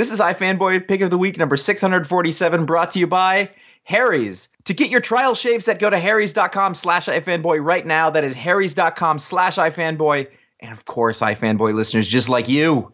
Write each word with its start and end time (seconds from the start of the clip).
This 0.00 0.10
is 0.10 0.18
iFanboy 0.18 0.88
Pick 0.88 1.02
of 1.02 1.10
the 1.10 1.18
Week 1.18 1.36
number 1.36 1.58
647, 1.58 2.64
brought 2.64 2.92
to 2.92 2.98
you 2.98 3.06
by 3.06 3.50
Harry's. 3.84 4.48
To 4.64 4.72
get 4.72 4.88
your 4.88 5.02
trial 5.02 5.34
shave 5.34 5.62
set, 5.62 5.78
go 5.78 5.90
to 5.90 5.98
harrys.com 5.98 6.72
slash 6.72 7.04
ifanboy 7.04 7.62
right 7.62 7.84
now. 7.84 8.08
That 8.08 8.24
is 8.24 8.32
harrys.com 8.32 9.18
slash 9.18 9.56
ifanboy. 9.56 10.28
And 10.60 10.72
of 10.72 10.86
course, 10.86 11.20
iFanboy 11.20 11.74
listeners 11.74 12.08
just 12.08 12.30
like 12.30 12.48
you. 12.48 12.90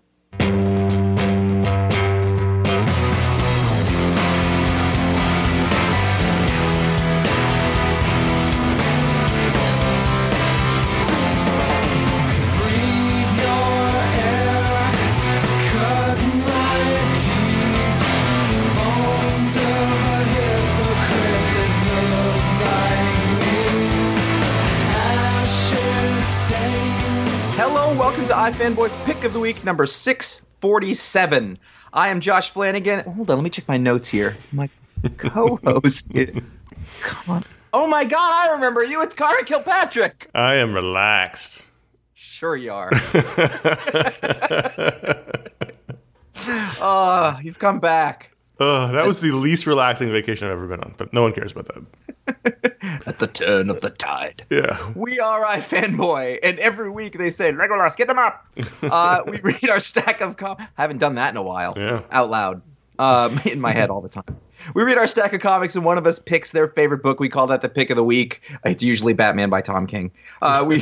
To 28.66 28.91
Pick 29.05 29.23
of 29.23 29.33
the 29.33 29.38
Week 29.38 29.62
number 29.62 29.87
647. 29.87 31.57
I 31.93 32.09
am 32.09 32.19
Josh 32.19 32.51
Flanagan. 32.51 33.05
Hold 33.05 33.30
on, 33.30 33.37
let 33.37 33.45
me 33.45 33.48
check 33.48 33.69
my 33.69 33.77
notes 33.77 34.09
here. 34.09 34.37
My 34.51 34.69
co-host 35.19 36.12
is 36.12 36.33
Con- 37.01 37.45
Oh 37.73 37.87
my 37.87 38.05
god, 38.05 38.19
I 38.19 38.52
remember 38.55 38.83
you. 38.83 39.02
It's 39.02 39.15
Conor 39.15 39.45
Kilpatrick. 39.45 40.29
I 40.34 40.55
am 40.55 40.74
relaxed. 40.74 41.65
Sure 42.15 42.57
you 42.57 42.73
are. 42.73 42.91
Oh, 46.80 47.38
you've 47.45 47.60
come 47.60 47.79
back. 47.79 48.33
Ugh, 48.59 48.93
that 48.93 49.07
was 49.07 49.21
the 49.21 49.30
least 49.30 49.69
relaxing 49.69 50.10
vacation 50.10 50.48
I've 50.48 50.55
ever 50.55 50.66
been 50.66 50.80
on, 50.80 50.96
but 50.98 51.13
no 51.13 51.23
one 51.23 51.32
cares 51.32 51.52
about 51.52 51.69
that. 51.69 52.76
At 53.07 53.19
the 53.19 53.27
turn 53.27 53.71
of 53.71 53.80
the 53.80 53.91
tide. 53.91 54.45
Yeah. 54.51 54.93
We 54.95 55.21
are 55.21 55.45
iFanboy, 55.45 56.39
and 56.43 56.59
every 56.59 56.91
week 56.91 57.19
they 57.19 57.30
say, 57.30 57.53
Legolas, 57.53 57.97
get 57.97 58.07
them 58.07 58.19
up. 58.19 58.47
Uh, 58.83 59.23
we 59.27 59.38
read 59.43 59.71
our 59.71 59.80
stack 59.80 60.21
of 60.21 60.37
com- 60.37 60.57
I 60.59 60.83
haven't 60.83 60.99
done 60.99 61.15
that 61.16 61.30
in 61.30 61.37
a 61.37 61.43
while. 61.43 61.75
Yeah. 61.77 62.03
Out 62.11 62.30
loud. 62.30 62.63
Um, 62.99 63.38
in 63.53 63.61
my 63.61 63.73
head 63.73 63.91
all 63.91 64.00
the 64.00 64.08
time. 64.08 64.36
We 64.75 64.83
read 64.83 64.98
our 64.98 65.06
stack 65.06 65.33
of 65.33 65.41
comics, 65.41 65.77
and 65.77 65.84
one 65.84 65.98
of 65.98 66.06
us 66.06 66.19
picks 66.19 66.53
their 66.53 66.66
favorite 66.66 67.03
book. 67.03 67.20
We 67.20 67.28
call 67.28 67.47
that 67.48 67.62
the 67.62 67.69
pick 67.69 67.91
of 67.91 67.97
the 67.97 68.03
week. 68.03 68.41
It's 68.64 68.83
usually 68.83 69.12
Batman 69.12 69.50
by 69.50 69.60
Tom 69.60 69.86
King. 69.86 70.10
Uh, 70.42 70.64
we 70.66 70.81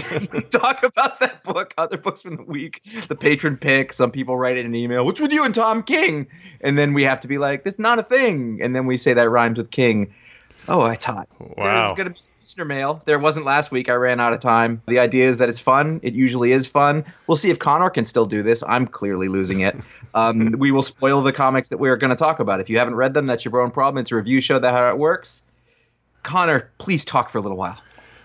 talk 0.50 0.82
about 0.82 1.20
that 1.20 1.42
book, 1.44 1.74
other 1.76 1.98
books 1.98 2.22
from 2.22 2.36
the 2.36 2.44
week, 2.44 2.82
the 3.08 3.16
patron 3.16 3.56
pick. 3.56 3.92
Some 3.92 4.10
people 4.10 4.38
write 4.38 4.56
it 4.56 4.60
in 4.60 4.66
an 4.66 4.74
email. 4.74 5.04
What's 5.04 5.20
with 5.20 5.32
you 5.32 5.44
and 5.44 5.54
Tom 5.54 5.82
King? 5.82 6.26
And 6.60 6.78
then 6.78 6.94
we 6.94 7.02
have 7.02 7.20
to 7.22 7.28
be 7.28 7.36
like, 7.36 7.64
"That's 7.64 7.78
not 7.78 7.98
a 7.98 8.04
thing." 8.04 8.60
And 8.62 8.74
then 8.74 8.86
we 8.86 8.96
say 8.96 9.12
that 9.12 9.28
rhymes 9.28 9.58
with 9.58 9.70
King. 9.70 10.14
Oh, 10.68 10.86
it's 10.86 11.04
hot. 11.04 11.28
Wow. 11.38 11.94
There's 11.94 11.96
going 11.96 12.08
to 12.08 12.14
be 12.14 12.34
listener 12.40 12.64
mail. 12.64 13.02
There 13.04 13.18
wasn't 13.18 13.44
last 13.44 13.70
week. 13.70 13.88
I 13.88 13.92
ran 13.94 14.18
out 14.20 14.32
of 14.32 14.40
time. 14.40 14.82
The 14.86 14.98
idea 14.98 15.28
is 15.28 15.38
that 15.38 15.48
it's 15.48 15.60
fun. 15.60 16.00
It 16.02 16.14
usually 16.14 16.52
is 16.52 16.66
fun. 16.66 17.04
We'll 17.26 17.36
see 17.36 17.50
if 17.50 17.58
Conor 17.58 17.90
can 17.90 18.04
still 18.04 18.24
do 18.24 18.42
this. 18.42 18.62
I'm 18.66 18.86
clearly 18.86 19.28
losing 19.28 19.60
it. 19.60 19.76
Um, 20.14 20.52
we 20.58 20.70
will 20.70 20.82
spoil 20.82 21.22
the 21.22 21.32
comics 21.32 21.68
that 21.68 21.78
we're 21.78 21.96
going 21.96 22.10
to 22.10 22.16
talk 22.16 22.40
about. 22.40 22.60
If 22.60 22.70
you 22.70 22.78
haven't 22.78 22.94
read 22.94 23.14
them, 23.14 23.26
that's 23.26 23.44
your 23.44 23.60
own 23.60 23.70
problem. 23.70 24.00
It's 24.00 24.12
a 24.12 24.16
review 24.16 24.40
show 24.40 24.58
that 24.58 24.72
how 24.72 24.88
it 24.88 24.98
works. 24.98 25.42
Conor, 26.22 26.70
please 26.78 27.04
talk 27.04 27.28
for 27.28 27.38
a 27.38 27.40
little 27.42 27.58
while. 27.58 27.78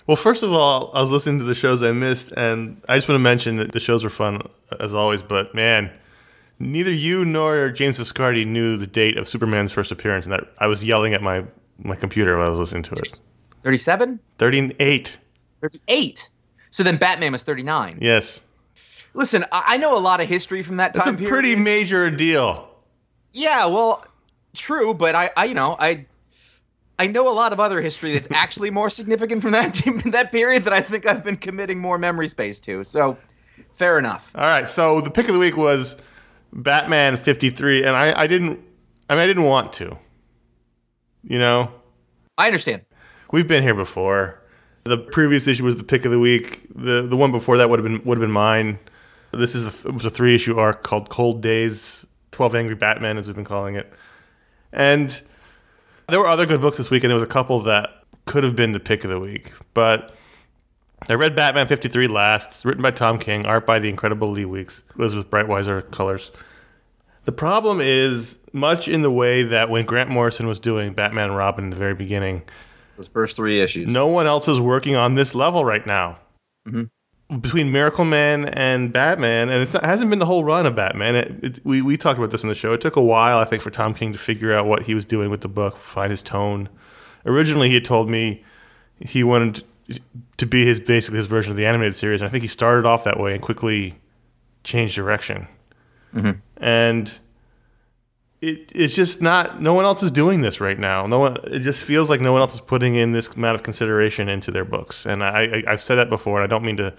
Well, 0.08 0.16
first 0.16 0.42
of 0.42 0.52
all, 0.52 0.90
I 0.94 1.02
was 1.02 1.12
listening 1.12 1.38
to 1.40 1.46
the 1.46 1.54
shows 1.54 1.84
I 1.84 1.92
missed, 1.92 2.32
and 2.32 2.82
I 2.88 2.96
just 2.96 3.08
want 3.08 3.18
to 3.18 3.24
mention 3.24 3.58
that 3.58 3.74
the 3.74 3.80
shows 3.80 4.04
were 4.04 4.10
fun 4.10 4.42
as 4.80 4.94
always. 4.94 5.22
But 5.22 5.54
man, 5.54 5.92
neither 6.58 6.92
you 6.92 7.26
nor 7.26 7.70
James 7.70 8.00
Viscardi 8.00 8.48
knew 8.48 8.76
the 8.76 8.88
date 8.88 9.18
of 9.18 9.28
Superman's 9.28 9.72
first 9.72 9.92
appearance, 9.92 10.26
and 10.26 10.34
that 10.34 10.48
I 10.58 10.66
was 10.66 10.84
yelling 10.84 11.14
at 11.14 11.22
my 11.22 11.44
my 11.84 11.96
computer 11.96 12.38
while 12.38 12.48
I 12.48 12.50
was 12.50 12.60
listening 12.60 12.84
to 12.84 12.96
it. 12.96 13.14
37? 13.64 14.20
Thirty-eight. 14.38 15.18
38. 15.62 16.30
So 16.72 16.84
then 16.84 16.98
Batman 16.98 17.32
was 17.34 17.44
39. 17.44 17.98
Yes, 18.02 18.42
Listen, 19.16 19.44
I, 19.52 19.78
know 19.78 19.98
a 19.98 20.00
lot 20.00 20.22
of 20.22 20.28
history 20.30 20.62
from 20.62 20.78
that 20.78 20.94
time. 20.94 21.00
that's 21.00 21.08
a 21.08 21.10
time 21.10 21.18
period. 21.18 21.30
pretty 21.32 21.56
major 21.56 22.12
deal. 22.12 22.70
Yeah, 23.34 23.66
well, 23.66 24.06
true, 24.56 24.94
but 24.94 25.16
I, 25.16 25.32
I, 25.36 25.46
you 25.46 25.56
know, 25.56 25.76
I, 25.80 26.06
I 27.00 27.08
know 27.08 27.28
a 27.28 27.34
lot 27.34 27.52
of 27.52 27.60
other 27.60 27.82
history 27.82 28.14
that's 28.14 28.28
actually 28.32 28.70
more 28.70 28.90
significant 28.90 29.42
from 29.42 29.52
that 29.52 29.74
that 30.06 30.32
period 30.32 30.64
that 30.66 30.74
I 30.74 30.82
think 30.82 31.08
I've 31.08 31.24
been 31.24 31.38
committing 31.38 31.80
more 31.80 31.98
memory 31.98 32.28
space 32.28 32.60
to. 32.62 32.84
So, 32.84 33.18
fair 33.76 33.98
enough. 33.98 34.32
All 34.36 34.48
right, 34.48 34.70
so 34.70 35.02
the 35.02 35.10
pick 35.12 35.28
of 35.28 35.34
the 35.34 35.40
week 35.40 35.58
was 35.58 35.98
Batman 36.54 37.18
53, 37.18 37.84
and 37.84 37.96
I, 37.96 38.14
I 38.22 38.28
didn't, 38.28 38.60
I 39.10 39.16
mean, 39.16 39.24
I 39.24 39.28
didn't 39.28 39.44
want 39.44 39.74
to. 39.74 39.98
You 41.24 41.40
know, 41.40 41.72
I 42.38 42.48
understand. 42.48 42.84
we've 43.32 43.48
been 43.48 43.64
here 43.64 43.76
before. 43.76 44.42
The 44.86 44.98
previous 44.98 45.48
issue 45.48 45.66
was 45.66 45.76
the 45.78 45.84
pick 45.84 46.06
of 46.06 46.12
the 46.12 46.20
week. 46.20 46.66
The 46.74 47.02
the 47.02 47.18
one 47.18 47.32
before 47.32 47.58
that 47.58 47.70
would 47.70 47.80
have 47.80 47.86
been 47.86 48.04
would 48.06 48.18
have 48.18 48.22
been 48.22 48.32
mine. 48.32 48.80
This 49.32 49.54
is 49.54 49.86
a, 49.86 49.88
it 49.90 49.94
was 49.94 50.06
a 50.06 50.10
three 50.10 50.34
issue 50.34 50.58
arc 50.58 50.82
called 50.82 51.10
Cold 51.10 51.42
Days, 51.42 52.06
Twelve 52.32 52.56
Angry 52.56 52.76
Batman, 52.76 53.18
as 53.18 53.28
we've 53.28 53.36
been 53.36 53.46
calling 53.46 53.76
it. 53.76 53.94
And 54.72 55.22
there 56.08 56.20
were 56.20 56.28
other 56.28 56.46
good 56.46 56.62
books 56.62 56.78
this 56.78 56.90
week, 56.90 57.04
and 57.04 57.10
there 57.10 57.16
was 57.16 57.24
a 57.24 57.28
couple 57.28 57.60
that 57.60 57.90
could 58.26 58.44
have 58.44 58.56
been 58.56 58.72
the 58.72 58.80
pick 58.80 59.04
of 59.04 59.10
the 59.10 59.20
week, 59.20 59.52
but. 59.74 60.16
I 61.08 61.14
read 61.14 61.34
Batman 61.34 61.66
53 61.66 62.08
last. 62.08 62.50
It's 62.50 62.66
written 62.66 62.84
by 62.84 62.92
Tom 62.92 63.20
King, 63.20 63.46
art 63.46 63.66
by 63.66 63.80
the 63.80 63.88
incredible 63.88 64.30
Lee 64.32 64.44
Weeks, 64.44 64.84
Elizabeth 64.98 65.32
Breitweiser 65.32 65.90
colors. 65.92 66.30
The 67.30 67.36
problem 67.36 67.80
is 67.80 68.40
much 68.54 68.88
in 68.88 69.04
the 69.04 69.12
way 69.12 69.44
that 69.44 69.70
when 69.70 69.86
Grant 69.86 70.10
Morrison 70.10 70.48
was 70.48 70.60
doing 70.60 70.94
Batman 70.94 71.26
and 71.26 71.38
Robin 71.38 71.66
in 71.66 71.70
the 71.70 71.76
very 71.76 71.94
beginning, 71.94 72.42
Those 72.98 73.08
first 73.08 73.36
three 73.36 73.62
issues. 73.62 73.88
no 73.88 74.08
one 74.08 74.26
else 74.26 74.48
is 74.48 74.60
working 74.60 74.96
on 74.96 75.14
this 75.14 75.36
level 75.36 75.64
right 75.64 75.86
now. 75.86 76.18
Mm-hmm. 76.68 77.38
Between 77.40 77.72
Miracle 77.72 78.04
Man 78.04 78.46
and 78.46 78.92
Batman, 78.92 79.52
and 79.52 79.62
it's 79.62 79.74
not, 79.74 79.84
it 79.84 79.86
hasn't 79.86 80.10
been 80.10 80.18
the 80.18 80.26
whole 80.26 80.44
run 80.44 80.66
of 80.66 80.76
Batman. 80.76 81.16
It, 81.16 81.44
it, 81.44 81.60
we 81.64 81.84
we 81.84 81.98
talked 81.98 82.18
about 82.18 82.32
this 82.32 82.42
in 82.42 82.50
the 82.50 82.56
show. 82.56 82.74
It 82.74 82.82
took 82.82 82.96
a 82.96 83.04
while, 83.04 83.38
I 83.38 83.46
think, 83.46 83.62
for 83.62 83.70
Tom 83.70 83.94
King 83.94 84.12
to 84.12 84.18
figure 84.18 84.52
out 84.52 84.66
what 84.66 84.86
he 84.86 84.96
was 84.96 85.06
doing 85.06 85.30
with 85.30 85.42
the 85.42 85.48
book, 85.48 85.78
find 85.78 86.10
his 86.10 86.24
tone. 86.24 86.68
Originally, 87.28 87.68
he 87.68 87.76
had 87.76 87.86
told 87.86 88.10
me 88.10 88.44
he 89.00 89.24
wanted 89.24 89.64
to 90.38 90.48
be 90.48 90.66
his 90.66 90.80
basically 90.80 91.18
his 91.18 91.28
version 91.28 91.52
of 91.52 91.58
the 91.58 91.68
animated 91.68 91.96
series, 91.96 92.22
and 92.22 92.28
I 92.28 92.32
think 92.32 92.42
he 92.42 92.48
started 92.48 92.88
off 92.88 93.04
that 93.04 93.20
way 93.20 93.34
and 93.36 93.42
quickly 93.44 94.00
changed 94.64 94.96
direction. 94.96 95.48
Mm-hmm. 96.16 96.40
And 96.60 97.18
it, 98.42 98.72
it's 98.74 98.96
just 98.96 99.22
not. 99.22 99.62
No 99.62 99.74
one 99.74 99.86
else 99.86 100.04
is 100.04 100.12
doing 100.12 100.42
this 100.42 100.62
right 100.62 100.78
now. 100.78 101.06
No 101.06 101.20
one. 101.20 101.38
It 101.46 101.60
just 101.60 101.84
feels 101.84 102.10
like 102.10 102.22
no 102.22 102.32
one 102.32 102.42
else 102.42 102.54
is 102.54 102.62
putting 102.62 102.96
in 102.96 103.12
this 103.12 103.28
amount 103.36 103.56
of 103.56 103.64
consideration 103.64 104.30
into 104.30 104.52
their 104.52 104.66
books. 104.66 105.06
And 105.06 105.24
I, 105.24 105.44
I 105.44 105.64
I've 105.74 105.82
said 105.84 105.96
that 105.96 106.10
before, 106.10 106.42
and 106.42 106.44
I 106.44 106.48
don't 106.48 106.64
mean 106.64 106.78
to 106.78 106.94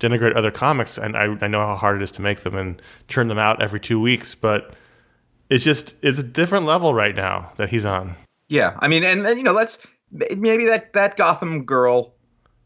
denigrate 0.00 0.36
other 0.36 0.50
comics. 0.50 0.98
And 0.98 1.16
I, 1.16 1.36
I 1.40 1.48
know 1.48 1.60
how 1.60 1.76
hard 1.76 2.00
it 2.00 2.02
is 2.02 2.10
to 2.12 2.22
make 2.22 2.40
them 2.40 2.56
and 2.56 2.82
churn 3.08 3.28
them 3.28 3.38
out 3.38 3.62
every 3.62 3.80
two 3.80 4.00
weeks, 4.00 4.34
but 4.34 4.74
it's 5.48 5.64
just 5.64 5.94
it's 6.02 6.18
a 6.18 6.22
different 6.22 6.66
level 6.66 6.94
right 6.94 7.14
now 7.14 7.52
that 7.56 7.70
he's 7.70 7.86
on. 7.86 8.16
Yeah, 8.48 8.76
I 8.80 8.88
mean, 8.88 9.04
and, 9.04 9.26
and 9.26 9.38
you 9.38 9.44
know, 9.44 9.52
let's 9.52 9.86
maybe 10.36 10.66
that 10.66 10.92
that 10.92 11.16
Gotham 11.16 11.64
girl 11.64 12.14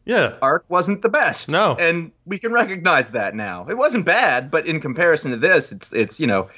Yeah, 0.07 0.33
arc 0.41 0.65
wasn't 0.69 1.01
the 1.01 1.09
best. 1.09 1.49
No. 1.49 1.75
and 1.79 2.11
we 2.25 2.39
can 2.39 2.51
recognize 2.53 3.11
that 3.11 3.35
now. 3.35 3.67
It 3.69 3.77
wasn't 3.77 4.05
bad, 4.05 4.49
but 4.49 4.65
in 4.65 4.79
comparison 4.81 5.31
to 5.31 5.37
this, 5.37 5.71
it's 5.71 5.91
it's 5.93 6.19
you 6.19 6.25
know, 6.27 6.49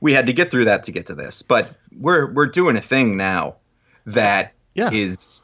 we 0.00 0.12
had 0.12 0.26
to 0.26 0.32
get 0.32 0.50
through 0.50 0.64
that 0.66 0.82
to 0.84 0.92
get 0.92 1.06
to 1.06 1.14
this. 1.14 1.40
But 1.42 1.70
we're 1.98 2.32
we're 2.32 2.46
doing 2.46 2.76
a 2.76 2.80
thing 2.82 3.16
now 3.16 3.56
that 4.06 4.52
is, 4.74 5.42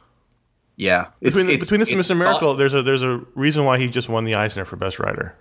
Yeah. 0.76 1.04
yeah. 1.04 1.06
It's, 1.20 1.34
between, 1.36 1.46
it's- 1.54 1.60
between 1.60 1.80
this 1.80 1.92
and 1.92 2.00
Mr. 2.00 2.16
Miracle, 2.16 2.54
there's 2.54 2.74
a 2.74 2.82
there's 2.82 3.02
a 3.02 3.20
reason 3.34 3.64
why 3.64 3.78
he 3.78 3.88
just 3.88 4.08
won 4.08 4.24
the 4.24 4.34
Eisner 4.34 4.64
for 4.64 4.76
Best 4.76 4.98
Writer. 4.98 5.34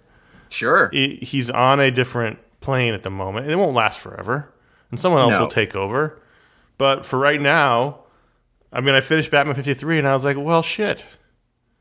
Sure. 0.50 0.90
He, 0.94 1.16
he's 1.22 1.50
on 1.50 1.80
a 1.80 1.90
different 1.92 2.38
plane 2.62 2.94
at 2.94 3.04
the 3.04 3.10
moment, 3.10 3.46
and 3.46 3.52
it 3.54 3.56
won't 3.56 3.74
last 3.74 4.00
forever. 4.00 4.54
And 4.92 5.00
someone 5.00 5.22
else 5.22 5.32
No. 5.34 5.40
will 5.42 5.48
take 5.48 5.76
over. 5.76 6.20
But 6.78 7.06
for 7.06 7.18
right 7.18 7.40
now, 7.40 8.02
I 8.74 8.82
mean, 8.82 8.94
I 8.94 9.00
finished 9.02 9.32
Batman 9.32 9.56
53, 9.56 9.98
and 10.00 10.08
I 10.08 10.14
was 10.14 10.26
like, 10.26 10.36
well, 10.38 10.62
shit. 10.62 11.06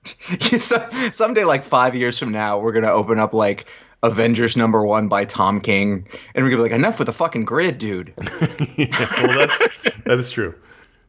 So- 0.58 0.88
Someday, 1.12 1.44
like 1.44 1.64
five 1.64 1.94
years 1.94 2.18
from 2.18 2.32
now, 2.32 2.58
we're 2.58 2.72
gonna 2.72 2.90
open 2.92 3.18
up 3.18 3.34
like 3.34 3.66
Avengers 4.02 4.56
number 4.56 4.84
one 4.84 5.08
by 5.08 5.24
Tom 5.26 5.60
King, 5.60 6.06
and 6.34 6.44
we're 6.44 6.50
gonna 6.50 6.62
be 6.62 6.70
like, 6.70 6.78
enough 6.78 6.98
with 6.98 7.06
the 7.06 7.12
fucking 7.12 7.44
grid, 7.44 7.78
dude. 7.78 8.12
Yeah, 8.76 9.26
well, 9.26 9.46
that's 9.46 9.58
that 10.06 10.18
is 10.18 10.30
true. 10.30 10.54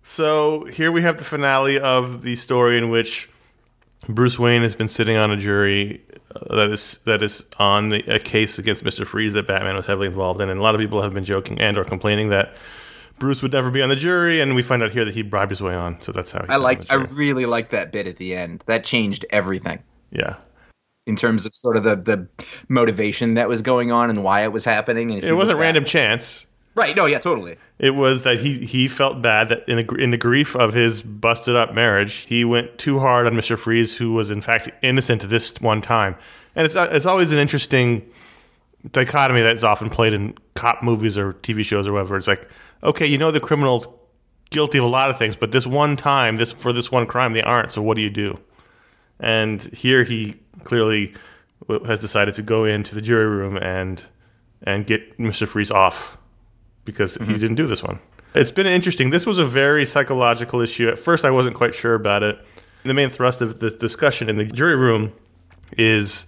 So 0.03 0.65
here 0.65 0.91
we 0.91 1.01
have 1.03 1.17
the 1.17 1.23
finale 1.23 1.79
of 1.79 2.21
the 2.23 2.35
story 2.35 2.77
in 2.77 2.89
which 2.89 3.29
Bruce 4.09 4.37
Wayne 4.37 4.63
has 4.63 4.75
been 4.75 4.87
sitting 4.89 5.15
on 5.15 5.31
a 5.31 5.37
jury 5.37 6.01
uh, 6.35 6.55
that 6.57 6.71
is 6.71 6.99
that 7.05 7.23
is 7.23 7.45
on 7.59 7.89
the, 7.89 7.99
a 8.13 8.19
case 8.19 8.59
against 8.59 8.83
Mister 8.83 9.05
Freeze 9.05 9.33
that 9.33 9.47
Batman 9.47 9.75
was 9.77 9.85
heavily 9.85 10.07
involved 10.07 10.41
in, 10.41 10.49
and 10.49 10.59
a 10.59 10.63
lot 10.63 10.75
of 10.75 10.81
people 10.81 11.01
have 11.01 11.13
been 11.13 11.23
joking 11.23 11.61
and 11.61 11.77
or 11.77 11.85
complaining 11.85 12.29
that 12.29 12.57
Bruce 13.21 13.43
would 13.43 13.53
never 13.53 13.69
be 13.69 13.83
on 13.83 13.89
the 13.89 13.95
jury, 13.95 14.41
and 14.41 14.55
we 14.55 14.63
find 14.63 14.81
out 14.81 14.91
here 14.91 15.05
that 15.05 15.13
he 15.13 15.21
bribed 15.21 15.51
his 15.51 15.61
way 15.61 15.75
on. 15.75 16.01
So 16.01 16.11
that's 16.11 16.31
how 16.31 16.39
he 16.39 16.45
I 16.45 16.47
got 16.47 16.55
on 16.55 16.61
like, 16.63 16.81
the 16.85 16.93
I 16.93 16.95
really 16.95 17.45
like 17.45 17.69
that 17.69 17.91
bit 17.91 18.07
at 18.07 18.17
the 18.17 18.35
end. 18.35 18.63
That 18.65 18.83
changed 18.83 19.27
everything 19.29 19.77
yeah. 20.11 20.37
in 21.05 21.15
terms 21.15 21.45
of 21.45 21.53
sort 21.53 21.77
of 21.77 21.83
the 21.83 21.95
the 21.95 22.27
motivation 22.67 23.35
that 23.35 23.47
was 23.47 23.61
going 23.61 23.91
on 23.91 24.09
and 24.09 24.23
why 24.23 24.41
it 24.41 24.51
was 24.51 24.65
happening. 24.65 25.11
And 25.11 25.23
It 25.23 25.33
wasn't 25.33 25.57
look 25.57 25.61
random 25.61 25.85
chance. 25.85 26.47
Right. 26.73 26.95
No. 26.95 27.05
Yeah. 27.05 27.19
Totally. 27.19 27.57
It 27.77 27.95
was 27.95 28.23
that 28.23 28.39
he 28.39 28.65
he 28.65 28.87
felt 28.87 29.21
bad 29.21 29.49
that 29.49 29.69
in 29.69 29.79
a, 29.79 29.93
in 29.93 30.09
the 30.09 30.17
grief 30.17 30.55
of 30.55 30.73
his 30.73 31.03
busted 31.03 31.55
up 31.55 31.75
marriage, 31.75 32.13
he 32.13 32.43
went 32.43 32.77
too 32.79 32.99
hard 32.99 33.27
on 33.27 33.35
Mister 33.35 33.55
Freeze, 33.55 33.97
who 33.97 34.13
was 34.13 34.31
in 34.31 34.41
fact 34.41 34.67
innocent 34.81 35.21
this 35.29 35.53
one 35.61 35.81
time. 35.81 36.15
And 36.55 36.65
it's 36.65 36.75
it's 36.75 37.05
always 37.05 37.31
an 37.31 37.37
interesting 37.37 38.09
dichotomy 38.91 39.41
that's 39.41 39.63
often 39.63 39.89
played 39.89 40.13
in 40.13 40.35
cop 40.55 40.81
movies 40.81 41.17
or 41.17 41.33
TV 41.33 41.63
shows 41.63 41.87
or 41.87 41.93
whatever. 41.93 42.17
It's 42.17 42.27
like, 42.27 42.47
okay, 42.83 43.05
you 43.05 43.17
know 43.17 43.31
the 43.31 43.39
criminal's 43.39 43.87
guilty 44.49 44.77
of 44.77 44.83
a 44.83 44.87
lot 44.87 45.09
of 45.09 45.17
things, 45.17 45.35
but 45.35 45.51
this 45.51 45.65
one 45.65 45.95
time, 45.95 46.37
this 46.37 46.51
for 46.51 46.73
this 46.73 46.91
one 46.91 47.05
crime, 47.07 47.33
they 47.33 47.41
aren't. 47.41 47.71
So 47.71 47.81
what 47.81 47.95
do 47.95 48.03
you 48.03 48.09
do? 48.09 48.39
And 49.19 49.61
here 49.73 50.03
he 50.03 50.35
clearly 50.63 51.13
has 51.85 51.99
decided 51.99 52.33
to 52.35 52.41
go 52.41 52.65
into 52.65 52.95
the 52.95 53.01
jury 53.01 53.27
room 53.27 53.57
and 53.57 54.03
and 54.63 54.85
get 54.85 55.17
Mr. 55.17 55.47
Freeze 55.47 55.71
off 55.71 56.17
because 56.85 57.17
mm-hmm. 57.17 57.31
he 57.31 57.39
didn't 57.39 57.55
do 57.55 57.67
this 57.67 57.83
one. 57.83 57.99
It's 58.33 58.51
been 58.51 58.67
interesting. 58.67 59.09
This 59.09 59.25
was 59.25 59.37
a 59.37 59.45
very 59.45 59.85
psychological 59.85 60.61
issue. 60.61 60.87
At 60.87 60.97
first, 60.97 61.25
I 61.25 61.31
wasn't 61.31 61.55
quite 61.55 61.75
sure 61.75 61.95
about 61.95 62.23
it. 62.23 62.39
The 62.83 62.93
main 62.93 63.09
thrust 63.09 63.41
of 63.41 63.59
this 63.59 63.73
discussion 63.73 64.29
in 64.29 64.37
the 64.37 64.45
jury 64.45 64.75
room 64.75 65.13
is 65.77 66.25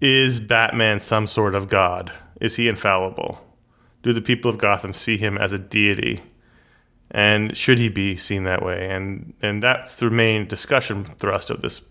is 0.00 0.40
Batman 0.40 1.00
some 1.00 1.26
sort 1.26 1.54
of 1.54 1.68
god? 1.68 2.12
Is 2.40 2.56
he 2.56 2.68
infallible? 2.68 3.40
Do 4.06 4.12
the 4.12 4.22
people 4.22 4.48
of 4.48 4.56
Gotham 4.56 4.92
see 4.92 5.16
him 5.16 5.36
as 5.36 5.52
a 5.52 5.58
deity? 5.58 6.20
And 7.10 7.56
should 7.56 7.80
he 7.80 7.88
be 7.88 8.16
seen 8.16 8.44
that 8.44 8.64
way? 8.64 8.88
And 8.88 9.34
and 9.42 9.60
that's 9.60 9.96
the 9.96 10.10
main 10.10 10.46
discussion 10.46 11.04
thrust 11.04 11.50
of 11.50 11.60
this 11.60 11.82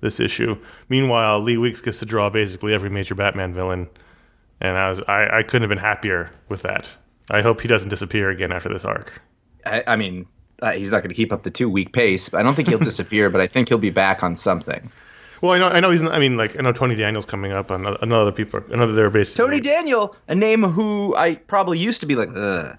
this 0.00 0.20
issue. 0.20 0.58
Meanwhile, 0.88 1.40
Lee 1.40 1.56
Weeks 1.56 1.80
gets 1.80 1.98
to 1.98 2.06
draw 2.06 2.30
basically 2.30 2.72
every 2.72 2.88
major 2.88 3.16
Batman 3.16 3.52
villain, 3.52 3.88
and 4.60 4.76
I 4.78 4.88
was 4.88 5.00
I, 5.08 5.38
I 5.38 5.42
couldn't 5.42 5.62
have 5.62 5.68
been 5.68 5.84
happier 5.84 6.30
with 6.48 6.62
that. 6.62 6.92
I 7.32 7.40
hope 7.40 7.62
he 7.62 7.66
doesn't 7.66 7.88
disappear 7.88 8.30
again 8.30 8.52
after 8.52 8.68
this 8.68 8.84
arc. 8.84 9.20
I, 9.64 9.82
I 9.88 9.96
mean, 9.96 10.24
uh, 10.62 10.70
he's 10.70 10.92
not 10.92 11.00
going 11.00 11.08
to 11.08 11.16
keep 11.16 11.32
up 11.32 11.42
the 11.42 11.50
two 11.50 11.68
week 11.68 11.92
pace. 11.92 12.32
I 12.32 12.44
don't 12.44 12.54
think 12.54 12.68
he'll 12.68 12.78
disappear, 12.92 13.28
but 13.28 13.40
I 13.40 13.48
think 13.48 13.68
he'll 13.68 13.78
be 13.78 13.90
back 13.90 14.22
on 14.22 14.36
something. 14.36 14.88
Well, 15.42 15.52
I 15.52 15.58
know, 15.58 15.68
I 15.68 15.80
know 15.80 15.90
he's. 15.90 16.02
I 16.02 16.18
mean, 16.18 16.36
like 16.36 16.58
I 16.58 16.62
know 16.62 16.72
Tony 16.72 16.94
Daniel's 16.94 17.26
coming 17.26 17.52
up, 17.52 17.70
and 17.70 17.86
another 18.00 18.32
people, 18.32 18.60
another 18.70 18.92
they're 18.92 19.10
based. 19.10 19.36
Tony 19.36 19.60
Daniel, 19.60 20.16
a 20.28 20.34
name 20.34 20.62
who 20.62 21.14
I 21.16 21.34
probably 21.34 21.78
used 21.78 22.00
to 22.00 22.06
be 22.06 22.16
like, 22.16 22.30
ugh. 22.34 22.78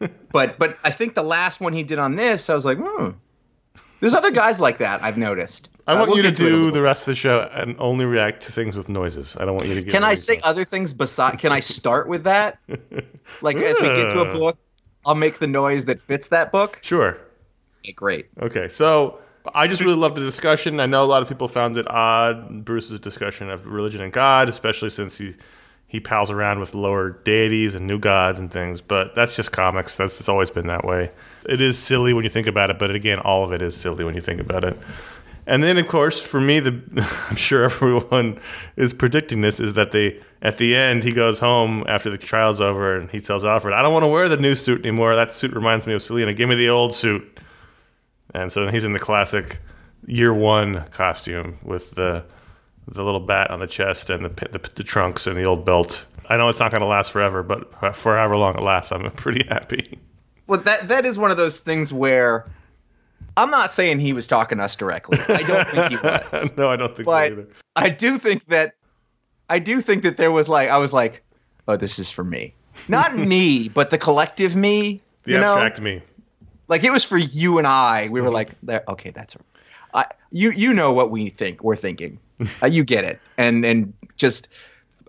but 0.32 0.58
but 0.58 0.78
I 0.84 0.90
think 0.90 1.14
the 1.14 1.22
last 1.22 1.60
one 1.60 1.72
he 1.72 1.82
did 1.82 1.98
on 1.98 2.16
this, 2.16 2.48
I 2.48 2.54
was 2.54 2.64
like, 2.64 2.78
hmm. 2.78 3.10
There's 4.00 4.12
other 4.12 4.30
guys 4.30 4.60
like 4.60 4.76
that 4.78 5.02
I've 5.02 5.16
noticed. 5.16 5.70
I 5.86 5.94
want 5.94 6.10
uh, 6.10 6.12
we'll 6.12 6.16
you 6.24 6.30
to 6.30 6.32
do 6.32 6.70
the 6.70 6.82
rest 6.82 7.02
of 7.02 7.06
the 7.06 7.14
show 7.14 7.48
and 7.54 7.74
only 7.78 8.04
react 8.04 8.42
to 8.42 8.52
things 8.52 8.76
with 8.76 8.88
noises. 8.88 9.34
I 9.40 9.46
don't 9.46 9.54
want 9.54 9.68
you 9.68 9.74
to 9.76 9.82
get. 9.82 9.92
Can 9.92 10.04
I 10.04 10.14
say 10.14 10.40
other 10.44 10.64
things 10.64 10.92
besides? 10.92 11.40
Can 11.40 11.52
I 11.52 11.60
start 11.60 12.06
with 12.06 12.24
that? 12.24 12.58
like 13.40 13.56
as 13.56 13.80
we 13.80 13.86
get 13.86 14.10
to 14.10 14.20
a 14.20 14.32
book, 14.32 14.58
I'll 15.06 15.14
make 15.14 15.38
the 15.38 15.46
noise 15.46 15.86
that 15.86 16.00
fits 16.00 16.28
that 16.28 16.52
book. 16.52 16.80
Sure. 16.82 17.18
Okay, 17.80 17.92
great. 17.92 18.26
Okay, 18.40 18.68
so 18.68 19.20
I 19.52 19.66
just 19.66 19.82
really 19.82 19.96
love 19.96 20.14
the 20.14 20.22
discussion. 20.22 20.80
I 20.80 20.86
know 20.86 21.04
a 21.04 21.06
lot 21.06 21.22
of 21.22 21.28
people 21.28 21.48
found 21.48 21.76
it 21.76 21.90
odd, 21.90 22.64
Bruce's 22.64 22.98
discussion 23.00 23.50
of 23.50 23.66
religion 23.66 24.00
and 24.00 24.12
God, 24.12 24.48
especially 24.48 24.90
since 24.90 25.18
he 25.18 25.34
he 25.86 26.00
pals 26.00 26.28
around 26.30 26.58
with 26.58 26.74
lower 26.74 27.10
deities 27.10 27.76
and 27.76 27.86
new 27.86 27.98
gods 27.98 28.40
and 28.40 28.50
things. 28.50 28.80
But 28.80 29.14
that's 29.14 29.36
just 29.36 29.52
comics. 29.52 29.94
That's 29.96 30.18
it's 30.18 30.28
always 30.28 30.50
been 30.50 30.66
that 30.68 30.84
way. 30.84 31.10
It 31.48 31.60
is 31.60 31.78
silly 31.78 32.14
when 32.14 32.24
you 32.24 32.30
think 32.30 32.46
about 32.46 32.70
it, 32.70 32.78
but 32.78 32.90
again, 32.90 33.18
all 33.18 33.44
of 33.44 33.52
it 33.52 33.60
is 33.60 33.76
silly 33.76 34.02
when 34.02 34.14
you 34.14 34.20
think 34.22 34.40
about 34.40 34.64
it. 34.64 34.78
And 35.46 35.62
then, 35.62 35.76
of 35.76 35.88
course, 35.88 36.22
for 36.22 36.40
me, 36.40 36.58
the 36.58 36.80
I'm 37.28 37.36
sure 37.36 37.64
everyone 37.64 38.40
is 38.76 38.94
predicting 38.94 39.42
this 39.42 39.60
is 39.60 39.74
that 39.74 39.92
they 39.92 40.22
at 40.40 40.56
the 40.56 40.74
end 40.74 41.04
he 41.04 41.12
goes 41.12 41.38
home 41.38 41.84
after 41.86 42.08
the 42.08 42.18
trial's 42.18 42.60
over 42.62 42.96
and 42.96 43.10
he 43.10 43.20
tells 43.20 43.44
Alfred, 43.44 43.74
"I 43.74 43.82
don't 43.82 43.92
want 43.92 44.04
to 44.04 44.08
wear 44.08 44.28
the 44.28 44.38
new 44.38 44.54
suit 44.54 44.80
anymore. 44.80 45.14
That 45.14 45.34
suit 45.34 45.52
reminds 45.52 45.86
me 45.86 45.92
of 45.92 46.02
Selina. 46.02 46.32
Give 46.32 46.48
me 46.48 46.54
the 46.54 46.70
old 46.70 46.94
suit." 46.94 47.40
And 48.34 48.50
so 48.52 48.68
he's 48.68 48.84
in 48.84 48.92
the 48.92 48.98
classic 48.98 49.58
year 50.06 50.34
one 50.34 50.84
costume 50.88 51.58
with 51.62 51.92
the 51.92 52.24
the 52.86 53.02
little 53.02 53.20
bat 53.20 53.50
on 53.50 53.60
the 53.60 53.66
chest 53.66 54.10
and 54.10 54.26
the, 54.26 54.28
the, 54.28 54.70
the 54.74 54.84
trunks 54.84 55.26
and 55.26 55.36
the 55.38 55.44
old 55.44 55.64
belt. 55.64 56.04
I 56.28 56.36
know 56.36 56.50
it's 56.50 56.58
not 56.58 56.70
going 56.70 56.82
to 56.82 56.86
last 56.86 57.12
forever, 57.12 57.42
but 57.42 57.96
for 57.96 58.16
however 58.16 58.36
long 58.36 58.56
it 58.56 58.62
lasts, 58.62 58.92
I'm 58.92 59.10
pretty 59.12 59.46
happy. 59.48 59.98
Well, 60.46 60.60
that 60.60 60.88
that 60.88 61.06
is 61.06 61.18
one 61.18 61.30
of 61.30 61.36
those 61.36 61.58
things 61.58 61.92
where 61.92 62.50
I'm 63.36 63.50
not 63.50 63.72
saying 63.72 64.00
he 64.00 64.12
was 64.12 64.26
talking 64.26 64.58
to 64.58 64.64
us 64.64 64.76
directly. 64.76 65.18
I 65.28 65.42
don't 65.42 65.68
think 65.68 65.88
he 65.88 65.96
was. 66.02 66.56
no, 66.56 66.68
I 66.68 66.76
don't 66.76 66.94
think 66.94 67.06
but 67.06 67.28
so 67.28 67.32
either. 67.32 67.48
I 67.76 67.88
do 67.88 68.18
think 68.18 68.44
that 68.46 68.74
I 69.48 69.58
do 69.58 69.80
think 69.80 70.02
that 70.02 70.16
there 70.16 70.32
was 70.32 70.48
like 70.48 70.68
I 70.68 70.78
was 70.78 70.92
like, 70.92 71.24
oh, 71.68 71.76
this 71.76 71.98
is 71.98 72.10
for 72.10 72.24
me, 72.24 72.54
not 72.88 73.16
me, 73.16 73.68
but 73.68 73.90
the 73.90 73.98
collective 73.98 74.54
me. 74.54 75.00
The 75.24 75.36
abstract 75.36 75.78
know? 75.78 75.84
me. 75.84 76.02
Like 76.68 76.84
it 76.84 76.90
was 76.90 77.04
for 77.04 77.18
you 77.18 77.58
and 77.58 77.66
I. 77.66 78.08
We 78.08 78.20
were 78.20 78.28
mm-hmm. 78.28 78.68
like, 78.68 78.88
okay, 78.88 79.10
that's 79.10 79.36
I, 79.92 80.06
you. 80.32 80.50
You 80.50 80.74
know 80.74 80.92
what 80.92 81.10
we 81.10 81.30
think. 81.30 81.62
We're 81.62 81.76
thinking. 81.76 82.18
uh, 82.62 82.66
you 82.66 82.84
get 82.84 83.04
it. 83.04 83.20
And 83.36 83.64
and 83.64 83.92
just 84.16 84.48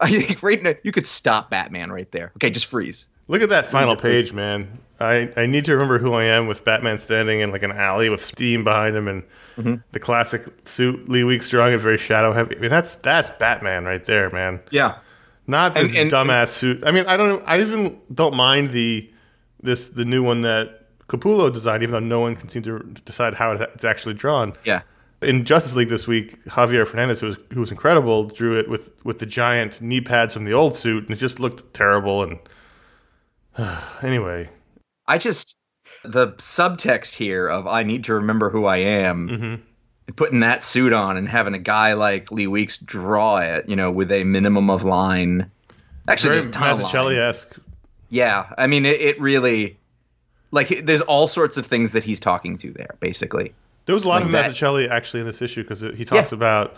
I 0.01 0.11
think 0.11 0.43
right 0.43 0.61
now 0.61 0.73
you 0.83 0.91
could 0.91 1.07
stop 1.07 1.49
Batman 1.49 1.91
right 1.91 2.11
there. 2.11 2.31
Okay, 2.37 2.49
just 2.49 2.65
freeze. 2.65 3.07
Look 3.27 3.41
at 3.41 3.49
that 3.49 3.65
final 3.65 3.95
page, 3.95 4.33
man. 4.33 4.79
I, 4.99 5.31
I 5.35 5.45
need 5.45 5.65
to 5.65 5.73
remember 5.73 5.97
who 5.97 6.13
I 6.13 6.23
am 6.25 6.47
with 6.47 6.63
Batman 6.63 6.99
standing 6.99 7.39
in 7.39 7.51
like 7.51 7.63
an 7.63 7.71
alley 7.71 8.07
with 8.09 8.23
steam 8.23 8.63
behind 8.63 8.95
him 8.95 9.07
and 9.07 9.23
mm-hmm. 9.57 9.75
the 9.91 9.99
classic 9.99 10.45
suit 10.65 11.09
Lee 11.09 11.23
Weeks 11.23 11.49
drawing 11.49 11.73
it 11.73 11.79
very 11.79 11.97
shadow 11.97 12.33
heavy. 12.33 12.55
I 12.55 12.59
mean 12.59 12.69
that's 12.69 12.95
that's 12.95 13.29
Batman 13.31 13.85
right 13.85 14.05
there, 14.05 14.29
man. 14.29 14.61
Yeah. 14.71 14.99
Not 15.47 15.73
this 15.73 15.89
and, 15.89 15.97
and, 15.97 16.11
dumbass 16.11 16.41
and, 16.41 16.49
suit. 16.49 16.83
I 16.85 16.91
mean, 16.91 17.05
I 17.07 17.17
don't 17.17 17.43
I 17.45 17.61
even 17.61 17.99
don't 18.13 18.35
mind 18.35 18.71
the 18.71 19.11
this 19.61 19.89
the 19.89 20.05
new 20.05 20.23
one 20.23 20.41
that 20.41 20.84
Capullo 21.07 21.53
designed, 21.53 21.83
even 21.83 21.93
though 21.93 21.99
no 21.99 22.19
one 22.19 22.35
can 22.35 22.49
seem 22.49 22.63
to 22.63 22.79
decide 23.05 23.35
how 23.35 23.51
it's 23.51 23.83
actually 23.83 24.15
drawn. 24.15 24.53
Yeah. 24.63 24.81
In 25.21 25.45
Justice 25.45 25.75
League 25.75 25.89
this 25.89 26.07
week, 26.07 26.43
Javier 26.45 26.85
Fernandez, 26.87 27.19
who 27.19 27.27
was, 27.27 27.37
who 27.53 27.59
was 27.59 27.71
incredible, 27.71 28.25
drew 28.25 28.57
it 28.57 28.69
with, 28.69 28.91
with 29.05 29.19
the 29.19 29.25
giant 29.25 29.81
knee 29.81 30.01
pads 30.01 30.33
from 30.33 30.45
the 30.45 30.53
old 30.53 30.75
suit, 30.75 31.05
and 31.05 31.15
it 31.15 31.19
just 31.19 31.39
looked 31.39 31.73
terrible. 31.73 32.23
And 32.23 32.39
uh, 33.57 33.81
anyway, 34.01 34.49
I 35.07 35.17
just 35.17 35.57
the 36.03 36.29
subtext 36.33 37.15
here 37.15 37.47
of 37.47 37.67
I 37.67 37.83
need 37.83 38.03
to 38.05 38.13
remember 38.13 38.49
who 38.49 38.65
I 38.65 38.77
am. 38.77 39.29
Mm-hmm. 39.29 40.11
Putting 40.15 40.41
that 40.41 40.63
suit 40.63 40.93
on 40.93 41.17
and 41.17 41.27
having 41.27 41.55
a 41.55 41.59
guy 41.59 41.93
like 41.93 42.31
Lee 42.31 42.45
Weeks 42.45 42.77
draw 42.77 43.37
it, 43.37 43.67
you 43.67 43.75
know, 43.75 43.91
with 43.91 44.11
a 44.11 44.23
minimum 44.23 44.69
of 44.69 44.83
line. 44.83 45.49
Actually, 46.07 46.41
Very 46.41 46.51
Mazzucchelli 46.51 47.17
esque. 47.17 47.57
Yeah, 48.09 48.45
I 48.55 48.67
mean, 48.67 48.85
it, 48.85 49.01
it 49.01 49.19
really 49.19 49.79
like 50.51 50.85
there's 50.85 51.01
all 51.01 51.27
sorts 51.27 51.57
of 51.57 51.65
things 51.65 51.91
that 51.91 52.03
he's 52.03 52.19
talking 52.19 52.57
to 52.57 52.71
there, 52.71 52.95
basically. 52.99 53.53
There 53.85 53.95
was 53.95 54.03
a 54.03 54.07
lot 54.07 54.15
like 54.15 54.25
of 54.25 54.31
that. 54.31 54.51
Mazzucchelli 54.51 54.89
actually 54.89 55.21
in 55.21 55.25
this 55.25 55.41
issue 55.41 55.63
because 55.63 55.81
he 55.81 56.05
talks 56.05 56.31
yeah. 56.31 56.35
about 56.35 56.75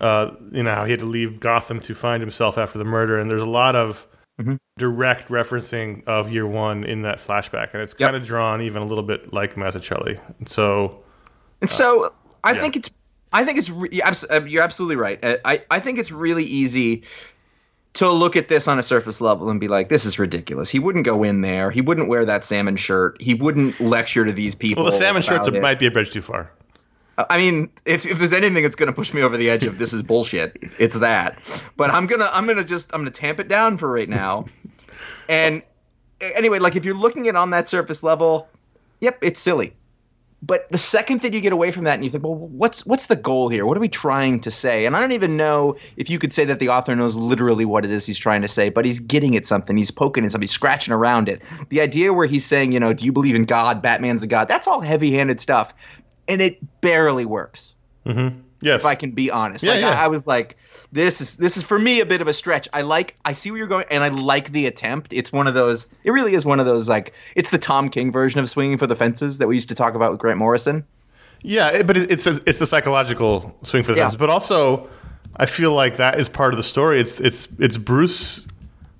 uh, 0.00 0.32
you 0.52 0.62
know 0.62 0.74
how 0.74 0.84
he 0.84 0.90
had 0.90 1.00
to 1.00 1.06
leave 1.06 1.40
Gotham 1.40 1.80
to 1.80 1.94
find 1.94 2.20
himself 2.20 2.58
after 2.58 2.78
the 2.78 2.84
murder, 2.84 3.18
and 3.18 3.30
there's 3.30 3.40
a 3.40 3.46
lot 3.46 3.76
of 3.76 4.06
mm-hmm. 4.40 4.56
direct 4.76 5.28
referencing 5.28 6.02
of 6.06 6.32
Year 6.32 6.46
One 6.46 6.84
in 6.84 7.02
that 7.02 7.18
flashback, 7.18 7.72
and 7.72 7.82
it's 7.82 7.94
kind 7.94 8.16
of 8.16 8.26
drawn 8.26 8.62
even 8.62 8.82
a 8.82 8.86
little 8.86 9.04
bit 9.04 9.32
like 9.32 9.54
Mazzucchelli. 9.54 10.20
And 10.38 10.48
so, 10.48 11.02
and 11.60 11.70
so 11.70 12.10
I 12.42 12.52
yeah. 12.52 12.60
think 12.60 12.76
it's 12.76 12.92
I 13.32 13.44
think 13.44 13.58
it's 13.58 13.70
re- 13.70 13.88
you're 13.90 14.62
absolutely 14.62 14.96
right. 14.96 15.18
I 15.44 15.62
I 15.70 15.80
think 15.80 15.98
it's 15.98 16.10
really 16.10 16.44
easy 16.44 17.04
to 17.94 18.10
look 18.10 18.36
at 18.36 18.48
this 18.48 18.66
on 18.66 18.78
a 18.78 18.82
surface 18.82 19.20
level 19.20 19.50
and 19.50 19.60
be 19.60 19.68
like, 19.68 19.88
this 19.88 20.04
is 20.04 20.18
ridiculous. 20.18 20.68
He 20.68 20.78
wouldn't 20.78 21.04
go 21.04 21.22
in 21.22 21.40
there. 21.40 21.70
He 21.70 21.80
wouldn't 21.80 22.08
wear 22.08 22.24
that 22.24 22.44
salmon 22.44 22.76
shirt. 22.76 23.20
He 23.20 23.34
wouldn't 23.34 23.80
lecture 23.80 24.24
to 24.24 24.32
these 24.32 24.54
people. 24.54 24.82
Well, 24.82 24.92
the 24.92 24.98
salmon 24.98 25.22
shirts 25.22 25.46
it. 25.46 25.60
might 25.62 25.78
be 25.78 25.86
a 25.86 25.90
bridge 25.90 26.10
too 26.10 26.22
far. 26.22 26.50
Uh, 27.16 27.24
I 27.30 27.38
mean, 27.38 27.70
if, 27.84 28.04
if 28.04 28.18
there's 28.18 28.32
anything 28.32 28.64
that's 28.64 28.74
going 28.74 28.88
to 28.88 28.92
push 28.92 29.14
me 29.14 29.22
over 29.22 29.36
the 29.36 29.48
edge 29.48 29.64
of 29.64 29.78
this 29.78 29.92
is 29.92 30.02
bullshit, 30.02 30.56
it's 30.78 30.98
that. 30.98 31.38
But 31.76 31.90
I'm 31.90 32.06
gonna 32.06 32.28
I'm 32.32 32.46
gonna 32.46 32.64
just 32.64 32.92
I'm 32.92 33.00
gonna 33.00 33.12
tamp 33.12 33.38
it 33.38 33.46
down 33.46 33.78
for 33.78 33.90
right 33.90 34.08
now. 34.08 34.46
and 35.28 35.62
anyway, 36.20 36.58
like 36.58 36.74
if 36.74 36.84
you're 36.84 36.96
looking 36.96 37.28
at 37.28 37.34
it 37.34 37.36
on 37.36 37.50
that 37.50 37.68
surface 37.68 38.02
level, 38.02 38.48
yep, 39.00 39.18
it's 39.22 39.40
silly. 39.40 39.74
But 40.46 40.70
the 40.70 40.78
second 40.78 41.22
that 41.22 41.32
you 41.32 41.40
get 41.40 41.52
away 41.52 41.70
from 41.70 41.84
that 41.84 41.94
and 41.94 42.04
you 42.04 42.10
think, 42.10 42.22
well, 42.22 42.34
what's 42.34 42.84
what's 42.84 43.06
the 43.06 43.16
goal 43.16 43.48
here? 43.48 43.64
What 43.64 43.76
are 43.76 43.80
we 43.80 43.88
trying 43.88 44.40
to 44.40 44.50
say? 44.50 44.84
And 44.84 44.94
I 44.96 45.00
don't 45.00 45.12
even 45.12 45.36
know 45.36 45.76
if 45.96 46.10
you 46.10 46.18
could 46.18 46.32
say 46.32 46.44
that 46.44 46.58
the 46.58 46.68
author 46.68 46.94
knows 46.94 47.16
literally 47.16 47.64
what 47.64 47.84
it 47.84 47.90
is 47.90 48.04
he's 48.04 48.18
trying 48.18 48.42
to 48.42 48.48
say, 48.48 48.68
but 48.68 48.84
he's 48.84 49.00
getting 49.00 49.36
at 49.36 49.46
something. 49.46 49.76
He's 49.76 49.90
poking 49.90 50.24
at 50.24 50.32
something. 50.32 50.42
He's 50.42 50.50
scratching 50.50 50.92
around 50.92 51.28
it. 51.28 51.40
The 51.70 51.80
idea 51.80 52.12
where 52.12 52.26
he's 52.26 52.44
saying, 52.44 52.72
you 52.72 52.80
know, 52.80 52.92
do 52.92 53.04
you 53.04 53.12
believe 53.12 53.34
in 53.34 53.44
God? 53.44 53.80
Batman's 53.80 54.22
a 54.22 54.26
god. 54.26 54.48
That's 54.48 54.66
all 54.66 54.80
heavy-handed 54.80 55.40
stuff, 55.40 55.72
and 56.28 56.42
it 56.42 56.58
barely 56.82 57.24
works. 57.24 57.74
Mm-hmm. 58.04 58.40
Yes. 58.64 58.80
If 58.80 58.86
I 58.86 58.94
can 58.94 59.12
be 59.12 59.30
honest. 59.30 59.62
Yeah, 59.62 59.72
like, 59.72 59.80
yeah. 59.80 59.90
I, 60.00 60.04
I, 60.04 60.08
was 60.08 60.26
like, 60.26 60.56
this 60.90 61.20
is 61.20 61.36
this 61.36 61.56
is 61.56 61.62
for 61.62 61.78
me 61.78 62.00
a 62.00 62.06
bit 62.06 62.20
of 62.20 62.28
a 62.28 62.32
stretch. 62.32 62.68
I 62.72 62.82
like 62.82 63.16
I 63.24 63.32
see 63.32 63.50
where 63.50 63.58
you're 63.58 63.66
going 63.66 63.84
and 63.90 64.02
I 64.02 64.08
like 64.08 64.52
the 64.52 64.66
attempt. 64.66 65.12
It's 65.12 65.32
one 65.32 65.46
of 65.46 65.54
those 65.54 65.86
it 66.04 66.10
really 66.10 66.34
is 66.34 66.44
one 66.44 66.60
of 66.60 66.66
those 66.66 66.88
like 66.88 67.12
it's 67.34 67.50
the 67.50 67.58
Tom 67.58 67.88
King 67.88 68.10
version 68.10 68.40
of 68.40 68.48
swinging 68.48 68.78
for 68.78 68.86
the 68.86 68.96
fences 68.96 69.38
that 69.38 69.48
we 69.48 69.54
used 69.54 69.68
to 69.68 69.74
talk 69.74 69.94
about 69.94 70.10
with 70.12 70.20
Grant 70.20 70.38
Morrison. 70.38 70.84
Yeah, 71.42 71.82
but 71.82 71.96
it's 71.98 72.26
a, 72.26 72.40
it's 72.46 72.58
the 72.58 72.66
psychological 72.66 73.54
swing 73.64 73.82
for 73.82 73.92
the 73.92 73.98
yeah. 73.98 74.04
fences, 74.04 74.18
but 74.18 74.30
also 74.30 74.88
I 75.36 75.46
feel 75.46 75.74
like 75.74 75.98
that 75.98 76.18
is 76.18 76.28
part 76.28 76.54
of 76.54 76.56
the 76.56 76.62
story. 76.62 77.00
It's 77.00 77.20
it's 77.20 77.48
it's 77.58 77.76
Bruce 77.76 78.46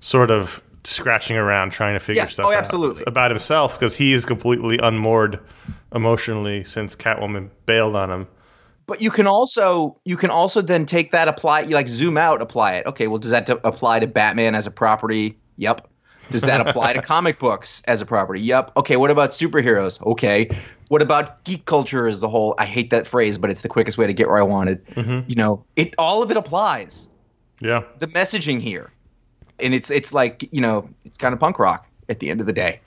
sort 0.00 0.30
of 0.30 0.62
scratching 0.85 1.37
around 1.37 1.71
trying 1.73 1.94
to 1.94 2.00
figure 2.00 2.23
Yeah. 2.23 2.28
stuff 2.28 2.47
Oh, 2.47 2.52
out 2.52 2.59
absolutely. 2.59 3.04
about 3.06 3.30
himself 3.30 3.78
because 3.78 3.97
he 3.97 4.12
is 4.12 4.26
completely 4.26 4.78
unmoored 4.78 5.40
emotionally 5.94 6.64
since 6.64 6.94
Catwoman 6.94 7.49
bailed 7.66 7.97
on 7.97 8.11
him. 8.11 8.26
But 8.87 9.00
you 9.00 9.11
can 9.11 9.26
also 9.26 9.99
you 10.05 10.17
can 10.17 10.31
also 10.31 10.61
then 10.61 10.87
take 10.87 11.11
that 11.12 11.29
apply 11.29 11.61
you 11.61 11.75
like 11.75 11.88
zoom 11.88 12.19
out 12.19 12.43
apply 12.43 12.75
it. 12.75 12.87
Okay, 12.87 13.07
well 13.07 13.19
does 13.19 13.31
that 13.31 13.49
apply 13.49 14.00
to 14.00 14.07
Batman 14.07 14.55
as 14.55 14.67
a 14.67 14.71
property? 14.71 15.38
Yep. 15.57 15.88
Does 16.31 16.43
that 16.43 16.67
apply 16.67 16.95
to 16.95 17.03
comic 17.14 17.38
books 17.38 17.83
as 17.87 18.00
a 18.00 18.07
property? 18.07 18.41
Yep. 18.41 18.73
Okay, 18.76 18.97
what 18.97 19.11
about 19.11 19.31
superheroes? 19.31 20.00
Okay. 20.07 20.49
What 20.88 21.03
about 21.03 21.45
geek 21.45 21.64
culture 21.64 22.07
as 22.07 22.21
the 22.21 22.29
whole? 22.29 22.55
I 22.59 22.67
hate 22.67 22.91
that 22.91 23.07
phrase, 23.07 23.38
but 23.38 23.50
it's 23.50 23.62
the 23.62 23.69
quickest 23.69 23.99
way 23.99 24.07
to 24.07 24.12
get 24.12 24.29
where 24.29 24.38
I 24.38 24.43
wanted. 24.43 24.85
Mm-hmm. 24.88 25.29
You 25.29 25.37
know, 25.37 25.64
it 25.76 25.95
all 25.99 26.23
of 26.23 26.31
it 26.31 26.37
applies. 26.37 27.09
Yeah. 27.61 27.83
The 27.99 28.07
messaging 28.09 28.61
here. 28.61 28.91
And 29.61 29.73
it's 29.75 29.91
it's 29.91 30.12
like, 30.12 30.49
you 30.53 30.61
know, 30.61 30.88
it's 31.05 31.17
kind 31.17 31.33
of 31.33 31.41
punk 31.41 31.59
rock 31.59 31.87
at 32.09 32.21
the 32.21 32.29
end 32.29 32.41
of 32.41 32.47
the 32.47 32.53
day. 32.53 32.81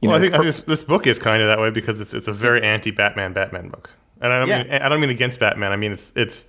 You 0.00 0.08
well, 0.08 0.16
I 0.16 0.18
know, 0.18 0.24
think, 0.24 0.34
I 0.34 0.38
think 0.38 0.46
this, 0.46 0.62
this 0.64 0.84
book 0.84 1.06
is 1.06 1.18
kind 1.18 1.42
of 1.42 1.48
that 1.48 1.60
way 1.60 1.70
because 1.70 2.00
it's 2.00 2.14
it's 2.14 2.26
a 2.26 2.32
very 2.32 2.62
anti-Batman 2.62 3.34
Batman 3.34 3.68
book, 3.68 3.90
and 4.20 4.32
I 4.32 4.38
don't 4.40 4.48
Yeah. 4.48 4.62
mean 4.64 4.72
I 4.82 4.88
don't 4.88 5.00
mean 5.00 5.10
against 5.10 5.40
Batman. 5.40 5.72
I 5.72 5.76
mean 5.76 5.92
it's 5.92 6.12
it's 6.14 6.44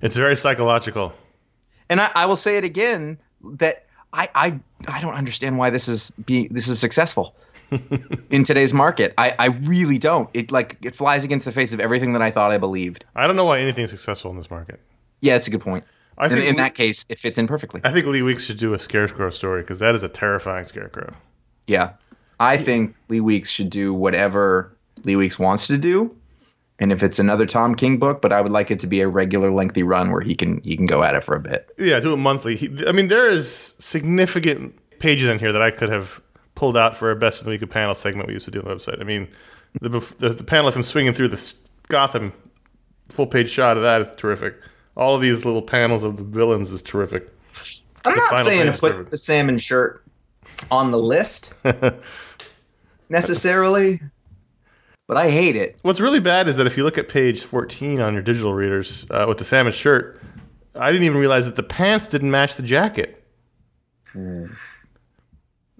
it's 0.00 0.16
very 0.16 0.36
psychological. 0.36 1.12
And 1.90 2.00
I, 2.00 2.10
I 2.14 2.26
will 2.26 2.36
say 2.36 2.56
it 2.56 2.64
again 2.64 3.18
that 3.42 3.86
I, 4.12 4.28
I 4.34 4.60
I 4.88 5.00
don't 5.00 5.14
understand 5.14 5.58
why 5.58 5.70
this 5.70 5.88
is 5.88 6.10
being 6.12 6.48
this 6.50 6.68
is 6.68 6.78
successful 6.78 7.34
in 8.30 8.44
today's 8.44 8.72
market. 8.72 9.14
I, 9.18 9.34
I 9.38 9.46
really 9.46 9.98
don't. 9.98 10.28
It 10.34 10.50
like 10.52 10.76
it 10.82 10.94
flies 10.94 11.24
against 11.24 11.44
the 11.44 11.52
face 11.52 11.72
of 11.74 11.80
everything 11.80 12.12
that 12.12 12.22
I 12.22 12.30
thought 12.30 12.52
I 12.52 12.58
believed. 12.58 13.04
I 13.14 13.26
don't 13.26 13.36
know 13.36 13.44
why 13.44 13.58
anything's 13.60 13.90
successful 13.90 14.30
in 14.30 14.36
this 14.36 14.50
market. 14.50 14.80
Yeah, 15.20 15.36
it's 15.36 15.46
a 15.46 15.50
good 15.50 15.60
point. 15.62 15.84
I 16.16 16.26
In, 16.26 16.30
think 16.30 16.44
in 16.44 16.50
Lee- 16.56 16.62
that 16.62 16.74
case, 16.76 17.06
it 17.08 17.18
fits 17.18 17.38
in 17.38 17.46
perfectly. 17.48 17.80
I 17.82 17.90
think 17.90 18.06
Lee 18.06 18.22
Weeks 18.22 18.44
should 18.44 18.58
do 18.58 18.72
a 18.72 18.78
Scarecrow 18.78 19.30
story 19.30 19.62
because 19.62 19.80
that 19.80 19.94
is 19.96 20.02
a 20.04 20.08
terrifying 20.08 20.64
Scarecrow. 20.64 21.12
Yeah, 21.66 21.94
I 22.38 22.56
think 22.56 22.94
Lee 23.08 23.20
Weeks 23.20 23.50
should 23.50 23.70
do 23.70 23.92
whatever 23.92 24.70
Lee 25.02 25.16
Weeks 25.16 25.38
wants 25.40 25.66
to 25.66 25.76
do, 25.78 26.14
and 26.78 26.92
if 26.92 27.02
it's 27.02 27.18
another 27.18 27.46
Tom 27.46 27.74
King 27.74 27.98
book, 27.98 28.20
but 28.20 28.32
I 28.32 28.40
would 28.40 28.52
like 28.52 28.70
it 28.70 28.80
to 28.80 28.86
be 28.86 29.00
a 29.00 29.08
regular 29.08 29.50
lengthy 29.50 29.82
run 29.82 30.10
where 30.10 30.20
he 30.20 30.34
can 30.34 30.60
he 30.62 30.76
can 30.76 30.86
go 30.86 31.02
at 31.02 31.14
it 31.14 31.22
for 31.22 31.34
a 31.36 31.40
bit. 31.40 31.70
Yeah, 31.78 32.00
do 32.00 32.12
it 32.12 32.18
monthly. 32.18 32.56
He, 32.56 32.70
I 32.86 32.92
mean, 32.92 33.08
there 33.08 33.30
is 33.30 33.74
significant 33.78 34.74
pages 34.98 35.28
in 35.28 35.38
here 35.38 35.52
that 35.52 35.62
I 35.62 35.70
could 35.70 35.90
have 35.90 36.20
pulled 36.54 36.76
out 36.76 36.96
for 36.96 37.10
a 37.10 37.16
best 37.16 37.40
of 37.40 37.44
the 37.44 37.50
week 37.50 37.62
of 37.62 37.70
panel 37.70 37.94
segment 37.94 38.28
we 38.28 38.34
used 38.34 38.44
to 38.46 38.50
do 38.50 38.60
on 38.60 38.68
the 38.68 38.74
website. 38.74 39.00
I 39.00 39.04
mean, 39.04 39.28
the 39.80 39.88
the, 40.18 40.30
the 40.30 40.44
panel 40.44 40.68
of 40.68 40.74
him 40.74 40.82
swinging 40.82 41.12
through 41.12 41.28
the 41.28 41.54
Gotham 41.88 42.32
full 43.08 43.26
page 43.26 43.50
shot 43.50 43.76
of 43.76 43.82
that 43.82 44.00
is 44.00 44.10
terrific. 44.16 44.56
All 44.96 45.14
of 45.14 45.20
these 45.20 45.44
little 45.44 45.62
panels 45.62 46.04
of 46.04 46.16
the 46.16 46.24
villains 46.24 46.70
is 46.70 46.82
terrific. 46.82 47.28
I'm 48.04 48.14
The 48.14 48.20
not 48.20 48.44
saying 48.44 48.66
to 48.72 48.78
put 48.78 49.10
the 49.10 49.18
salmon 49.18 49.58
shirt 49.58 50.04
on 50.70 50.90
the 50.90 50.98
list 50.98 51.52
necessarily, 53.08 54.00
but 55.06 55.16
I 55.16 55.30
hate 55.30 55.56
it. 55.56 55.76
What's 55.82 56.00
really 56.00 56.20
bad 56.20 56.48
is 56.48 56.56
that 56.56 56.66
if 56.66 56.76
you 56.76 56.84
look 56.84 56.98
at 56.98 57.08
page 57.08 57.42
14 57.44 58.00
on 58.00 58.14
your 58.14 58.22
digital 58.22 58.54
readers 58.54 59.06
uh, 59.10 59.24
with 59.28 59.38
the 59.38 59.44
salmon 59.44 59.72
shirt, 59.72 60.20
I 60.74 60.90
didn't 60.90 61.04
even 61.06 61.18
realize 61.18 61.44
that 61.44 61.56
the 61.56 61.62
pants 61.62 62.06
didn't 62.06 62.30
match 62.30 62.54
the 62.56 62.62
jacket. 62.62 63.22
Hmm. 64.12 64.46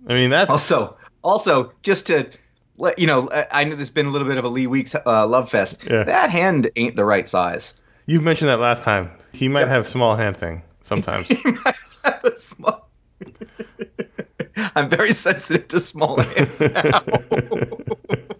I 0.08 0.14
mean, 0.14 0.30
that's 0.30 0.50
Also, 0.50 0.96
also 1.22 1.72
just 1.82 2.06
to 2.08 2.28
let 2.76 2.98
you 2.98 3.06
know, 3.06 3.30
I- 3.52 3.64
know 3.64 3.76
there's 3.76 3.88
been 3.90 4.06
a 4.06 4.10
little 4.10 4.28
bit 4.28 4.36
of 4.36 4.44
a 4.44 4.48
Lee 4.48 4.66
Weeks 4.66 4.94
uh, 4.94 5.26
love 5.26 5.48
fest. 5.50 5.84
Yeah. 5.88 6.04
That 6.04 6.30
hand 6.30 6.70
ain't 6.76 6.96
the 6.96 7.04
right 7.04 7.28
size. 7.28 7.74
you've 8.06 8.22
mentioned 8.22 8.48
that 8.50 8.60
last 8.60 8.82
time. 8.82 9.10
He 9.32 9.48
might 9.48 9.68
have 9.68 9.88
small 9.88 10.16
hand 10.16 10.36
thing 10.36 10.62
sometimes. 10.82 11.28
he 11.28 11.38
might 11.44 11.74
Have 12.04 12.24
a 12.24 12.38
small- 12.38 12.88
I'm 14.76 14.88
very 14.90 15.12
sensitive 15.12 15.68
to 15.68 15.80
small 15.80 16.20
hands 16.20 16.60
now. 16.60 17.00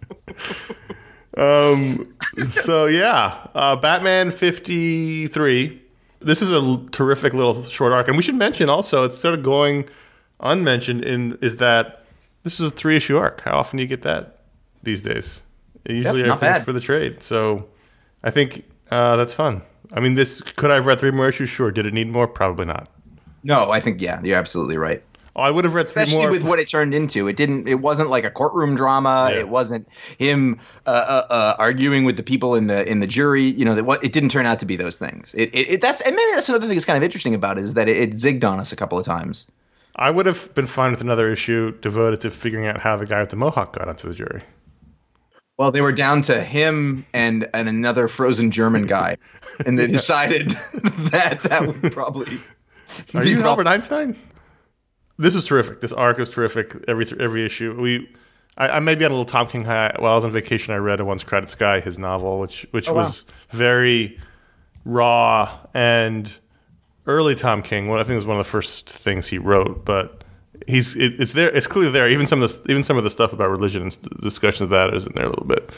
um, 1.37 2.13
so 2.51 2.85
yeah, 2.85 3.47
uh, 3.53 3.75
Batman 3.75 4.31
53. 4.31 5.81
This 6.21 6.41
is 6.41 6.49
a 6.49 6.77
terrific 6.91 7.33
little 7.33 7.63
short 7.63 7.91
arc, 7.91 8.07
and 8.07 8.17
we 8.17 8.23
should 8.23 8.35
mention 8.35 8.69
also 8.69 9.03
it's 9.03 9.17
sort 9.17 9.33
of 9.33 9.43
going 9.43 9.87
unmentioned 10.39 11.03
in 11.05 11.37
is 11.41 11.57
that 11.57 12.03
this 12.43 12.59
is 12.59 12.67
a 12.67 12.71
three 12.71 12.95
issue 12.95 13.17
arc. 13.17 13.41
How 13.41 13.57
often 13.57 13.77
do 13.77 13.83
you 13.83 13.87
get 13.87 14.03
that 14.03 14.39
these 14.83 15.01
days? 15.01 15.41
Usually 15.87 16.03
not 16.03 16.31
everything's 16.31 16.41
bad. 16.41 16.65
for 16.65 16.73
the 16.73 16.79
trade. 16.79 17.21
So 17.21 17.67
I 18.23 18.31
think 18.31 18.65
uh, 18.89 19.17
that's 19.17 19.33
fun. 19.33 19.61
I 19.93 19.99
mean, 19.99 20.15
this 20.15 20.41
could 20.41 20.71
I 20.71 20.75
have 20.75 20.85
read 20.85 20.99
three 20.99 21.11
more 21.11 21.29
issues? 21.29 21.49
Sure. 21.49 21.71
Did 21.71 21.85
it 21.85 21.93
need 21.93 22.09
more? 22.09 22.27
Probably 22.27 22.65
not. 22.65 22.89
no, 23.43 23.71
I 23.71 23.79
think 23.79 24.01
yeah, 24.01 24.21
you're 24.23 24.37
absolutely 24.37 24.77
right. 24.77 25.03
Oh, 25.37 25.41
I 25.41 25.51
would 25.51 25.65
have 25.65 25.73
read 25.73 25.85
three 25.85 26.03
Especially 26.03 26.23
more. 26.23 26.31
with 26.31 26.43
what 26.43 26.59
it 26.59 26.69
turned 26.69 26.93
into. 26.93 27.27
It 27.27 27.35
didn't. 27.35 27.67
It 27.67 27.81
wasn't 27.81 28.09
like 28.09 28.23
a 28.23 28.31
courtroom 28.31 28.75
drama. 28.75 29.29
Yeah. 29.31 29.39
It 29.39 29.49
wasn't 29.49 29.85
him 30.17 30.57
uh, 30.85 30.89
uh, 30.89 31.25
uh, 31.29 31.55
arguing 31.59 32.05
with 32.05 32.15
the 32.15 32.23
people 32.23 32.55
in 32.55 32.67
the 32.67 32.89
in 32.89 33.01
the 33.01 33.07
jury. 33.07 33.43
You 33.43 33.65
know 33.65 33.75
that 33.75 33.83
what 33.83 34.01
it 34.01 34.13
didn't 34.13 34.29
turn 34.29 34.45
out 34.45 34.59
to 34.59 34.65
be 34.65 34.77
those 34.77 34.97
things. 34.97 35.35
It, 35.35 35.53
it, 35.53 35.69
it 35.69 35.81
that's 35.81 35.99
and 36.01 36.15
maybe 36.15 36.31
that's 36.35 36.47
another 36.47 36.67
thing 36.67 36.75
that's 36.75 36.85
kind 36.85 36.95
of 36.97 37.03
interesting 37.03 37.35
about 37.35 37.57
it 37.57 37.65
is 37.65 37.73
that 37.73 37.89
it, 37.89 37.97
it 37.97 38.11
zigged 38.11 38.49
on 38.49 38.61
us 38.61 38.71
a 38.71 38.77
couple 38.77 38.97
of 38.97 39.05
times. 39.05 39.51
I 39.97 40.09
would 40.09 40.25
have 40.25 40.53
been 40.55 40.67
fine 40.67 40.91
with 40.91 41.01
another 41.01 41.29
issue 41.31 41.71
devoted 41.79 42.21
to 42.21 42.31
figuring 42.31 42.67
out 42.67 42.79
how 42.79 42.95
the 42.95 43.05
guy 43.05 43.21
with 43.21 43.29
the 43.29 43.37
mohawk 43.37 43.77
got 43.77 43.89
onto 43.89 44.07
the 44.07 44.15
jury. 44.15 44.41
Well, 45.57 45.71
they 45.71 45.81
were 45.81 45.93
down 45.93 46.21
to 46.23 46.41
him 46.41 47.05
and 47.13 47.49
and 47.53 47.67
another 47.67 48.07
frozen 48.07 48.51
German 48.51 48.87
guy, 48.87 49.17
and 49.65 49.77
they 49.77 49.87
decided 49.87 50.49
that 51.11 51.41
that 51.43 51.67
would 51.67 51.91
probably. 51.91 52.39
Are 53.13 53.25
you 53.25 53.35
prob- 53.37 53.47
Albert 53.47 53.67
Einstein? 53.67 54.17
This 55.17 55.33
was 55.35 55.45
terrific. 55.45 55.81
This 55.81 55.93
arc 55.93 56.17
was 56.17 56.29
terrific. 56.29 56.75
Every 56.87 57.05
every 57.19 57.45
issue. 57.45 57.75
We, 57.79 58.09
I, 58.57 58.69
I 58.69 58.79
may 58.79 58.95
be 58.95 59.05
on 59.05 59.11
a 59.11 59.13
little 59.13 59.25
Tom 59.25 59.47
King 59.47 59.63
high. 59.65 59.93
While 59.97 60.11
I 60.11 60.15
was 60.15 60.25
on 60.25 60.31
vacation, 60.31 60.73
I 60.73 60.77
read 60.77 60.99
a 60.99 61.05
Once 61.05 61.23
Crowded 61.23 61.49
Sky, 61.49 61.79
his 61.79 61.97
novel, 61.97 62.39
which 62.39 62.65
which 62.71 62.89
Oh, 62.89 62.93
wow. 62.93 63.01
was 63.03 63.25
very 63.51 64.19
raw 64.83 65.57
and 65.73 66.31
early 67.07 67.35
Tom 67.35 67.61
King. 67.61 67.87
Well, 67.87 67.99
I 67.99 68.03
think 68.03 68.13
it 68.13 68.15
was 68.17 68.25
one 68.25 68.39
of 68.39 68.45
the 68.45 68.49
first 68.51 68.89
things 68.89 69.27
he 69.27 69.37
wrote, 69.37 69.85
but 69.85 70.23
he's 70.67 70.95
it, 70.95 71.19
it's 71.21 71.33
there. 71.33 71.49
It's 71.55 71.67
clearly 71.67 71.91
there. 71.91 72.09
Even 72.09 72.27
some 72.27 72.41
of 72.41 72.51
the 72.63 72.71
even 72.71 72.83
some 72.83 72.97
of 72.97 73.03
the 73.03 73.09
stuff 73.09 73.31
about 73.33 73.49
religion 73.49 73.83
and 73.83 73.97
discussions 74.21 74.61
of 74.61 74.69
that 74.71 74.93
is 74.93 75.07
in 75.07 75.13
there 75.15 75.25
a 75.25 75.29
little 75.29 75.45
bit. 75.47 75.69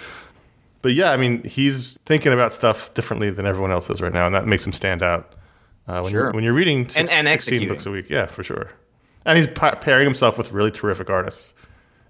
But 0.82 0.94
yeah, 0.94 1.12
I 1.12 1.18
mean, 1.18 1.44
he's 1.44 1.98
thinking 2.06 2.34
about 2.34 2.54
stuff 2.54 2.94
differently 2.94 3.30
than 3.30 3.46
everyone 3.46 3.72
else 3.72 3.90
is 3.90 4.02
right 4.02 4.14
now, 4.14 4.26
and 4.26 4.34
that 4.36 4.46
makes 4.48 4.66
him 4.66 4.72
stand 4.74 5.02
out. 5.04 5.34
Uh, 5.88 6.02
when, 6.02 6.12
Sure. 6.12 6.24
you're, 6.26 6.32
when 6.34 6.44
you're 6.44 6.54
reading 6.54 6.86
six, 6.86 6.98
And- 6.98 7.10
and 7.10 7.28
16 7.42 7.68
books 7.70 7.86
a 7.86 7.92
week, 7.92 8.10
yeah, 8.10 8.26
for 8.26 8.44
sure. 8.44 8.72
And 9.28 9.38
he's 9.38 9.48
pa- 9.48 9.76
pairing 9.76 10.06
himself 10.06 10.38
with 10.38 10.52
really 10.52 10.72
terrific 10.72 11.10
artists, 11.10 11.54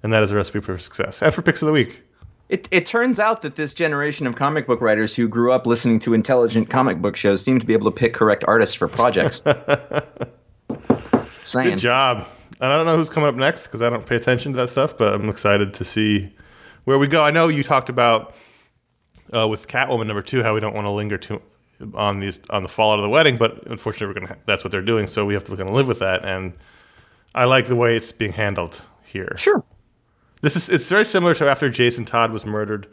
and 0.04 0.14
that 0.14 0.24
is 0.24 0.32
a 0.32 0.36
recipe 0.36 0.62
for 0.62 0.78
success 0.78 1.22
and 1.22 1.34
for 1.34 1.42
picks 1.42 1.62
of 1.62 1.66
the 1.66 1.74
week. 1.74 2.04
It, 2.50 2.68
it 2.72 2.86
turns 2.86 3.20
out 3.20 3.42
that 3.42 3.56
this 3.56 3.74
generation 3.74 4.26
of 4.26 4.36
comic 4.36 4.68
book 4.68 4.80
writers 4.80 5.14
who 5.14 5.28
grew 5.28 5.52
up 5.52 5.68
listening 5.68 6.00
to 6.00 6.14
intelligent 6.14 6.70
comic 6.70 7.02
book 7.02 7.18
shows 7.18 7.44
seem 7.44 7.60
to 7.60 7.66
be 7.66 7.74
able 7.74 7.92
to 7.92 7.96
pick 7.96 8.14
correct 8.14 8.46
artists 8.48 8.74
for 8.74 8.88
projects. 8.88 9.40
Saying. 11.44 11.72
Good 11.72 11.80
job. 11.80 12.26
And 12.62 12.72
I 12.72 12.78
don't 12.78 12.86
know 12.86 12.96
who's 12.96 13.10
coming 13.10 13.28
up 13.28 13.36
next 13.36 13.68
because 13.68 13.82
I 13.82 13.90
don't 13.90 14.06
pay 14.06 14.16
attention 14.16 14.54
to 14.54 14.58
that 14.60 14.70
stuff, 14.70 14.98
but 14.98 15.14
I'm 15.14 15.28
excited 15.28 15.74
to 15.74 15.84
see 15.84 16.34
where 16.86 16.98
we 16.98 17.08
go. 17.08 17.24
I 17.24 17.32
know 17.32 17.50
you 17.50 17.64
talked 17.64 17.90
about 17.90 18.34
uh, 19.36 19.48
with 19.48 19.68
Catwoman 19.68 20.08
number 20.08 20.22
two 20.22 20.42
how 20.42 20.54
we 20.54 20.60
don't 20.60 20.74
want 20.74 20.86
to 20.86 20.92
linger 20.92 21.18
too 21.18 21.42
on 21.94 22.20
these 22.20 22.40
on 22.50 22.64
the 22.64 22.70
fallout 22.70 23.00
of 23.00 23.04
the 23.04 23.10
wedding, 23.10 23.38
but 23.38 23.66
unfortunately, 23.68 24.08
we're 24.08 24.14
gonna 24.14 24.34
ha- 24.34 24.42
that's 24.46 24.64
what 24.64 24.72
they're 24.72 24.82
doing, 24.82 25.08
so 25.08 25.26
we 25.26 25.34
have 25.34 25.44
to 25.44 25.56
kind 25.56 25.70
of 25.70 25.76
live 25.76 25.88
with 25.88 26.00
that. 26.00 26.26
And 26.26 26.54
I 27.38 27.46
like 27.46 27.68
the 27.68 27.76
way 27.76 27.96
it's 27.96 28.12
being 28.12 28.34
handled 28.34 28.82
here. 29.06 29.36
Sure. 29.38 29.64
This 30.42 30.56
is 30.56 30.70
it's 30.70 30.90
very 30.90 31.06
similar 31.06 31.36
to 31.36 31.48
after 31.48 31.70
Jason 31.70 32.04
Todd 32.04 32.32
was 32.32 32.46
murdered. 32.46 32.88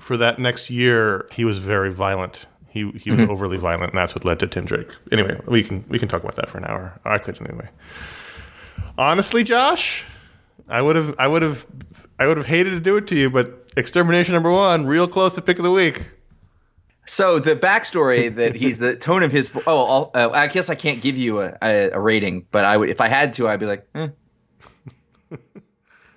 For 0.00 0.16
that 0.16 0.40
next 0.40 0.70
year, 0.70 1.28
he 1.30 1.44
was 1.44 1.58
very 1.58 1.92
violent. 1.92 2.46
He 2.68 2.90
he 2.92 3.12
was 3.12 3.20
mm-hmm. 3.20 3.30
overly 3.30 3.56
violent, 3.56 3.92
and 3.92 3.98
that's 3.98 4.12
what 4.12 4.24
led 4.24 4.40
to 4.40 4.48
Tim 4.48 4.64
Drake. 4.64 4.90
Anyway, 5.12 5.38
we 5.46 5.62
can 5.62 5.84
we 5.88 6.00
can 6.00 6.08
talk 6.08 6.22
about 6.22 6.34
that 6.34 6.48
for 6.48 6.58
an 6.58 6.64
hour. 6.64 7.00
I 7.04 7.18
could 7.18 7.40
anyway. 7.40 7.68
Honestly, 8.98 9.44
Josh, 9.44 10.04
I 10.68 10.82
would 10.82 10.96
have 10.96 11.14
I 11.16 11.28
would 11.28 11.42
have 11.42 11.64
I 12.18 12.26
would 12.26 12.38
have 12.38 12.46
hated 12.46 12.70
to 12.70 12.80
do 12.80 12.96
it 12.96 13.06
to 13.06 13.16
you, 13.16 13.30
but 13.30 13.70
Extermination 13.76 14.34
Number 14.34 14.50
One, 14.50 14.84
real 14.84 15.06
close 15.06 15.34
to 15.34 15.42
pick 15.42 15.58
of 15.58 15.64
the 15.64 15.70
week. 15.70 16.10
So 17.08 17.38
the 17.38 17.56
backstory 17.56 18.34
that 18.34 18.54
he's 18.54 18.78
the 18.78 18.94
tone 18.94 19.22
of 19.22 19.32
his. 19.32 19.50
Oh, 19.66 20.10
uh, 20.14 20.30
I 20.32 20.46
guess 20.46 20.68
I 20.68 20.74
can't 20.74 21.00
give 21.00 21.16
you 21.16 21.40
a, 21.40 21.56
a, 21.62 21.90
a 21.90 22.00
rating, 22.00 22.46
but 22.50 22.66
I 22.66 22.76
would 22.76 22.90
if 22.90 23.00
I 23.00 23.08
had 23.08 23.34
to, 23.34 23.48
I'd 23.48 23.60
be 23.60 23.66
like. 23.66 23.88
Eh. 23.94 24.08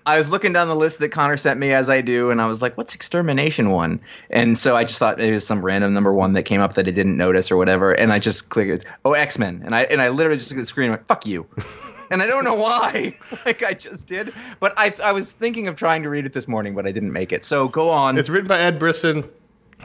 I 0.05 0.17
was 0.17 0.29
looking 0.29 0.51
down 0.51 0.67
the 0.67 0.75
list 0.75 0.99
that 0.99 1.09
Conor 1.09 1.37
sent 1.37 1.59
me 1.59 1.73
as 1.73 1.89
I 1.89 2.01
do, 2.01 2.31
and 2.31 2.41
I 2.41 2.47
was 2.47 2.61
like, 2.61 2.77
"What's 2.77 2.93
extermination 2.93 3.69
one?" 3.69 4.01
And 4.31 4.57
so 4.57 4.75
I 4.75 4.83
just 4.83 4.99
thought 4.99 5.21
it 5.21 5.31
was 5.31 5.45
some 5.45 5.63
random 5.63 5.93
number 5.93 6.11
one 6.11 6.33
that 6.33 6.43
came 6.43 6.59
up 6.59 6.73
that 6.73 6.87
I 6.87 6.91
didn't 6.91 7.17
notice 7.17 7.51
or 7.51 7.57
whatever, 7.57 7.93
and 7.93 8.11
I 8.11 8.19
just 8.19 8.49
clicked, 8.49 8.85
"Oh, 9.05 9.13
X 9.13 9.39
Men," 9.39 9.61
and 9.63 9.73
I 9.75 9.83
and 9.83 10.01
I 10.01 10.09
literally 10.09 10.39
just 10.39 10.51
looked 10.51 10.59
at 10.59 10.63
the 10.63 10.65
screen 10.65 10.87
and 10.87 10.97
went, 10.97 11.07
"Fuck 11.07 11.25
you," 11.25 11.47
and 12.11 12.21
I 12.21 12.27
don't 12.27 12.43
know 12.43 12.55
why, 12.55 13.15
like 13.45 13.63
I 13.63 13.73
just 13.73 14.07
did, 14.07 14.33
but 14.59 14.73
I 14.75 14.93
I 15.03 15.11
was 15.11 15.31
thinking 15.31 15.67
of 15.67 15.75
trying 15.75 16.03
to 16.03 16.09
read 16.09 16.25
it 16.25 16.33
this 16.33 16.47
morning, 16.47 16.73
but 16.73 16.87
I 16.87 16.91
didn't 16.91 17.13
make 17.13 17.31
it. 17.31 17.45
So 17.45 17.67
go 17.67 17.89
on. 17.91 18.17
It's 18.17 18.29
written 18.29 18.47
by 18.47 18.59
Ed 18.59 18.79
Brisson, 18.79 19.29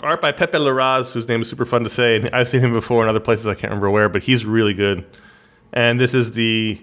art 0.03 0.21
by 0.21 0.33
Pepe 0.33 0.59
Larraz, 0.59 1.13
whose 1.13 1.29
name 1.29 1.43
is 1.43 1.49
super 1.49 1.65
fun 1.65 1.85
to 1.85 1.91
say. 1.91 2.17
And 2.17 2.31
I've 2.31 2.49
seen 2.49 2.61
him 2.61 2.73
before 2.73 3.03
in 3.03 3.09
other 3.09 3.21
places 3.21 3.47
I 3.47 3.55
can't 3.55 3.71
remember 3.71 3.91
where, 3.91 4.09
but 4.09 4.23
he's 4.23 4.45
really 4.45 4.75
good. 4.75 5.05
And 5.73 6.01
this 6.01 6.15
is 6.15 6.33
the 6.33 6.81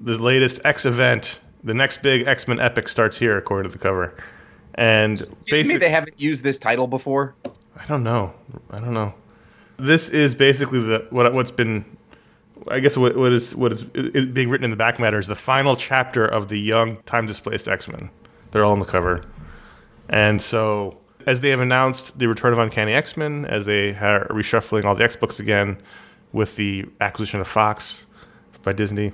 the 0.00 0.16
latest 0.16 0.60
X 0.64 0.86
event, 0.86 1.40
the 1.64 1.74
next 1.74 2.02
big 2.02 2.26
X 2.26 2.46
Men 2.48 2.60
epic 2.60 2.88
starts 2.88 3.18
here, 3.18 3.36
according 3.36 3.70
to 3.70 3.76
the 3.76 3.82
cover. 3.82 4.14
And 4.74 5.26
basically, 5.46 5.78
they 5.78 5.90
haven't 5.90 6.20
used 6.20 6.44
this 6.44 6.58
title 6.58 6.86
before. 6.86 7.34
I 7.76 7.84
don't 7.86 8.04
know. 8.04 8.32
I 8.70 8.78
don't 8.78 8.94
know. 8.94 9.14
This 9.76 10.08
is 10.08 10.34
basically 10.34 10.80
the 10.80 11.06
what 11.10 11.32
what's 11.34 11.50
been. 11.50 11.84
I 12.70 12.80
guess 12.80 12.96
what 12.96 13.16
what 13.16 13.32
is 13.32 13.54
what 13.54 13.72
is, 13.72 13.84
is 13.94 14.26
being 14.26 14.48
written 14.48 14.64
in 14.64 14.70
the 14.70 14.76
back 14.76 14.98
matter 14.98 15.18
is 15.18 15.26
the 15.26 15.36
final 15.36 15.76
chapter 15.76 16.24
of 16.24 16.48
the 16.48 16.58
young 16.58 16.98
time 17.02 17.26
displaced 17.26 17.68
X 17.68 17.88
Men. 17.88 18.10
They're 18.50 18.64
all 18.64 18.72
on 18.72 18.78
the 18.78 18.84
cover, 18.84 19.20
and 20.08 20.40
so 20.40 20.98
as 21.28 21.40
they 21.40 21.50
have 21.50 21.60
announced 21.60 22.18
the 22.18 22.26
return 22.26 22.54
of 22.54 22.58
Uncanny 22.58 22.94
X 22.94 23.14
Men, 23.14 23.44
as 23.44 23.66
they 23.66 23.90
are 23.90 24.26
reshuffling 24.30 24.84
all 24.86 24.94
the 24.94 25.04
X 25.04 25.14
books 25.14 25.38
again 25.38 25.76
with 26.32 26.56
the 26.56 26.86
acquisition 27.02 27.38
of 27.38 27.46
Fox 27.46 28.06
by 28.62 28.72
Disney, 28.72 29.12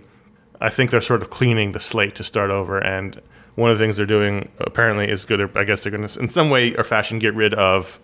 I 0.61 0.71
think 0.71 0.92
they're 0.92 1.00
sort 1.00 1.23
of 1.23 1.30
cleaning 1.30 1.73
the 1.73 1.80
slate 1.80 2.14
to 2.14 2.23
start 2.23 2.52
over. 2.52 2.78
And 2.78 3.21
one 3.56 3.73
of 3.73 3.78
the 3.78 3.85
things 3.85 3.97
they're 3.97 4.06
doing 4.06 4.49
apparently 4.59 5.11
is 5.11 5.25
good. 5.25 5.40
I 5.56 5.64
guess 5.64 5.83
they're 5.83 5.90
going 5.90 6.06
to, 6.06 6.21
in 6.21 6.28
some 6.28 6.50
way 6.50 6.73
or 6.76 6.85
fashion, 6.85 7.18
get 7.18 7.35
rid 7.35 7.52
of 7.54 7.99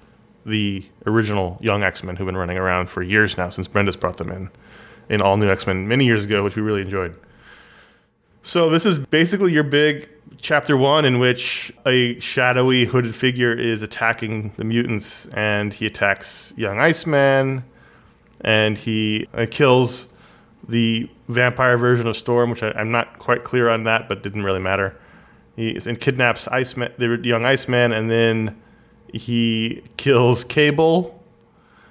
the 0.45 0.85
original 1.07 1.57
young 1.61 1.85
X 1.85 2.03
Men 2.03 2.17
who've 2.17 2.27
been 2.27 2.37
running 2.37 2.59
around 2.59 2.91
for 2.91 3.05
years 3.05 3.39
now 3.39 3.49
since 3.49 3.69
Bendis 3.69 3.99
brought 3.99 4.17
them 4.17 4.33
in 4.33 4.51
in 5.09 5.23
all 5.23 5.37
new 5.37 5.49
X 5.49 5.69
Men 5.69 5.87
many 5.87 6.05
years 6.05 6.25
ago, 6.25 6.43
which 6.43 6.57
we 6.57 6.63
really 6.63 6.83
enjoyed. 6.83 7.17
So 8.43 8.71
this 8.71 8.85
is 8.85 8.99
basically 8.99 9.53
your 9.53 9.63
big 9.63 10.09
chapter 10.41 10.77
one 10.77 11.05
in 11.05 11.19
which 11.19 11.73
a 11.87 12.19
shadowy 12.21 12.85
hooded 12.85 13.15
figure 13.15 13.53
is 13.53 13.83
attacking 13.83 14.53
the 14.57 14.65
mutants, 14.65 15.27
and 15.27 15.73
he 15.73 15.87
attacks 15.87 16.53
young 16.57 16.79
Iceman, 16.79 17.65
and 18.41 18.79
he 18.79 19.29
uh, 19.35 19.47
kills 19.51 20.09
the 20.69 21.09
vampire 21.29 21.77
version 21.77 22.07
of 22.07 22.17
Storm, 22.17 22.51
which 22.51 22.63
I, 22.63 22.71
am 22.81 22.91
not 22.91 23.19
quite 23.19 23.45
clear 23.45 23.69
on 23.69 23.85
that, 23.85 24.09
but 24.09 24.23
didn't 24.23 24.43
really 24.43 24.61
matter. 24.61 24.99
He 25.57 25.77
and 25.87 26.01
kidnaps 26.01 26.49
Iceman, 26.49 26.93
the 26.99 27.21
young 27.23 27.45
Iceman, 27.45 27.93
and 27.93 28.11
then 28.11 28.61
he 29.13 29.83
kills 29.97 30.45
Cable. 30.45 31.23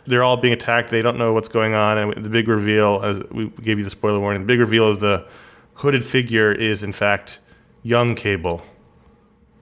They're 0.07 0.23
all 0.23 0.37
being 0.37 0.53
attacked. 0.53 0.89
They 0.89 1.01
don't 1.01 1.17
know 1.17 1.33
what's 1.33 1.49
going 1.49 1.73
on. 1.73 1.97
And 1.97 2.25
the 2.25 2.29
big 2.29 2.47
reveal, 2.47 3.01
as 3.03 3.21
we 3.31 3.49
gave 3.61 3.77
you 3.77 3.83
the 3.83 3.89
spoiler 3.89 4.19
warning, 4.19 4.41
the 4.41 4.47
big 4.47 4.59
reveal 4.59 4.89
is 4.89 4.97
the 4.99 5.27
hooded 5.75 6.03
figure 6.03 6.51
is, 6.51 6.81
in 6.81 6.93
fact, 6.93 7.39
young 7.83 8.15
Cable, 8.15 8.61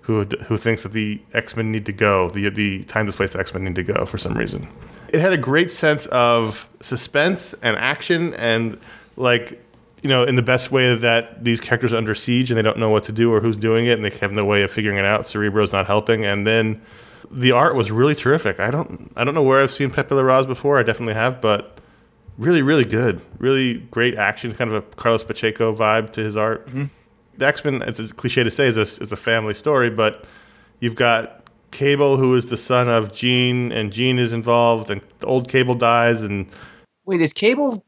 who, 0.01 0.23
who 0.23 0.57
thinks 0.57 0.83
that 0.83 0.93
the 0.93 1.21
X 1.33 1.55
Men 1.55 1.71
need 1.71 1.85
to 1.85 1.93
go, 1.93 2.29
the, 2.29 2.49
the 2.49 2.83
time 2.85 3.05
displaced 3.05 3.35
X 3.35 3.53
Men 3.53 3.63
need 3.63 3.75
to 3.75 3.83
go 3.83 4.05
for 4.05 4.17
some 4.17 4.33
reason. 4.37 4.67
It 5.09 5.19
had 5.19 5.33
a 5.33 5.37
great 5.37 5.71
sense 5.71 6.05
of 6.07 6.69
suspense 6.81 7.53
and 7.61 7.77
action, 7.77 8.33
and 8.35 8.79
like 9.15 9.63
you 10.03 10.09
know, 10.09 10.23
in 10.23 10.35
the 10.35 10.41
best 10.41 10.71
way 10.71 10.95
that 10.95 11.43
these 11.43 11.59
characters 11.59 11.93
are 11.93 11.97
under 11.97 12.13
siege 12.13 12.51
and 12.51 12.57
they 12.57 12.61
don't 12.61 12.77
know 12.77 12.89
what 12.89 13.03
to 13.03 13.11
do 13.11 13.33
or 13.33 13.41
who's 13.41 13.57
doing 13.57 13.87
it, 13.87 13.93
and 13.93 14.05
they 14.05 14.09
have 14.19 14.31
no 14.31 14.45
way 14.45 14.61
of 14.61 14.71
figuring 14.71 14.97
it 14.97 15.05
out. 15.05 15.25
Cerebro's 15.25 15.71
not 15.71 15.87
helping, 15.87 16.25
and 16.25 16.45
then 16.45 16.81
the 17.31 17.51
art 17.51 17.75
was 17.75 17.91
really 17.91 18.15
terrific. 18.15 18.59
I 18.59 18.71
don't 18.71 19.11
I 19.15 19.23
don't 19.23 19.33
know 19.33 19.43
where 19.43 19.61
I've 19.61 19.71
seen 19.71 19.89
Pepe 19.91 20.13
Larraz 20.13 20.47
before. 20.47 20.77
I 20.77 20.83
definitely 20.83 21.15
have, 21.15 21.41
but 21.41 21.79
really 22.37 22.61
really 22.61 22.85
good. 22.85 23.21
Really 23.39 23.75
great 23.91 24.15
action, 24.15 24.53
kind 24.53 24.71
of 24.71 24.75
a 24.75 24.81
Carlos 24.95 25.23
Pacheco 25.23 25.75
vibe 25.75 26.11
to 26.13 26.23
his 26.23 26.37
art. 26.37 26.67
Mm-hmm. 26.67 26.85
The 27.37 27.47
X 27.47 27.63
Men, 27.63 27.83
it's 27.83 27.99
a 27.99 28.07
cliche 28.09 28.43
to 28.43 28.51
say, 28.51 28.67
is 28.67 28.77
a, 28.77 28.81
is 28.81 29.11
a 29.11 29.17
family 29.17 29.53
story, 29.53 29.89
but 29.89 30.25
you've 30.79 30.95
got 30.95 31.43
Cable, 31.71 32.17
who 32.17 32.35
is 32.35 32.47
the 32.47 32.57
son 32.57 32.89
of 32.89 33.13
Jean, 33.13 33.71
and 33.71 33.91
Jean 33.91 34.19
is 34.19 34.33
involved, 34.33 34.89
and 34.89 35.01
the 35.19 35.27
old 35.27 35.49
Cable 35.49 35.73
dies, 35.73 36.23
and 36.23 36.47
wait, 37.05 37.21
is 37.21 37.33
Cable 37.33 37.83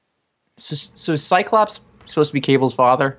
so, 0.57 0.75
so 0.75 1.15
Cyclops 1.15 1.81
supposed 2.05 2.29
to 2.29 2.33
be 2.33 2.41
Cable's 2.41 2.73
father? 2.73 3.17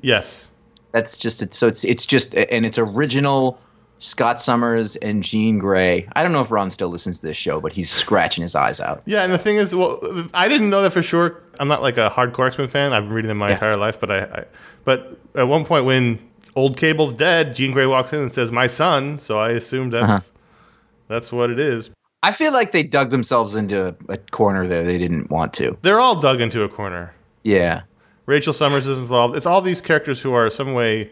Yes. 0.00 0.48
That's 0.92 1.16
just 1.16 1.42
it. 1.42 1.52
So 1.54 1.66
it's 1.66 1.84
it's 1.84 2.06
just 2.06 2.34
and 2.34 2.64
it's 2.64 2.78
original 2.78 3.58
Scott 4.04 4.40
Summers 4.40 4.96
and 4.96 5.22
Jean 5.22 5.58
Grey. 5.58 6.06
I 6.14 6.22
don't 6.22 6.32
know 6.32 6.42
if 6.42 6.50
Ron 6.50 6.70
still 6.70 6.88
listens 6.88 7.20
to 7.20 7.26
this 7.26 7.36
show, 7.36 7.60
but 7.60 7.72
he's 7.72 7.90
scratching 7.90 8.42
his 8.42 8.54
eyes 8.54 8.80
out. 8.80 9.02
Yeah, 9.06 9.22
and 9.22 9.32
the 9.32 9.38
thing 9.38 9.56
is, 9.56 9.74
well, 9.74 9.98
I 10.34 10.46
didn't 10.46 10.68
know 10.68 10.82
that 10.82 10.92
for 10.92 11.02
sure. 11.02 11.42
I'm 11.58 11.68
not 11.68 11.80
like 11.80 11.96
a 11.96 12.10
hardcore 12.10 12.46
X 12.46 12.58
Men 12.58 12.68
fan. 12.68 12.92
I've 12.92 13.04
been 13.04 13.12
reading 13.12 13.28
them 13.28 13.38
my 13.38 13.48
yeah. 13.48 13.54
entire 13.54 13.76
life, 13.76 13.98
but 13.98 14.10
I, 14.10 14.18
I, 14.24 14.44
but 14.84 15.18
at 15.34 15.48
one 15.48 15.64
point 15.64 15.86
when 15.86 16.18
old 16.54 16.76
Cable's 16.76 17.14
dead, 17.14 17.54
Jean 17.54 17.72
Grey 17.72 17.86
walks 17.86 18.12
in 18.12 18.20
and 18.20 18.30
says, 18.30 18.50
"My 18.50 18.66
son." 18.66 19.18
So 19.18 19.38
I 19.38 19.52
assumed 19.52 19.94
that's 19.94 20.10
uh-huh. 20.10 20.20
that's 21.08 21.32
what 21.32 21.50
it 21.50 21.58
is. 21.58 21.90
I 22.22 22.32
feel 22.32 22.52
like 22.52 22.72
they 22.72 22.82
dug 22.82 23.10
themselves 23.10 23.54
into 23.54 23.94
a 24.08 24.16
corner 24.16 24.66
there 24.66 24.82
they 24.82 24.98
didn't 24.98 25.30
want 25.30 25.52
to. 25.54 25.76
They're 25.82 26.00
all 26.00 26.20
dug 26.20 26.40
into 26.40 26.62
a 26.62 26.68
corner. 26.68 27.14
Yeah. 27.42 27.82
Rachel 28.26 28.54
Summers 28.54 28.86
is 28.86 28.98
involved. 28.98 29.36
It's 29.36 29.46
all 29.46 29.60
these 29.60 29.82
characters 29.82 30.22
who 30.22 30.32
are 30.32 30.48
some 30.48 30.72
way, 30.72 31.10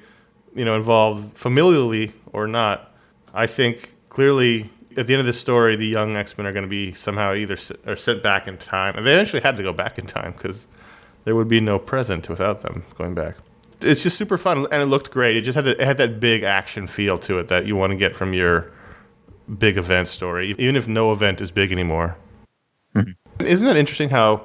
you 0.54 0.64
know, 0.64 0.74
involved 0.76 1.34
familially 1.34 2.12
or 2.32 2.46
not, 2.46 2.92
I 3.34 3.46
think 3.46 3.94
clearly 4.08 4.70
at 4.96 5.06
the 5.06 5.14
end 5.14 5.20
of 5.20 5.26
the 5.26 5.32
story, 5.32 5.76
the 5.76 5.86
young 5.86 6.16
X 6.16 6.36
Men 6.36 6.46
are 6.46 6.52
going 6.52 6.64
to 6.64 6.68
be 6.68 6.92
somehow 6.92 7.34
either 7.34 7.56
or 7.86 7.96
sent 7.96 8.22
back 8.22 8.46
in 8.46 8.58
time, 8.58 8.96
and 8.96 9.06
they 9.06 9.12
eventually 9.12 9.42
had 9.42 9.56
to 9.56 9.62
go 9.62 9.72
back 9.72 9.98
in 9.98 10.06
time 10.06 10.32
because 10.32 10.66
there 11.24 11.34
would 11.34 11.48
be 11.48 11.60
no 11.60 11.78
present 11.78 12.28
without 12.28 12.60
them 12.60 12.84
going 12.96 13.14
back. 13.14 13.36
It's 13.80 14.02
just 14.02 14.16
super 14.16 14.38
fun, 14.38 14.66
and 14.70 14.82
it 14.82 14.86
looked 14.86 15.10
great. 15.10 15.36
It 15.36 15.42
just 15.42 15.56
had 15.56 15.66
it 15.66 15.80
had 15.80 15.98
that 15.98 16.20
big 16.20 16.42
action 16.42 16.86
feel 16.86 17.18
to 17.20 17.38
it 17.38 17.48
that 17.48 17.66
you 17.66 17.76
want 17.76 17.90
to 17.90 17.96
get 17.96 18.14
from 18.14 18.32
your 18.34 18.70
big 19.58 19.76
event 19.76 20.08
story, 20.08 20.54
even 20.58 20.76
if 20.76 20.86
no 20.86 21.12
event 21.12 21.40
is 21.40 21.50
big 21.50 21.72
anymore. 21.72 22.16
Mm-hmm. 22.94 23.46
Isn't 23.46 23.68
it 23.68 23.76
interesting 23.76 24.10
how 24.10 24.44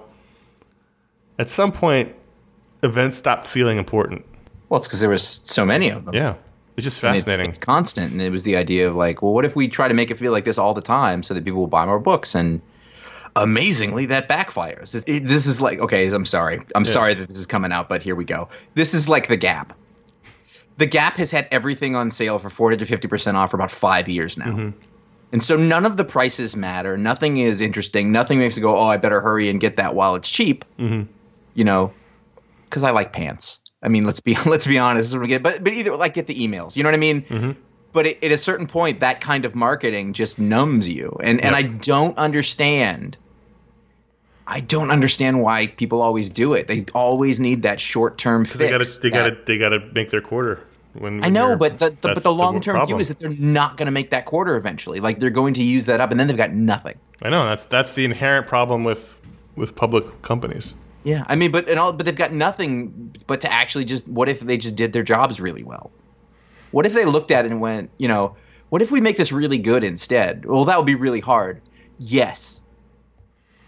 at 1.37 1.49
some 1.49 1.71
point 1.71 2.15
events 2.83 3.17
stop 3.17 3.45
feeling 3.45 3.77
important? 3.77 4.25
Well, 4.69 4.79
it's 4.79 4.87
because 4.87 4.99
there 4.99 5.09
was 5.09 5.41
so 5.43 5.65
many 5.65 5.89
of 5.89 6.05
them. 6.05 6.13
Yeah. 6.13 6.35
It's 6.75 6.83
just 6.83 6.99
fascinating. 6.99 7.47
It's, 7.47 7.57
it's, 7.57 7.65
constant, 7.65 8.11
and 8.11 8.21
it 8.21 8.29
was 8.29 8.43
the 8.43 8.55
idea 8.55 8.87
of 8.87 8.95
like, 8.95 9.23
well, 9.23 9.33
what 9.33 9.45
if 9.45 9.55
we 9.55 9.67
try 9.67 9.87
to 9.87 9.95
make 9.95 10.11
it 10.11 10.19
feel 10.19 10.31
like 10.31 10.45
this 10.45 10.59
all 10.59 10.75
the 10.75 10.81
time, 10.81 11.23
so 11.23 11.33
that 11.33 11.43
people 11.43 11.59
will 11.59 11.67
buy 11.67 11.85
more 11.85 11.99
books? 11.99 12.35
And 12.35 12.61
amazingly, 13.35 14.05
that 14.07 14.29
backfires. 14.29 14.93
It, 14.93 15.03
it, 15.07 15.25
this 15.25 15.47
is 15.47 15.59
like, 15.59 15.79
okay, 15.79 16.07
I'm 16.07 16.25
sorry, 16.25 16.61
I'm 16.75 16.83
yeah. 16.83 16.91
sorry 16.91 17.13
that 17.15 17.27
this 17.27 17.37
is 17.37 17.47
coming 17.47 17.71
out, 17.71 17.89
but 17.89 18.03
here 18.03 18.15
we 18.15 18.25
go. 18.25 18.47
This 18.75 18.93
is 18.93 19.09
like 19.09 19.27
the 19.27 19.37
Gap. 19.37 19.75
The 20.77 20.85
Gap 20.85 21.15
has 21.15 21.31
had 21.31 21.47
everything 21.49 21.95
on 21.95 22.11
sale 22.11 22.37
for 22.37 22.51
40 22.51 22.77
to 22.77 22.85
50 22.85 23.07
percent 23.07 23.37
off 23.37 23.49
for 23.49 23.57
about 23.57 23.71
five 23.71 24.07
years 24.07 24.37
now. 24.37 24.45
Mm-hmm. 24.45 24.79
And 25.31 25.43
so 25.43 25.57
none 25.57 25.85
of 25.85 25.97
the 25.97 26.05
prices 26.05 26.55
matter. 26.55 26.95
Nothing 26.95 27.37
is 27.37 27.59
interesting. 27.59 28.11
Nothing 28.11 28.37
makes 28.37 28.55
you 28.55 28.61
go, 28.61 28.77
oh, 28.77 28.87
I 28.87 28.97
better 28.97 29.19
hurry 29.19 29.49
and 29.49 29.59
get 29.59 29.75
that 29.77 29.95
while 29.95 30.13
it's 30.13 30.29
cheap. 30.29 30.63
Mm-hmm. 30.77 31.11
You 31.55 31.63
know, 31.63 31.91
because 32.69 32.83
I 32.83 32.91
like 32.91 33.13
pants. 33.13 33.59
I 33.81 33.89
mean, 33.89 34.05
let's 34.05 34.19
be 34.19 34.35
let's 34.45 34.67
be 34.67 34.77
honest. 34.77 35.13
But 35.13 35.63
but 35.63 35.73
either 35.73 35.95
like 35.95 36.13
get 36.13 36.27
the 36.27 36.35
emails. 36.35 36.75
You 36.75 36.83
know 36.83 36.87
what 36.89 36.95
I 36.95 36.99
mean? 36.99 37.21
Mm-hmm. 37.23 37.51
But 37.91 38.05
it, 38.05 38.23
at 38.23 38.31
a 38.31 38.37
certain 38.37 38.67
point, 38.67 38.99
that 38.99 39.21
kind 39.21 39.45
of 39.45 39.55
marketing 39.55 40.13
just 40.13 40.39
numbs 40.39 40.87
you, 40.87 41.17
and 41.23 41.37
yep. 41.37 41.45
and 41.45 41.55
I 41.55 41.63
don't 41.63 42.17
understand. 42.17 43.17
I 44.49 44.61
don't 44.61 44.91
understand 44.91 45.41
why 45.41 45.67
people 45.67 46.01
always 46.01 46.29
do 46.29 46.53
it. 46.53 46.67
They 46.67 46.85
always 46.93 47.39
need 47.39 47.63
that 47.63 47.81
short 47.81 48.17
term 48.17 48.45
fix. 48.45 48.57
They 48.57 48.69
got 48.69 48.81
to 48.81 49.01
they 49.01 49.09
got 49.09 49.29
to 49.29 49.37
they 49.45 49.57
got 49.57 49.69
to 49.69 49.79
make 49.93 50.09
their 50.09 50.21
quarter. 50.21 50.63
When, 50.93 51.15
when 51.15 51.25
I 51.25 51.29
know, 51.29 51.55
but 51.55 51.77
the, 51.77 51.91
the 51.91 52.13
but 52.13 52.23
the 52.23 52.33
long 52.33 52.59
term 52.59 52.83
view 52.87 52.97
is 52.97 53.09
that 53.09 53.19
they're 53.19 53.29
not 53.29 53.77
going 53.77 53.85
to 53.85 53.91
make 53.91 54.09
that 54.09 54.25
quarter 54.25 54.55
eventually. 54.55 54.99
Like 54.99 55.19
they're 55.19 55.29
going 55.29 55.53
to 55.55 55.63
use 55.63 55.85
that 55.85 56.01
up, 56.01 56.11
and 56.11 56.19
then 56.19 56.27
they've 56.27 56.37
got 56.37 56.53
nothing. 56.53 56.97
I 57.21 57.29
know 57.29 57.45
that's 57.45 57.65
that's 57.65 57.93
the 57.93 58.05
inherent 58.05 58.47
problem 58.47 58.83
with 58.83 59.21
with 59.55 59.75
public 59.75 60.21
companies. 60.21 60.73
Yeah, 61.07 61.23
I 61.25 61.37
mean, 61.37 61.53
but 61.53 61.69
and 61.69 61.79
all, 61.79 61.93
but 61.93 62.05
they've 62.05 62.13
got 62.13 62.33
nothing 62.33 63.15
but 63.27 63.39
to 63.39 63.49
actually 63.49 63.85
just. 63.85 64.09
What 64.09 64.27
if 64.27 64.41
they 64.41 64.57
just 64.57 64.75
did 64.75 64.91
their 64.91 65.03
jobs 65.03 65.39
really 65.39 65.63
well? 65.63 65.89
What 66.71 66.85
if 66.85 66.91
they 66.91 67.05
looked 67.05 67.31
at 67.31 67.45
it 67.45 67.51
and 67.51 67.61
went, 67.61 67.91
you 67.97 68.09
know, 68.09 68.35
what 68.67 68.81
if 68.81 68.91
we 68.91 68.99
make 68.99 69.15
this 69.15 69.31
really 69.31 69.57
good 69.57 69.85
instead? 69.85 70.45
Well, 70.45 70.65
that 70.65 70.75
would 70.75 70.85
be 70.85 70.95
really 70.95 71.21
hard. 71.21 71.61
Yes. 71.97 72.59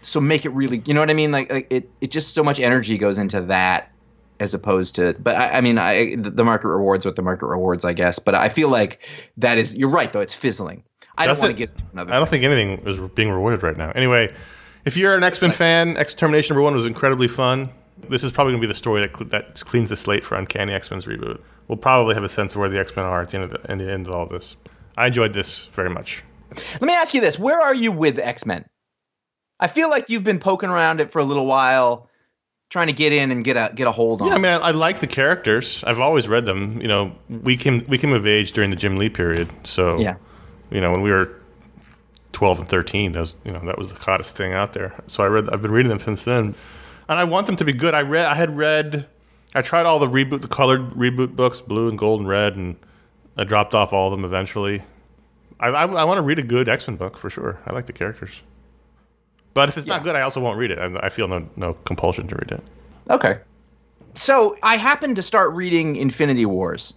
So 0.02 0.20
make 0.20 0.44
it 0.44 0.50
really, 0.50 0.82
you 0.84 0.92
know 0.92 1.00
what 1.00 1.08
I 1.08 1.14
mean? 1.14 1.32
Like, 1.32 1.50
like 1.50 1.66
it, 1.70 1.90
it 2.02 2.10
just 2.10 2.34
so 2.34 2.44
much 2.44 2.60
energy 2.60 2.98
goes 2.98 3.16
into 3.16 3.40
that 3.40 3.90
as 4.38 4.52
opposed 4.52 4.96
to. 4.96 5.14
But 5.18 5.36
I, 5.36 5.52
I 5.52 5.60
mean, 5.62 5.78
I 5.78 6.16
the 6.16 6.44
market 6.44 6.68
rewards 6.68 7.06
what 7.06 7.16
the 7.16 7.22
market 7.22 7.46
rewards, 7.46 7.86
I 7.86 7.94
guess. 7.94 8.18
But 8.18 8.34
I 8.34 8.50
feel 8.50 8.68
like 8.68 9.08
that 9.38 9.56
is. 9.56 9.78
You're 9.78 9.88
right, 9.88 10.12
though. 10.12 10.20
It's 10.20 10.34
fizzling. 10.34 10.84
I 11.16 11.26
don't 11.26 11.38
want 11.38 11.52
to 11.52 11.56
get 11.56 11.70
another. 11.94 12.12
I 12.12 12.18
don't 12.18 12.28
think 12.28 12.44
anything 12.44 12.86
is 12.86 13.00
being 13.14 13.30
rewarded 13.30 13.62
right 13.62 13.78
now. 13.78 13.92
Anyway. 13.92 14.34
If 14.84 14.96
you're 14.96 15.14
an 15.14 15.22
X 15.22 15.40
Men 15.42 15.52
fan, 15.52 15.96
Extermination 15.96 16.54
number 16.54 16.62
one 16.62 16.74
was 16.74 16.86
incredibly 16.86 17.28
fun. 17.28 17.70
This 18.08 18.24
is 18.24 18.32
probably 18.32 18.52
going 18.52 18.62
to 18.62 18.66
be 18.66 18.72
the 18.72 18.78
story 18.78 19.02
that, 19.02 19.14
cl- 19.14 19.28
that 19.30 19.60
cleans 19.60 19.90
the 19.90 19.96
slate 19.96 20.24
for 20.24 20.36
Uncanny 20.36 20.72
X 20.72 20.90
Men's 20.90 21.06
reboot. 21.06 21.40
We'll 21.68 21.78
probably 21.78 22.14
have 22.14 22.24
a 22.24 22.28
sense 22.28 22.54
of 22.54 22.60
where 22.60 22.68
the 22.68 22.80
X 22.80 22.96
Men 22.96 23.04
are 23.04 23.22
at 23.22 23.30
the 23.30 23.38
end 23.38 23.44
of 23.44 23.62
the, 23.62 23.76
the 23.76 23.92
end 23.92 24.06
of 24.06 24.14
all 24.14 24.26
this. 24.26 24.56
I 24.96 25.06
enjoyed 25.06 25.32
this 25.32 25.66
very 25.66 25.90
much. 25.90 26.22
Let 26.74 26.82
me 26.82 26.94
ask 26.94 27.14
you 27.14 27.20
this: 27.20 27.38
Where 27.38 27.60
are 27.60 27.74
you 27.74 27.92
with 27.92 28.18
X 28.18 28.46
Men? 28.46 28.64
I 29.60 29.66
feel 29.66 29.90
like 29.90 30.08
you've 30.08 30.24
been 30.24 30.40
poking 30.40 30.70
around 30.70 31.00
it 31.00 31.10
for 31.10 31.18
a 31.20 31.24
little 31.24 31.46
while, 31.46 32.08
trying 32.70 32.86
to 32.86 32.92
get 32.92 33.12
in 33.12 33.30
and 33.30 33.44
get 33.44 33.56
a 33.56 33.70
get 33.74 33.86
a 33.86 33.92
hold 33.92 34.22
on. 34.22 34.28
Yeah, 34.28 34.34
I 34.34 34.38
mean, 34.38 34.46
I, 34.46 34.56
I 34.56 34.70
like 34.70 35.00
the 35.00 35.06
characters. 35.06 35.84
I've 35.86 36.00
always 36.00 36.26
read 36.26 36.46
them. 36.46 36.80
You 36.80 36.88
know, 36.88 37.12
we 37.28 37.56
came 37.56 37.84
we 37.86 37.98
came 37.98 38.12
of 38.12 38.26
age 38.26 38.52
during 38.52 38.70
the 38.70 38.76
Jim 38.76 38.96
Lee 38.96 39.10
period, 39.10 39.48
so 39.64 40.00
yeah. 40.00 40.16
You 40.70 40.80
know, 40.80 40.92
when 40.92 41.02
we 41.02 41.10
were 41.10 41.39
12 42.32 42.60
and 42.60 42.68
13 42.68 43.12
that 43.12 43.20
was 43.20 43.36
you 43.44 43.52
know 43.52 43.60
that 43.64 43.76
was 43.76 43.88
the 43.88 43.94
hottest 43.94 44.36
thing 44.36 44.52
out 44.52 44.72
there 44.72 44.94
so 45.06 45.22
i 45.22 45.26
read 45.26 45.48
i've 45.50 45.62
been 45.62 45.72
reading 45.72 45.90
them 45.90 46.00
since 46.00 46.22
then 46.22 46.54
and 47.08 47.18
i 47.18 47.24
want 47.24 47.46
them 47.46 47.56
to 47.56 47.64
be 47.64 47.72
good 47.72 47.94
i 47.94 48.00
read 48.00 48.26
i 48.26 48.34
had 48.34 48.56
read 48.56 49.06
I 49.54 49.62
tried 49.62 49.86
all 49.86 49.98
the 49.98 50.06
reboot, 50.06 50.42
the 50.42 50.48
colored 50.48 50.90
reboot 50.90 51.34
books, 51.34 51.60
blue 51.60 51.88
and 51.88 51.98
gold 51.98 52.20
and 52.20 52.28
red, 52.28 52.54
and 52.54 52.76
I 53.36 53.44
dropped 53.44 53.74
off 53.74 53.92
all 53.92 54.06
of 54.06 54.12
them 54.12 54.24
eventually. 54.24 54.82
I, 55.58 55.68
I, 55.68 55.86
I 55.86 56.04
want 56.04 56.18
to 56.18 56.22
read 56.22 56.38
a 56.38 56.42
good 56.42 56.68
X 56.68 56.86
Men 56.86 56.96
book 56.96 57.16
for 57.16 57.30
sure. 57.30 57.60
I 57.66 57.72
like 57.72 57.86
the 57.86 57.92
characters, 57.92 58.42
but 59.54 59.68
if 59.68 59.76
it's 59.76 59.86
yeah. 59.86 59.94
not 59.94 60.04
good, 60.04 60.14
I 60.14 60.22
also 60.22 60.40
won't 60.40 60.58
read 60.58 60.70
it. 60.70 60.78
I, 60.78 61.06
I 61.06 61.08
feel 61.08 61.26
no 61.26 61.48
no 61.56 61.74
compulsion 61.84 62.28
to 62.28 62.36
read 62.36 62.52
it. 62.52 62.62
Okay. 63.10 63.38
So 64.14 64.56
I 64.62 64.76
happened 64.76 65.16
to 65.16 65.22
start 65.22 65.52
reading 65.52 65.96
Infinity 65.96 66.46
Wars. 66.46 66.94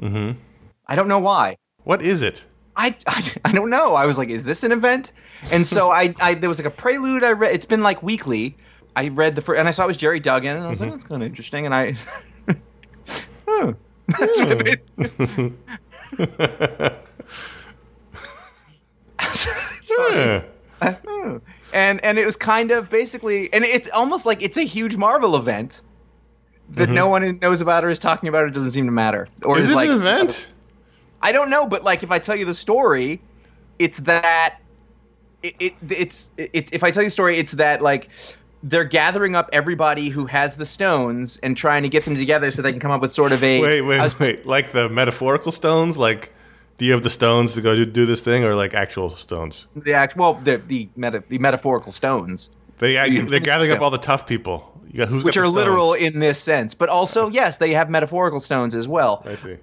Mm-hmm. 0.00 0.38
I 0.86 0.96
don't 0.96 1.08
know 1.08 1.18
why. 1.18 1.56
What 1.84 2.02
is 2.02 2.22
it? 2.22 2.44
I, 2.80 2.96
I, 3.06 3.32
I 3.44 3.52
don't 3.52 3.68
know. 3.68 3.94
I 3.94 4.06
was 4.06 4.16
like, 4.16 4.30
is 4.30 4.42
this 4.42 4.64
an 4.64 4.72
event? 4.72 5.12
And 5.52 5.66
so 5.66 5.90
I, 5.90 6.14
I 6.18 6.32
there 6.32 6.48
was 6.48 6.58
like 6.58 6.66
a 6.66 6.70
prelude 6.70 7.22
I 7.22 7.32
read. 7.32 7.52
It's 7.52 7.66
been 7.66 7.82
like 7.82 8.02
weekly. 8.02 8.56
I 8.96 9.08
read 9.08 9.36
the 9.36 9.42
first, 9.42 9.58
and 9.58 9.68
I 9.68 9.70
saw 9.70 9.84
it 9.84 9.88
was 9.88 9.98
Gerry 9.98 10.18
Duggan, 10.18 10.56
and 10.56 10.64
I 10.64 10.70
was 10.70 10.80
mm-hmm. 10.80 10.90
like, 10.90 10.98
that's 10.98 11.08
kind 11.08 11.22
of 11.22 11.26
interesting. 11.28 11.66
And 11.66 11.74
I, 11.74 11.96
oh, 13.48 13.74
that's 14.08 14.40
hmm. 14.40 15.48
so, 19.80 20.42
hmm. 20.82 21.36
and 21.74 22.02
and 22.04 22.18
it 22.18 22.24
was 22.24 22.36
kind 22.36 22.70
of 22.70 22.88
basically, 22.88 23.52
and 23.52 23.62
it's 23.62 23.90
almost 23.90 24.24
like 24.24 24.42
it's 24.42 24.56
a 24.56 24.64
huge 24.64 24.96
Marvel 24.96 25.36
event 25.36 25.82
that 26.70 26.84
mm-hmm. 26.84 26.94
no 26.94 27.08
one 27.08 27.38
knows 27.40 27.60
about 27.60 27.84
or 27.84 27.90
is 27.90 27.98
talking 27.98 28.30
about. 28.30 28.48
It 28.48 28.54
doesn't 28.54 28.70
seem 28.70 28.86
to 28.86 28.92
matter. 28.92 29.28
Or 29.44 29.58
is, 29.58 29.64
is 29.64 29.70
it 29.70 29.76
like, 29.76 29.90
an 29.90 29.96
event? 29.96 30.48
I 31.22 31.32
don't 31.32 31.50
know, 31.50 31.66
but 31.66 31.84
like 31.84 32.02
if 32.02 32.10
I 32.10 32.18
tell 32.18 32.36
you 32.36 32.44
the 32.44 32.54
story, 32.54 33.20
it's 33.78 33.98
that 34.00 34.58
it, 35.42 35.54
it 35.58 35.74
it's 35.88 36.30
it, 36.36 36.72
if 36.72 36.82
I 36.82 36.90
tell 36.90 37.02
you 37.02 37.08
the 37.08 37.12
story, 37.12 37.36
it's 37.36 37.52
that 37.52 37.82
like 37.82 38.08
they're 38.62 38.84
gathering 38.84 39.34
up 39.34 39.48
everybody 39.52 40.08
who 40.08 40.26
has 40.26 40.56
the 40.56 40.66
stones 40.66 41.38
and 41.38 41.56
trying 41.56 41.82
to 41.82 41.88
get 41.88 42.04
them 42.04 42.16
together 42.16 42.50
so 42.50 42.62
they 42.62 42.72
can 42.72 42.80
come 42.80 42.90
up 42.90 43.00
with 43.00 43.12
sort 43.12 43.32
of 43.32 43.42
a 43.42 43.60
wait 43.60 43.82
wait 43.82 43.98
a, 43.98 44.16
wait. 44.20 44.46
Like 44.46 44.72
the 44.72 44.88
metaphorical 44.88 45.52
stones? 45.52 45.96
Like 45.96 46.32
do 46.78 46.86
you 46.86 46.92
have 46.92 47.02
the 47.02 47.10
stones 47.10 47.54
to 47.54 47.60
go 47.60 47.76
do, 47.76 47.84
do 47.84 48.06
this 48.06 48.20
thing 48.22 48.44
or 48.44 48.54
like 48.54 48.74
actual 48.74 49.16
stones? 49.16 49.66
The 49.76 49.94
act 49.94 50.16
well 50.16 50.34
the 50.34 50.58
the, 50.58 50.88
meta, 50.96 51.22
the 51.28 51.38
metaphorical 51.38 51.92
stones. 51.92 52.50
They 52.78 52.94
they're 52.94 53.40
gathering 53.40 53.72
up 53.72 53.82
all 53.82 53.90
the 53.90 53.98
tough 53.98 54.26
people. 54.26 54.66
You 54.90 54.98
got, 54.98 55.08
who's 55.08 55.22
which 55.22 55.36
are 55.36 55.48
literal 55.48 55.92
in 55.92 56.18
this 56.18 56.38
sense. 56.38 56.74
But 56.74 56.88
also 56.88 57.28
yes 57.28 57.58
they 57.58 57.72
have 57.72 57.88
metaphorical 57.90 58.40
stones 58.40 58.74
as 58.74 58.88
well. 58.88 59.22
I 59.26 59.36
see 59.36 59.56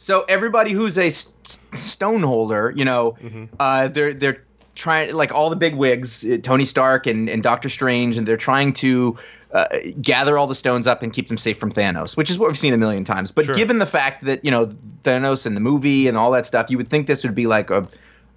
so 0.00 0.24
everybody 0.28 0.70
who's 0.70 0.96
a 0.96 1.10
st- 1.10 1.58
stone 1.74 2.22
holder, 2.22 2.72
you 2.76 2.84
know, 2.84 3.16
mm-hmm. 3.20 3.46
uh, 3.58 3.88
they're 3.88 4.14
they're 4.14 4.44
trying 4.76 5.12
like 5.12 5.32
all 5.32 5.50
the 5.50 5.56
big 5.56 5.74
wigs, 5.74 6.24
uh, 6.24 6.38
Tony 6.40 6.64
Stark 6.64 7.08
and, 7.08 7.28
and 7.28 7.42
Doctor 7.42 7.68
Strange, 7.68 8.16
and 8.16 8.24
they're 8.24 8.36
trying 8.36 8.72
to 8.74 9.18
uh, 9.52 9.66
gather 10.00 10.38
all 10.38 10.46
the 10.46 10.54
stones 10.54 10.86
up 10.86 11.02
and 11.02 11.12
keep 11.12 11.26
them 11.26 11.36
safe 11.36 11.58
from 11.58 11.72
Thanos, 11.72 12.16
which 12.16 12.30
is 12.30 12.38
what 12.38 12.48
we've 12.48 12.56
seen 12.56 12.72
a 12.72 12.76
million 12.76 13.02
times. 13.02 13.32
But 13.32 13.46
sure. 13.46 13.56
given 13.56 13.80
the 13.80 13.86
fact 13.86 14.24
that 14.24 14.44
you 14.44 14.52
know 14.52 14.66
Thanos 15.02 15.46
and 15.46 15.56
the 15.56 15.60
movie 15.60 16.06
and 16.06 16.16
all 16.16 16.30
that 16.30 16.46
stuff, 16.46 16.70
you 16.70 16.76
would 16.76 16.88
think 16.88 17.08
this 17.08 17.24
would 17.24 17.34
be 17.34 17.48
like 17.48 17.68
a, 17.70 17.84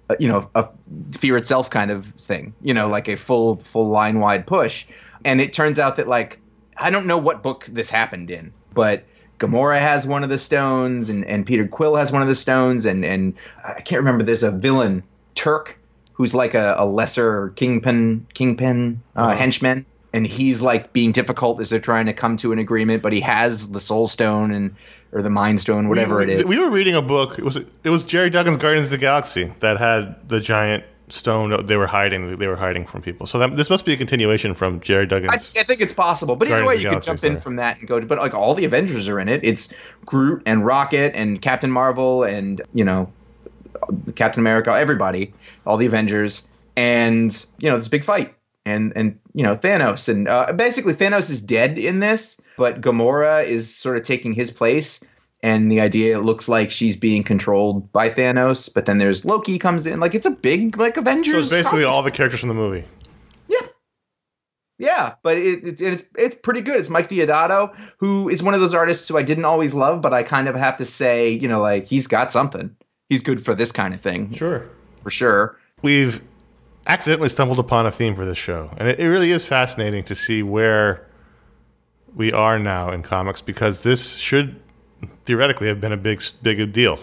a 0.08 0.16
you 0.18 0.26
know 0.26 0.50
a 0.56 0.66
fear 1.12 1.36
itself 1.36 1.70
kind 1.70 1.92
of 1.92 2.06
thing, 2.06 2.52
you 2.62 2.74
know, 2.74 2.88
like 2.88 3.06
a 3.06 3.16
full 3.16 3.58
full 3.58 3.88
line 3.88 4.18
wide 4.18 4.48
push. 4.48 4.84
And 5.24 5.40
it 5.40 5.52
turns 5.52 5.78
out 5.78 5.94
that 5.94 6.08
like 6.08 6.40
I 6.76 6.90
don't 6.90 7.06
know 7.06 7.18
what 7.18 7.44
book 7.44 7.66
this 7.66 7.88
happened 7.88 8.32
in, 8.32 8.52
but 8.74 9.04
Gamora 9.42 9.80
has 9.80 10.06
one 10.06 10.22
of 10.22 10.30
the 10.30 10.38
stones, 10.38 11.08
and, 11.08 11.24
and 11.26 11.44
Peter 11.44 11.66
Quill 11.66 11.96
has 11.96 12.12
one 12.12 12.22
of 12.22 12.28
the 12.28 12.36
stones, 12.36 12.86
and 12.86 13.04
and 13.04 13.34
I 13.64 13.80
can't 13.80 13.98
remember. 13.98 14.22
There's 14.22 14.44
a 14.44 14.52
villain 14.52 15.02
Turk 15.34 15.78
who's 16.12 16.34
like 16.34 16.54
a, 16.54 16.76
a 16.78 16.86
lesser 16.86 17.48
kingpin 17.50 18.26
kingpin 18.34 19.02
uh, 19.16 19.20
uh-huh. 19.20 19.36
henchman, 19.36 19.84
and 20.12 20.26
he's 20.26 20.60
like 20.60 20.92
being 20.92 21.10
difficult 21.10 21.60
as 21.60 21.70
they're 21.70 21.80
trying 21.80 22.06
to 22.06 22.12
come 22.12 22.36
to 22.36 22.52
an 22.52 22.60
agreement. 22.60 23.02
But 23.02 23.12
he 23.12 23.20
has 23.20 23.68
the 23.68 23.80
Soul 23.80 24.06
Stone 24.06 24.52
and 24.52 24.76
or 25.10 25.22
the 25.22 25.30
Mind 25.30 25.60
Stone, 25.60 25.88
whatever 25.88 26.18
we, 26.18 26.24
it 26.24 26.28
is. 26.28 26.44
We 26.44 26.58
were 26.58 26.70
reading 26.70 26.94
a 26.94 27.02
book. 27.02 27.38
It 27.38 27.44
was 27.44 27.56
it 27.56 27.90
was 27.90 28.04
Gerry 28.04 28.30
Duggan's 28.30 28.58
Guardians 28.58 28.86
of 28.86 28.90
the 28.92 28.98
Galaxy 28.98 29.52
that 29.58 29.78
had 29.78 30.28
the 30.28 30.38
giant 30.38 30.84
stone 31.12 31.66
they 31.66 31.76
were 31.76 31.86
hiding 31.86 32.38
they 32.38 32.46
were 32.46 32.56
hiding 32.56 32.86
from 32.86 33.02
people. 33.02 33.26
So 33.26 33.38
that, 33.38 33.54
this 33.56 33.68
must 33.68 33.84
be 33.84 33.92
a 33.92 33.96
continuation 33.96 34.54
from 34.54 34.80
gerry 34.80 35.06
duggan's 35.06 35.54
I, 35.56 35.60
I 35.60 35.64
think 35.64 35.82
it's 35.82 35.92
possible 35.92 36.36
but 36.36 36.48
either 36.48 36.64
way 36.64 36.76
you 36.76 36.88
could 36.88 37.02
jump 37.02 37.22
in 37.22 37.38
from 37.38 37.56
that 37.56 37.78
and 37.78 37.86
go 37.86 38.00
to 38.00 38.06
but 38.06 38.18
like 38.18 38.32
all 38.32 38.54
the 38.54 38.64
avengers 38.64 39.08
are 39.08 39.20
in 39.20 39.28
it. 39.28 39.40
It's 39.44 39.72
groot 40.06 40.42
and 40.46 40.64
rocket 40.64 41.12
and 41.14 41.40
captain 41.42 41.70
marvel 41.70 42.24
and 42.24 42.62
you 42.72 42.84
know 42.84 43.12
captain 44.14 44.40
america 44.40 44.70
everybody 44.70 45.34
all 45.66 45.76
the 45.76 45.86
avengers 45.86 46.46
and 46.76 47.44
you 47.58 47.68
know 47.68 47.78
this 47.78 47.88
big 47.88 48.04
fight 48.04 48.34
and 48.64 48.92
and 48.96 49.18
you 49.34 49.42
know 49.42 49.56
thanos. 49.56 50.08
And 50.08 50.28
uh, 50.28 50.52
basically 50.52 50.94
thanos 50.94 51.28
is 51.28 51.42
dead 51.42 51.78
in 51.78 52.00
this 52.00 52.40
but 52.56 52.80
gamora 52.80 53.44
is 53.44 53.74
sort 53.74 53.98
of 53.98 54.02
taking 54.02 54.32
his 54.32 54.50
place 54.50 55.04
and 55.42 55.70
the 55.70 55.80
idea 55.80 56.16
it 56.18 56.22
looks 56.22 56.48
like 56.48 56.70
she's 56.70 56.96
being 56.96 57.24
controlled 57.24 57.92
by 57.92 58.08
Thanos, 58.08 58.72
but 58.72 58.84
then 58.84 58.98
there's 58.98 59.24
Loki 59.24 59.58
comes 59.58 59.86
in. 59.86 59.98
Like 60.00 60.14
it's 60.14 60.26
a 60.26 60.30
big 60.30 60.76
like 60.78 60.96
Avengers. 60.96 61.32
So 61.32 61.38
it's 61.40 61.50
basically 61.50 61.84
all 61.84 62.02
the 62.02 62.10
characters 62.10 62.40
from 62.40 62.48
the 62.48 62.54
movie. 62.54 62.84
Yeah, 63.48 63.66
yeah, 64.78 65.14
but 65.22 65.38
it, 65.38 65.64
it, 65.64 65.80
it's 65.80 66.02
it's 66.16 66.36
pretty 66.36 66.60
good. 66.60 66.76
It's 66.76 66.88
Mike 66.88 67.08
Deodato, 67.08 67.74
who 67.98 68.28
is 68.28 68.42
one 68.42 68.54
of 68.54 68.60
those 68.60 68.74
artists 68.74 69.08
who 69.08 69.18
I 69.18 69.22
didn't 69.22 69.44
always 69.44 69.74
love, 69.74 70.00
but 70.00 70.14
I 70.14 70.22
kind 70.22 70.48
of 70.48 70.54
have 70.54 70.76
to 70.78 70.84
say, 70.84 71.30
you 71.30 71.48
know, 71.48 71.60
like 71.60 71.86
he's 71.86 72.06
got 72.06 72.30
something. 72.30 72.74
He's 73.08 73.20
good 73.20 73.44
for 73.44 73.54
this 73.54 73.72
kind 73.72 73.94
of 73.94 74.00
thing. 74.00 74.32
Sure, 74.32 74.68
for 75.02 75.10
sure. 75.10 75.58
We've 75.82 76.22
accidentally 76.86 77.28
stumbled 77.28 77.58
upon 77.58 77.86
a 77.86 77.90
theme 77.90 78.14
for 78.14 78.24
this 78.24 78.38
show, 78.38 78.70
and 78.76 78.88
it, 78.88 79.00
it 79.00 79.08
really 79.08 79.32
is 79.32 79.44
fascinating 79.44 80.04
to 80.04 80.14
see 80.14 80.44
where 80.44 81.08
we 82.14 82.32
are 82.32 82.58
now 82.58 82.90
in 82.92 83.02
comics 83.02 83.40
because 83.40 83.80
this 83.80 84.16
should 84.16 84.60
theoretically 85.24 85.68
have 85.68 85.80
been 85.80 85.92
a 85.92 85.96
big 85.96 86.22
big 86.42 86.72
deal. 86.72 86.98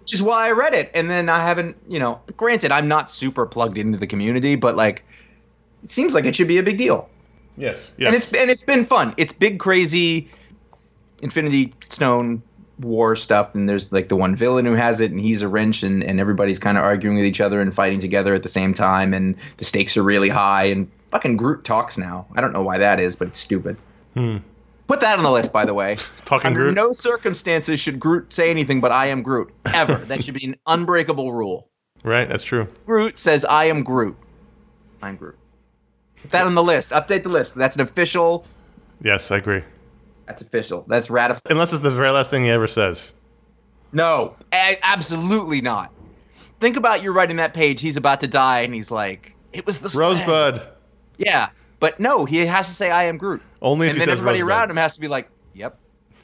Which 0.00 0.14
is 0.14 0.22
why 0.22 0.48
I 0.48 0.52
read 0.52 0.74
it, 0.74 0.90
and 0.94 1.10
then 1.10 1.28
I 1.28 1.40
haven't. 1.40 1.76
You 1.88 1.98
know, 1.98 2.20
granted, 2.36 2.72
I'm 2.72 2.88
not 2.88 3.10
super 3.10 3.46
plugged 3.46 3.78
into 3.78 3.98
the 3.98 4.06
community, 4.06 4.56
but 4.56 4.76
like, 4.76 5.04
it 5.84 5.90
seems 5.90 6.14
like 6.14 6.24
it 6.24 6.34
should 6.34 6.48
be 6.48 6.58
a 6.58 6.62
big 6.62 6.78
deal. 6.78 7.08
Yes, 7.56 7.92
yes. 7.98 8.06
And 8.06 8.16
it's 8.16 8.32
and 8.32 8.50
it's 8.50 8.62
been 8.62 8.86
fun. 8.86 9.14
It's 9.16 9.32
big, 9.32 9.58
crazy, 9.58 10.30
Infinity 11.22 11.74
Stone 11.88 12.42
war 12.80 13.16
stuff, 13.16 13.54
and 13.54 13.68
there's 13.68 13.92
like 13.92 14.08
the 14.08 14.16
one 14.16 14.36
villain 14.36 14.64
who 14.64 14.74
has 14.74 15.00
it, 15.00 15.10
and 15.10 15.20
he's 15.20 15.42
a 15.42 15.48
wrench, 15.48 15.82
and, 15.82 16.02
and 16.02 16.20
everybody's 16.20 16.58
kind 16.58 16.78
of 16.78 16.84
arguing 16.84 17.16
with 17.16 17.26
each 17.26 17.40
other 17.40 17.60
and 17.60 17.74
fighting 17.74 17.98
together 17.98 18.34
at 18.34 18.42
the 18.42 18.48
same 18.48 18.74
time, 18.74 19.12
and 19.12 19.36
the 19.56 19.64
stakes 19.64 19.96
are 19.96 20.02
really 20.02 20.28
high, 20.28 20.64
and 20.64 20.90
fucking 21.10 21.36
Groot 21.36 21.64
talks 21.64 21.98
now. 21.98 22.26
I 22.34 22.40
don't 22.40 22.52
know 22.52 22.62
why 22.62 22.78
that 22.78 23.00
is, 23.00 23.16
but 23.16 23.28
it's 23.28 23.38
stupid. 23.38 23.76
Hmm. 24.14 24.38
Put 24.88 25.00
that 25.00 25.18
on 25.18 25.22
the 25.24 25.30
list, 25.30 25.52
by 25.52 25.64
the 25.64 25.74
way. 25.74 25.96
Talking 26.24 26.48
Under 26.48 26.60
Groot. 26.64 26.74
no 26.74 26.92
circumstances 26.92 27.78
should 27.78 28.00
Groot 28.00 28.32
say 28.32 28.50
anything 28.50 28.80
but 28.80 28.90
"I 28.90 29.06
am 29.06 29.22
Groot" 29.22 29.52
ever. 29.66 29.96
that 30.06 30.24
should 30.24 30.34
be 30.34 30.44
an 30.46 30.56
unbreakable 30.66 31.32
rule. 31.32 31.68
Right, 32.02 32.28
that's 32.28 32.42
true. 32.44 32.66
Groot 32.86 33.18
says 33.18 33.44
"I 33.44 33.66
am 33.66 33.82
Groot." 33.84 34.16
I'm 35.02 35.16
Groot. 35.16 35.36
Put 36.22 36.30
that 36.32 36.46
on 36.46 36.54
the 36.56 36.62
list. 36.62 36.90
Update 36.90 37.22
the 37.22 37.28
list. 37.28 37.54
That's 37.54 37.76
an 37.76 37.82
official. 37.82 38.44
Yes, 39.00 39.30
I 39.30 39.36
agree. 39.36 39.62
That's 40.26 40.42
official. 40.42 40.84
That's 40.88 41.08
ratified. 41.10 41.52
Unless 41.52 41.72
it's 41.72 41.82
the 41.82 41.90
very 41.90 42.10
last 42.10 42.30
thing 42.30 42.42
he 42.44 42.50
ever 42.50 42.66
says. 42.66 43.14
No, 43.92 44.34
a- 44.52 44.78
absolutely 44.82 45.60
not. 45.60 45.92
Think 46.60 46.76
about 46.76 47.02
you 47.02 47.12
writing 47.12 47.36
that 47.36 47.54
page. 47.54 47.80
He's 47.80 47.96
about 47.96 48.20
to 48.20 48.26
die, 48.26 48.60
and 48.60 48.74
he's 48.74 48.90
like, 48.90 49.34
"It 49.52 49.64
was 49.66 49.78
the 49.78 49.96
Rosebud." 49.98 50.66
Yeah, 51.18 51.50
but 51.80 51.98
no, 52.00 52.24
he 52.24 52.38
has 52.46 52.68
to 52.68 52.74
say, 52.74 52.90
"I 52.90 53.04
am 53.04 53.18
Groot." 53.18 53.42
Only 53.62 53.86
if 53.86 53.92
and 53.92 54.00
he 54.00 54.06
then 54.06 54.12
everybody 54.12 54.42
Rosebud. 54.42 54.58
around 54.58 54.70
him 54.70 54.76
has 54.76 54.94
to 54.94 55.00
be 55.00 55.08
like, 55.08 55.28
"Yep, 55.54 55.78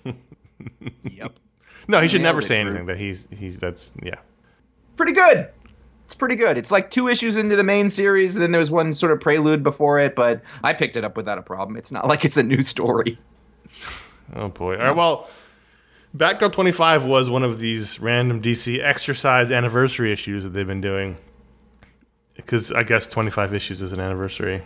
yep." 1.04 1.38
No, 1.86 2.00
he 2.00 2.08
should 2.08 2.22
never 2.22 2.40
say 2.40 2.62
Groot. 2.62 2.70
anything. 2.70 2.86
That 2.86 2.96
he's 2.96 3.26
he's 3.30 3.58
that's 3.58 3.92
yeah. 4.02 4.16
Pretty 4.96 5.12
good. 5.12 5.48
It's 6.04 6.14
pretty 6.14 6.36
good. 6.36 6.58
It's 6.58 6.70
like 6.70 6.90
two 6.90 7.08
issues 7.08 7.36
into 7.36 7.56
the 7.56 7.64
main 7.64 7.88
series, 7.88 8.36
and 8.36 8.42
then 8.42 8.52
there's 8.52 8.70
one 8.70 8.94
sort 8.94 9.10
of 9.12 9.20
prelude 9.20 9.62
before 9.62 9.98
it. 9.98 10.14
But 10.14 10.42
I 10.62 10.72
picked 10.72 10.96
it 10.96 11.04
up 11.04 11.16
without 11.16 11.38
a 11.38 11.42
problem. 11.42 11.76
It's 11.76 11.90
not 11.90 12.06
like 12.08 12.24
it's 12.24 12.36
a 12.36 12.42
new 12.42 12.62
story. 12.62 13.18
Oh 14.34 14.48
boy. 14.48 14.76
All 14.78 14.86
right. 14.86 14.96
Well, 14.96 15.28
Batgirl 16.16 16.50
25 16.52 17.04
was 17.04 17.28
one 17.28 17.42
of 17.42 17.58
these 17.58 18.00
random 18.00 18.40
DC 18.40 18.82
exercise 18.82 19.50
anniversary 19.50 20.12
issues 20.14 20.44
that 20.44 20.50
they've 20.50 20.66
been 20.66 20.80
doing. 20.80 21.18
Because 22.34 22.72
I 22.72 22.84
guess 22.84 23.06
25 23.06 23.52
issues 23.52 23.82
is 23.82 23.92
an 23.92 24.00
anniversary. 24.00 24.62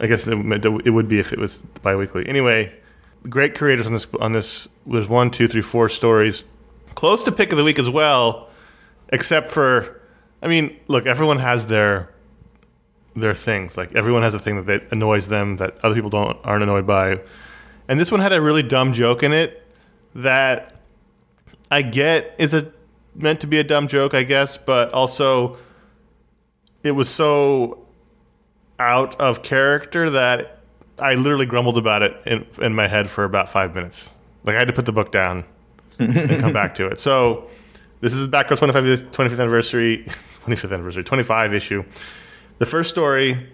I 0.00 0.06
guess 0.06 0.26
it 0.26 0.90
would 0.90 1.08
be 1.08 1.18
if 1.18 1.32
it 1.32 1.38
was 1.38 1.58
biweekly. 1.82 2.28
Anyway, 2.28 2.72
great 3.28 3.54
creators 3.56 3.86
on 3.86 3.92
this. 3.92 4.06
On 4.20 4.32
this, 4.32 4.68
there's 4.86 5.08
one, 5.08 5.30
two, 5.30 5.48
three, 5.48 5.62
four 5.62 5.88
stories, 5.88 6.44
close 6.94 7.24
to 7.24 7.32
pick 7.32 7.52
of 7.52 7.58
the 7.58 7.64
week 7.64 7.78
as 7.78 7.90
well. 7.90 8.48
Except 9.10 9.50
for, 9.50 10.00
I 10.42 10.48
mean, 10.48 10.78
look, 10.86 11.06
everyone 11.06 11.38
has 11.38 11.66
their 11.66 12.10
their 13.16 13.34
things. 13.34 13.76
Like 13.76 13.94
everyone 13.94 14.22
has 14.22 14.34
a 14.34 14.38
thing 14.38 14.64
that 14.64 14.84
annoys 14.92 15.28
them 15.28 15.56
that 15.56 15.82
other 15.84 15.94
people 15.94 16.10
don't 16.10 16.38
aren't 16.44 16.62
annoyed 16.62 16.86
by. 16.86 17.20
And 17.88 17.98
this 17.98 18.10
one 18.12 18.20
had 18.20 18.32
a 18.32 18.40
really 18.40 18.62
dumb 18.62 18.92
joke 18.92 19.22
in 19.22 19.32
it 19.32 19.66
that 20.14 20.80
I 21.70 21.82
get 21.82 22.34
is 22.38 22.54
a 22.54 22.72
meant 23.14 23.40
to 23.40 23.46
be 23.46 23.58
a 23.58 23.64
dumb 23.64 23.88
joke, 23.88 24.14
I 24.14 24.22
guess, 24.22 24.56
but 24.56 24.92
also 24.92 25.56
it 26.82 26.92
was 26.92 27.08
so 27.08 27.86
out 28.78 29.20
of 29.20 29.42
character 29.42 30.10
that 30.10 30.60
I 30.98 31.14
literally 31.14 31.46
grumbled 31.46 31.78
about 31.78 32.02
it 32.02 32.16
in, 32.26 32.46
in 32.60 32.74
my 32.74 32.88
head 32.88 33.10
for 33.10 33.24
about 33.24 33.48
five 33.48 33.74
minutes. 33.74 34.14
Like 34.44 34.56
I 34.56 34.58
had 34.58 34.68
to 34.68 34.74
put 34.74 34.86
the 34.86 34.92
book 34.92 35.12
down 35.12 35.44
and 35.98 36.40
come 36.40 36.52
back 36.52 36.74
to 36.76 36.86
it. 36.86 37.00
So 37.00 37.48
this 38.00 38.14
is 38.14 38.28
Batgirl 38.28 38.58
25th, 38.58 39.08
25th 39.08 39.40
anniversary, 39.40 40.04
25th 40.46 40.72
anniversary, 40.72 41.04
25 41.04 41.54
issue. 41.54 41.84
The 42.58 42.66
first 42.66 42.90
story, 42.90 43.48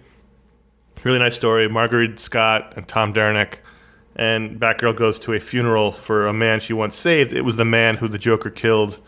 really 1.03 1.19
nice 1.19 1.35
story. 1.35 1.67
Mairghread 1.67 2.19
Scott 2.19 2.73
and 2.75 2.87
Tom 2.87 3.13
Derenick, 3.13 3.61
and 4.15 4.59
Batgirl 4.59 4.95
goes 4.95 5.19
to 5.19 5.33
a 5.33 5.39
funeral 5.39 5.91
for 5.91 6.27
a 6.27 6.33
man 6.33 6.59
she 6.59 6.73
once 6.73 6.95
saved. 6.95 7.33
It 7.33 7.41
was 7.41 7.55
the 7.55 7.65
man 7.65 7.97
who 7.97 8.07
the 8.07 8.17
Joker 8.17 8.49
killed 8.49 8.99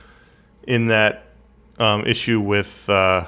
in 0.64 0.88
that 0.88 1.26
um, 1.80 2.06
issue 2.06 2.40
with. 2.40 2.90
Uh, 2.90 3.26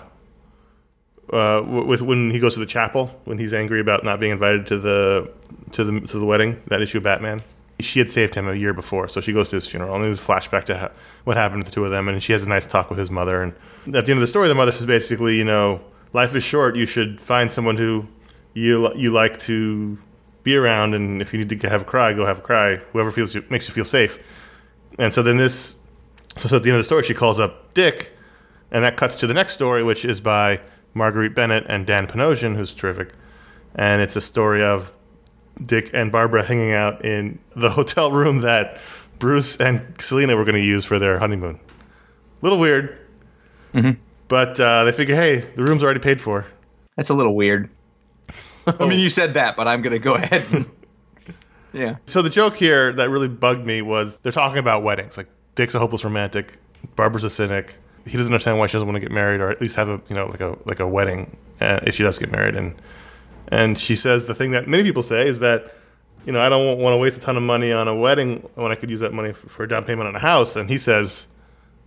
uh, 1.31 1.63
with 1.65 2.01
when 2.01 2.31
he 2.31 2.39
goes 2.39 2.53
to 2.55 2.59
the 2.59 2.65
chapel 2.65 3.07
when 3.25 3.37
he's 3.37 3.53
angry 3.53 3.79
about 3.79 4.03
not 4.03 4.19
being 4.19 4.31
invited 4.31 4.65
to 4.67 4.77
the 4.77 5.31
to 5.71 5.83
the 5.83 5.99
to 6.01 6.19
the 6.19 6.25
wedding 6.25 6.61
that 6.67 6.81
issue 6.81 6.97
of 6.97 7.03
Batman. 7.03 7.41
She 7.81 7.99
had 7.99 8.11
saved 8.11 8.35
him 8.35 8.45
a 8.47 8.55
year 8.55 8.73
before, 8.73 9.07
so 9.07 9.21
she 9.21 9.31
goes 9.31 9.47
to 9.49 9.55
his 9.55 9.65
funeral, 9.65 9.95
and 9.95 10.03
there's 10.03 10.19
a 10.19 10.21
flashback 10.21 10.65
to 10.65 10.77
ha- 10.77 10.91
what 11.23 11.37
happened 11.37 11.63
to 11.63 11.69
the 11.69 11.73
two 11.73 11.85
of 11.85 11.91
them, 11.91 12.09
and 12.09 12.21
she 12.21 12.33
has 12.33 12.43
a 12.43 12.45
nice 12.45 12.65
talk 12.65 12.89
with 12.89 12.99
his 12.99 13.09
mother. 13.09 13.41
And 13.41 13.53
at 13.95 14.05
the 14.05 14.11
end 14.11 14.17
of 14.17 14.19
the 14.19 14.27
story, 14.27 14.49
the 14.49 14.55
mother 14.55 14.73
says 14.73 14.85
basically, 14.85 15.37
you 15.37 15.45
know, 15.45 15.79
life 16.11 16.35
is 16.35 16.43
short. 16.43 16.75
You 16.75 16.85
should 16.85 17.21
find 17.21 17.49
someone 17.49 17.77
who 17.77 18.05
you 18.53 18.93
you 18.95 19.11
like 19.11 19.39
to 19.41 19.97
be 20.43 20.57
around, 20.57 20.93
and 20.93 21.21
if 21.21 21.33
you 21.33 21.39
need 21.39 21.61
to 21.61 21.69
have 21.69 21.83
a 21.83 21.85
cry, 21.85 22.11
go 22.13 22.25
have 22.25 22.39
a 22.39 22.41
cry. 22.41 22.77
Whoever 22.91 23.11
feels 23.11 23.33
you, 23.33 23.45
makes 23.49 23.67
you 23.67 23.73
feel 23.73 23.85
safe. 23.85 24.19
And 24.97 25.13
so 25.13 25.23
then 25.23 25.37
this, 25.37 25.77
so 26.37 26.55
at 26.57 26.63
the 26.63 26.69
end 26.69 26.75
of 26.75 26.79
the 26.79 26.83
story, 26.83 27.03
she 27.03 27.13
calls 27.13 27.39
up 27.39 27.73
Dick, 27.73 28.11
and 28.71 28.83
that 28.83 28.97
cuts 28.97 29.15
to 29.17 29.27
the 29.27 29.33
next 29.33 29.53
story, 29.53 29.83
which 29.83 30.03
is 30.03 30.19
by 30.19 30.59
Marguerite 30.93 31.35
Bennett 31.35 31.65
and 31.67 31.85
Dan 31.85 32.07
Panosian, 32.07 32.55
who's 32.55 32.73
terrific. 32.73 33.13
And 33.75 34.01
it's 34.01 34.15
a 34.15 34.21
story 34.21 34.63
of 34.63 34.93
Dick 35.65 35.91
and 35.93 36.11
Barbara 36.11 36.43
hanging 36.43 36.73
out 36.73 37.03
in 37.03 37.39
the 37.55 37.69
hotel 37.71 38.11
room 38.11 38.39
that 38.41 38.79
Bruce 39.19 39.57
and 39.57 39.95
Selina 39.99 40.35
were 40.35 40.45
going 40.45 40.55
to 40.55 40.65
use 40.65 40.85
for 40.85 40.97
their 40.97 41.19
honeymoon. 41.19 41.59
Little 42.41 42.59
weird, 42.59 42.97
mm-hmm. 43.73 43.99
but 44.29 44.57
uh, 44.59 44.85
they 44.85 44.93
figure, 44.93 45.15
hey, 45.15 45.39
the 45.55 45.63
room's 45.63 45.83
already 45.83 45.99
paid 45.99 46.21
for. 46.21 46.47
That's 46.95 47.09
a 47.09 47.13
little 47.13 47.35
weird. 47.35 47.69
I 48.67 48.85
mean, 48.85 48.99
you 48.99 49.09
said 49.09 49.33
that, 49.33 49.57
but 49.57 49.67
I'm 49.67 49.81
going 49.81 49.91
to 49.91 49.99
go 49.99 50.15
ahead. 50.15 50.45
And, 50.53 50.65
yeah. 51.73 51.97
So 52.05 52.21
the 52.21 52.29
joke 52.29 52.55
here 52.55 52.93
that 52.93 53.09
really 53.09 53.27
bugged 53.27 53.65
me 53.65 53.81
was 53.81 54.15
they're 54.17 54.31
talking 54.31 54.57
about 54.57 54.83
weddings. 54.83 55.17
Like 55.17 55.27
Dick's 55.55 55.75
a 55.75 55.79
hopeless 55.79 56.05
romantic, 56.05 56.57
Barbara's 56.95 57.25
a 57.25 57.29
cynic. 57.29 57.77
He 58.05 58.17
doesn't 58.17 58.33
understand 58.33 58.59
why 58.59 58.67
she 58.67 58.73
doesn't 58.73 58.87
want 58.87 58.95
to 58.95 59.01
get 59.01 59.11
married, 59.11 59.41
or 59.41 59.49
at 59.49 59.61
least 59.61 59.75
have 59.75 59.89
a 59.89 60.01
you 60.09 60.15
know 60.15 60.25
like 60.27 60.41
a 60.41 60.57
like 60.65 60.79
a 60.79 60.87
wedding 60.87 61.37
uh, 61.61 61.79
if 61.83 61.95
she 61.95 62.03
does 62.03 62.17
get 62.19 62.31
married. 62.31 62.55
And 62.55 62.75
and 63.49 63.77
she 63.77 63.95
says 63.95 64.25
the 64.25 64.35
thing 64.35 64.51
that 64.51 64.67
many 64.67 64.83
people 64.83 65.03
say 65.03 65.27
is 65.27 65.39
that 65.39 65.75
you 66.25 66.31
know 66.31 66.41
I 66.41 66.49
don't 66.49 66.79
want 66.79 66.93
to 66.93 66.97
waste 66.97 67.17
a 67.17 67.21
ton 67.21 67.37
of 67.37 67.43
money 67.43 67.71
on 67.71 67.87
a 67.87 67.95
wedding 67.95 68.47
when 68.55 68.71
I 68.71 68.75
could 68.75 68.89
use 68.89 68.99
that 69.01 69.13
money 69.13 69.33
for, 69.33 69.63
a 69.63 69.67
down 69.67 69.83
payment 69.83 70.07
on 70.07 70.15
a 70.15 70.19
house. 70.19 70.55
And 70.55 70.69
he 70.69 70.77
says 70.77 71.27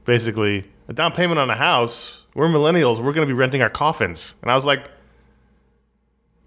basically 0.04 0.64
a 0.88 0.92
down 0.92 1.12
payment 1.12 1.38
on 1.38 1.50
a 1.50 1.56
house. 1.56 2.24
We're 2.34 2.48
millennials. 2.48 2.96
We're 2.96 3.12
going 3.12 3.26
to 3.26 3.32
be 3.32 3.38
renting 3.38 3.62
our 3.62 3.70
coffins. 3.70 4.34
And 4.40 4.50
I 4.50 4.54
was 4.54 4.64
like, 4.64 4.90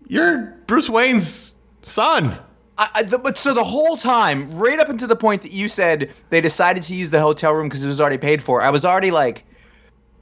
you're 0.08 0.56
Bruce 0.68 0.90
Wayne's 0.90 1.54
son. 1.82 2.38
I, 2.78 2.90
I, 2.96 3.04
the, 3.04 3.18
but 3.18 3.38
so 3.38 3.54
the 3.54 3.64
whole 3.64 3.96
time, 3.96 4.48
right 4.58 4.80
up 4.80 4.90
until 4.90 5.08
the 5.08 5.16
point 5.16 5.42
that 5.44 5.52
you 5.52 5.70
said 5.70 6.12
they 6.30 6.42
decided 6.42 6.84
to 6.84 6.96
use 6.96 7.10
the 7.10 7.22
hotel 7.22 7.54
room 7.54 7.68
because 7.68 7.84
it 7.84 7.88
was 7.88 8.02
already 8.02 8.18
paid 8.18 8.44
for, 8.44 8.62
I 8.62 8.70
was 8.70 8.84
already 8.84 9.12
like, 9.12 9.46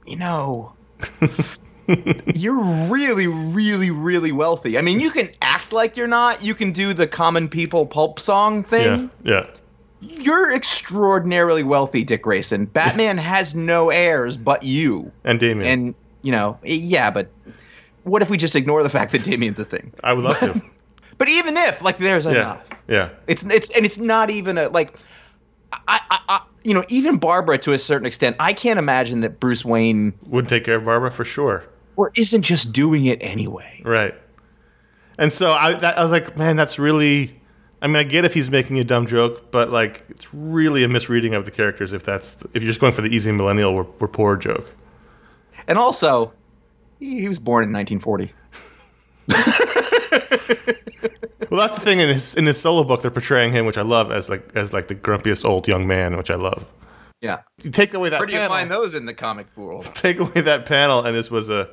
you 0.06 0.16
know, 0.16 0.72
you're 2.34 2.62
really, 2.90 3.26
really, 3.26 3.90
really 3.90 4.32
wealthy. 4.32 4.78
I 4.78 4.82
mean, 4.82 5.00
you 5.00 5.10
can 5.10 5.28
act 5.42 5.72
like 5.72 5.96
you're 5.96 6.06
not. 6.06 6.42
You 6.42 6.54
can 6.54 6.72
do 6.72 6.92
the 6.92 7.06
common 7.06 7.48
people 7.48 7.86
pulp 7.86 8.20
song 8.20 8.62
thing. 8.64 9.10
Yeah. 9.22 9.32
Yeah. 9.32 9.50
You're 10.00 10.52
extraordinarily 10.52 11.62
wealthy, 11.62 12.04
Dick 12.04 12.22
Grayson. 12.22 12.66
Batman 12.72 13.18
has 13.18 13.54
no 13.54 13.90
heirs 13.90 14.36
but 14.36 14.62
you 14.62 15.10
and 15.24 15.40
Damian. 15.40 15.66
And 15.66 15.94
you 16.22 16.32
know, 16.32 16.58
yeah, 16.62 17.10
but 17.10 17.30
what 18.04 18.22
if 18.22 18.30
we 18.30 18.36
just 18.36 18.56
ignore 18.56 18.82
the 18.82 18.90
fact 18.90 19.12
that 19.12 19.24
Damian's 19.24 19.58
a 19.58 19.64
thing? 19.64 19.92
I 20.02 20.12
would 20.12 20.24
love 20.24 20.38
to. 20.40 20.60
but 21.18 21.28
even 21.28 21.56
if, 21.56 21.82
like, 21.82 21.98
there's 21.98 22.24
yeah. 22.24 22.32
enough. 22.32 22.70
Yeah. 22.88 23.10
It's 23.26 23.42
it's 23.44 23.70
and 23.76 23.84
it's 23.84 23.98
not 23.98 24.30
even 24.30 24.58
a 24.58 24.68
like. 24.68 24.98
I, 25.88 26.00
I, 26.10 26.18
I, 26.28 26.40
you 26.64 26.74
know, 26.74 26.84
even 26.88 27.18
Barbara 27.18 27.58
to 27.58 27.72
a 27.72 27.78
certain 27.78 28.06
extent, 28.06 28.36
I 28.40 28.54
can't 28.54 28.78
imagine 28.78 29.20
that 29.20 29.38
Bruce 29.38 29.64
Wayne 29.64 30.14
would 30.26 30.48
take 30.48 30.64
care 30.64 30.76
of 30.76 30.84
Barbara 30.84 31.10
for 31.10 31.24
sure, 31.24 31.64
or 31.96 32.10
isn't 32.16 32.42
just 32.42 32.72
doing 32.72 33.04
it 33.04 33.18
anyway. 33.20 33.82
Right. 33.84 34.14
And 35.18 35.32
so 35.32 35.52
I, 35.52 35.74
that, 35.74 35.98
I 35.98 36.02
was 36.02 36.10
like, 36.10 36.36
man, 36.36 36.56
that's 36.56 36.78
really. 36.78 37.40
I 37.82 37.86
mean, 37.86 37.96
I 37.96 38.02
get 38.04 38.24
if 38.24 38.32
he's 38.32 38.50
making 38.50 38.78
a 38.78 38.84
dumb 38.84 39.06
joke, 39.06 39.50
but 39.50 39.68
like, 39.68 40.06
it's 40.08 40.32
really 40.32 40.84
a 40.84 40.88
misreading 40.88 41.34
of 41.34 41.44
the 41.44 41.50
characters 41.50 41.92
if 41.92 42.02
that's 42.02 42.34
if 42.54 42.62
you're 42.62 42.70
just 42.70 42.80
going 42.80 42.94
for 42.94 43.02
the 43.02 43.08
easy 43.08 43.30
millennial, 43.30 43.74
we're, 43.74 43.86
we're 43.98 44.08
poor 44.08 44.36
joke. 44.36 44.74
And 45.68 45.76
also, 45.76 46.32
he 46.98 47.28
was 47.28 47.38
born 47.38 47.64
in 47.64 47.72
1940. 47.72 48.32
well, 51.50 51.66
that's 51.66 51.74
the 51.74 51.80
thing 51.82 52.00
in 52.00 52.08
his 52.08 52.34
in 52.34 52.46
his 52.46 52.60
solo 52.60 52.84
book. 52.84 53.02
They're 53.02 53.10
portraying 53.10 53.52
him, 53.52 53.66
which 53.66 53.78
I 53.78 53.82
love, 53.82 54.10
as 54.10 54.28
like 54.28 54.50
as 54.54 54.72
like 54.72 54.88
the 54.88 54.94
grumpiest 54.94 55.44
old 55.44 55.66
young 55.68 55.86
man, 55.86 56.16
which 56.16 56.30
I 56.30 56.34
love. 56.36 56.66
Yeah. 57.24 57.40
You 57.62 57.70
take 57.70 57.94
away 57.94 58.10
that. 58.10 58.20
Where 58.20 58.26
do 58.26 58.32
panel, 58.32 58.44
you 58.44 58.48
find 58.50 58.70
those 58.70 58.94
in 58.94 59.06
the 59.06 59.14
comic 59.14 59.46
world? 59.56 59.88
Take 59.94 60.18
away 60.18 60.42
that 60.42 60.66
panel, 60.66 61.02
and 61.02 61.16
this 61.16 61.30
was 61.30 61.48
a 61.48 61.70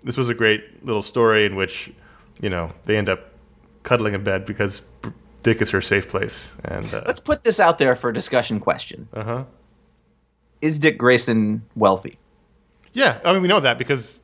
this 0.00 0.16
was 0.16 0.30
a 0.30 0.34
great 0.34 0.82
little 0.82 1.02
story 1.02 1.44
in 1.44 1.56
which 1.56 1.92
you 2.40 2.48
know 2.48 2.72
they 2.84 2.96
end 2.96 3.10
up 3.10 3.20
cuddling 3.82 4.14
in 4.14 4.24
bed 4.24 4.46
because 4.46 4.80
Dick 5.42 5.60
is 5.60 5.68
her 5.70 5.82
safe 5.82 6.08
place. 6.08 6.56
And 6.64 6.92
uh, 6.94 7.02
let's 7.06 7.20
put 7.20 7.42
this 7.42 7.60
out 7.60 7.76
there 7.78 7.96
for 7.96 8.08
a 8.08 8.14
discussion 8.14 8.60
question. 8.60 9.06
Uh 9.12 9.24
huh. 9.24 9.44
Is 10.62 10.78
Dick 10.78 10.96
Grayson 10.96 11.62
wealthy? 11.76 12.18
Yeah, 12.94 13.20
I 13.26 13.34
mean 13.34 13.42
we 13.42 13.48
know 13.48 13.60
that 13.60 13.76
because 13.76 14.22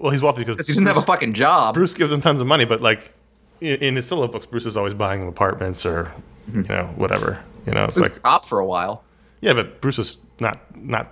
well 0.00 0.10
he's 0.10 0.22
wealthy 0.22 0.44
because 0.44 0.66
he 0.66 0.72
doesn't 0.72 0.84
Bruce, 0.84 0.94
have 0.94 1.02
a 1.02 1.06
fucking 1.06 1.32
job. 1.32 1.74
Bruce 1.74 1.94
gives 1.94 2.12
him 2.12 2.20
tons 2.20 2.40
of 2.40 2.46
money, 2.46 2.64
but 2.64 2.80
like 2.80 3.14
in, 3.60 3.76
in 3.76 3.96
his 3.96 4.06
solo 4.06 4.28
books, 4.28 4.46
Bruce 4.46 4.66
is 4.66 4.76
always 4.76 4.94
buying 4.94 5.22
him 5.22 5.28
apartments 5.28 5.84
or 5.84 6.12
mm-hmm. 6.48 6.62
you 6.62 6.68
know 6.68 6.86
whatever. 6.96 7.42
You 7.66 7.72
know, 7.72 7.84
it's 7.84 7.96
like 7.96 8.22
cop 8.22 8.46
for 8.46 8.58
a 8.58 8.66
while. 8.66 9.04
Yeah, 9.40 9.52
but 9.52 9.80
Bruce 9.80 9.98
was 9.98 10.18
not 10.40 10.58
not. 10.76 11.10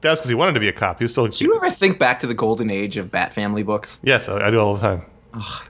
That's 0.00 0.20
because 0.20 0.28
he 0.28 0.34
wanted 0.34 0.52
to 0.54 0.60
be 0.60 0.68
a 0.68 0.72
cop. 0.72 0.98
He 0.98 1.04
was 1.04 1.12
still. 1.12 1.26
Do 1.28 1.44
you 1.44 1.56
ever 1.56 1.70
think 1.70 1.98
back 1.98 2.20
to 2.20 2.26
the 2.26 2.34
golden 2.34 2.70
age 2.70 2.96
of 2.96 3.10
Bat 3.10 3.32
Family 3.32 3.62
books? 3.62 4.00
Yes, 4.02 4.28
I, 4.28 4.48
I 4.48 4.50
do 4.50 4.58
all 4.58 4.74
the 4.74 4.80
time. 4.80 5.02
Ugh. 5.32 5.64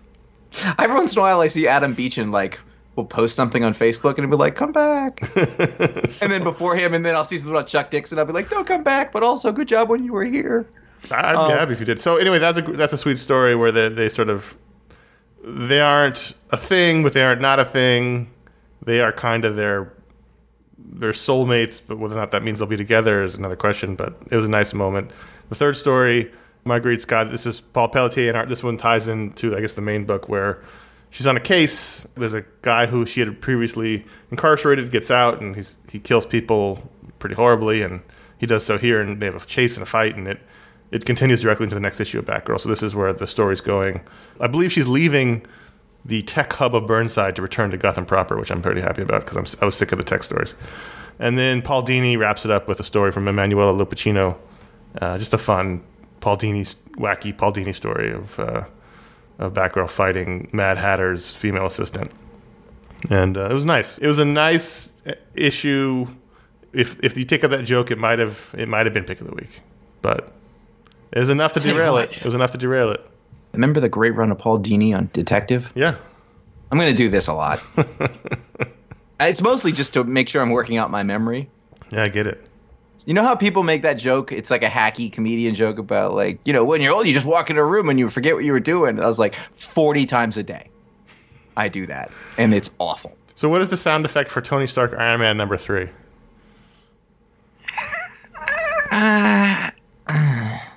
Every 0.79 0.95
once 0.95 1.12
in 1.12 1.19
a 1.19 1.23
while, 1.23 1.40
I 1.40 1.49
see 1.49 1.67
Adam 1.67 1.95
Beechen 1.95 2.25
and 2.25 2.33
like 2.33 2.59
will 2.97 3.05
post 3.05 3.35
something 3.35 3.64
on 3.64 3.75
Facebook 3.75 4.17
and 4.17 4.21
he'll 4.21 4.31
be 4.31 4.37
like, 4.37 4.57
"Come 4.57 4.73
back," 4.73 5.21
and 5.37 6.33
then 6.33 6.43
before 6.43 6.77
him, 6.77 6.95
and 6.95 7.05
then 7.05 7.17
I'll 7.17 7.25
see 7.25 7.38
something 7.38 7.55
about 7.55 7.67
Chuck 7.67 7.90
Dixon. 7.90 8.19
I'll 8.19 8.25
be 8.25 8.33
like, 8.33 8.51
"Don't 8.51 8.67
come 8.67 8.83
back," 8.83 9.12
but 9.12 9.23
also, 9.23 9.53
good 9.53 9.69
job 9.69 9.88
when 9.88 10.05
you 10.05 10.12
were 10.12 10.25
here. 10.25 10.67
I'd 11.12 11.35
um, 11.35 11.51
be 11.51 11.57
happy 11.57 11.73
if 11.73 11.81
you 11.81 11.87
did. 11.87 12.01
So 12.01 12.17
anyway, 12.17 12.38
that's 12.38 12.59
a 12.59 12.62
that's 12.62 12.93
a 12.93 12.99
sweet 12.99 13.19
story 13.19 13.55
where 13.55 13.73
they 13.73 13.88
they 13.88 14.09
sort 14.09 14.29
of 14.29 14.57
they 15.43 15.81
aren't 15.81 16.35
a 16.51 16.57
thing, 16.57 17.03
but 17.03 17.12
they 17.12 17.23
aren't 17.23 17.40
not 17.40 17.61
a 17.61 17.64
thing. 17.64 18.31
They 18.83 19.01
are 19.01 19.12
kind 19.12 19.45
of 19.45 19.57
their 19.57 19.93
their 20.79 21.12
soulmates, 21.12 21.81
but 21.87 21.99
whether 21.99 22.14
or 22.14 22.19
not 22.19 22.31
that 22.31 22.43
means 22.43 22.59
they'll 22.59 22.69
be 22.69 22.77
together 22.77 23.23
is 23.23 23.35
another 23.35 23.57
question. 23.57 23.95
But 23.95 24.17
it 24.31 24.37
was 24.37 24.45
a 24.45 24.51
nice 24.51 24.75
moment. 24.75 25.11
The 25.49 25.55
third 25.55 25.77
story, 25.77 26.33
Mairghread 26.64 27.01
Scott. 27.01 27.31
This 27.31 27.47
is 27.47 27.61
Paul 27.61 27.88
Pelletier, 27.88 28.29
and 28.29 28.37
art. 28.37 28.49
This 28.49 28.62
one 28.62 28.77
ties 28.77 29.09
into 29.09 29.57
I 29.57 29.61
guess 29.61 29.73
the 29.73 29.83
main 29.83 30.05
book 30.05 30.29
where 30.29 30.62
she's 31.11 31.27
on 31.27 31.37
a 31.37 31.40
case. 31.40 32.07
There's 32.17 32.35
a 32.35 32.45
guy 32.62 32.87
who 32.87 33.07
she 33.07 33.21
had 33.21 33.40
previously 33.40 34.05
incarcerated 34.31 34.90
gets 34.90 35.11
out, 35.11 35.40
and 35.40 35.55
he's 35.55 35.77
he 35.90 36.01
kills 36.01 36.27
people 36.27 36.90
pretty 37.19 37.35
horribly, 37.35 37.83
and 37.83 38.03
he 38.38 38.47
does 38.47 38.64
so 38.64 38.79
here, 38.79 39.01
and 39.01 39.21
they 39.21 39.27
have 39.27 39.43
a 39.43 39.47
chase 39.47 39.77
and 39.77 39.83
a 39.83 39.87
fight, 39.87 40.17
and 40.17 40.27
it 40.29 40.40
it 40.94 41.04
continues 41.04 41.42
directly 41.42 41.64
into 41.64 41.74
the 41.74 41.80
next 41.80 41.98
issue 41.98 42.20
of 42.20 42.24
Batgirl. 42.24 42.61
So 42.61 42.68
this 42.68 42.80
is 42.80 42.94
where 42.94 43.12
the 43.12 43.26
story's 43.26 43.61
going. 43.61 44.00
I 44.38 44.46
believe 44.46 44.70
she's 44.70 44.87
leaving 44.87 45.44
the 46.04 46.22
tech 46.22 46.52
hub 46.52 46.72
of 46.72 46.87
Burnside 46.87 47.35
to 47.35 47.42
return 47.42 47.72
to 47.72 47.76
Gotham 47.76 48.07
proper, 48.07 48.38
which 48.38 48.52
I'm 48.52 48.62
pretty 48.62 48.80
happy 48.80 49.02
about 49.02 49.26
because 49.26 49.57
I 49.61 49.64
was 49.64 49.74
sick 49.74 49.90
of 49.90 49.98
the 49.98 50.04
tech 50.04 50.22
stories. 50.22 50.54
And 51.18 51.37
then 51.37 51.62
Paul 51.62 51.85
Dini 51.85 52.16
wraps 52.16 52.44
it 52.44 52.52
up 52.52 52.68
with 52.68 52.78
a 52.78 52.85
story 52.85 53.11
from 53.11 53.26
Emanuela 53.26 53.72
Lupacchino, 53.72 54.37
uh, 55.00 55.18
just 55.18 55.35
a 55.35 55.38
fun 55.38 55.83
Paul 56.20 56.37
Dini, 56.37 56.76
wacky 56.92 57.37
Paul 57.37 57.52
Dini 57.52 57.74
story 57.74 58.12
of 58.12 58.38
uh, 58.38 58.64
of 59.40 59.52
Batgirl 59.52 59.90
fighting 59.90 60.48
Mad 60.52 60.78
Hatter's 60.78 61.35
female 61.35 61.66
assistant, 61.66 62.12
and 63.11 63.37
uh, 63.37 63.48
it 63.50 63.52
was 63.52 63.64
nice. 63.64 63.98
It 63.98 64.07
was 64.07 64.20
a 64.20 64.24
nice 64.24 64.92
uh, 65.04 65.14
issue. 65.35 66.07
If 66.72 67.02
if 67.02 67.18
you 67.18 67.24
take 67.24 67.42
out 67.42 67.50
that 67.50 67.64
joke, 67.64 67.90
it 67.90 67.98
might 67.98 68.20
have 68.20 68.54
it 68.57 68.68
might 68.68 68.87
have 68.87 68.94
been 68.94 69.04
pick 69.04 69.20
of 69.20 69.26
the 69.26 69.35
week, 69.35 69.61
but 70.02 70.33
it 71.14 71.20
was 71.20 71.29
enough 71.29 71.53
to 71.53 71.61
derail 71.61 71.96
it. 71.96 72.16
It 72.16 72.24
was 72.24 72.35
enough 72.35 72.50
to 72.50 72.59
derail 72.59 72.90
it. 72.90 73.00
Remember 73.53 73.79
the 73.79 73.88
great 73.88 74.16
run 74.16 74.33
of 74.33 74.38
Paul 74.38 74.59
Dini 74.59 74.96
on 74.96 75.09
Detective? 75.12 75.70
Yeah. 75.77 75.94
I'm 76.72 76.79
going 76.79 76.90
to 76.90 76.96
do 76.96 77.09
this 77.09 77.29
a 77.29 77.35
lot. 77.35 77.62
it's 79.20 79.40
mostly 79.40 79.70
just 79.70 79.92
to 79.92 80.03
make 80.03 80.29
sure 80.29 80.42
I'm 80.42 80.50
working 80.50 80.77
out 80.77 80.90
my 80.90 81.05
memory. 81.05 81.48
Yeah, 81.92 82.03
I 82.03 82.09
get 82.09 82.27
it. 82.27 82.48
You 83.07 83.14
know 83.14 83.22
how 83.22 83.37
people 83.37 83.62
make 83.62 83.83
that 83.83 83.94
joke? 83.94 84.33
It's 84.33 84.50
like 84.50 84.64
a 84.64 84.68
hacky 84.68 85.12
comedian 85.12 85.55
joke 85.55 85.79
about 85.79 86.14
like, 86.14 86.40
you 86.44 86.53
know, 86.53 86.64
when 86.64 86.81
you're 86.81 86.92
old, 86.92 87.07
you 87.07 87.14
just 87.14 87.27
walk 87.27 87.48
in 87.48 87.59
a 87.59 87.64
room 87.64 87.88
and 87.88 87.96
you 87.96 88.09
forget 88.11 88.35
what 88.35 88.44
you 88.44 88.50
were 88.50 88.59
doing. 88.59 88.98
I 88.98 89.07
was 89.07 89.20
like 89.20 89.37
40 89.55 90.07
times 90.07 90.37
a 90.37 90.42
day. 90.42 90.68
I 91.57 91.68
do 91.68 91.87
that, 91.87 92.11
and 92.37 92.53
it's 92.53 92.74
awful. 92.81 93.16
So, 93.37 93.48
what 93.48 93.62
is 93.62 93.68
the 93.68 93.77
sound 93.77 94.05
effect 94.05 94.29
for 94.29 94.40
Tony 94.40 94.66
Stark 94.66 94.92
Iron 94.94 95.20
Man 95.20 95.37
number 95.37 95.57
three? 95.57 95.88
Uh, 98.90 99.70
uh, 100.09 100.59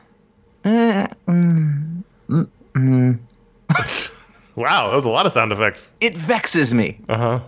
wow, 4.56 4.90
that 4.90 4.96
was 4.96 5.06
a 5.06 5.10
lot 5.10 5.26
of 5.26 5.32
sound 5.32 5.52
effects. 5.52 5.94
It 6.02 6.16
vexes 6.16 6.74
me. 6.74 7.00
Uh 7.10 7.18
huh. 7.18 7.40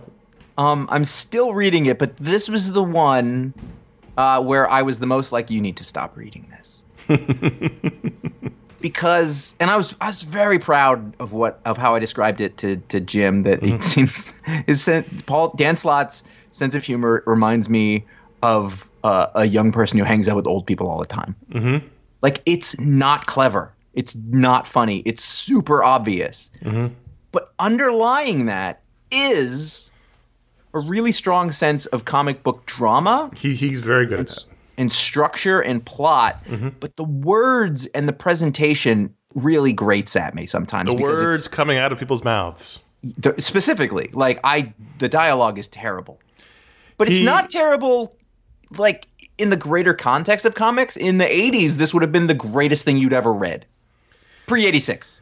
Um, 0.58 0.88
I'm 0.90 1.04
still 1.04 1.54
reading 1.54 1.86
it, 1.86 1.98
but 1.98 2.16
this 2.18 2.48
was 2.48 2.72
the 2.72 2.82
one 2.82 3.54
uh, 4.16 4.42
where 4.42 4.70
I 4.70 4.82
was 4.82 4.98
the 4.98 5.06
most 5.06 5.32
like, 5.32 5.50
you 5.50 5.60
need 5.60 5.76
to 5.78 5.84
stop 5.84 6.16
reading 6.16 6.46
this. 6.50 6.82
because 8.80 9.54
and 9.60 9.70
I 9.70 9.76
was 9.76 9.96
I 10.00 10.06
was 10.06 10.22
very 10.22 10.58
proud 10.58 11.14
of 11.20 11.32
what 11.32 11.60
of 11.64 11.76
how 11.76 11.94
I 11.94 11.98
described 11.98 12.40
it 12.40 12.56
to 12.58 12.76
to 12.76 13.00
Jim 13.00 13.42
that 13.42 13.60
mm-hmm. 13.60 13.76
it 13.76 13.82
seems 13.82 14.32
his 14.66 14.88
Paul 15.26 15.54
Dan 15.56 15.76
Slott's 15.76 16.22
sense 16.50 16.74
of 16.74 16.84
humor 16.84 17.22
reminds 17.26 17.68
me 17.68 18.04
of 18.42 18.88
uh, 19.04 19.26
a 19.34 19.44
young 19.44 19.72
person 19.72 19.98
who 19.98 20.04
hangs 20.04 20.28
out 20.28 20.36
with 20.36 20.46
old 20.46 20.66
people 20.66 20.88
all 20.88 20.98
the 20.98 21.06
time. 21.06 21.36
Mm-hmm. 21.52 21.86
Like 22.22 22.42
it's 22.46 22.78
not 22.78 23.26
clever. 23.26 23.74
It's 23.94 24.14
not 24.14 24.66
funny. 24.66 24.98
It's 25.04 25.24
super 25.24 25.82
obvious. 25.82 26.50
Mm-hmm. 26.62 26.94
But 27.32 27.52
underlying 27.58 28.46
that 28.46 28.82
is 29.10 29.90
a 30.74 30.78
really 30.78 31.12
strong 31.12 31.50
sense 31.52 31.86
of 31.86 32.04
comic 32.04 32.42
book 32.42 32.64
drama. 32.66 33.30
He, 33.36 33.54
he's 33.54 33.82
very 33.82 34.06
good 34.06 34.20
at 34.20 34.28
that 34.28 34.44
and 34.80 34.90
structure 34.90 35.60
and 35.60 35.84
plot, 35.84 36.42
mm-hmm. 36.46 36.70
but 36.80 36.96
the 36.96 37.04
words 37.04 37.84
and 37.88 38.08
the 38.08 38.14
presentation 38.14 39.14
really 39.34 39.74
grates 39.74 40.16
at 40.16 40.34
me 40.34 40.46
sometimes. 40.46 40.88
The 40.88 40.94
words 40.94 41.48
coming 41.48 41.76
out 41.76 41.92
of 41.92 41.98
people's 41.98 42.24
mouths. 42.24 42.78
Specifically, 43.36 44.08
like 44.14 44.40
I, 44.42 44.72
the 44.96 45.08
dialogue 45.08 45.58
is 45.58 45.68
terrible, 45.68 46.18
but 46.96 47.08
he, 47.08 47.16
it's 47.16 47.24
not 47.26 47.50
terrible. 47.50 48.16
Like 48.78 49.06
in 49.40 49.50
the 49.50 49.56
greater 49.56 49.94
context 49.94 50.44
of 50.44 50.54
comics, 50.54 50.96
in 50.96 51.18
the 51.18 51.24
'80s, 51.24 51.74
this 51.74 51.94
would 51.94 52.02
have 52.02 52.12
been 52.12 52.26
the 52.26 52.34
greatest 52.34 52.84
thing 52.84 52.96
you'd 52.96 53.12
ever 53.12 53.32
read. 53.32 53.64
Pre 54.46 54.66
'86. 54.66 55.20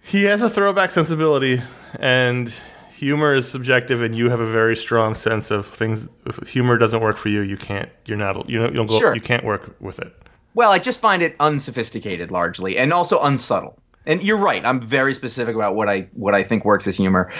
He 0.00 0.24
has 0.24 0.40
a 0.40 0.48
throwback 0.48 0.90
sensibility, 0.90 1.60
and 2.00 2.52
humor 2.90 3.34
is 3.34 3.48
subjective, 3.48 4.02
and 4.02 4.14
you 4.14 4.30
have 4.30 4.40
a 4.40 4.50
very 4.50 4.74
strong 4.74 5.14
sense 5.14 5.50
of 5.50 5.66
things. 5.66 6.08
If 6.26 6.48
humor 6.48 6.78
doesn't 6.78 7.00
work 7.00 7.16
for 7.16 7.28
you, 7.28 7.42
you 7.42 7.56
can't. 7.56 7.88
You're 8.06 8.16
not. 8.16 8.48
You 8.48 8.58
know. 8.60 8.68
You 8.68 8.74
don't 8.74 8.86
go. 8.86 8.98
Sure. 8.98 9.14
You 9.14 9.20
can't 9.20 9.44
work 9.44 9.76
with 9.80 9.98
it. 9.98 10.14
Well, 10.54 10.72
I 10.72 10.78
just 10.78 11.00
find 11.00 11.22
it 11.22 11.36
unsophisticated 11.38 12.30
largely, 12.30 12.78
and 12.78 12.92
also 12.92 13.20
unsubtle. 13.22 13.78
And 14.06 14.22
you're 14.22 14.38
right. 14.38 14.64
I'm 14.64 14.80
very 14.80 15.14
specific 15.14 15.54
about 15.54 15.74
what 15.74 15.88
I 15.88 16.08
what 16.14 16.34
I 16.34 16.42
think 16.42 16.64
works 16.64 16.86
as 16.86 16.96
humor. 16.96 17.30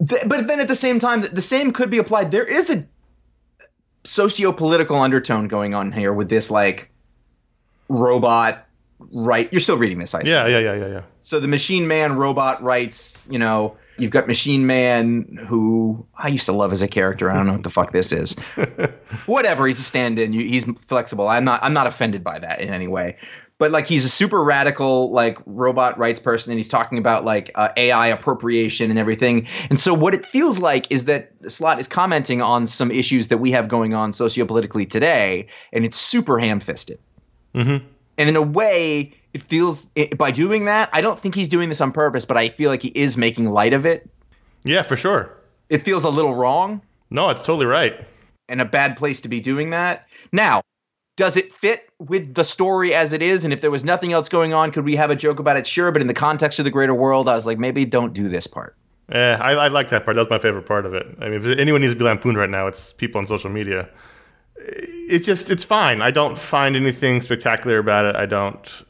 but 0.00 0.28
then 0.46 0.60
at 0.60 0.68
the 0.68 0.74
same 0.74 0.98
time, 0.98 1.22
the 1.32 1.42
same 1.42 1.72
could 1.72 1.90
be 1.90 1.98
applied. 1.98 2.30
There 2.30 2.44
is 2.44 2.70
a 2.70 2.84
socio-political 4.08 4.96
undertone 4.96 5.48
going 5.48 5.74
on 5.74 5.92
here 5.92 6.12
with 6.12 6.28
this 6.28 6.50
like 6.50 6.90
robot 7.88 8.66
right 9.12 9.52
you're 9.52 9.60
still 9.60 9.76
reading 9.76 9.98
this 9.98 10.14
I 10.14 10.22
yeah 10.24 10.46
yeah 10.48 10.58
yeah 10.58 10.74
yeah 10.74 10.86
yeah 10.86 11.02
so 11.20 11.40
the 11.40 11.48
machine 11.48 11.86
man 11.86 12.16
robot 12.16 12.62
writes 12.62 13.28
you 13.30 13.38
know 13.38 13.76
You've 13.98 14.12
got 14.12 14.28
Machine 14.28 14.66
Man, 14.66 15.44
who 15.48 16.06
I 16.16 16.28
used 16.28 16.46
to 16.46 16.52
love 16.52 16.72
as 16.72 16.82
a 16.82 16.88
character. 16.88 17.30
I 17.30 17.34
don't 17.34 17.46
know 17.46 17.54
what 17.54 17.64
the 17.64 17.70
fuck 17.70 17.90
this 17.90 18.12
is. 18.12 18.38
Whatever, 19.26 19.66
he's 19.66 19.80
a 19.80 19.82
stand-in. 19.82 20.32
He's 20.32 20.64
flexible. 20.86 21.26
I'm 21.26 21.44
not. 21.44 21.60
I'm 21.64 21.72
not 21.72 21.88
offended 21.88 22.22
by 22.22 22.38
that 22.38 22.60
in 22.60 22.68
any 22.68 22.86
way. 22.86 23.16
But 23.58 23.72
like, 23.72 23.86
he's 23.88 24.04
a 24.04 24.08
super 24.08 24.42
radical, 24.42 25.10
like 25.10 25.38
robot 25.46 25.98
rights 25.98 26.20
person, 26.20 26.52
and 26.52 26.58
he's 26.58 26.68
talking 26.68 26.96
about 26.96 27.24
like 27.24 27.50
uh, 27.56 27.70
AI 27.76 28.06
appropriation 28.06 28.88
and 28.90 28.98
everything. 28.98 29.46
And 29.68 29.80
so, 29.80 29.92
what 29.92 30.14
it 30.14 30.24
feels 30.24 30.60
like 30.60 30.86
is 30.90 31.04
that 31.06 31.32
Slott 31.48 31.80
is 31.80 31.88
commenting 31.88 32.40
on 32.40 32.66
some 32.66 32.90
issues 32.90 33.28
that 33.28 33.38
we 33.38 33.50
have 33.50 33.68
going 33.68 33.94
on 33.94 34.12
sociopolitically 34.12 34.88
today, 34.88 35.46
and 35.72 35.84
it's 35.84 35.98
super 35.98 36.38
ham-fisted. 36.38 36.98
Mm-hmm. 37.54 37.84
And 38.18 38.28
in 38.28 38.36
a 38.36 38.42
way, 38.42 39.12
it 39.32 39.42
feels 39.42 39.86
it, 39.94 40.16
by 40.16 40.30
doing 40.30 40.64
that. 40.64 40.88
I 40.92 41.00
don't 41.00 41.18
think 41.18 41.34
he's 41.34 41.48
doing 41.48 41.68
this 41.68 41.80
on 41.80 41.92
purpose, 41.92 42.24
but 42.24 42.36
I 42.36 42.48
feel 42.48 42.70
like 42.70 42.82
he 42.82 42.88
is 42.88 43.16
making 43.16 43.46
light 43.46 43.72
of 43.72 43.86
it. 43.86 44.08
Yeah, 44.64 44.82
for 44.82 44.96
sure. 44.96 45.36
It 45.68 45.84
feels 45.84 46.04
a 46.04 46.08
little 46.08 46.34
wrong. 46.34 46.82
No, 47.10 47.28
it's 47.30 47.42
totally 47.42 47.66
right. 47.66 48.06
And 48.48 48.60
a 48.60 48.64
bad 48.64 48.96
place 48.96 49.20
to 49.22 49.28
be 49.28 49.40
doing 49.40 49.70
that. 49.70 50.06
Now, 50.32 50.62
does 51.18 51.36
it 51.36 51.52
fit 51.52 51.90
with 51.98 52.34
the 52.34 52.44
story 52.44 52.94
as 52.94 53.12
it 53.12 53.22
is? 53.22 53.42
And 53.42 53.52
if 53.52 53.60
there 53.60 53.72
was 53.72 53.82
nothing 53.82 54.12
else 54.12 54.28
going 54.28 54.54
on, 54.54 54.70
could 54.70 54.84
we 54.84 54.94
have 54.94 55.10
a 55.10 55.16
joke 55.16 55.40
about 55.40 55.56
it? 55.56 55.66
Sure, 55.66 55.90
but 55.90 56.00
in 56.00 56.06
the 56.06 56.14
context 56.14 56.60
of 56.60 56.64
the 56.64 56.70
greater 56.70 56.94
world, 56.94 57.28
I 57.28 57.34
was 57.34 57.44
like, 57.44 57.58
maybe 57.58 57.84
don't 57.84 58.12
do 58.12 58.28
this 58.28 58.46
part. 58.46 58.76
Yeah, 59.10 59.36
I, 59.40 59.52
I 59.52 59.68
like 59.68 59.88
that 59.88 60.04
part. 60.04 60.16
That's 60.16 60.30
my 60.30 60.38
favorite 60.38 60.66
part 60.66 60.86
of 60.86 60.94
it. 60.94 61.06
I 61.20 61.28
mean, 61.28 61.44
if 61.44 61.58
anyone 61.58 61.80
needs 61.80 61.92
to 61.92 61.98
be 61.98 62.04
lampooned 62.04 62.38
right 62.38 62.48
now, 62.48 62.68
it's 62.68 62.92
people 62.92 63.18
on 63.18 63.26
social 63.26 63.50
media. 63.50 63.88
It 64.56 65.20
just, 65.20 65.50
it's 65.50 65.64
fine. 65.64 66.00
I 66.02 66.12
don't 66.12 66.38
find 66.38 66.76
anything 66.76 67.20
spectacular 67.20 67.78
about 67.78 68.04
it. 68.04 68.14
I 68.14 68.26
don't 68.26 68.84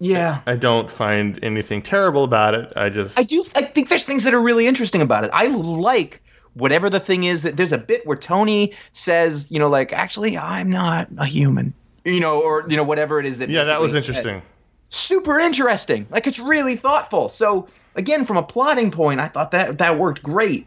yeah. 0.00 0.42
I 0.46 0.54
don't 0.56 0.90
find 0.90 1.38
anything 1.42 1.82
terrible 1.82 2.24
about 2.24 2.54
it. 2.54 2.72
I 2.76 2.88
just 2.88 3.18
I 3.18 3.24
do 3.24 3.44
I 3.54 3.62
think 3.62 3.88
there's 3.88 4.04
things 4.04 4.24
that 4.24 4.32
are 4.32 4.40
really 4.40 4.66
interesting 4.68 5.02
about 5.02 5.24
it. 5.24 5.30
I 5.32 5.48
like 5.48 6.22
whatever 6.58 6.90
the 6.90 7.00
thing 7.00 7.24
is 7.24 7.42
that 7.42 7.56
there's 7.56 7.72
a 7.72 7.78
bit 7.78 8.06
where 8.06 8.16
Tony 8.16 8.74
says, 8.92 9.50
you 9.50 9.58
know, 9.58 9.68
like 9.68 9.92
actually 9.92 10.36
I'm 10.36 10.70
not 10.70 11.08
a 11.16 11.26
human. 11.26 11.72
You 12.04 12.20
know, 12.20 12.40
or 12.40 12.64
you 12.68 12.76
know 12.76 12.84
whatever 12.84 13.20
it 13.20 13.26
is 13.26 13.38
that 13.38 13.50
Yeah, 13.50 13.64
that 13.64 13.80
was 13.80 13.94
interesting. 13.94 14.42
Super 14.90 15.38
interesting. 15.38 16.06
Like 16.10 16.26
it's 16.26 16.38
really 16.38 16.76
thoughtful. 16.76 17.28
So 17.28 17.68
again, 17.94 18.24
from 18.24 18.36
a 18.36 18.42
plotting 18.42 18.90
point, 18.90 19.20
I 19.20 19.28
thought 19.28 19.50
that 19.50 19.78
that 19.78 19.98
worked 19.98 20.22
great 20.22 20.66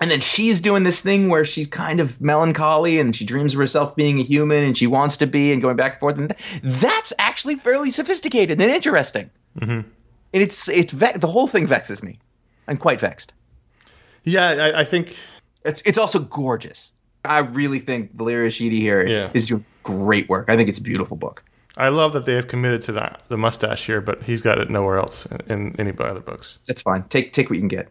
and 0.00 0.10
then 0.10 0.20
she's 0.20 0.60
doing 0.60 0.84
this 0.84 1.00
thing 1.00 1.28
where 1.28 1.44
she's 1.44 1.66
kind 1.66 2.00
of 2.00 2.20
melancholy 2.20 3.00
and 3.00 3.14
she 3.14 3.24
dreams 3.24 3.54
of 3.54 3.58
herself 3.58 3.96
being 3.96 4.18
a 4.18 4.22
human 4.22 4.62
and 4.62 4.76
she 4.76 4.86
wants 4.86 5.16
to 5.16 5.26
be 5.26 5.52
and 5.52 5.60
going 5.60 5.76
back 5.76 5.92
and 5.92 6.00
forth 6.00 6.18
and 6.18 6.34
that's 6.62 7.12
actually 7.18 7.56
fairly 7.56 7.90
sophisticated 7.90 8.60
and 8.60 8.70
interesting 8.70 9.30
mm-hmm. 9.58 9.72
and 9.72 9.86
it's 10.32 10.68
it's 10.68 10.92
ve- 10.92 11.12
the 11.16 11.26
whole 11.26 11.46
thing 11.46 11.66
vexes 11.66 12.02
me 12.02 12.18
i'm 12.68 12.76
quite 12.76 13.00
vexed 13.00 13.32
yeah 14.32 14.48
i, 14.48 14.80
I 14.80 14.84
think 14.84 15.16
it's 15.64 15.82
it's 15.82 15.98
also 15.98 16.18
gorgeous 16.20 16.92
i 17.24 17.38
really 17.38 17.78
think 17.78 18.14
Valerio 18.14 18.48
Schiti 18.48 18.78
here 18.78 19.06
yeah. 19.06 19.30
is 19.34 19.46
doing 19.46 19.64
great 19.82 20.28
work 20.28 20.46
i 20.48 20.56
think 20.56 20.68
it's 20.68 20.78
a 20.78 20.82
beautiful 20.82 21.16
book 21.16 21.44
I 21.78 21.90
love 21.90 22.12
that 22.14 22.24
they 22.24 22.34
have 22.34 22.48
committed 22.48 22.82
to 22.82 22.92
that 22.92 23.22
the 23.28 23.38
mustache 23.38 23.86
here, 23.86 24.00
but 24.00 24.24
he's 24.24 24.42
got 24.42 24.58
it 24.58 24.68
nowhere 24.68 24.98
else 24.98 25.26
in, 25.26 25.40
in 25.48 25.76
any 25.78 25.92
other 25.96 26.18
books. 26.18 26.58
That's 26.66 26.82
fine. 26.82 27.04
Take 27.04 27.32
take 27.32 27.48
what 27.48 27.54
you 27.54 27.60
can 27.60 27.68
get. 27.68 27.88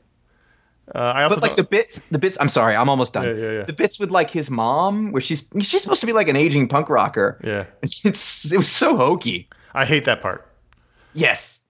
Uh, 0.93 0.99
I 0.99 1.23
also 1.23 1.35
but 1.35 1.43
like 1.43 1.55
the 1.55 1.63
bits, 1.63 1.99
the 2.11 2.19
bits. 2.19 2.37
I'm 2.39 2.49
sorry, 2.49 2.75
I'm 2.75 2.89
almost 2.89 3.13
done. 3.13 3.25
Yeah, 3.25 3.33
yeah, 3.33 3.51
yeah. 3.51 3.63
The 3.63 3.73
bits 3.73 3.97
with 3.97 4.11
like 4.11 4.29
his 4.29 4.49
mom, 4.49 5.11
where 5.11 5.21
she's 5.21 5.49
she's 5.59 5.81
supposed 5.81 6.01
to 6.01 6.05
be 6.05 6.13
like 6.13 6.27
an 6.27 6.35
aging 6.35 6.67
punk 6.67 6.89
rocker. 6.89 7.39
Yeah, 7.43 7.65
it's 7.81 8.51
it 8.51 8.57
was 8.57 8.69
so 8.69 8.95
hokey. 8.95 9.49
I 9.73 9.85
hate 9.85 10.05
that 10.05 10.21
part. 10.21 10.49
Yes, 11.13 11.61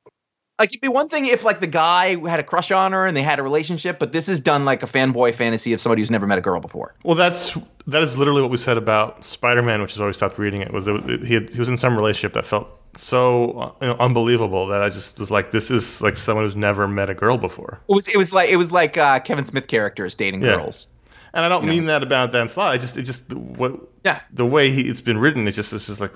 like 0.60 0.70
it'd 0.70 0.82
be 0.82 0.88
one 0.88 1.08
thing 1.08 1.26
if 1.26 1.44
like 1.44 1.60
the 1.60 1.68
guy 1.68 2.18
had 2.28 2.40
a 2.40 2.44
crush 2.44 2.72
on 2.72 2.92
her 2.92 3.06
and 3.06 3.16
they 3.16 3.22
had 3.22 3.40
a 3.40 3.44
relationship, 3.44 4.00
but 4.00 4.12
this 4.12 4.28
is 4.28 4.40
done 4.40 4.66
like 4.66 4.82
a 4.82 4.88
fanboy 4.88 5.36
fantasy 5.36 5.74
of 5.74 5.80
somebody 5.80 6.02
who's 6.02 6.12
never 6.12 6.26
met 6.26 6.38
a 6.38 6.42
girl 6.42 6.60
before. 6.60 6.96
Well, 7.04 7.16
that's 7.16 7.56
that 7.86 8.02
is 8.02 8.18
literally 8.18 8.42
what 8.42 8.50
we 8.50 8.58
said 8.58 8.78
about 8.78 9.24
Spider 9.24 9.62
Man, 9.62 9.82
which 9.82 9.94
is 9.94 10.00
why 10.00 10.08
we 10.08 10.14
stopped 10.14 10.40
reading 10.40 10.62
it. 10.62 10.74
Was 10.74 10.88
it, 10.88 11.24
he 11.24 11.36
had, 11.36 11.50
he 11.52 11.60
was 11.60 11.70
in 11.70 11.78
some 11.78 11.96
relationship 11.96 12.34
that 12.34 12.46
felt 12.46 12.68
so 12.96 13.76
you 13.82 13.88
know, 13.88 13.96
unbelievable 14.00 14.68
that 14.68 14.82
I 14.82 14.90
just 14.90 15.20
was 15.20 15.30
like, 15.30 15.52
this 15.52 15.70
is 15.70 16.02
like 16.02 16.18
someone 16.18 16.46
who's 16.46 16.56
never 16.56 16.88
met 16.88 17.10
a 17.10 17.14
girl 17.14 17.38
before. 17.38 17.80
It 17.88 17.94
was 17.94 18.08
it 18.08 18.18
was 18.18 18.34
like 18.34 18.50
it 18.50 18.58
was 18.58 18.72
like 18.72 18.98
uh, 18.98 19.20
Kevin 19.20 19.46
Smith 19.46 19.68
characters 19.68 20.16
dating 20.16 20.42
yeah. 20.42 20.56
girls. 20.56 20.88
And 21.34 21.46
I 21.46 21.50
don't 21.50 21.64
you 21.64 21.70
mean 21.70 21.86
know? 21.86 21.94
that 21.94 22.04
about 22.04 22.32
Dan 22.32 22.48
Slott. 22.48 22.74
I 22.74 22.78
just 22.78 22.98
it 22.98 23.04
just 23.04 23.32
what 23.32 23.80
yeah 24.04 24.22
the 24.34 24.46
way 24.46 24.72
he, 24.72 24.82
it's 24.82 25.02
been 25.02 25.20
written. 25.20 25.48
It 25.48 25.52
just 25.52 25.72
it's 25.72 25.86
just 25.88 26.02
like 26.02 26.16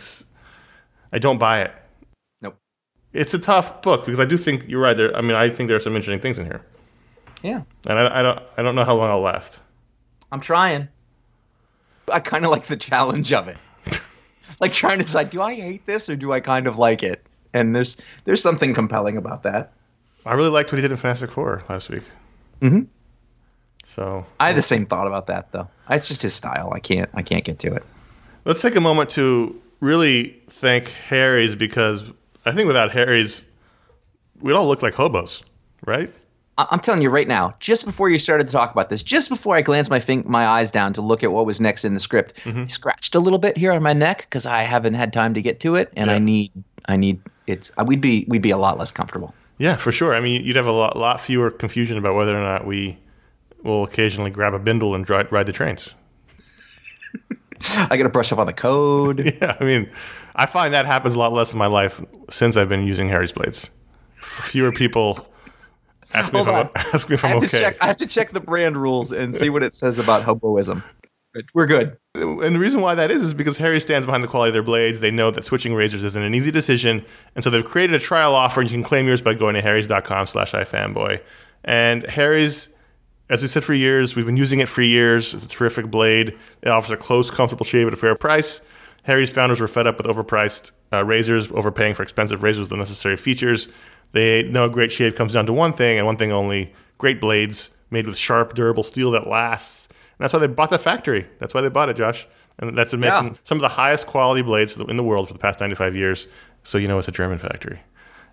I 1.14 1.20
don't 1.20 1.38
buy 1.38 1.62
it. 1.62 1.72
It's 3.14 3.34
a 3.34 3.40
tough 3.40 3.82
book 3.82 4.06
because 4.06 4.20
I 4.20 4.26
do 4.26 4.38
think 4.38 4.68
you're 4.68 4.82
right. 4.82 4.96
There, 4.96 5.16
I 5.16 5.22
mean, 5.22 5.36
I 5.36 5.50
think 5.50 5.68
there 5.68 5.78
are 5.78 5.82
some 5.82 5.96
interesting 5.96 6.20
things 6.20 6.40
in 6.40 6.46
here. 6.46 6.62
Yeah. 7.44 7.64
And 7.88 8.00
I, 8.00 8.20
I 8.20 8.22
don't 8.22 8.40
I 8.58 8.62
don't 8.62 8.76
know 8.76 8.86
how 8.86 8.96
long 8.96 9.10
I'll 9.10 9.22
last. 9.22 9.60
I'm 10.32 10.40
trying. 10.40 10.88
I 12.12 12.20
kind 12.20 12.46
of 12.46 12.52
like 12.52 12.66
the 12.66 12.78
challenge 12.78 13.32
of 13.34 13.48
it 13.48 13.58
like 14.62 14.72
trying 14.72 15.00
to 15.00 15.06
decide, 15.06 15.30
do 15.30 15.42
I 15.42 15.56
hate 15.56 15.86
this 15.86 16.08
or 16.08 16.16
do 16.16 16.32
I 16.32 16.40
kind 16.40 16.68
of 16.68 16.78
like 16.78 17.04
it? 17.04 17.26
And 17.54 17.76
there's 17.76 17.98
there's 18.24 18.42
something 18.42 18.74
compelling 18.74 19.18
about 19.18 19.44
that. 19.44 19.74
I 20.26 20.34
really 20.34 20.50
liked 20.50 20.72
what 20.72 20.78
he 20.78 20.82
did 20.82 20.92
in 20.92 20.98
Fantastic 20.98 21.32
Four 21.32 21.64
last 21.68 21.90
week. 21.90 22.04
Mm-hmm. 22.62 22.84
So 23.84 24.26
I 24.40 24.48
had 24.48 24.56
the 24.56 24.62
same 24.62 24.86
thought 24.86 25.08
about 25.08 25.28
that 25.28 25.52
though. 25.52 25.68
It's 25.90 26.08
just 26.08 26.22
his 26.22 26.34
style. 26.34 26.72
I 26.72 26.80
can't 26.80 27.10
I 27.14 27.24
can't 27.24 27.44
get 27.44 27.60
to 27.60 27.74
it. 27.74 27.84
Let's 28.46 28.62
take 28.62 28.76
a 28.76 28.82
moment 28.82 29.10
to 29.12 29.60
really 29.82 30.40
thank 30.48 30.90
Harry's 30.90 31.56
because 31.56 32.04
I 32.46 32.52
think 32.52 32.68
without 32.68 32.92
Harry's, 32.92 33.46
we'd 34.40 34.54
all 34.54 34.68
look 34.68 34.82
like 34.82 34.94
hobos, 34.94 35.44
right? 35.86 36.14
I'm 36.58 36.80
telling 36.80 37.02
you 37.02 37.10
right 37.10 37.28
now, 37.28 37.54
just 37.60 37.86
before 37.86 38.10
you 38.10 38.20
started 38.20 38.46
to 38.48 38.54
talk 38.54 38.72
about 38.72 38.90
this, 38.90 39.02
just 39.02 39.30
before 39.30 39.56
I 39.56 39.62
glanced 39.62 39.90
my 39.90 40.00
fin- 40.00 40.26
my 40.28 40.46
eyes 40.46 40.72
down 40.72 40.94
to 40.94 41.02
look 41.02 41.24
at 41.24 41.32
what 41.32 41.46
was 41.46 41.60
next 41.60 41.86
in 41.86 41.94
the 41.94 42.00
script, 42.00 42.36
mm-hmm. 42.44 42.68
Scratched 42.68 43.16
a 43.16 43.20
little 43.20 43.40
bit 43.40 43.58
here 43.58 43.72
on 43.72 43.82
my 43.82 43.94
neck 43.94 44.20
because 44.30 44.46
I 44.46 44.64
haven't 44.64 44.94
had 44.94 45.14
time 45.14 45.34
to 45.34 45.42
get 45.42 45.60
to 45.62 45.76
it, 45.76 45.92
and 45.96 46.08
yeah. 46.08 46.16
I 46.16 46.20
need 46.20 46.52
I 46.88 46.98
need 46.98 47.22
it's 47.48 47.72
uh, 47.78 47.86
we'd 47.88 48.02
be 48.02 48.26
we'd 48.28 48.42
be 48.42 48.52
a 48.52 48.58
lot 48.58 48.78
less 48.78 48.92
comfortable. 48.92 49.34
Yeah, 49.58 49.76
for 49.76 49.92
sure. 49.92 50.16
I 50.16 50.20
mean, 50.20 50.44
you'd 50.44 50.56
have 50.56 50.66
a 50.66 50.72
lot, 50.72 50.98
lot 50.98 51.22
fewer 51.22 51.52
confusion 51.52 51.98
about 51.98 52.16
whether 52.16 52.36
or 52.36 52.42
not 52.42 52.66
we 52.66 52.98
will 53.64 53.84
occasionally 53.84 54.32
grab 54.32 54.56
a 54.56 54.60
bindle 54.60 54.96
and 54.96 55.08
ride, 55.08 55.32
ride 55.32 55.46
the 55.46 55.52
trains. 55.52 55.94
I 57.76 57.96
got 57.96 58.04
to 58.04 58.10
brush 58.10 58.32
up 58.32 58.40
on 58.40 58.48
the 58.48 58.54
code. 58.54 59.38
yeah, 59.42 59.58
I 59.60 59.64
mean, 59.64 59.92
I 60.36 60.46
find 60.46 60.74
that 60.74 60.86
happens 60.86 61.16
a 61.16 61.20
lot 61.20 61.34
less 61.34 61.54
in 61.54 61.60
my 61.60 61.68
life 61.68 62.02
since 62.30 62.58
I've 62.58 62.70
been 62.70 62.86
using 62.86 63.10
Harry's 63.10 63.32
blades. 63.32 63.70
Fewer 64.16 64.72
people 64.72 65.28
ask 66.14 66.32
me 66.32 66.40
Hold 66.44 66.50
if 66.50 66.56
on. 66.56 66.70
I'm 66.76 66.86
ask 66.94 67.10
me 67.10 67.16
if 67.16 67.26
I'm 67.26 67.38
okay. 67.38 67.60
Check, 67.60 67.78
I 67.82 67.88
have 67.88 67.98
to 67.98 68.08
check 68.08 68.32
the 68.32 68.40
brand 68.40 68.78
rules 68.78 69.12
and 69.12 69.36
see 69.36 69.50
what 69.50 69.64
it 69.64 69.76
says 69.76 70.00
about 70.00 70.24
hoboism. 70.24 70.84
But 71.34 71.46
We're 71.54 71.68
good. 71.68 71.98
And 72.16 72.56
the 72.56 72.60
reason 72.60 72.82
why 72.82 72.94
that 72.96 73.10
is 73.10 73.22
is 73.22 73.34
because 73.34 73.58
Harry 73.58 73.80
stands 73.80 74.06
behind 74.06 74.22
the 74.22 74.28
quality 74.28 74.50
of 74.50 74.54
their 74.54 74.64
blades. 74.64 75.00
They 75.00 75.12
know 75.12 75.32
that 75.32 75.46
switching 75.46 75.74
razors 75.74 76.04
isn't 76.04 76.22
an 76.22 76.36
easy 76.36 76.52
decision, 76.52 77.06
and 77.36 77.44
so 77.44 77.50
they've 77.50 77.64
created 77.64 77.96
a 77.96 78.00
trial 78.00 78.36
offer, 78.36 78.60
and 78.60 78.70
you 78.70 78.76
can 78.76 78.84
claim 78.84 79.08
yours 79.08 79.22
by 79.22 79.34
going 79.34 79.56
to 79.56 79.62
harrys.com/slash 79.62 80.52
ifanboy. 80.52 81.22
And 81.64 82.06
Harry's 82.10 82.68
as 83.32 83.42
we 83.42 83.48
said 83.48 83.64
for 83.64 83.74
years, 83.74 84.14
we've 84.14 84.26
been 84.26 84.36
using 84.36 84.60
it 84.60 84.68
for 84.68 84.82
years. 84.82 85.34
It's 85.34 85.46
a 85.46 85.48
terrific 85.48 85.90
blade. 85.90 86.38
It 86.62 86.68
offers 86.68 86.92
a 86.92 86.98
close, 86.98 87.32
comfortable 87.32 87.66
shave 87.66 87.88
at 87.88 87.94
a 87.94 87.98
fair 87.98 88.14
price. 88.14 88.60
Harry's 89.04 89.30
founders 89.30 89.60
were 89.60 89.68
fed 89.68 89.88
up 89.88 89.98
with 89.98 90.06
overpriced 90.06 90.72
uh, 90.94 91.04
razors, 91.04 91.52
overpaying 91.52 91.94
for 91.94 92.04
expensive 92.04 92.44
razors 92.44 92.64
with 92.64 92.72
unnecessary 92.72 93.18
features. 93.18 93.68
They 94.12 94.44
know 94.44 94.66
a 94.66 94.70
great 94.70 94.92
shave 94.92 95.16
comes 95.16 95.34
down 95.34 95.46
to 95.48 95.54
one 95.54 95.74
thing 95.74 95.98
and 95.98 96.06
one 96.06 96.18
thing 96.18 96.32
only 96.32 96.74
great 96.98 97.20
blades 97.20 97.72
made 97.90 98.06
with 98.06 98.18
sharp, 98.18 98.54
durable 98.54 98.84
steel 98.84 99.12
that 99.12 99.28
lasts. 99.28 99.88
And 99.88 100.20
that's 100.20 100.34
why 100.34 100.40
they 100.40 100.48
bought 100.48 100.70
the 100.70 100.80
factory. 100.80 101.28
That's 101.40 101.54
why 101.54 101.62
they 101.62 101.70
bought 101.70 101.90
it, 101.90 101.96
Josh. 101.96 102.28
And 102.60 102.78
that's 102.78 102.92
been 102.92 103.00
making 103.00 103.28
yeah. 103.28 103.34
some 103.44 103.58
of 103.58 103.62
the 103.62 103.70
highest 103.70 104.06
quality 104.06 104.42
blades 104.42 104.78
in 104.78 104.98
the 104.98 105.04
world 105.04 105.28
for 105.28 105.34
the 105.34 105.40
past 105.40 105.60
95 105.60 105.96
years. 105.96 106.28
So 106.64 106.78
you 106.78 106.88
know 106.88 107.00
it's 107.00 107.08
a 107.08 107.12
German 107.12 107.40
factory. 107.40 107.82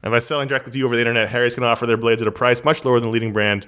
And 0.03 0.13
by 0.13 0.19
selling 0.19 0.49
directly 0.49 0.73
to 0.73 0.79
you 0.79 0.85
over 0.85 0.95
the 0.95 1.01
internet, 1.01 1.29
Harry's 1.29 1.55
going 1.55 1.63
to 1.63 1.69
offer 1.69 1.87
their 1.87 1.97
blades 1.97 2.21
at 2.21 2.29
a 2.29 2.33
price 2.33 2.63
much 2.63 2.85
lower 2.85 3.01
than 3.01 3.09
the 3.09 3.13
leading 3.13 3.33
brand 3.33 3.67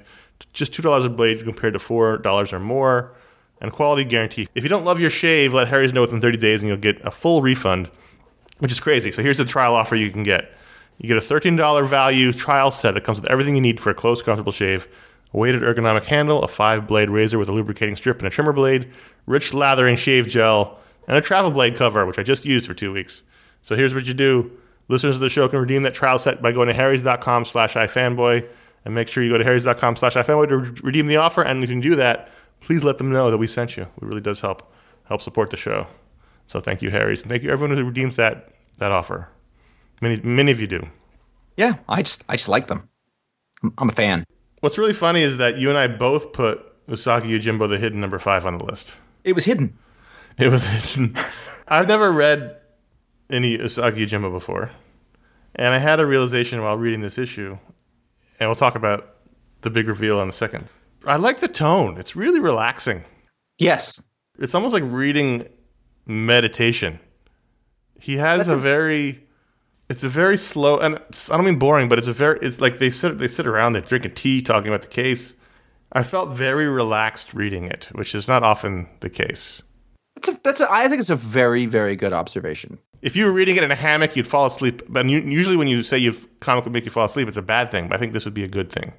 just 0.53 0.73
$2 0.73 1.05
a 1.05 1.09
blade 1.09 1.43
compared 1.45 1.75
to 1.75 1.79
$4 1.79 2.53
or 2.53 2.61
more, 2.61 3.15
and 3.61 3.73
quality 3.73 4.05
guarantee. 4.05 4.49
If 4.55 4.63
you 4.63 4.69
don't 4.69 4.85
love 4.85 5.01
your 5.01 5.11
shave, 5.11 5.53
let 5.53 5.69
Harry's 5.69 5.93
know 5.93 6.01
within 6.01 6.21
30 6.21 6.39
days 6.39 6.63
and 6.63 6.69
you'll 6.69 6.79
get 6.79 7.01
a 7.05 7.11
full 7.11 7.43
refund, 7.43 7.91
which 8.59 8.73
is 8.73 8.81
crazy. 8.81 9.13
So 9.13 9.23
here's 9.23 9.39
the 9.39 9.45
trial 9.45 9.75
offer 9.75 9.97
you 9.97 10.11
can 10.11 10.23
get. 10.23 10.53
You 10.99 11.09
get 11.09 11.17
a 11.17 11.21
$13 11.21 11.87
value 11.87 12.33
trial 12.33 12.71
set 12.71 12.95
that 12.95 13.05
comes 13.05 13.21
with 13.21 13.31
everything 13.31 13.55
you 13.55 13.63
need 13.63 13.81
for 13.81 13.91
a 13.91 13.95
close, 13.95 14.23
comfortable 14.23 14.53
shave. 14.53 14.87
A 15.33 15.37
weighted 15.37 15.63
ergonomic 15.63 16.05
handle, 16.05 16.43
a 16.43 16.49
five 16.49 16.87
blade 16.87 17.09
razor 17.09 17.39
with 17.39 17.49
a 17.49 17.53
lubricating 17.53 17.97
strip 17.97 18.19
and 18.19 18.27
a 18.27 18.31
trimmer 18.31 18.53
blade, 18.53 18.91
rich 19.27 19.55
lathering 19.55 19.97
shave 19.97 20.27
gel, 20.27 20.79
and 21.07 21.17
a 21.17 21.21
travel 21.21 21.51
blade 21.51 21.77
cover, 21.77 22.05
which 22.05 22.19
I 22.19 22.23
just 22.23 22.45
used 22.45 22.67
for 22.67 22.75
two 22.75 22.93
weeks. 22.93 23.23
So 23.63 23.77
here's 23.77 23.95
what 23.95 24.07
you 24.07 24.15
do. 24.15 24.51
Listeners 24.89 25.17
of 25.17 25.21
the 25.21 25.29
show 25.29 25.49
can 25.49 25.61
redeem 25.61 25.85
that 25.85 25.95
trial 25.95 26.19
set 26.19 26.43
by 26.43 26.53
going 26.53 26.67
to 26.69 26.75
harrys.com 26.75 27.45
slash 27.45 27.75
ifanboy 27.75 28.47
and 28.85 28.95
make 28.95 29.09
sure 29.09 29.23
you 29.23 29.31
go 29.31 29.39
to 29.39 29.45
harrys.com 29.45 29.97
slash 29.97 30.15
ifanboy 30.15 30.49
to 30.49 30.83
redeem 30.83 31.07
the 31.07 31.17
offer. 31.17 31.43
And 31.43 31.61
you 31.61 31.69
can 31.69 31.81
do 31.81 31.95
that, 31.97 32.29
please 32.61 32.85
let 32.85 32.99
them 32.99 33.11
know 33.11 33.31
that 33.31 33.39
we 33.39 33.47
sent 33.47 33.77
you. 33.77 33.83
It 33.83 34.03
really 34.03 34.21
does 34.21 34.41
help 34.41 34.73
help 35.05 35.23
support 35.23 35.51
the 35.51 35.57
show. 35.57 35.87
So 36.47 36.61
thank 36.61 36.83
you, 36.83 36.91
Harry's. 36.91 37.23
And 37.23 37.31
thank 37.31 37.43
you 37.43 37.51
everyone 37.51 37.77
who 37.77 37.85
redeems 37.85 38.17
that 38.17 38.53
that 38.79 38.93
offer. 38.93 39.29
Many 40.01 40.21
many 40.23 40.53
of 40.53 40.61
you 40.61 40.67
do. 40.67 40.87
Yeah, 41.57 41.75
I 41.89 42.03
just 42.03 42.25
I 42.29 42.37
just 42.37 42.49
like 42.49 42.69
them. 42.69 42.89
I'm 43.79 43.89
a 43.89 43.93
fan. 43.93 44.25
What's 44.61 44.79
really 44.79 44.93
funny 44.93 45.23
is 45.23 45.37
that 45.39 45.59
you 45.59 45.69
and 45.69 45.79
I 45.79 45.87
both 45.87 46.33
put 46.33 46.87
Usagi 46.87 47.31
Yojimbo 47.31 47.69
the 47.69 47.79
hidden 47.79 48.01
number 48.01 48.19
five 48.19 48.47
on 48.47 48.59
the 48.59 48.65
list. 48.65 48.95
It 49.25 49.35
was 49.35 49.45
hidden. 49.45 49.79
It 50.39 50.51
was 50.51 50.67
hidden. 50.95 51.17
I've 51.69 51.89
never 51.89 52.11
read 52.11 52.57
any 53.31 53.59
Usagi 53.59 54.07
Yojimbo 54.07 54.33
before. 54.33 54.71
And 55.55 55.75
I 55.75 55.79
had 55.79 56.01
a 56.01 56.07
realization 56.07 56.63
while 56.63 56.79
reading 56.79 57.01
this 57.01 57.19
issue 57.19 57.59
and 58.41 58.49
we'll 58.49 58.57
talk 58.57 58.75
about 58.75 59.15
the 59.61 59.71
big 59.71 59.87
reveal 59.87 60.21
in 60.23 60.29
a 60.29 60.33
second. 60.33 60.67
I 61.07 61.17
like 61.17 61.41
the 61.41 61.49
tone. 61.49 61.99
It's 61.99 62.15
really 62.15 62.41
relaxing. 62.41 63.05
Yes. 63.59 64.03
It's 64.39 64.55
almost 64.55 64.73
like 64.73 64.83
reading 64.87 65.49
meditation. 66.07 66.99
He 67.99 68.17
has 68.17 68.49
a, 68.49 68.57
a 68.57 68.59
very 68.59 69.27
it's 69.89 70.05
a 70.05 70.09
very 70.09 70.37
slow 70.37 70.79
and 70.79 70.97
I 71.31 71.37
don't 71.37 71.45
mean 71.45 71.59
boring, 71.59 71.89
but 71.89 71.99
it's 71.99 72.09
a 72.09 72.13
very 72.13 72.39
it's 72.41 72.61
like 72.61 72.79
they 72.79 72.91
sit 72.91 73.19
they 73.19 73.29
sit 73.29 73.47
around, 73.47 73.75
they 73.75 73.81
drink 73.81 74.05
a 74.05 74.09
tea 74.09 74.43
talking 74.43 74.69
about 74.69 74.83
the 74.83 74.89
case. 74.89 75.35
I 75.93 76.03
felt 76.05 76.31
very 76.37 76.69
relaxed 76.69 77.35
reading 77.35 77.65
it, 77.65 77.91
which 77.93 78.15
is 78.15 78.29
not 78.29 78.43
often 78.43 78.89
the 79.01 79.11
case. 79.11 79.63
That's 80.15 80.29
a, 80.29 80.41
that's 80.45 80.61
a, 80.61 80.73
I 80.73 80.89
think 80.89 81.01
it's 81.01 81.11
a 81.11 81.17
very 81.17 81.67
very 81.67 81.97
good 81.97 82.13
observation 82.13 82.79
if 83.03 83.17
you 83.17 83.25
were 83.27 83.33
reading 83.33 83.57
it 83.57 83.65
in 83.65 83.71
a 83.71 83.77
hammock, 83.77 84.17
you'd 84.17 84.27
fall 84.27 84.47
asleep. 84.47 84.83
But 84.89 85.07
usually, 85.07 85.57
when 85.57 85.69
you 85.69 85.83
say 85.83 85.99
you 85.99 86.15
comic 86.41 86.65
would 86.65 86.73
make 86.73 86.85
you 86.85 86.91
fall 86.91 87.07
asleep, 87.07 87.29
it's 87.29 87.37
a 87.37 87.43
bad 87.43 87.71
thing. 87.71 87.89
But 87.89 87.97
I 87.97 87.99
think 87.99 88.13
this 88.13 88.25
would 88.25 88.35
be 88.35 88.45
a 88.45 88.49
good 88.49 88.71
thing. 88.71 88.93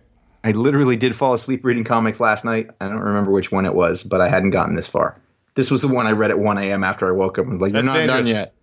I 0.43 0.51
literally 0.51 0.95
did 0.95 1.15
fall 1.15 1.33
asleep 1.33 1.63
reading 1.63 1.83
comics 1.83 2.19
last 2.19 2.43
night. 2.45 2.71
I 2.79 2.87
don't 2.87 2.99
remember 2.99 3.31
which 3.31 3.51
one 3.51 3.65
it 3.65 3.75
was, 3.75 4.03
but 4.03 4.21
I 4.21 4.29
hadn't 4.29 4.49
gotten 4.49 4.75
this 4.75 4.87
far. 4.87 5.19
This 5.55 5.69
was 5.69 5.81
the 5.81 5.87
one 5.87 6.07
I 6.07 6.11
read 6.11 6.31
at 6.31 6.39
1 6.39 6.57
a.m. 6.57 6.83
after 6.83 7.07
I 7.07 7.11
woke 7.11 7.37
up 7.37 7.45
and 7.45 7.53
was 7.53 7.61
like, 7.61 7.73
"You're 7.73 7.83
not 7.83 7.93
dangerous. 7.93 8.27
done 8.27 8.35
yet." 8.35 8.53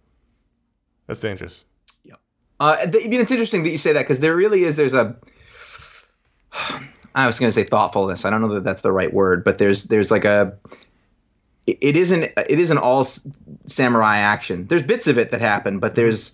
That's 1.07 1.21
dangerous. 1.21 1.65
Yeah. 2.05 2.15
Uh, 2.59 2.77
I 2.81 2.87
mean, 2.87 3.21
it's 3.21 3.31
interesting 3.31 3.63
that 3.65 3.71
you 3.71 3.77
say 3.77 3.93
that 3.93 4.03
because 4.03 4.19
there 4.19 4.35
really 4.35 4.65
is. 4.65 4.77
There's 4.77 4.95
a. 4.95 5.17
I 7.15 7.27
was 7.27 7.39
going 7.39 7.49
to 7.49 7.53
say 7.53 7.65
thoughtfulness. 7.65 8.25
I 8.25 8.31
don't 8.31 8.41
know 8.41 8.55
that 8.55 8.65
that's 8.65 8.83
the 8.83 8.93
right 8.93 9.13
word, 9.13 9.45
but 9.45 9.59
there's 9.59 9.85
there's 9.85 10.11
like 10.11 10.25
a 10.25 10.57
it 11.67 11.97
isn't 11.97 12.23
it 12.23 12.59
isn't 12.59 12.79
all 12.79 13.05
samurai 13.67 14.19
action. 14.19 14.67
There's 14.67 14.83
bits 14.83 15.07
of 15.07 15.19
it 15.19 15.31
that 15.31 15.41
happen, 15.41 15.79
but 15.79 15.95
there's 15.95 16.33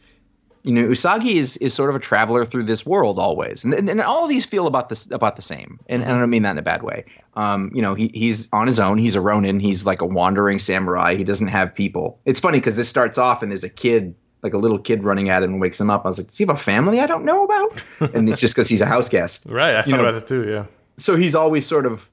you 0.65 0.73
know 0.73 0.89
Usagi 0.89 1.35
is 1.35 1.59
is 1.59 1.75
sort 1.75 1.91
of 1.91 1.97
a 1.97 1.99
traveler 1.99 2.45
through 2.45 2.65
this 2.65 2.85
world 2.87 3.19
always, 3.19 3.65
and 3.65 3.75
and, 3.75 3.89
and 3.89 4.01
all 4.01 4.25
of 4.25 4.31
these 4.31 4.47
feel 4.47 4.67
about 4.67 4.89
this 4.89 5.11
about 5.11 5.37
the 5.37 5.43
same. 5.43 5.79
And, 5.89 6.03
and, 6.03 6.11
I 6.11 6.19
don't 6.19 6.31
mean 6.31 6.43
that 6.43 6.53
in 6.53 6.59
a 6.59 6.63
bad 6.63 6.83
way. 6.83 7.05
Um, 7.35 7.71
you 7.75 7.83
know, 7.83 7.95
he 7.95 8.11
he's 8.15 8.49
on 8.53 8.67
his 8.67 8.81
own. 8.81 8.97
He's 8.97 9.15
a 9.15 9.21
ronin. 9.21 9.61
He's 9.61 9.85
like 9.85 10.01
a 10.01 10.07
wandering 10.07 10.59
samurai. 10.59 11.17
He 11.17 11.25
doesn't 11.25 11.49
have 11.49 11.75
people. 11.75 12.19
It's 12.25 12.41
funny 12.41 12.59
because 12.59 12.77
this 12.77 12.89
starts 12.89 13.19
off 13.19 13.43
and 13.43 13.53
there's 13.53 13.65
a 13.65 13.69
kid. 13.69 14.15
Like 14.43 14.53
a 14.53 14.59
little 14.59 14.79
kid 14.79 15.05
running 15.05 15.31
at 15.31 15.43
him 15.43 15.53
and 15.53 15.61
wakes 15.61 15.81
him 15.81 15.89
up. 15.89 16.05
I 16.05 16.09
was 16.09 16.19
like, 16.19 16.27
"Does 16.27 16.37
he 16.37 16.45
have 16.45 16.55
a 16.55 16.59
family 16.59 17.01
I 17.01 17.07
don't 17.07 17.25
know 17.25 17.45
about?" 17.45 17.83
and 18.15 18.29
it's 18.29 18.41
just 18.41 18.55
because 18.55 18.69
he's 18.69 18.83
a 18.83 18.87
house 18.87 19.09
guest. 19.09 19.47
Right. 19.47 19.75
I 19.75 19.81
thought 19.81 19.87
you 19.87 19.97
know, 19.97 20.05
about 20.05 20.23
it 20.23 20.27
too. 20.27 20.47
Yeah. 20.47 20.67
So 20.99 21.17
he's 21.17 21.35
always 21.35 21.67
sort 21.67 21.87
of 21.87 22.11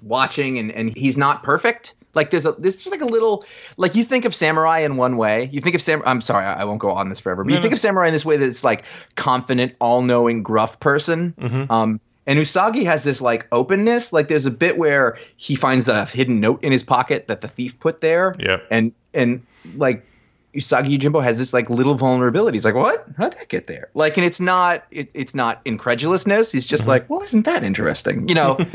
watching, 0.00 0.60
and 0.60 0.70
and 0.70 0.96
he's 0.96 1.16
not 1.16 1.42
perfect 1.42 1.94
like 2.14 2.30
there's 2.30 2.46
a 2.46 2.52
there's 2.52 2.76
just 2.76 2.90
like 2.90 3.00
a 3.00 3.06
little 3.06 3.44
like 3.76 3.94
you 3.94 4.04
think 4.04 4.24
of 4.24 4.34
samurai 4.34 4.80
in 4.80 4.96
one 4.96 5.16
way. 5.16 5.48
You 5.52 5.60
think 5.60 5.74
of 5.74 5.82
sam. 5.82 6.02
I'm 6.04 6.20
sorry, 6.20 6.44
I 6.44 6.64
won't 6.64 6.80
go 6.80 6.90
on 6.90 7.08
this 7.08 7.20
forever. 7.20 7.44
But 7.44 7.50
no, 7.50 7.56
you 7.56 7.62
think 7.62 7.72
of 7.72 7.80
samurai 7.80 8.08
in 8.08 8.12
this 8.12 8.24
way 8.24 8.36
that 8.36 8.46
it's 8.46 8.64
like 8.64 8.84
confident, 9.16 9.74
all 9.80 10.02
knowing, 10.02 10.42
gruff 10.42 10.78
person. 10.80 11.32
Mm-hmm. 11.38 11.72
Um, 11.72 12.00
and 12.26 12.38
Usagi 12.38 12.84
has 12.84 13.02
this 13.02 13.20
like 13.20 13.46
openness. 13.50 14.12
Like 14.12 14.28
there's 14.28 14.46
a 14.46 14.50
bit 14.50 14.78
where 14.78 15.18
he 15.36 15.56
finds 15.56 15.88
a 15.88 16.04
hidden 16.04 16.40
note 16.40 16.62
in 16.62 16.70
his 16.70 16.82
pocket 16.82 17.26
that 17.28 17.40
the 17.40 17.48
thief 17.48 17.78
put 17.80 18.00
there. 18.00 18.36
Yeah. 18.38 18.58
And 18.70 18.92
and 19.14 19.44
like 19.76 20.06
Usagi 20.54 20.98
Yojimbo 20.98 21.22
has 21.22 21.38
this 21.38 21.52
like 21.52 21.70
little 21.70 21.94
vulnerability. 21.94 22.56
He's 22.56 22.64
like, 22.64 22.74
"What? 22.74 23.06
How'd 23.16 23.32
that 23.32 23.48
get 23.48 23.66
there?" 23.66 23.88
Like, 23.94 24.16
and 24.18 24.26
it's 24.26 24.40
not 24.40 24.84
it, 24.90 25.10
it's 25.14 25.34
not 25.34 25.60
incredulousness. 25.64 26.52
He's 26.52 26.66
just 26.66 26.82
mm-hmm. 26.82 26.90
like, 26.90 27.10
"Well, 27.10 27.22
isn't 27.22 27.46
that 27.46 27.64
interesting?" 27.64 28.28
You 28.28 28.34
know. 28.34 28.58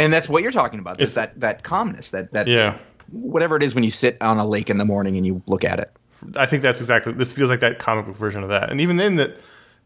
and 0.00 0.12
that's 0.12 0.28
what 0.28 0.42
you're 0.42 0.52
talking 0.52 0.80
about. 0.80 1.00
It's 1.00 1.14
that 1.14 1.38
that 1.38 1.62
calmness, 1.62 2.10
that 2.10 2.32
that 2.32 2.46
yeah, 2.46 2.78
whatever 3.10 3.56
it 3.56 3.62
is 3.62 3.74
when 3.74 3.84
you 3.84 3.90
sit 3.90 4.16
on 4.20 4.38
a 4.38 4.46
lake 4.46 4.70
in 4.70 4.78
the 4.78 4.84
morning 4.84 5.16
and 5.16 5.26
you 5.26 5.42
look 5.46 5.62
at 5.62 5.78
it. 5.78 5.92
I 6.36 6.46
think 6.46 6.62
that's 6.62 6.80
exactly. 6.80 7.12
This 7.12 7.32
feels 7.32 7.50
like 7.50 7.60
that 7.60 7.78
comic 7.78 8.06
book 8.06 8.16
version 8.16 8.42
of 8.42 8.48
that. 8.48 8.70
And 8.70 8.80
even 8.80 8.96
then, 8.96 9.16
that 9.16 9.38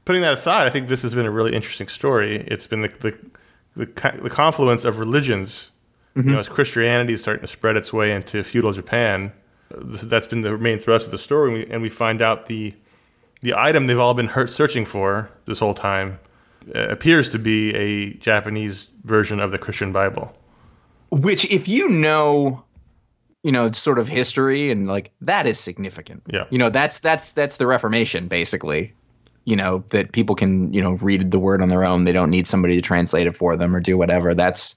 putting 0.04 0.22
that 0.22 0.34
aside, 0.34 0.66
I 0.66 0.70
think 0.70 0.88
this 0.88 1.02
has 1.02 1.14
been 1.14 1.26
a 1.26 1.30
really 1.30 1.54
interesting 1.54 1.88
story. 1.88 2.44
It's 2.46 2.66
been 2.66 2.82
the 2.82 2.88
the 2.88 3.18
the, 3.76 4.20
the 4.22 4.30
confluence 4.30 4.84
of 4.84 4.98
religions. 4.98 5.72
Mm-hmm. 6.16 6.28
You 6.28 6.34
know, 6.34 6.40
as 6.40 6.48
Christianity 6.48 7.14
is 7.14 7.20
starting 7.20 7.40
to 7.40 7.48
spread 7.48 7.76
its 7.76 7.92
way 7.92 8.12
into 8.12 8.44
feudal 8.44 8.72
Japan, 8.72 9.32
that's 9.70 10.28
been 10.28 10.42
the 10.42 10.56
main 10.56 10.78
thrust 10.78 11.06
of 11.06 11.10
the 11.10 11.18
story. 11.18 11.48
And 11.48 11.58
we, 11.58 11.74
and 11.74 11.82
we 11.82 11.88
find 11.88 12.22
out 12.22 12.46
the 12.46 12.74
the 13.40 13.52
item 13.54 13.88
they've 13.88 13.98
all 13.98 14.14
been 14.14 14.30
searching 14.46 14.86
for 14.86 15.28
this 15.46 15.58
whole 15.58 15.74
time 15.74 16.20
Uh, 16.74 16.88
appears 16.88 17.28
to 17.30 17.38
be 17.38 17.74
a 17.74 18.14
Japanese 18.14 18.90
version 19.02 19.40
of 19.40 19.50
the 19.50 19.58
Christian 19.58 19.92
Bible. 19.92 20.34
Which, 21.10 21.44
if 21.50 21.68
you 21.68 21.88
know, 21.88 22.64
you 23.42 23.52
know, 23.52 23.70
sort 23.72 23.98
of 23.98 24.08
history 24.08 24.70
and 24.70 24.86
like 24.86 25.12
that 25.20 25.46
is 25.46 25.58
significant. 25.58 26.22
Yeah. 26.32 26.44
You 26.50 26.58
know, 26.58 26.70
that's 26.70 27.00
that's 27.00 27.32
that's 27.32 27.56
the 27.58 27.66
Reformation 27.66 28.28
basically. 28.28 28.92
You 29.44 29.56
know 29.56 29.84
that 29.90 30.12
people 30.12 30.34
can 30.34 30.72
you 30.72 30.80
know 30.80 30.92
read 30.92 31.30
the 31.30 31.38
word 31.38 31.60
on 31.60 31.68
their 31.68 31.84
own. 31.84 32.04
They 32.04 32.12
don't 32.12 32.30
need 32.30 32.46
somebody 32.46 32.76
to 32.76 32.82
translate 32.82 33.26
it 33.26 33.36
for 33.36 33.56
them 33.56 33.76
or 33.76 33.80
do 33.80 33.98
whatever. 33.98 34.32
That's 34.32 34.76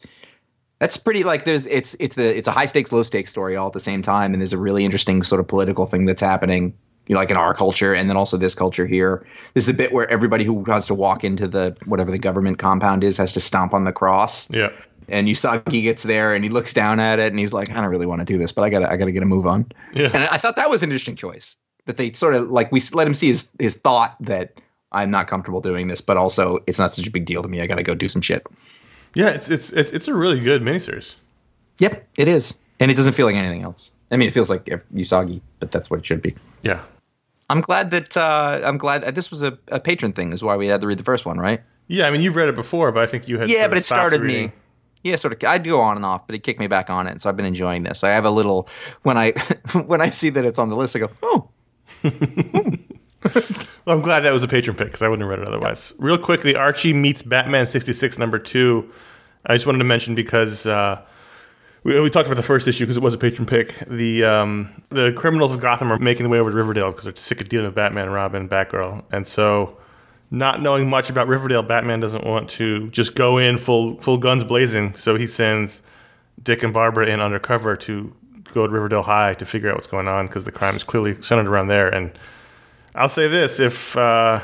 that's 0.79 0.97
pretty 0.97 1.23
like 1.23 1.45
there's 1.45 1.65
it's 1.67 1.95
it's 1.99 2.15
the 2.15 2.37
it's 2.37 2.47
a 2.47 2.51
high 2.51 2.65
stakes 2.65 2.91
low 2.91 3.01
stakes 3.03 3.29
story 3.29 3.55
all 3.55 3.67
at 3.67 3.73
the 3.73 3.79
same 3.79 4.01
time 4.01 4.33
and 4.33 4.41
there's 4.41 4.53
a 4.53 4.57
really 4.57 4.85
interesting 4.85 5.23
sort 5.23 5.39
of 5.39 5.47
political 5.47 5.85
thing 5.85 6.05
that's 6.05 6.21
happening 6.21 6.73
you 7.07 7.13
know, 7.13 7.19
like 7.19 7.31
in 7.31 7.37
our 7.37 7.53
culture 7.53 7.93
and 7.93 8.09
then 8.09 8.17
also 8.17 8.37
this 8.37 8.53
culture 8.53 8.85
here. 8.85 9.25
There's 9.53 9.65
the 9.65 9.73
bit 9.73 9.91
where 9.91 10.09
everybody 10.09 10.43
who 10.43 10.63
has 10.65 10.87
to 10.87 10.95
walk 10.95 11.23
into 11.23 11.47
the 11.47 11.75
whatever 11.85 12.11
the 12.11 12.19
government 12.19 12.59
compound 12.59 13.03
is 13.03 13.17
has 13.17 13.33
to 13.33 13.39
stomp 13.39 13.73
on 13.73 13.83
the 13.83 13.93
cross. 13.93 14.49
Yeah. 14.51 14.71
And 15.09 15.27
Usagi 15.27 15.83
gets 15.83 16.03
there 16.03 16.35
and 16.35 16.43
he 16.43 16.49
looks 16.49 16.73
down 16.73 16.99
at 16.99 17.19
it 17.19 17.27
and 17.27 17.39
he's 17.39 17.53
like, 17.53 17.69
I 17.69 17.75
don't 17.75 17.85
really 17.85 18.05
want 18.05 18.19
to 18.19 18.25
do 18.25 18.37
this, 18.37 18.51
but 18.51 18.63
I 18.63 18.69
gotta 18.69 18.91
I 18.91 18.97
gotta 18.97 19.11
get 19.11 19.23
a 19.23 19.27
move 19.27 19.47
on. 19.47 19.71
Yeah. 19.93 20.09
And 20.13 20.23
I 20.25 20.37
thought 20.37 20.57
that 20.57 20.69
was 20.69 20.83
an 20.83 20.89
interesting 20.89 21.15
choice. 21.15 21.55
That 21.85 21.95
they 21.95 22.11
sort 22.11 22.33
of 22.33 22.49
like 22.49 22.71
we 22.71 22.81
let 22.93 23.07
him 23.07 23.13
see 23.13 23.27
his 23.27 23.49
his 23.59 23.75
thought 23.75 24.15
that 24.19 24.59
I'm 24.91 25.11
not 25.11 25.27
comfortable 25.27 25.61
doing 25.61 25.87
this, 25.87 26.01
but 26.01 26.17
also 26.17 26.59
it's 26.67 26.79
not 26.79 26.91
such 26.91 27.07
a 27.07 27.11
big 27.11 27.25
deal 27.25 27.41
to 27.41 27.47
me. 27.47 27.61
I 27.61 27.67
got 27.67 27.75
to 27.75 27.83
go 27.83 27.95
do 27.95 28.09
some 28.09 28.21
shit. 28.21 28.45
Yeah, 29.13 29.29
it's, 29.29 29.49
it's 29.49 29.71
it's 29.71 29.91
it's 29.91 30.07
a 30.07 30.13
really 30.13 30.39
good 30.39 30.61
miniseries. 30.61 31.15
Yep, 31.79 32.07
it 32.17 32.27
is, 32.27 32.55
and 32.79 32.91
it 32.91 32.95
doesn't 32.95 33.13
feel 33.13 33.25
like 33.25 33.35
anything 33.35 33.63
else. 33.63 33.91
I 34.11 34.17
mean, 34.17 34.27
it 34.27 34.33
feels 34.33 34.49
like 34.49 34.65
Usagi, 34.65 35.41
but 35.59 35.71
that's 35.71 35.89
what 35.89 35.99
it 35.99 36.05
should 36.05 36.21
be. 36.21 36.35
Yeah, 36.63 36.81
I'm 37.49 37.61
glad 37.61 37.91
that 37.91 38.17
uh, 38.17 38.61
I'm 38.63 38.77
glad 38.77 39.03
that 39.03 39.15
this 39.15 39.31
was 39.31 39.43
a, 39.43 39.57
a 39.69 39.79
patron 39.79 40.13
thing. 40.13 40.33
Is 40.33 40.43
why 40.43 40.55
we 40.55 40.67
had 40.67 40.81
to 40.81 40.87
read 40.87 40.99
the 40.99 41.03
first 41.03 41.25
one, 41.25 41.37
right? 41.37 41.61
Yeah, 41.87 42.07
I 42.07 42.11
mean, 42.11 42.21
you've 42.21 42.35
read 42.35 42.49
it 42.49 42.55
before, 42.55 42.91
but 42.91 43.03
I 43.03 43.05
think 43.05 43.27
you 43.27 43.39
had. 43.39 43.49
Yeah, 43.49 43.67
but 43.67 43.77
it 43.77 43.85
started 43.85 44.21
reading. 44.21 44.47
me. 44.47 44.53
Yeah, 45.03 45.15
sort 45.15 45.33
of. 45.33 45.47
I'd 45.47 45.63
go 45.63 45.79
on 45.79 45.95
and 45.95 46.05
off, 46.05 46.27
but 46.27 46.35
it 46.35 46.39
kicked 46.39 46.59
me 46.59 46.67
back 46.67 46.89
on 46.89 47.07
it. 47.07 47.21
So 47.21 47.29
I've 47.29 47.37
been 47.37 47.45
enjoying 47.45 47.83
this. 47.83 48.03
I 48.03 48.09
have 48.09 48.25
a 48.25 48.31
little 48.31 48.67
when 49.03 49.17
I 49.17 49.31
when 49.85 50.01
I 50.01 50.09
see 50.09 50.29
that 50.31 50.43
it's 50.43 50.59
on 50.59 50.69
the 50.69 50.75
list, 50.75 50.95
I 50.95 50.99
go, 50.99 51.09
oh. 51.23 51.49
well, 52.03 53.95
I'm 53.95 54.01
glad 54.01 54.21
that 54.21 54.33
was 54.33 54.43
a 54.43 54.47
patron 54.47 54.75
pick 54.75 54.87
because 54.87 55.01
I 55.01 55.07
wouldn't 55.07 55.29
have 55.29 55.39
read 55.39 55.47
it 55.47 55.47
otherwise. 55.47 55.93
Real 55.99 56.17
quickly, 56.17 56.55
Archie 56.55 56.93
meets 56.93 57.21
Batman 57.23 57.65
66 57.65 58.17
number 58.17 58.39
two. 58.39 58.91
I 59.45 59.55
just 59.55 59.65
wanted 59.65 59.79
to 59.79 59.85
mention 59.85 60.15
because 60.15 60.65
uh, 60.65 61.01
we, 61.87 62.01
we, 62.01 62.09
talked 62.09 62.27
about 62.27 62.35
the 62.35 62.43
first 62.43 62.67
issue 62.67 62.83
because 62.83 62.97
it 62.97 63.03
was 63.03 63.13
a 63.13 63.17
patron 63.17 63.45
pick. 63.45 63.73
The 63.87 64.25
um, 64.25 64.83
the 64.89 65.13
criminals 65.13 65.53
of 65.53 65.61
Gotham 65.61 65.89
are 65.89 65.97
making 65.97 66.23
their 66.23 66.29
way 66.29 66.39
over 66.39 66.51
to 66.51 66.57
Riverdale 66.57 66.91
because 66.91 67.05
they're 67.05 67.15
sick 67.15 67.39
of 67.39 67.47
dealing 67.47 67.65
with 67.65 67.75
Batman, 67.75 68.09
Robin, 68.09 68.49
Batgirl, 68.49 69.05
and 69.09 69.25
so 69.25 69.77
not 70.29 70.61
knowing 70.61 70.89
much 70.89 71.09
about 71.09 71.29
Riverdale, 71.29 71.63
Batman 71.63 72.01
doesn't 72.01 72.25
want 72.25 72.49
to 72.49 72.89
just 72.89 73.15
go 73.15 73.37
in 73.37 73.57
full 73.57 73.97
full 73.99 74.17
guns 74.17 74.43
blazing. 74.43 74.95
So 74.95 75.15
he 75.15 75.25
sends 75.25 75.81
Dick 76.43 76.61
and 76.61 76.73
Barbara 76.73 77.07
in 77.07 77.21
undercover 77.21 77.77
to 77.77 78.13
go 78.53 78.67
to 78.67 78.73
Riverdale 78.73 79.03
High 79.03 79.35
to 79.35 79.45
figure 79.45 79.69
out 79.69 79.75
what's 79.75 79.87
going 79.87 80.09
on 80.09 80.27
because 80.27 80.43
the 80.43 80.51
crime 80.51 80.75
is 80.75 80.83
clearly 80.83 81.21
centered 81.21 81.47
around 81.47 81.69
there. 81.69 81.87
And 81.87 82.11
I'll 82.95 83.07
say 83.07 83.29
this: 83.29 83.61
if 83.61 83.95
uh, 83.95 84.43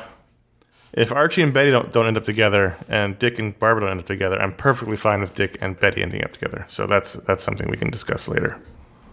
if 0.94 1.12
Archie 1.12 1.42
and 1.42 1.54
Betty 1.54 1.72
don't 1.72 1.92
don't 1.92 2.08
end 2.08 2.18
up 2.18 2.24
together, 2.24 2.78
and 2.88 3.18
Dick 3.20 3.40
and 3.40 3.58
Barbara 3.58 3.82
don't 3.82 3.92
end 3.92 4.00
up 4.02 4.06
together, 4.06 4.40
I'm 4.40 4.54
perfectly 4.54 4.98
fine 4.98 5.22
with 5.22 5.36
Dick 5.36 5.58
and 5.60 5.80
Betty 5.80 6.02
ending 6.02 6.24
up 6.24 6.34
together. 6.34 6.66
So 6.68 6.88
that's 6.88 7.14
that's 7.14 7.44
something 7.44 7.70
we 7.70 7.78
can 7.78 7.90
discuss 7.90 8.28
later. 8.28 8.60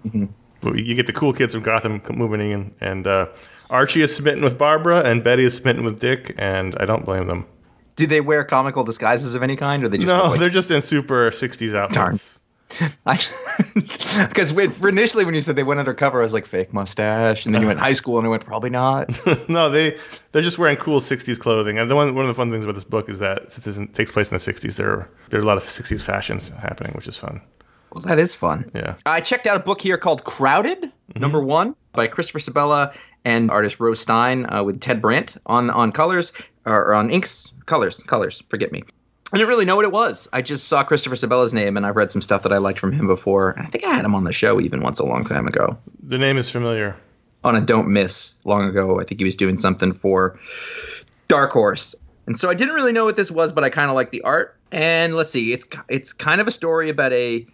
Mm-hmm. 0.05 0.77
You 0.77 0.95
get 0.95 1.07
the 1.07 1.13
cool 1.13 1.33
kids 1.33 1.55
from 1.55 1.63
Gotham 1.63 2.03
moving 2.13 2.51
in, 2.51 2.75
and 2.81 3.07
uh, 3.07 3.29
Archie 3.71 4.03
is 4.03 4.15
smitten 4.15 4.45
with 4.45 4.59
Barbara, 4.59 5.03
and 5.03 5.25
Betty 5.25 5.45
is 5.45 5.55
smitten 5.55 5.85
with 5.85 5.99
Dick, 6.01 6.35
and 6.37 6.77
I 6.79 6.85
don't 6.85 7.05
blame 7.05 7.29
them. 7.29 7.47
Do 7.97 8.07
they 8.07 8.21
wear 8.21 8.45
comical 8.45 8.85
disguises 8.85 9.35
of 9.35 9.43
any 9.43 9.57
kind, 9.57 9.83
or 9.85 9.89
they 9.89 9.97
just 9.99 10.09
no? 10.09 10.31
Like- 10.31 10.39
they're 10.41 10.51
just 10.51 10.71
in 10.71 10.83
super 10.83 11.31
'60s 11.31 11.75
outfits. 11.75 12.40
Because 14.29 14.51
initially 14.53 15.25
when 15.25 15.35
you 15.35 15.41
said 15.41 15.57
they 15.57 15.63
went 15.63 15.81
undercover, 15.81 16.21
I 16.21 16.25
was 16.25 16.33
like 16.33 16.47
fake 16.47 16.73
mustache, 16.73 17.47
and 17.47 17.55
then 17.55 17.63
you 17.63 17.69
went 17.69 17.79
high 17.79 17.93
school, 17.93 18.19
and 18.19 18.27
I 18.27 18.31
went 18.31 18.45
probably 18.45 18.71
not. 18.71 19.09
no, 19.49 19.71
they 19.71 19.99
they're 20.33 20.43
just 20.43 20.59
wearing 20.59 20.77
cool 20.77 21.01
'60s 21.01 21.39
clothing. 21.39 21.79
And 21.79 21.91
the 21.91 21.97
one 21.97 22.15
one 22.15 22.25
of 22.25 22.29
the 22.29 22.35
fun 22.35 22.51
things 22.51 22.65
about 22.65 22.75
this 22.75 22.85
book 22.85 23.09
is 23.09 23.19
that 23.19 23.53
since 23.53 23.79
it 23.79 23.95
takes 23.95 24.11
place 24.11 24.31
in 24.31 24.37
the 24.37 24.43
'60s, 24.43 24.77
there 24.77 25.09
there 25.29 25.41
are 25.41 25.43
a 25.43 25.47
lot 25.47 25.57
of 25.57 25.65
'60s 25.65 26.03
fashions 26.03 26.49
happening, 26.49 26.93
which 26.95 27.09
is 27.09 27.17
fun. 27.17 27.41
Well, 27.93 28.03
that 28.03 28.19
is 28.19 28.35
fun. 28.35 28.71
Yeah. 28.75 28.95
I 29.05 29.21
checked 29.21 29.47
out 29.47 29.57
a 29.57 29.61
book 29.61 29.81
here 29.81 29.99
called 29.99 30.25
Crowded, 30.25 30.83
mm-hmm. 30.83 31.21
number 31.21 31.43
one, 31.43 31.75
by 31.93 32.07
Christopher 32.07 32.39
Sebela 32.39 32.95
and 33.25 33.51
artist 33.51 33.81
Ro 33.81 33.95
Stein 33.95 34.53
uh, 34.53 34.63
with 34.63 34.81
Ted 34.81 35.03
Brandt 35.03 35.37
on 35.47 35.71
on 35.71 35.93
colors 35.93 36.33
or 36.65 36.95
on 36.95 37.11
inks 37.11 37.53
colors 37.67 38.03
colors. 38.05 38.43
Forget 38.49 38.73
me. 38.73 38.83
I 39.33 39.37
didn't 39.37 39.49
really 39.49 39.65
know 39.65 39.77
what 39.77 39.85
it 39.85 39.93
was. 39.93 40.29
I 40.33 40.43
just 40.43 40.67
saw 40.67 40.83
Christopher 40.83 41.15
Sebela's 41.15 41.53
name, 41.53 41.77
and 41.77 41.87
I've 41.87 41.97
read 41.97 42.11
some 42.11 42.23
stuff 42.23 42.43
that 42.43 42.53
I 42.53 42.59
liked 42.59 42.81
from 42.81 42.93
him 42.93 43.07
before. 43.07 43.51
And 43.51 43.67
I 43.67 43.69
think 43.69 43.85
I 43.85 43.95
had 43.95 44.05
him 44.05 44.15
on 44.15 44.25
the 44.25 44.33
show 44.33 44.61
even 44.61 44.81
once 44.81 44.99
a 44.99 45.05
long 45.05 45.25
time 45.25 45.47
ago. 45.47 45.79
The 46.03 46.19
name 46.19 46.37
is 46.37 46.51
familiar. 46.51 46.97
On 47.45 47.55
a 47.55 47.61
Don't 47.61 47.89
Miss 47.89 48.37
long 48.45 48.65
ago, 48.65 49.01
I 49.01 49.05
think 49.05 49.21
he 49.21 49.25
was 49.25 49.37
doing 49.37 49.57
something 49.57 49.93
for 49.93 50.39
Dark 51.29 51.53
Horse, 51.53 51.95
and 52.27 52.39
so 52.39 52.51
I 52.51 52.55
didn't 52.55 52.75
really 52.75 52.93
know 52.93 53.05
what 53.05 53.17
this 53.17 53.31
was, 53.31 53.51
but 53.51 53.65
I 53.65 53.71
kind 53.71 53.89
of 53.89 53.95
like 53.95 54.11
the 54.11 54.21
art. 54.23 54.57
And 54.73 55.17
let's 55.17 55.31
see, 55.31 55.53
it's 55.53 55.67
it's 55.89 56.13
kind 56.13 56.41
of 56.41 56.47
a 56.47 56.51
story 56.51 56.91
about 56.91 57.13
a 57.13 57.47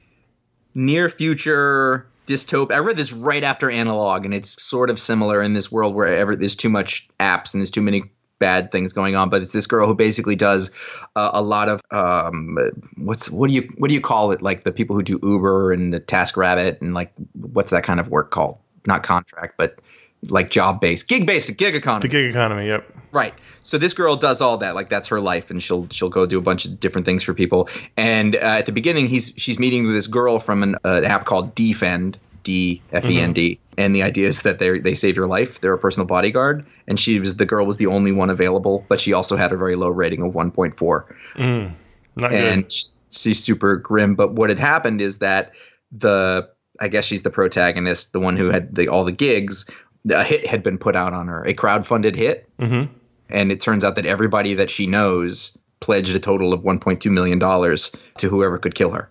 near 0.75 1.09
future 1.09 2.07
dystopia. 2.27 2.75
I 2.75 2.79
read 2.79 2.97
this 2.97 3.13
right 3.13 3.45
after 3.45 3.71
Analog, 3.71 4.25
and 4.25 4.35
it's 4.35 4.61
sort 4.61 4.91
of 4.91 4.99
similar 4.99 5.41
in 5.41 5.55
this 5.55 5.71
world 5.71 5.95
where 5.95 6.07
ever 6.17 6.35
there's 6.35 6.57
too 6.57 6.69
much 6.69 7.09
apps 7.21 7.55
and 7.55 7.61
there's 7.61 7.71
too 7.71 7.81
many 7.81 8.03
bad 8.39 8.73
things 8.73 8.93
going 8.93 9.17
on. 9.17 9.31
But 9.31 9.43
it's 9.43 9.53
this 9.53 9.67
girl 9.67 9.87
who 9.87 9.95
basically 9.95 10.37
does 10.37 10.71
uh, 11.15 11.31
a 11.33 11.43
lot 11.43 11.69
of 11.69 11.83
um, 11.91 12.59
what's 12.97 13.31
what 13.31 13.49
do 13.49 13.55
you 13.55 13.69
what 13.77 13.89
do 13.89 13.95
you 13.95 14.01
call 14.01 14.33
it? 14.33 14.43
Like 14.43 14.65
the 14.65 14.73
people 14.73 14.97
who 14.97 15.03
do 15.03 15.19
Uber 15.23 15.73
and 15.73 15.93
the 15.93 16.01
Task 16.01 16.37
Rabbit 16.37 16.81
and 16.81 16.95
like 16.95 17.13
what's 17.33 17.71
that 17.71 17.83
kind 17.83 18.01
of 18.01 18.09
work 18.09 18.31
called? 18.31 18.59
Not 18.87 19.03
contract, 19.03 19.55
but 19.57 19.81
like 20.29 20.51
job 20.51 20.81
based, 20.81 21.09
gig 21.09 21.27
based, 21.27 21.55
gig 21.57 21.75
economy. 21.75 22.03
The 22.03 22.09
gig 22.09 22.31
economy, 22.31 22.67
yep. 22.67 22.91
Right. 23.13 23.35
So 23.63 23.79
this 23.79 23.93
girl 23.93 24.17
does 24.17 24.41
all 24.41 24.59
that, 24.59 24.75
like 24.75 24.89
that's 24.89 25.09
her 25.09 25.21
life, 25.21 25.51
and 25.51 25.63
she'll 25.63 25.89
she'll 25.91 26.09
go 26.09 26.27
do 26.27 26.39
a 26.39 26.43
bunch 26.43 26.65
of 26.65 26.79
different 26.79 27.05
things 27.05 27.23
for 27.23 27.35
people. 27.35 27.69
And 27.97 28.37
uh, 28.37 28.41
at 28.41 28.67
the 28.67 28.73
beginning, 28.73 29.07
he's 29.07 29.33
she's 29.37 29.59
meeting 29.59 29.87
with 29.87 29.95
this 29.95 30.07
girl 30.07 30.39
from 30.39 30.63
an 30.63 30.77
uh, 30.85 31.03
app 31.03 31.25
called 31.25 31.55
Defend, 31.55 32.19
D 32.43 32.83
F 32.93 33.05
E 33.07 33.21
N 33.21 33.33
D, 33.33 33.53
mm-hmm. 33.53 33.66
And 33.79 33.95
the 33.95 34.03
idea 34.03 34.27
is 34.27 34.43
that 34.43 34.59
they 34.59 34.79
they 34.79 34.95
save 34.95 35.17
your 35.17 35.27
life. 35.27 35.61
They're 35.61 35.75
a 35.75 35.79
personal 35.79 36.07
bodyguard, 36.07 36.65
and 36.89 36.99
she 36.99 37.21
was 37.21 37.37
the 37.37 37.47
girl 37.47 37.67
was 37.67 37.77
the 37.77 37.87
only 37.87 38.13
one 38.13 38.31
available, 38.31 38.85
but 38.89 39.01
she 39.01 39.13
also 39.13 39.37
had 39.37 39.53
a 39.53 39.57
very 39.57 39.77
low 39.77 39.89
rating 39.89 40.23
of 40.23 40.35
one 40.35 40.51
point 40.51 40.77
four. 40.77 41.15
Mm, 41.37 41.75
and 42.23 42.63
good. 42.65 42.73
she's 43.11 43.43
super 43.43 43.77
grim. 43.77 44.15
But 44.15 44.33
what 44.33 44.49
had 44.49 44.59
happened 44.59 45.01
is 45.01 45.19
that 45.19 45.53
the 45.93 46.49
I 46.81 46.89
guess 46.89 47.05
she's 47.05 47.23
the 47.23 47.31
protagonist, 47.31 48.13
the 48.13 48.21
one 48.21 48.37
who 48.37 48.51
had 48.51 48.75
the, 48.75 48.89
all 48.89 49.05
the 49.05 49.13
gigs. 49.13 49.65
A 50.11 50.23
hit 50.23 50.47
had 50.47 50.63
been 50.63 50.79
put 50.79 50.95
out 50.95 51.13
on 51.13 51.27
her, 51.27 51.45
a 51.45 51.53
crowd-funded 51.53 52.15
hit, 52.15 52.49
mm-hmm. 52.61 52.93
and 53.29 53.51
it 53.51 53.59
turns 53.59 53.83
out 53.83 53.97
that 53.97 54.07
everybody 54.07 54.55
that 54.55 54.71
she 54.71 54.87
knows 54.87 55.59
pledged 55.81 56.15
a 56.15 56.21
total 56.21 56.53
of 56.53 56.61
1.2 56.61 57.11
million 57.11 57.41
dollars 57.41 57.91
to 58.19 58.29
whoever 58.29 58.57
could 58.57 58.77
kill 58.77 58.93
her. 58.93 59.11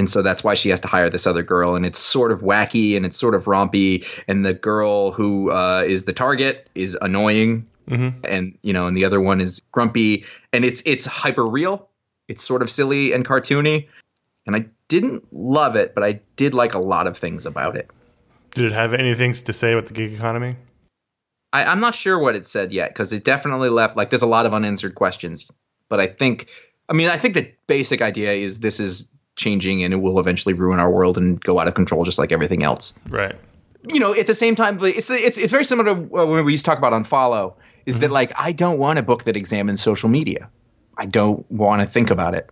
And 0.00 0.08
so 0.08 0.22
that's 0.22 0.42
why 0.42 0.54
she 0.54 0.70
has 0.70 0.80
to 0.80 0.88
hire 0.88 1.10
this 1.10 1.26
other 1.26 1.42
girl, 1.42 1.74
and 1.74 1.84
it's 1.84 1.98
sort 1.98 2.32
of 2.32 2.40
wacky 2.40 2.96
and 2.96 3.04
it's 3.04 3.18
sort 3.18 3.34
of 3.34 3.44
rompy. 3.44 4.02
And 4.28 4.46
the 4.46 4.54
girl 4.54 5.12
who 5.12 5.50
uh, 5.50 5.84
is 5.86 6.04
the 6.04 6.14
target 6.14 6.70
is 6.74 6.96
annoying, 7.02 7.66
mm-hmm. 7.86 8.18
and 8.24 8.56
you 8.62 8.72
know, 8.72 8.86
and 8.86 8.96
the 8.96 9.04
other 9.04 9.20
one 9.20 9.42
is 9.42 9.60
grumpy, 9.72 10.24
and 10.54 10.64
it's 10.64 10.82
it's 10.86 11.04
hyper 11.04 11.46
real. 11.46 11.86
It's 12.28 12.42
sort 12.42 12.62
of 12.62 12.70
silly 12.70 13.12
and 13.12 13.26
cartoony, 13.26 13.88
and 14.46 14.56
I 14.56 14.64
didn't 14.88 15.22
love 15.32 15.76
it, 15.76 15.94
but 15.94 16.02
I 16.02 16.18
did 16.36 16.54
like 16.54 16.72
a 16.72 16.78
lot 16.78 17.06
of 17.06 17.18
things 17.18 17.44
about 17.44 17.76
it. 17.76 17.90
Did 18.52 18.64
it 18.64 18.72
have 18.72 18.94
anything 18.94 19.34
to 19.34 19.52
say 19.52 19.74
about 19.74 19.88
the 19.88 19.92
gig 19.92 20.14
economy? 20.14 20.56
I, 21.52 21.64
I'm 21.64 21.80
not 21.80 21.94
sure 21.94 22.18
what 22.18 22.34
it 22.34 22.46
said 22.46 22.72
yet 22.72 22.94
because 22.94 23.12
it 23.12 23.24
definitely 23.24 23.68
left 23.68 23.98
like 23.98 24.08
there's 24.08 24.22
a 24.22 24.26
lot 24.26 24.46
of 24.46 24.54
unanswered 24.54 24.94
questions. 24.94 25.46
But 25.90 26.00
I 26.00 26.06
think, 26.06 26.46
I 26.88 26.94
mean, 26.94 27.10
I 27.10 27.18
think 27.18 27.34
the 27.34 27.52
basic 27.66 28.00
idea 28.00 28.32
is 28.32 28.60
this 28.60 28.80
is 28.80 29.12
changing 29.40 29.82
and 29.82 29.92
it 29.92 29.98
will 29.98 30.20
eventually 30.20 30.54
ruin 30.54 30.78
our 30.78 30.90
world 30.90 31.18
and 31.18 31.40
go 31.42 31.58
out 31.58 31.66
of 31.66 31.74
control 31.74 32.04
just 32.04 32.18
like 32.18 32.32
everything 32.32 32.62
else. 32.62 32.94
Right. 33.08 33.34
You 33.88 33.98
know, 33.98 34.14
at 34.14 34.26
the 34.26 34.34
same 34.34 34.54
time, 34.54 34.78
it's 34.82 35.10
it's 35.10 35.38
it's 35.38 35.50
very 35.50 35.64
similar 35.64 35.94
to 35.94 36.00
when 36.00 36.44
we 36.44 36.52
used 36.52 36.64
to 36.64 36.70
talk 36.70 36.78
about 36.78 36.92
unfollow. 36.92 37.54
Is 37.86 37.94
mm-hmm. 37.94 38.02
that 38.02 38.10
like 38.10 38.32
I 38.36 38.52
don't 38.52 38.78
want 38.78 38.98
a 38.98 39.02
book 39.02 39.24
that 39.24 39.36
examines 39.36 39.80
social 39.80 40.08
media. 40.08 40.48
I 40.98 41.06
don't 41.06 41.50
want 41.50 41.80
to 41.80 41.88
think 41.88 42.10
about 42.10 42.34
it 42.34 42.50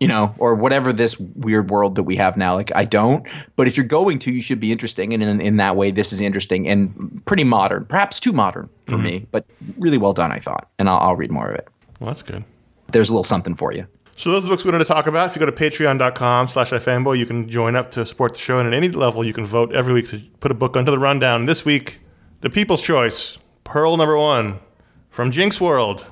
you 0.00 0.08
know, 0.08 0.34
or 0.38 0.54
whatever 0.54 0.92
this 0.94 1.20
weird 1.20 1.70
world 1.70 1.94
that 1.94 2.04
we 2.04 2.16
have 2.16 2.36
now. 2.36 2.54
Like, 2.54 2.72
I 2.74 2.86
don't. 2.86 3.26
But 3.56 3.68
if 3.68 3.76
you're 3.76 3.84
going 3.84 4.18
to, 4.20 4.32
you 4.32 4.40
should 4.40 4.58
be 4.58 4.72
interesting. 4.72 5.12
And 5.12 5.22
in, 5.22 5.40
in 5.42 5.58
that 5.58 5.76
way, 5.76 5.90
this 5.90 6.10
is 6.10 6.22
interesting 6.22 6.66
and 6.66 7.22
pretty 7.26 7.44
modern, 7.44 7.84
perhaps 7.84 8.18
too 8.18 8.32
modern 8.32 8.70
for 8.86 8.94
mm-hmm. 8.94 9.04
me, 9.04 9.26
but 9.30 9.44
really 9.76 9.98
well 9.98 10.14
done, 10.14 10.32
I 10.32 10.38
thought. 10.38 10.70
And 10.78 10.88
I'll, 10.88 10.98
I'll 10.98 11.16
read 11.16 11.30
more 11.30 11.50
of 11.50 11.54
it. 11.54 11.68
Well, 12.00 12.08
that's 12.08 12.22
good. 12.22 12.42
There's 12.90 13.10
a 13.10 13.12
little 13.12 13.24
something 13.24 13.54
for 13.54 13.72
you. 13.72 13.86
So 14.20 14.30
those 14.30 14.40
are 14.40 14.42
the 14.42 14.48
books 14.50 14.64
we 14.66 14.70
wanted 14.70 14.84
to 14.84 14.92
talk 14.92 15.06
about. 15.06 15.30
If 15.30 15.34
you 15.34 15.40
go 15.40 15.46
to 15.46 15.52
patreon.com 15.52 16.48
slash 16.48 16.72
ifanboy, 16.72 17.16
you 17.16 17.24
can 17.24 17.48
join 17.48 17.74
up 17.74 17.90
to 17.92 18.04
support 18.04 18.34
the 18.34 18.38
show. 18.38 18.58
And 18.58 18.68
at 18.68 18.74
any 18.74 18.90
level, 18.90 19.24
you 19.24 19.32
can 19.32 19.46
vote 19.46 19.74
every 19.74 19.94
week 19.94 20.10
to 20.10 20.18
put 20.40 20.50
a 20.50 20.54
book 20.54 20.76
onto 20.76 20.90
the 20.90 20.98
rundown. 20.98 21.46
This 21.46 21.64
week, 21.64 22.00
The 22.42 22.50
People's 22.50 22.82
Choice, 22.82 23.38
Pearl 23.64 23.96
number 23.96 24.18
one, 24.18 24.60
from 25.08 25.30
Jinx 25.30 25.58
World. 25.58 26.04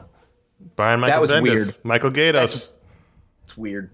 Brian 0.74 1.00
Michael 1.00 1.16
that 1.16 1.20
was 1.20 1.30
Bendis, 1.30 1.42
weird. 1.42 1.78
Michael 1.84 2.10
Gaydos. 2.10 2.72
It's 3.44 3.58
weird. 3.58 3.90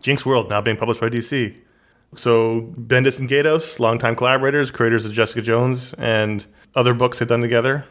Jinx 0.00 0.26
World, 0.26 0.50
now 0.50 0.60
being 0.60 0.76
published 0.76 1.00
by 1.00 1.08
DC. 1.08 1.56
So 2.16 2.74
Bendis 2.76 3.20
and 3.20 3.28
Gaydos, 3.28 3.78
longtime 3.78 4.16
collaborators, 4.16 4.72
creators 4.72 5.06
of 5.06 5.12
Jessica 5.12 5.42
Jones 5.42 5.94
and 5.96 6.44
other 6.74 6.92
books 6.92 7.20
they've 7.20 7.28
done 7.28 7.40
together. 7.40 7.86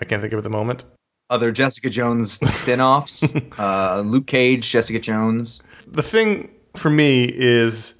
I 0.00 0.04
can't 0.04 0.20
think 0.20 0.32
of 0.32 0.38
at 0.38 0.42
the 0.42 0.50
moment. 0.50 0.84
Other 1.28 1.50
Jessica 1.50 1.90
Jones 1.90 2.38
spin-offs, 2.54 3.24
uh, 3.58 4.02
Luke 4.04 4.26
Cage, 4.26 4.68
Jessica 4.70 5.00
Jones. 5.00 5.60
The 5.86 6.02
thing 6.02 6.50
for 6.74 6.90
me 6.90 7.24
is 7.24 7.94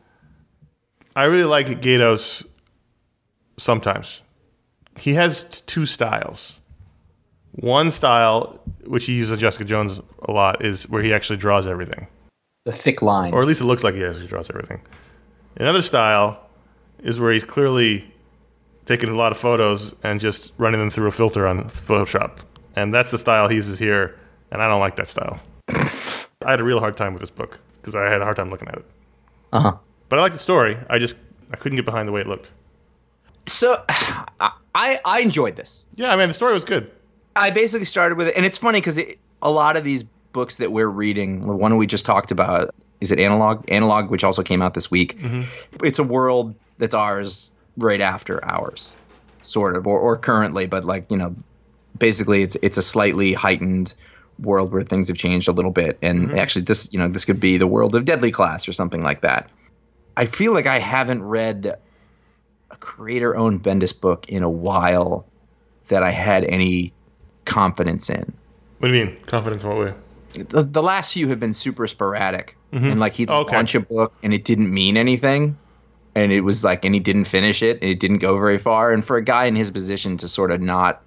I 1.17 1.25
really 1.25 1.45
like 1.45 1.67
Gaydos 1.81 2.47
sometimes. 3.59 4.23
He 4.99 5.15
has 5.15 5.45
t- 5.45 5.63
two 5.67 5.87
styles. 5.87 6.61
One 7.53 7.91
style, 7.91 8.61
which 8.85 9.07
he 9.07 9.15
uses 9.15 9.39
Jessica 9.39 9.65
Jones 9.65 10.01
a 10.23 10.33
lot, 10.33 10.65
is 10.65 10.89
where 10.89 11.03
he 11.03 11.13
actually 11.15 11.39
draws 11.39 11.67
everything. 11.67 12.07
The 12.65 12.73
thick 12.73 13.01
lines. 13.01 13.33
Or 13.33 13.41
at 13.41 13.47
least 13.47 13.61
it 13.61 13.65
looks 13.65 13.83
like 13.83 13.95
he 13.95 14.05
actually 14.05 14.27
draws 14.27 14.51
everything. 14.51 14.83
Another 15.57 15.81
style 15.81 16.39
is 16.99 17.19
where 17.19 17.33
he's 17.33 17.45
clearly 17.45 18.13
taking 18.85 19.09
a 19.09 19.15
lot 19.15 19.33
of 19.33 19.39
photos 19.39 19.95
and 20.03 20.21
just 20.21 20.53
running 20.59 20.81
them 20.81 20.91
through 20.91 21.09
a 21.09 21.13
filter 21.13 21.47
on 21.47 21.65
Photoshop. 21.71 22.41
And 22.77 22.95
that's 22.95 23.11
the 23.11 23.19
style 23.19 23.49
he 23.49 23.57
uses 23.57 23.79
here, 23.79 24.17
and 24.51 24.63
I 24.63 24.69
don't 24.69 24.81
like 24.81 24.97
that 24.97 25.09
style. 25.09 25.41
I 25.69 26.51
had 26.51 26.61
a 26.61 26.65
real 26.65 26.79
hard 26.79 26.97
time 26.97 27.13
with 27.13 27.21
this 27.21 27.31
book 27.31 27.59
because 27.81 27.97
I 27.97 28.05
had 28.05 28.21
a 28.21 28.25
hard 28.25 28.37
time 28.37 28.51
looking 28.51 28.69
at 28.69 28.77
it. 28.77 28.85
Uh 29.53 29.61
huh. 29.61 29.77
But 30.09 30.19
I 30.19 30.23
like 30.23 30.33
the 30.33 30.39
story. 30.39 30.77
I 30.89 30.99
just 30.99 31.17
I 31.53 31.57
couldn't 31.57 31.77
get 31.77 31.85
behind 31.85 32.07
the 32.07 32.13
way 32.13 32.21
it 32.21 32.27
looked. 32.27 32.51
So, 33.47 33.83
I 33.89 35.01
I 35.05 35.21
enjoyed 35.21 35.57
this. 35.57 35.85
Yeah, 35.97 36.13
I 36.13 36.17
mean 36.17 36.29
the 36.29 36.35
story 36.35 36.53
was 36.53 36.65
good. 36.65 36.91
I 37.35 37.51
basically 37.51 37.85
started 37.85 38.19
with 38.19 38.29
it, 38.29 38.37
and 38.37 38.45
it's 38.45 38.59
funny 38.59 38.81
because 38.81 38.99
it, 38.99 39.19
a 39.43 39.51
lot 39.51 39.77
of 39.77 39.85
these 39.85 40.03
books 40.33 40.57
that 40.57 40.73
we're 40.73 40.89
reading, 40.89 41.47
the 41.47 41.55
one 41.55 41.77
we 41.77 41.87
just 41.87 42.05
talked 42.05 42.31
about, 42.31 42.75
is 43.01 43.13
it 43.13 43.19
Analog? 43.19 43.65
Analog, 43.71 44.11
which 44.11 44.25
also 44.25 44.43
came 44.43 44.63
out 44.63 44.75
this 44.75 44.91
week. 44.91 45.19
Mm-hmm. 45.19 45.43
It's 45.85 45.99
a 45.99 46.03
world 46.03 46.55
that's 46.79 46.95
ours 46.95 47.53
right 47.77 48.01
after 48.01 48.45
ours, 48.45 48.95
sort 49.43 49.77
of, 49.77 49.87
or, 49.87 49.99
or 49.99 50.17
currently, 50.17 50.67
but 50.67 50.85
like 50.85 51.11
you 51.11 51.17
know, 51.17 51.35
basically 51.99 52.43
it's 52.43 52.57
it's 52.63 52.77
a 52.77 52.83
slightly 52.83 53.33
heightened 53.33 53.95
world 54.39 54.73
where 54.73 54.83
things 54.83 55.09
have 55.09 55.17
changed 55.17 55.49
a 55.49 55.53
little 55.53 55.71
bit, 55.71 55.99
and 56.03 56.29
mm-hmm. 56.29 56.39
actually 56.39 56.63
this 56.63 56.93
you 56.93 56.99
know 56.99 57.09
this 57.09 57.25
could 57.25 57.41
be 57.41 57.57
the 57.57 57.67
world 57.67 57.95
of 57.95 58.05
Deadly 58.05 58.31
Class 58.31 58.69
or 58.69 58.73
something 58.73 59.03
like 59.03 59.23
that. 59.23 59.51
I 60.17 60.27
feel 60.27 60.53
like 60.53 60.67
I 60.67 60.79
haven't 60.79 61.23
read 61.23 61.77
a 62.71 62.77
creator-owned 62.77 63.63
Bendis 63.63 63.99
book 63.99 64.29
in 64.29 64.43
a 64.43 64.51
while 64.51 65.27
that 65.89 66.03
I 66.03 66.11
had 66.11 66.45
any 66.45 66.93
confidence 67.45 68.11
in. 68.11 68.33
What 68.79 68.89
do 68.89 68.95
you 68.95 69.07
mean 69.07 69.17
confidence? 69.27 69.63
In 69.63 69.71
what 69.71 69.79
way? 69.79 69.95
The, 70.33 70.63
the 70.65 70.83
last 70.83 71.13
few 71.15 71.29
have 71.29 71.41
been 71.41 71.55
super 71.55 71.87
sporadic, 71.87 72.57
mm-hmm. 72.73 72.87
and 72.87 73.01
like 73.01 73.15
he'd 73.15 73.31
okay. 73.31 73.57
launch 73.57 73.75
a 73.75 73.81
book 73.81 74.13
and 74.23 74.35
it 74.35 74.45
didn't 74.45 74.73
mean 74.73 74.97
anything, 74.97 75.57
and 76.15 76.33
it 76.33 76.41
was 76.43 76.65
like, 76.65 76.85
and 76.85 76.95
he 76.95 77.01
didn't 77.01 77.25
finish 77.25 77.63
it, 77.63 77.81
and 77.81 77.91
it 77.91 78.01
didn't 78.01 78.19
go 78.19 78.37
very 78.37 78.59
far. 78.59 78.93
And 78.93 79.05
for 79.05 79.17
a 79.17 79.23
guy 79.23 79.45
in 79.45 79.57
his 79.57 79.71
position 79.71 80.17
to 80.19 80.29
sort 80.29 80.51
of 80.51 80.61
not 80.61 81.03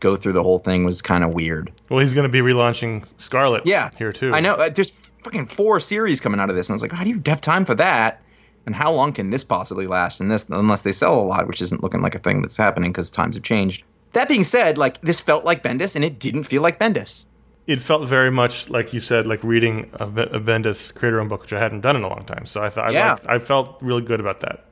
go 0.00 0.16
through 0.16 0.32
the 0.32 0.42
whole 0.42 0.58
thing 0.58 0.84
was 0.84 1.00
kind 1.00 1.22
of 1.22 1.34
weird. 1.34 1.70
Well, 1.88 2.00
he's 2.00 2.14
going 2.14 2.26
to 2.26 2.32
be 2.32 2.40
relaunching 2.40 3.06
Scarlet. 3.18 3.64
Yeah, 3.64 3.90
here 3.98 4.12
too. 4.12 4.34
I 4.34 4.40
know. 4.40 4.54
Uh, 4.54 4.68
there's 4.68 4.92
fucking 5.22 5.46
four 5.46 5.80
series 5.80 6.20
coming 6.20 6.40
out 6.40 6.50
of 6.50 6.56
this, 6.56 6.68
and 6.68 6.74
I 6.74 6.76
was 6.76 6.82
like, 6.82 6.92
how 6.92 7.04
do 7.04 7.10
you 7.10 7.22
have 7.26 7.40
time 7.40 7.64
for 7.64 7.74
that? 7.76 8.22
And 8.66 8.74
how 8.74 8.92
long 8.92 9.12
can 9.12 9.30
this 9.30 9.44
possibly 9.44 9.86
last? 9.86 10.20
And 10.20 10.30
this, 10.30 10.46
unless 10.48 10.82
they 10.82 10.92
sell 10.92 11.18
a 11.18 11.22
lot, 11.22 11.46
which 11.46 11.62
isn't 11.62 11.82
looking 11.82 12.02
like 12.02 12.14
a 12.14 12.18
thing 12.18 12.42
that's 12.42 12.56
happening 12.56 12.92
because 12.92 13.10
times 13.10 13.36
have 13.36 13.44
changed. 13.44 13.84
That 14.12 14.28
being 14.28 14.44
said, 14.44 14.76
like 14.76 15.00
this 15.02 15.20
felt 15.20 15.44
like 15.44 15.62
Bendis, 15.62 15.94
and 15.94 16.04
it 16.04 16.18
didn't 16.18 16.44
feel 16.44 16.62
like 16.62 16.78
Bendis. 16.78 17.24
It 17.66 17.80
felt 17.80 18.06
very 18.06 18.30
much 18.30 18.68
like 18.68 18.92
you 18.92 19.00
said, 19.00 19.26
like 19.26 19.42
reading 19.44 19.90
a, 19.94 20.04
a 20.04 20.40
Bendis 20.40 20.94
creator-owned 20.94 21.28
book, 21.28 21.42
which 21.42 21.52
I 21.52 21.60
hadn't 21.60 21.82
done 21.82 21.96
in 21.96 22.02
a 22.02 22.08
long 22.08 22.24
time. 22.24 22.44
So 22.46 22.62
I 22.62 22.68
thought, 22.68 22.92
yeah. 22.92 23.16
I, 23.26 23.36
I 23.36 23.38
felt 23.38 23.80
really 23.80 24.02
good 24.02 24.18
about 24.18 24.40
that. 24.40 24.64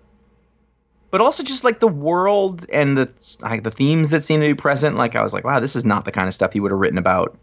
But 1.11 1.21
also 1.21 1.43
just 1.43 1.65
like 1.65 1.81
the 1.81 1.89
world 1.89 2.67
and 2.71 2.99
the 2.99 3.13
like 3.41 3.63
the 3.63 3.71
themes 3.71 4.11
that 4.11 4.23
seem 4.23 4.41
to 4.41 4.47
be 4.47 4.55
present. 4.55 4.97
Like 4.97 5.17
I 5.17 5.23
was 5.23 5.33
like, 5.33 5.45
wow, 5.45 5.59
this 5.59 5.75
is 5.75 5.85
not 5.85 6.05
the 6.05 6.13
kind 6.13 6.29
of 6.29 6.35
stuff 6.35 6.53
he 6.53 6.61
would 6.61 6.71
have 6.71 6.79
written 6.79 6.99
about 6.99 7.37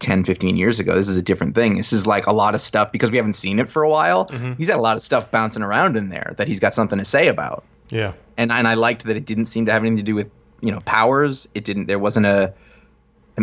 10, 0.00 0.24
15 0.24 0.56
years 0.56 0.80
ago. 0.80 0.94
This 0.94 1.08
is 1.08 1.16
a 1.16 1.22
different 1.22 1.54
thing. 1.54 1.76
This 1.76 1.92
is 1.92 2.06
like 2.06 2.26
a 2.26 2.32
lot 2.32 2.54
of 2.54 2.60
stuff 2.60 2.90
because 2.90 3.10
we 3.10 3.16
haven't 3.16 3.34
seen 3.34 3.58
it 3.58 3.68
for 3.68 3.82
a 3.82 3.88
while. 3.88 4.26
Mm-hmm. 4.26 4.54
He's 4.54 4.68
got 4.68 4.78
a 4.78 4.82
lot 4.82 4.96
of 4.96 5.02
stuff 5.02 5.30
bouncing 5.30 5.62
around 5.62 5.96
in 5.96 6.08
there 6.08 6.34
that 6.38 6.48
he's 6.48 6.58
got 6.58 6.74
something 6.74 6.98
to 6.98 7.04
say 7.04 7.28
about. 7.28 7.64
Yeah. 7.90 8.12
And 8.36 8.50
and 8.52 8.66
I 8.66 8.74
liked 8.74 9.04
that 9.04 9.16
it 9.16 9.24
didn't 9.24 9.46
seem 9.46 9.66
to 9.66 9.72
have 9.72 9.82
anything 9.82 9.98
to 9.98 10.02
do 10.02 10.14
with 10.14 10.30
you 10.60 10.72
know 10.72 10.80
powers. 10.80 11.48
It 11.54 11.64
didn't. 11.64 11.86
There 11.86 11.98
wasn't 11.98 12.26
a. 12.26 12.52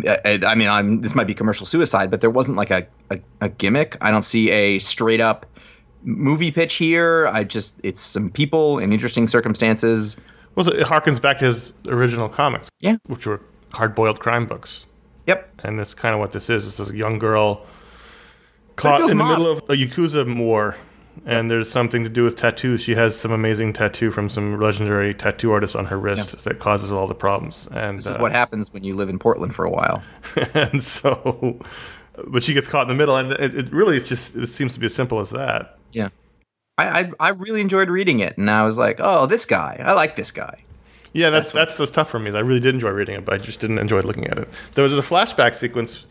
I 0.06 0.56
mean, 0.56 0.68
I'm, 0.68 1.00
this 1.00 1.16
might 1.16 1.26
be 1.26 1.34
commercial 1.34 1.66
suicide, 1.66 2.12
but 2.12 2.20
there 2.20 2.30
wasn't 2.30 2.58
like 2.58 2.70
a, 2.70 2.86
a, 3.10 3.20
a 3.40 3.48
gimmick. 3.48 3.96
I 4.02 4.12
don't 4.12 4.26
see 4.26 4.52
a 4.52 4.78
straight 4.80 5.22
up 5.22 5.46
movie 6.06 6.52
pitch 6.52 6.76
here. 6.76 7.28
I 7.28 7.44
just 7.44 7.80
it's 7.84 8.02
some 8.02 8.30
people 8.30 8.80
in 8.80 8.94
interesting 8.94 9.28
circumstances. 9.28 10.18
Well, 10.56 10.70
it 10.70 10.88
harkens 10.88 11.22
back 11.22 11.40
to 11.40 11.46
his 11.46 11.74
original 11.88 12.30
comics, 12.30 12.70
yeah, 12.80 12.96
which 13.08 13.28
were 13.28 13.42
hard 13.74 13.94
boiled 13.94 14.20
crime 14.20 14.46
books. 14.46 14.88
Yep, 15.28 15.62
and 15.64 15.80
that's 15.80 15.94
kind 15.94 16.14
of 16.14 16.20
what 16.20 16.32
this 16.32 16.50
is. 16.50 16.66
This 16.66 16.80
is 16.80 16.92
a 16.92 16.96
young 16.96 17.20
girl 17.20 17.66
caught 18.76 19.02
in 19.02 19.08
the 19.08 19.16
middle 19.16 19.48
of 19.48 19.60
a 19.70 19.74
yakuza 19.74 20.38
war 20.38 20.76
and 21.26 21.50
there's 21.50 21.70
something 21.70 22.04
to 22.04 22.10
do 22.10 22.24
with 22.24 22.36
tattoos. 22.36 22.82
She 22.82 22.96
has 22.96 23.18
some 23.18 23.32
amazing 23.32 23.74
tattoo 23.74 24.12
from 24.12 24.28
some 24.28 24.60
legendary 24.60 25.14
tattoo 25.14 25.52
artist 25.52 25.76
on 25.76 25.86
her 25.86 25.98
wrist 25.98 26.34
yeah. 26.34 26.42
that 26.44 26.60
causes 26.60 26.92
all 26.92 27.08
the 27.08 27.16
problems. 27.16 27.70
And 27.72 28.00
this 28.00 28.08
is 28.08 28.18
uh, 28.18 28.20
what 28.20 28.32
happens 28.32 28.74
when 28.74 28.84
you 28.84 28.96
live 28.96 29.10
in 29.10 29.20
Portland 29.20 29.56
for 29.56 29.66
a 29.66 29.70
while. 29.70 30.04
and 30.54 30.84
so, 30.84 31.60
but 32.28 32.44
she 32.44 32.54
gets 32.54 32.68
caught 32.68 32.84
in 32.84 32.88
the 32.90 32.96
middle, 32.96 33.16
and 33.16 33.32
it, 33.34 33.56
it 33.56 33.72
really 33.72 33.98
is 33.98 34.04
just 34.04 34.36
it 34.36 34.48
seems 34.48 34.74
to 34.74 34.80
be 34.80 34.88
as 34.88 34.94
simple 34.94 35.20
as 35.20 35.30
that. 35.30 35.78
Yeah, 35.96 36.10
I, 36.78 37.00
I, 37.00 37.12
I 37.20 37.30
really 37.30 37.62
enjoyed 37.62 37.90
reading 37.90 38.20
it, 38.20 38.38
and 38.38 38.50
I 38.50 38.64
was 38.64 38.78
like, 38.78 39.00
oh, 39.00 39.26
this 39.26 39.46
guy, 39.46 39.82
I 39.84 39.94
like 39.94 40.16
this 40.16 40.32
guy. 40.32 40.62
Yeah, 41.14 41.30
that's 41.30 41.54
that's, 41.54 41.78
that's 41.78 41.92
tough 41.92 42.10
for 42.10 42.20
me. 42.20 42.32
I 42.34 42.40
really 42.40 42.60
did 42.60 42.76
enjoy 42.76 42.90
reading 42.90 43.16
it, 43.16 43.24
but 43.24 43.34
I 43.34 43.38
just 43.38 43.62
didn't 43.62 43.80
enjoy 43.80 44.02
looking 44.02 44.28
at 44.28 44.38
it. 44.38 44.50
There 44.74 44.84
was 44.84 44.92
a 44.94 45.02
flashback 45.02 45.56
sequence 45.56 46.06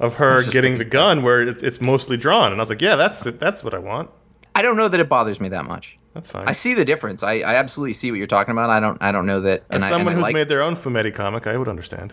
of 0.00 0.14
her 0.14 0.42
getting 0.50 0.78
the 0.78 0.84
gun 0.84 1.22
where 1.22 1.42
it, 1.42 1.62
it's 1.62 1.80
mostly 1.80 2.16
drawn, 2.16 2.50
and 2.50 2.60
I 2.60 2.62
was 2.62 2.68
like, 2.68 2.82
yeah, 2.82 2.96
that's 2.96 3.20
that's 3.20 3.62
what 3.62 3.74
I 3.74 3.78
want. 3.78 4.10
I 4.56 4.62
don't 4.62 4.76
know 4.76 4.88
that 4.88 4.98
it 4.98 5.08
bothers 5.08 5.40
me 5.40 5.48
that 5.50 5.66
much. 5.66 5.96
That's 6.14 6.30
fine. 6.30 6.48
I 6.48 6.52
see 6.52 6.74
the 6.74 6.84
difference. 6.84 7.22
I, 7.22 7.34
I 7.34 7.54
absolutely 7.54 7.92
see 7.92 8.10
what 8.10 8.16
you're 8.16 8.26
talking 8.26 8.50
about. 8.50 8.70
I 8.70 8.80
don't 8.80 8.98
I 9.00 9.12
don't 9.12 9.26
know 9.26 9.40
that. 9.42 9.62
As 9.70 9.86
someone 9.86 10.14
I, 10.14 10.16
who's 10.16 10.22
like, 10.22 10.34
made 10.34 10.48
their 10.48 10.62
own 10.62 10.74
Fumetti 10.74 11.14
comic, 11.14 11.46
I 11.46 11.56
would 11.56 11.68
understand. 11.68 12.12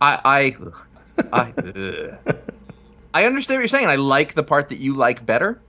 I 0.00 0.54
I 1.22 1.32
I, 1.32 1.52
I 3.14 3.26
understand 3.26 3.58
what 3.58 3.60
you're 3.60 3.68
saying. 3.68 3.88
I 3.88 3.96
like 3.96 4.34
the 4.34 4.42
part 4.42 4.70
that 4.70 4.78
you 4.78 4.94
like 4.94 5.26
better, 5.26 5.60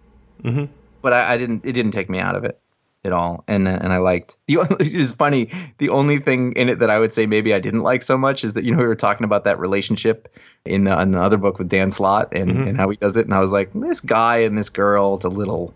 mm-hmm. 0.43 0.71
But 1.07 1.13
I, 1.13 1.35
I, 1.35 1.37
didn't. 1.37 1.63
It 1.63 1.71
didn't 1.71 1.93
take 1.93 2.09
me 2.09 2.19
out 2.19 2.35
of 2.35 2.43
it 2.43 2.59
at 3.05 3.13
all. 3.13 3.45
And 3.47 3.65
and 3.65 3.93
I 3.93 3.97
liked 3.97 4.35
the. 4.47 4.57
Only, 4.57 4.97
was 4.97 5.13
funny. 5.13 5.49
The 5.77 5.87
only 5.87 6.19
thing 6.19 6.51
in 6.57 6.67
it 6.67 6.79
that 6.79 6.89
I 6.89 6.99
would 6.99 7.13
say 7.13 7.25
maybe 7.25 7.53
I 7.53 7.59
didn't 7.59 7.83
like 7.83 8.03
so 8.03 8.17
much 8.17 8.43
is 8.43 8.51
that 8.51 8.65
you 8.65 8.73
know 8.73 8.81
we 8.81 8.87
were 8.87 8.93
talking 8.93 9.23
about 9.23 9.45
that 9.45 9.57
relationship 9.57 10.37
in 10.65 10.83
the, 10.83 11.01
in 11.01 11.11
the 11.11 11.21
other 11.21 11.37
book 11.37 11.59
with 11.59 11.69
Dan 11.69 11.91
Slott 11.91 12.27
and, 12.33 12.51
mm-hmm. 12.51 12.67
and 12.67 12.77
how 12.77 12.89
he 12.89 12.97
does 12.97 13.15
it, 13.15 13.23
and 13.23 13.33
I 13.33 13.39
was 13.39 13.53
like, 13.53 13.71
this 13.73 14.01
guy 14.01 14.39
and 14.39 14.57
this 14.57 14.67
girl, 14.67 15.15
it's 15.15 15.23
a 15.23 15.29
little 15.29 15.73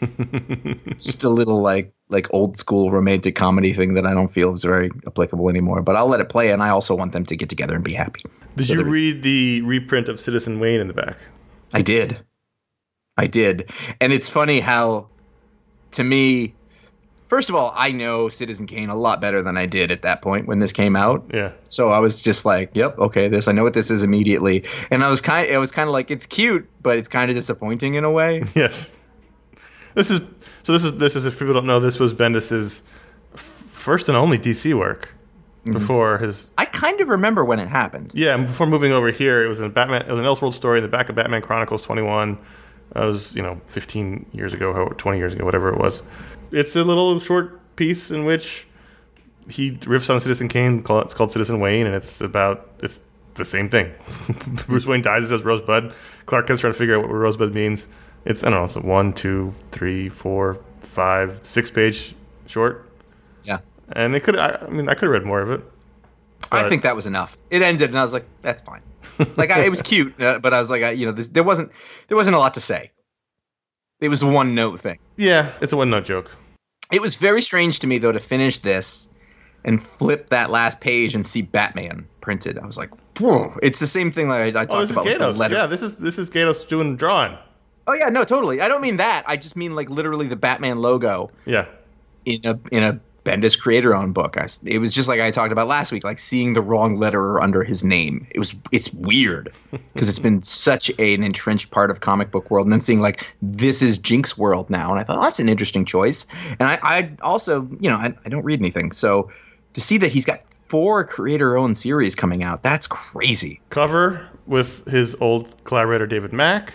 just 0.96 1.24
a 1.24 1.28
little 1.28 1.60
like 1.60 1.92
like 2.08 2.32
old 2.32 2.56
school 2.56 2.92
romantic 2.92 3.34
comedy 3.34 3.72
thing 3.72 3.94
that 3.94 4.06
I 4.06 4.14
don't 4.14 4.32
feel 4.32 4.52
is 4.52 4.62
very 4.62 4.92
applicable 5.08 5.48
anymore. 5.48 5.82
But 5.82 5.96
I'll 5.96 6.06
let 6.06 6.20
it 6.20 6.28
play, 6.28 6.52
and 6.52 6.62
I 6.62 6.68
also 6.68 6.94
want 6.94 7.10
them 7.10 7.26
to 7.26 7.34
get 7.34 7.48
together 7.48 7.74
and 7.74 7.82
be 7.82 7.94
happy. 7.94 8.22
Did 8.54 8.66
so 8.68 8.74
you 8.74 8.84
read 8.84 9.24
the 9.24 9.60
reprint 9.62 10.08
of 10.08 10.20
Citizen 10.20 10.60
Wayne 10.60 10.80
in 10.80 10.86
the 10.86 10.94
back? 10.94 11.16
I 11.74 11.82
did. 11.82 12.20
I 13.18 13.26
did, 13.26 13.70
and 14.00 14.12
it's 14.12 14.28
funny 14.28 14.60
how, 14.60 15.08
to 15.92 16.04
me, 16.04 16.54
first 17.26 17.48
of 17.48 17.54
all, 17.54 17.72
I 17.76 17.92
know 17.92 18.28
Citizen 18.28 18.66
Kane 18.66 18.88
a 18.88 18.96
lot 18.96 19.20
better 19.20 19.42
than 19.42 19.56
I 19.56 19.66
did 19.66 19.92
at 19.92 20.02
that 20.02 20.22
point 20.22 20.46
when 20.46 20.60
this 20.60 20.72
came 20.72 20.96
out. 20.96 21.30
Yeah. 21.34 21.52
So 21.64 21.90
I 21.90 21.98
was 21.98 22.22
just 22.22 22.44
like, 22.44 22.70
"Yep, 22.74 22.98
okay, 22.98 23.28
this 23.28 23.48
I 23.48 23.52
know 23.52 23.62
what 23.64 23.74
this 23.74 23.90
is 23.90 24.02
immediately," 24.02 24.64
and 24.90 25.04
I 25.04 25.10
was 25.10 25.20
kind, 25.20 25.50
it 25.50 25.58
was 25.58 25.70
kind 25.70 25.88
of 25.88 25.92
like 25.92 26.10
it's 26.10 26.26
cute, 26.26 26.68
but 26.82 26.96
it's 26.96 27.08
kind 27.08 27.30
of 27.30 27.36
disappointing 27.36 27.94
in 27.94 28.04
a 28.04 28.10
way. 28.10 28.44
Yes. 28.54 28.96
This 29.94 30.10
is 30.10 30.20
so. 30.62 30.72
This 30.72 30.84
is 30.84 30.98
this 30.98 31.16
is 31.16 31.26
if 31.26 31.38
people 31.38 31.54
don't 31.54 31.66
know. 31.66 31.80
This 31.80 31.98
was 31.98 32.12
Bendis's 32.12 32.82
first 33.34 34.08
and 34.08 34.16
only 34.16 34.38
DC 34.38 34.72
work 34.74 35.08
mm-hmm. 35.62 35.72
before 35.72 36.18
his. 36.18 36.50
I 36.56 36.66
kind 36.66 37.00
of 37.00 37.08
remember 37.08 37.44
when 37.44 37.58
it 37.58 37.68
happened. 37.68 38.10
Yeah, 38.14 38.36
before 38.36 38.66
moving 38.66 38.92
over 38.92 39.10
here, 39.10 39.44
it 39.44 39.48
was 39.48 39.60
in 39.60 39.70
Batman. 39.70 40.02
It 40.02 40.10
was 40.10 40.20
an 40.20 40.26
Elseworld 40.26 40.52
story 40.52 40.78
in 40.78 40.84
the 40.84 40.88
back 40.88 41.08
of 41.08 41.16
Batman 41.16 41.42
Chronicles 41.42 41.82
21. 41.82 42.38
That 42.92 43.04
was 43.04 43.34
you 43.34 43.42
know 43.42 43.60
15 43.66 44.26
years 44.32 44.54
ago, 44.54 44.88
20 44.96 45.18
years 45.18 45.34
ago, 45.34 45.44
whatever 45.44 45.68
it 45.72 45.78
was. 45.78 46.02
It's 46.50 46.74
a 46.76 46.84
little 46.84 47.20
short 47.20 47.60
piece 47.76 48.10
in 48.10 48.24
which 48.24 48.66
he 49.48 49.72
riffs 49.72 50.12
on 50.12 50.20
Citizen 50.20 50.48
Kane. 50.48 50.84
It's 50.88 51.14
called 51.14 51.30
Citizen 51.30 51.60
Wayne, 51.60 51.86
and 51.86 51.94
it's 51.94 52.20
about 52.20 52.70
it's 52.82 53.00
the 53.34 53.44
same 53.44 53.68
thing. 53.68 53.92
Bruce 54.66 54.86
Wayne 54.86 55.02
dies. 55.02 55.24
It 55.24 55.28
says 55.28 55.42
Rosebud. 55.42 55.94
Clark 56.26 56.46
Kent's 56.46 56.60
trying 56.60 56.72
to 56.72 56.78
figure 56.78 56.96
out 56.96 57.02
what 57.02 57.12
Rosebud 57.12 57.54
means. 57.54 57.88
It's 58.24 58.42
I 58.42 58.50
don't 58.50 58.58
know. 58.58 58.64
It's 58.64 58.76
a 58.76 58.80
one, 58.80 59.12
two, 59.12 59.54
three, 59.70 60.08
four, 60.08 60.60
five, 60.82 61.40
six 61.42 61.70
page 61.70 62.14
short. 62.46 62.90
Yeah. 63.44 63.60
And 63.92 64.14
it 64.14 64.20
could. 64.20 64.36
I, 64.36 64.58
I 64.62 64.68
mean, 64.68 64.88
I 64.88 64.94
could 64.94 65.04
have 65.04 65.12
read 65.12 65.24
more 65.24 65.40
of 65.40 65.50
it. 65.50 65.62
I 66.50 66.68
think 66.68 66.82
that 66.82 66.96
was 66.96 67.06
enough. 67.06 67.36
It 67.50 67.62
ended, 67.62 67.90
and 67.90 67.98
I 67.98 68.02
was 68.02 68.12
like, 68.12 68.24
"That's 68.40 68.62
fine." 68.62 68.80
Like 69.36 69.50
I, 69.50 69.64
it 69.64 69.70
was 69.70 69.82
cute, 69.82 70.20
uh, 70.20 70.38
but 70.38 70.54
I 70.54 70.60
was 70.60 70.70
like, 70.70 70.82
I, 70.82 70.90
you 70.90 71.06
know, 71.06 71.12
there 71.12 71.42
wasn't 71.42 71.72
there 72.08 72.16
wasn't 72.16 72.36
a 72.36 72.38
lot 72.38 72.54
to 72.54 72.60
say. 72.60 72.90
It 74.00 74.08
was 74.08 74.22
a 74.22 74.26
one 74.26 74.54
note 74.54 74.80
thing. 74.80 74.98
Yeah, 75.16 75.50
it's 75.60 75.72
a 75.72 75.76
one 75.76 75.90
note 75.90 76.04
joke. 76.04 76.36
It 76.92 77.02
was 77.02 77.16
very 77.16 77.42
strange 77.42 77.80
to 77.80 77.86
me 77.86 77.98
though 77.98 78.12
to 78.12 78.20
finish 78.20 78.58
this 78.58 79.08
and 79.64 79.82
flip 79.82 80.28
that 80.30 80.50
last 80.50 80.80
page 80.80 81.14
and 81.14 81.26
see 81.26 81.42
Batman 81.42 82.06
printed. 82.20 82.58
I 82.58 82.66
was 82.66 82.76
like, 82.76 82.90
Whoa. 83.18 83.56
it's 83.62 83.80
the 83.80 83.86
same 83.86 84.12
thing 84.12 84.28
like 84.28 84.54
I, 84.54 84.60
I 84.60 84.62
oh, 84.62 84.66
talked 84.66 84.72
oh, 84.72 84.80
this 84.80 84.90
about. 84.92 85.06
Is 85.06 85.38
Gaydos. 85.38 85.50
Yeah, 85.50 85.66
this 85.66 85.82
is 85.82 85.96
this 85.96 86.18
is 86.18 86.30
Gaydos 86.30 86.68
doing 86.68 86.96
drawing. 86.96 87.36
Oh 87.86 87.94
yeah, 87.94 88.08
no, 88.08 88.24
totally. 88.24 88.60
I 88.60 88.68
don't 88.68 88.82
mean 88.82 88.98
that. 88.98 89.24
I 89.26 89.36
just 89.36 89.56
mean 89.56 89.74
like 89.74 89.90
literally 89.90 90.28
the 90.28 90.36
Batman 90.36 90.78
logo. 90.78 91.30
Yeah. 91.44 91.66
In 92.24 92.40
a 92.44 92.58
in 92.70 92.82
a 92.82 93.00
Bendis 93.28 93.58
creator-owned 93.58 94.14
book. 94.14 94.38
I, 94.38 94.48
it 94.64 94.78
was 94.78 94.94
just 94.94 95.06
like 95.06 95.20
I 95.20 95.30
talked 95.30 95.52
about 95.52 95.68
last 95.68 95.92
week, 95.92 96.02
like 96.02 96.18
seeing 96.18 96.54
the 96.54 96.62
wrong 96.62 96.96
letterer 96.96 97.42
under 97.42 97.62
his 97.62 97.84
name. 97.84 98.26
It 98.30 98.38
was 98.38 98.56
it's 98.72 98.90
weird 98.94 99.52
because 99.92 100.08
it's 100.08 100.18
been 100.18 100.42
such 100.42 100.90
a, 100.98 101.14
an 101.14 101.22
entrenched 101.22 101.70
part 101.70 101.90
of 101.90 102.00
comic 102.00 102.30
book 102.30 102.50
world, 102.50 102.66
and 102.66 102.72
then 102.72 102.80
seeing 102.80 103.00
like 103.00 103.30
this 103.42 103.82
is 103.82 103.98
Jinx 103.98 104.38
world 104.38 104.70
now, 104.70 104.90
and 104.90 104.98
I 104.98 105.04
thought 105.04 105.18
oh, 105.18 105.22
that's 105.22 105.40
an 105.40 105.48
interesting 105.48 105.84
choice. 105.84 106.26
And 106.58 106.70
I, 106.70 106.78
I 106.82 107.10
also, 107.20 107.68
you 107.80 107.90
know, 107.90 107.96
I, 107.96 108.14
I 108.24 108.28
don't 108.30 108.44
read 108.44 108.60
anything, 108.60 108.92
so 108.92 109.30
to 109.74 109.80
see 109.80 109.98
that 109.98 110.10
he's 110.10 110.24
got 110.24 110.40
four 110.68 111.04
creator-owned 111.04 111.76
series 111.76 112.14
coming 112.14 112.42
out. 112.42 112.62
That's 112.62 112.86
crazy. 112.86 113.60
Cover 113.70 114.26
with 114.46 114.86
his 114.86 115.14
old 115.20 115.54
collaborator 115.64 116.06
David 116.06 116.32
Mack. 116.32 116.72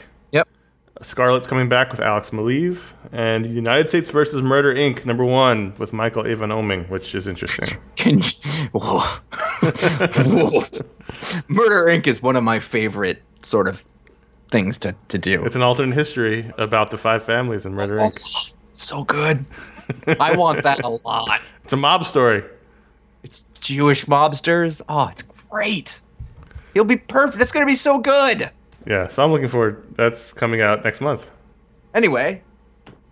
Scarlet's 1.04 1.48
coming 1.48 1.70
back 1.70 1.92
with 1.92 2.00
Alex 2.00 2.30
Maleev, 2.32 2.94
and 3.12 3.46
United 3.46 3.90
States 3.90 4.10
versus 4.10 4.42
Murder 4.42 4.74
Inc. 4.74 5.06
number 5.06 5.26
one 5.26 5.74
with 5.78 5.94
Michael 5.94 6.26
Avon 6.26 6.50
Oeming, 6.50 6.90
which 6.90 7.14
is 7.14 7.28
interesting. 7.28 7.78
Can 7.96 8.20
you? 8.20 8.30
Whoa. 8.72 9.00
Whoa. 9.62 10.64
Murder 11.48 11.86
Inc. 11.86 12.08
is 12.08 12.22
one 12.22 12.36
of 12.36 12.44
my 12.44 12.60
favorite 12.60 13.22
sort 13.42 13.68
of 13.68 13.84
things 14.50 14.78
to, 14.80 14.96
to 15.10 15.18
do. 15.18 15.44
It's 15.44 15.56
an 15.56 15.64
alternate 15.64 15.96
history 15.96 16.52
about 16.58 16.92
the 16.92 16.98
five 16.98 17.24
families 17.24 17.66
in 17.66 17.74
Murder 17.74 17.98
Inc. 17.98 18.22
Oh, 18.26 18.54
so 18.70 19.04
good. 19.04 19.46
I 20.20 20.36
want 20.36 20.64
that 20.64 20.84
a 20.84 20.90
lot. 20.90 21.40
It's 21.64 21.72
a 21.72 21.78
mob 21.78 22.06
story. 22.06 22.44
It's 23.24 23.40
Jewish 23.62 24.04
mobsters. 24.04 24.82
Oh, 24.90 25.08
it's 25.08 25.24
great. 25.50 26.02
He'll 26.74 26.84
be 26.84 26.98
perfect. 26.98 27.42
It's 27.42 27.54
going 27.54 27.66
to 27.66 27.72
be 27.72 27.76
so 27.76 28.00
good. 28.00 28.50
Yeah, 28.86 29.08
so 29.08 29.24
I'm 29.24 29.32
looking 29.32 29.48
forward. 29.48 29.84
That's 29.96 30.34
coming 30.34 30.62
out 30.62 30.84
next 30.84 31.00
month. 31.02 31.30
Anyway, 31.94 32.42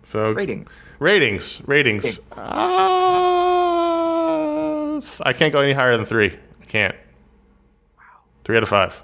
So 0.02 0.32
ratings. 0.32 0.78
ratings, 0.98 1.62
ratings. 1.66 2.04
Ratings. 2.04 2.20
Uh, 2.36 2.42
I 5.24 5.32
can't 5.32 5.52
go 5.52 5.60
any 5.60 5.72
higher 5.72 5.96
than 5.96 6.04
three. 6.04 6.38
I 6.60 6.64
can't. 6.66 6.94
Three 8.44 8.56
out 8.56 8.62
of 8.62 8.68
five. 8.68 9.00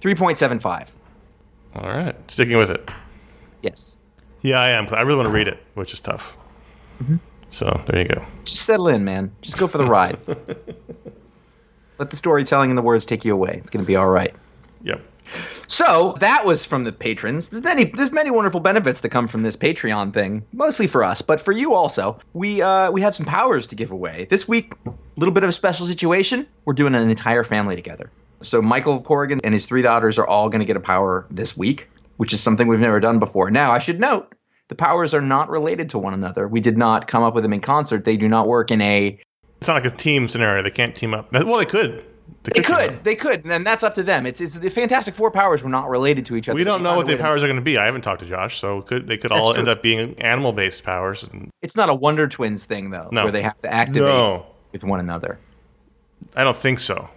3.75. 0.00 0.88
All 1.76 1.88
right, 1.88 2.14
sticking 2.30 2.56
with 2.58 2.70
it. 2.70 2.90
Yes. 3.62 3.96
Yeah, 4.42 4.60
I 4.60 4.70
am. 4.70 4.86
I 4.92 5.02
really 5.02 5.16
want 5.16 5.26
to 5.28 5.32
read 5.32 5.48
it, 5.48 5.62
which 5.74 5.92
is 5.92 6.00
tough. 6.00 6.36
So 7.50 7.82
there 7.86 8.00
you 8.02 8.08
go. 8.08 8.24
Just 8.44 8.62
settle 8.62 8.88
in, 8.88 9.04
man. 9.04 9.30
Just 9.42 9.58
go 9.58 9.66
for 9.66 9.78
the 9.78 9.86
ride. 9.86 10.18
Let 11.98 12.10
the 12.10 12.16
storytelling 12.16 12.70
and 12.70 12.78
the 12.78 12.82
words 12.82 13.04
take 13.04 13.24
you 13.24 13.32
away. 13.34 13.56
It's 13.58 13.70
going 13.70 13.84
to 13.84 13.86
be 13.86 13.96
all 13.96 14.08
right. 14.08 14.34
Yep. 14.82 15.00
So 15.66 16.14
that 16.20 16.44
was 16.44 16.64
from 16.64 16.84
the 16.84 16.92
patrons. 16.92 17.48
There's 17.48 17.62
many 17.62 17.84
there's 17.84 18.12
many 18.12 18.30
wonderful 18.30 18.60
benefits 18.60 19.00
that 19.00 19.08
come 19.08 19.28
from 19.28 19.42
this 19.42 19.56
Patreon 19.56 20.12
thing, 20.12 20.44
mostly 20.52 20.86
for 20.86 21.02
us, 21.02 21.22
but 21.22 21.40
for 21.40 21.52
you 21.52 21.74
also. 21.74 22.18
We 22.32 22.62
uh, 22.62 22.90
we 22.90 23.00
have 23.02 23.14
some 23.14 23.26
powers 23.26 23.66
to 23.68 23.74
give 23.74 23.90
away 23.90 24.26
this 24.30 24.46
week. 24.46 24.72
A 24.86 24.92
little 25.16 25.34
bit 25.34 25.42
of 25.42 25.50
a 25.50 25.52
special 25.52 25.86
situation. 25.86 26.46
We're 26.64 26.74
doing 26.74 26.94
an 26.94 27.08
entire 27.08 27.44
family 27.44 27.76
together. 27.76 28.10
So 28.42 28.60
Michael 28.62 29.00
Corrigan 29.00 29.40
and 29.44 29.54
his 29.54 29.66
three 29.66 29.82
daughters 29.82 30.18
are 30.18 30.26
all 30.26 30.48
going 30.48 30.60
to 30.60 30.66
get 30.66 30.76
a 30.76 30.80
power 30.80 31.26
this 31.30 31.56
week, 31.56 31.88
which 32.18 32.32
is 32.32 32.40
something 32.40 32.68
we've 32.68 32.78
never 32.78 33.00
done 33.00 33.18
before. 33.18 33.50
Now 33.50 33.70
I 33.72 33.78
should 33.78 33.98
note 33.98 34.34
the 34.68 34.74
powers 34.74 35.14
are 35.14 35.22
not 35.22 35.48
related 35.48 35.88
to 35.90 35.98
one 35.98 36.14
another. 36.14 36.46
We 36.48 36.60
did 36.60 36.76
not 36.76 37.08
come 37.08 37.22
up 37.22 37.34
with 37.34 37.44
them 37.44 37.52
in 37.52 37.60
concert. 37.60 38.04
They 38.04 38.16
do 38.16 38.28
not 38.28 38.46
work 38.46 38.70
in 38.70 38.80
a 38.80 39.18
It's 39.58 39.68
not 39.68 39.82
like 39.82 39.92
a 39.92 39.96
team 39.96 40.28
scenario. 40.28 40.62
They 40.62 40.70
can't 40.70 40.94
team 40.94 41.14
up. 41.14 41.32
Well, 41.32 41.58
they 41.58 41.64
could. 41.64 42.04
They 42.44 42.62
could, 42.62 42.90
up. 42.90 43.02
they 43.02 43.16
could, 43.16 43.44
and 43.44 43.66
that's 43.66 43.82
up 43.82 43.94
to 43.96 44.04
them. 44.04 44.24
It's, 44.24 44.40
it's 44.40 44.54
the 44.54 44.68
Fantastic 44.70 45.14
Four 45.16 45.32
powers 45.32 45.64
were 45.64 45.68
not 45.68 45.88
related 45.90 46.24
to 46.26 46.36
each 46.36 46.48
other. 46.48 46.54
We 46.56 46.62
don't 46.62 46.80
know 46.82 46.94
what 46.94 47.06
the 47.06 47.12
way 47.12 47.16
to- 47.16 47.22
powers 47.22 47.42
are 47.42 47.46
going 47.46 47.58
to 47.58 47.62
be. 47.62 47.76
I 47.76 47.84
haven't 47.86 48.02
talked 48.02 48.20
to 48.20 48.26
Josh, 48.26 48.60
so 48.60 48.82
could 48.82 49.08
they 49.08 49.16
could 49.16 49.30
That's 49.32 49.40
all 49.40 49.52
true. 49.52 49.60
end 49.60 49.68
up 49.68 49.82
being 49.82 50.14
animal 50.20 50.52
based 50.52 50.84
powers? 50.84 51.24
And, 51.24 51.50
It's 51.62 51.74
not 51.74 51.88
a 51.88 51.94
Wonder 51.94 52.28
Twins 52.28 52.64
thing 52.64 52.90
though, 52.90 53.08
No. 53.10 53.24
where 53.24 53.32
they 53.32 53.42
have 53.42 53.58
to 53.62 53.72
activate 53.72 54.02
no, 54.02 54.46
with 54.72 54.84
one 54.84 55.00
another. 55.00 55.38
I 56.36 56.44
don't 56.44 56.56
think 56.56 56.78
so. 56.78 57.08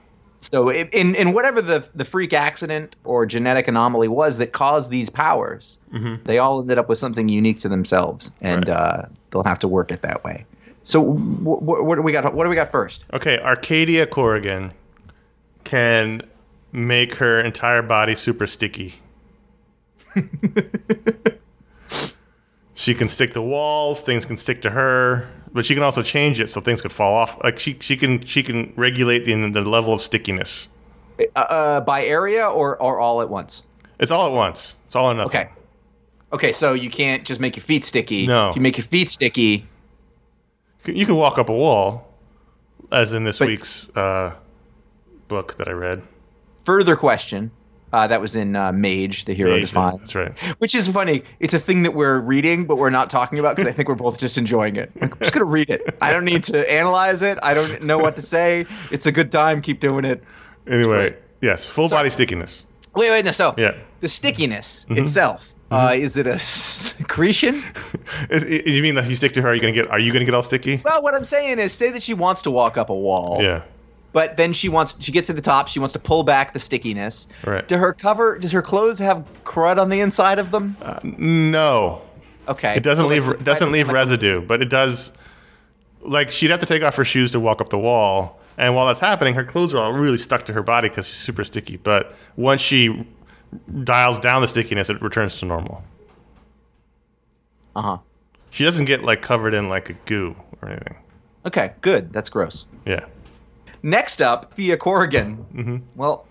So 0.42 0.70
in 0.72 1.14
in 1.16 1.34
whatever 1.34 1.62
the 1.62 1.88
the 1.94 2.06
freak 2.06 2.34
accident 2.34 2.96
or 3.04 3.26
genetic 3.26 3.68
anomaly 3.68 4.08
was 4.08 4.38
that 4.38 4.54
caused 4.54 4.90
these 4.90 5.10
powers, 5.10 5.78
they 6.24 6.38
all 6.40 6.62
ended 6.62 6.80
up 6.80 6.88
with 6.90 6.98
something 6.98 7.28
unique 7.30 7.60
to 7.60 7.70
themselves, 7.70 8.32
and 8.42 8.68
Right. 8.68 8.76
uh, 8.78 9.02
they'll 9.32 9.44
have 9.44 9.60
to 9.60 9.68
work 9.68 9.92
it 9.92 10.02
that 10.02 10.24
way. 10.24 10.46
So 10.84 11.04
wh- 11.04 11.60
wh- 11.60 11.84
what 11.86 11.96
do 11.98 12.02
we 12.02 12.14
got? 12.14 12.34
What 12.34 12.46
do 12.46 12.50
we 12.50 12.56
got 12.56 12.72
first? 12.72 13.04
Okay, 13.14 13.38
Arcadia 13.40 14.08
Corrigan 14.08 14.72
can 15.64 16.22
make 16.72 17.16
her 17.16 17.40
entire 17.40 17.82
body 17.82 18.16
super 18.16 18.48
sticky. 18.48 18.96
she 22.76 22.94
can 22.94 23.08
stick 23.10 23.34
to 23.34 23.42
walls, 23.42 24.02
things 24.02 24.26
can 24.26 24.38
stick 24.38 24.62
to 24.64 24.70
her, 24.70 25.30
but 25.54 25.66
she 25.66 25.74
can 25.74 25.84
also 25.84 26.02
change 26.02 26.40
it 26.40 26.50
so 26.50 26.62
things 26.62 26.82
could 26.82 26.92
fall 26.92 27.14
off. 27.16 27.42
Like 27.44 27.60
she 27.60 27.78
she 27.80 27.98
can 27.98 28.24
she 28.26 28.44
can 28.44 28.74
regulate 28.76 29.26
the, 29.26 29.50
the 29.52 29.62
level 29.62 29.94
of 29.94 30.02
stickiness. 30.02 30.68
Uh, 31.36 31.40
uh, 31.40 31.82
by 31.82 32.04
area 32.06 32.48
or 32.48 32.78
or 32.82 33.00
all 33.00 33.22
at 33.22 33.30
once? 33.30 33.64
It's 34.00 34.12
all 34.12 34.28
at 34.28 34.34
once. 34.34 34.76
It's 34.86 34.96
all 34.96 35.12
or 35.12 35.14
nothing. 35.14 35.42
Okay. 35.42 35.50
Okay, 36.32 36.52
so 36.52 36.74
you 36.74 36.90
can't 36.92 37.26
just 37.26 37.42
make 37.42 37.56
your 37.56 37.64
feet 37.64 37.84
sticky. 37.84 38.28
No. 38.28 38.50
If 38.50 38.56
you 38.56 38.62
make 38.62 38.78
your 38.78 38.86
feet 38.86 39.10
sticky, 39.10 39.66
You 40.86 41.06
can 41.08 41.16
walk 41.16 41.40
up 41.40 41.50
a 41.50 41.54
wall, 41.54 42.08
as 42.92 43.14
in 43.14 43.24
this 43.24 43.40
But- 43.40 43.48
week's 43.48 43.90
uh, 43.96 44.36
book 45.30 45.56
that 45.58 45.70
I 45.70 45.72
read. 45.72 46.02
further 46.66 46.98
question. 46.98 47.52
Uh, 47.92 48.06
that 48.06 48.22
was 48.22 48.36
in 48.36 48.56
uh, 48.56 48.72
Mage, 48.72 49.26
the 49.26 49.34
hero 49.34 49.50
Mage, 49.54 49.62
defined. 49.62 50.00
That's 50.02 50.14
right. 50.14 50.38
Which 50.60 50.76
is 50.76 50.88
funny. 50.88 51.24
It's 51.40 51.56
a 51.56 51.60
thing 51.60 51.82
that 51.82 51.96
we're 51.96 52.20
reading, 52.20 52.66
but 52.66 52.78
we're 52.78 52.92
not 52.92 53.10
talking 53.10 53.40
about 53.40 53.56
because 53.56 53.68
I 53.72 53.74
think 53.74 53.90
we're 53.90 53.96
both 53.96 54.20
just 54.20 54.38
enjoying 54.38 54.76
it. 54.76 54.92
I'm 55.02 55.12
just 55.20 55.34
gonna 55.34 55.46
read 55.46 55.72
it. 55.72 55.98
I 56.00 56.12
don't 56.14 56.24
need 56.26 56.44
to 56.44 56.72
analyze 56.72 57.24
it. 57.24 57.40
I 57.42 57.56
don't 57.56 57.82
know 57.82 57.98
what 57.98 58.16
to 58.18 58.22
say. 58.22 58.68
It's 58.92 59.08
a 59.08 59.12
good 59.12 59.32
time. 59.32 59.64
Keep 59.64 59.80
doing 59.80 60.06
it. 60.06 60.24
Anyway, 60.68 61.16
yes, 61.42 61.68
full 61.68 61.90
body 61.90 62.12
stickiness. 62.12 62.68
Wait, 62.94 63.10
wait, 63.10 63.26
no. 63.26 63.32
So 63.32 63.56
Yeah. 63.58 63.74
the 64.02 64.08
stickiness 64.10 64.86
itself. 64.92 65.52
Uh, 65.72 65.94
is 65.96 66.16
it 66.16 66.28
a 66.28 66.38
secretion? 66.40 67.64
Is- 68.30 68.44
is- 68.44 68.76
you 68.76 68.84
mean 68.84 68.94
that 68.96 69.06
if 69.06 69.10
you 69.10 69.16
stick 69.16 69.34
to 69.34 69.42
her, 69.42 69.50
are 69.50 69.56
you 69.56 69.62
gonna 69.62 69.74
get? 69.74 69.88
Are 69.90 70.00
you 70.00 70.12
gonna 70.14 70.26
get 70.26 70.34
all 70.36 70.44
sticky? 70.44 70.80
Well, 70.86 71.02
what 71.02 71.16
I'm 71.16 71.24
saying 71.24 71.58
is, 71.60 71.72
say 71.72 71.90
that 71.92 72.04
she 72.04 72.14
wants 72.14 72.44
to 72.44 72.52
walk 72.52 72.78
up 72.78 72.90
a 72.92 72.96
wall, 72.96 73.38
Yeah. 73.42 73.64
But 74.12 74.38
then 74.38 74.54
she 74.54 74.70
wants 74.70 74.96
she 75.04 75.12
gets 75.12 75.28
to 75.28 75.34
the 75.34 75.42
top. 75.42 75.68
She 75.68 75.80
wants 75.80 75.94
to 75.94 76.00
pull 76.00 76.24
back 76.24 76.54
the 76.54 76.60
stickiness. 76.60 77.28
Right. 77.46 77.68
Do 77.68 77.78
her 77.78 77.94
cover? 77.94 78.38
Does 78.40 78.52
her 78.52 78.62
clothes 78.62 79.00
have 79.00 79.26
crud 79.44 79.78
on 79.80 79.90
the 79.90 80.00
inside 80.02 80.40
of 80.40 80.52
them? 80.52 80.76
No, 81.04 82.02
Okay. 82.48 82.76
it 82.76 82.84
doesn't 82.84 83.04
So, 83.06 83.10
leave. 83.10 83.28
It 83.30 83.44
doesn't 83.46 83.72
leave 83.72 83.90
residue, 83.90 84.42
but 84.42 84.62
it 84.62 84.70
does. 84.70 85.12
Like 86.02 86.32
she'd 86.32 86.50
have 86.52 86.62
to 86.62 86.66
take 86.66 86.82
off 86.82 86.96
her 86.96 87.04
shoes 87.06 87.34
to 87.34 87.40
walk 87.40 87.60
up 87.62 87.70
the 87.70 87.78
wall, 87.78 88.40
and 88.58 88.74
while 88.74 88.88
that's 88.88 89.00
happening, 89.02 89.34
her 89.36 89.44
clothes 89.44 89.74
are 89.74 89.80
all 89.84 89.94
really 89.94 90.18
stuck 90.18 90.46
to 90.46 90.54
her 90.54 90.64
body 90.64 90.88
because 90.90 91.06
she's 91.08 91.18
super 91.18 91.44
sticky. 91.44 91.78
But 91.78 92.16
once 92.38 92.62
she 92.62 93.06
dials 93.84 94.20
down 94.20 94.42
the 94.42 94.48
stickiness, 94.48 94.90
it 94.90 95.02
returns 95.02 95.36
to 95.38 95.46
normal. 95.46 95.84
Uh 97.76 97.82
huh. 97.82 97.98
She 98.50 98.64
doesn't 98.64 98.86
get 98.86 99.04
like 99.04 99.22
covered 99.22 99.54
in 99.54 99.70
like 99.70 99.90
a 99.90 99.94
goo 100.06 100.36
or 100.62 100.70
anything. 100.70 100.96
Okay. 101.46 101.72
Good. 101.82 102.12
That's 102.12 102.30
gross. 102.30 102.66
Yeah. 102.86 103.06
Next 103.84 104.22
up, 104.22 104.54
Thea 104.54 104.78
Corrigan. 104.78 105.46
Mm-hmm. 105.54 105.78
Well, 105.96 106.26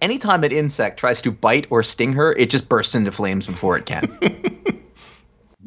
anytime 0.00 0.44
an 0.44 0.52
insect 0.52 0.98
tries 0.98 1.22
to 1.22 1.30
bite 1.32 1.66
or 1.70 1.82
sting 1.82 2.12
her, 2.12 2.32
it 2.34 2.50
just 2.50 2.68
bursts 2.68 2.94
into 2.94 3.12
flames 3.12 3.46
before 3.46 3.76
it 3.76 3.86
can. 3.86 4.18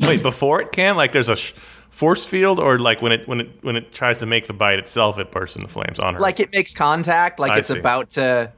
Wait, 0.01 0.21
before 0.21 0.61
it 0.61 0.71
can, 0.71 0.95
like 0.95 1.11
there's 1.11 1.29
a 1.29 1.35
sh- 1.35 1.53
force 1.89 2.25
field, 2.25 2.59
or 2.59 2.79
like 2.79 3.01
when 3.01 3.11
it 3.11 3.27
when 3.27 3.41
it 3.41 3.49
when 3.61 3.75
it 3.75 3.91
tries 3.91 4.19
to 4.19 4.25
make 4.25 4.47
the 4.47 4.53
bite 4.53 4.79
itself, 4.79 5.17
it 5.17 5.31
bursts 5.31 5.55
into 5.57 5.67
flames 5.67 5.99
on 5.99 6.13
her. 6.13 6.19
like 6.19 6.39
it 6.39 6.51
makes 6.53 6.73
contact, 6.73 7.39
like 7.39 7.51
I 7.51 7.57
it's 7.59 7.67
see. 7.67 7.77
about 7.77 8.11
to, 8.11 8.51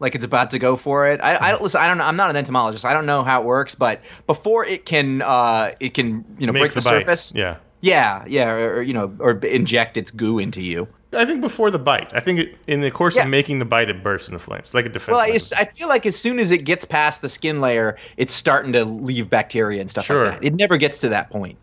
like 0.00 0.16
it's 0.16 0.24
about 0.24 0.50
to 0.50 0.58
go 0.58 0.76
for 0.76 1.08
it. 1.08 1.20
I, 1.22 1.36
I 1.36 1.50
don't 1.52 1.62
listen. 1.62 1.80
I 1.80 1.86
don't 1.86 1.98
know. 1.98 2.04
I'm 2.04 2.16
not 2.16 2.30
an 2.30 2.36
entomologist. 2.36 2.84
I 2.84 2.94
don't 2.94 3.06
know 3.06 3.22
how 3.22 3.40
it 3.42 3.46
works, 3.46 3.76
but 3.76 4.00
before 4.26 4.64
it 4.64 4.84
can, 4.84 5.22
uh, 5.22 5.72
it 5.78 5.94
can 5.94 6.24
you 6.38 6.46
know 6.48 6.52
make 6.52 6.62
break 6.62 6.72
the, 6.72 6.80
bite. 6.80 7.02
surface. 7.02 7.34
Yeah. 7.34 7.56
Yeah, 7.84 8.24
yeah, 8.28 8.48
or, 8.48 8.76
or, 8.76 8.82
you 8.82 8.94
know, 8.94 9.12
or 9.18 9.32
inject 9.38 9.96
its 9.96 10.12
goo 10.12 10.38
into 10.38 10.62
you. 10.62 10.86
I 11.14 11.24
think 11.24 11.40
before 11.40 11.70
the 11.70 11.78
bite. 11.78 12.12
I 12.14 12.20
think 12.20 12.38
it, 12.38 12.56
in 12.66 12.80
the 12.80 12.90
course 12.90 13.16
Yeah. 13.16 13.24
of 13.24 13.28
making 13.30 13.58
the 13.58 13.64
bite, 13.64 13.90
it 13.90 14.02
bursts 14.02 14.28
into 14.28 14.38
flames, 14.38 14.74
like 14.74 14.86
a 14.86 14.88
defense. 14.88 15.12
Well, 15.14 15.20
I. 15.20 15.38
I 15.60 15.64
feel 15.66 15.88
like 15.88 16.06
as 16.06 16.16
soon 16.16 16.38
as 16.38 16.50
it 16.50 16.64
gets 16.64 16.84
past 16.84 17.20
the 17.22 17.28
skin 17.28 17.60
layer, 17.60 17.96
it's 18.16 18.32
starting 18.34 18.72
to 18.72 18.84
leave 18.84 19.28
bacteria 19.30 19.80
and 19.80 19.90
stuff 19.90 20.06
Sure. 20.06 20.26
like 20.26 20.40
that. 20.40 20.46
It 20.46 20.54
never 20.54 20.76
gets 20.76 20.98
to 20.98 21.08
that 21.10 21.30
point. 21.30 21.58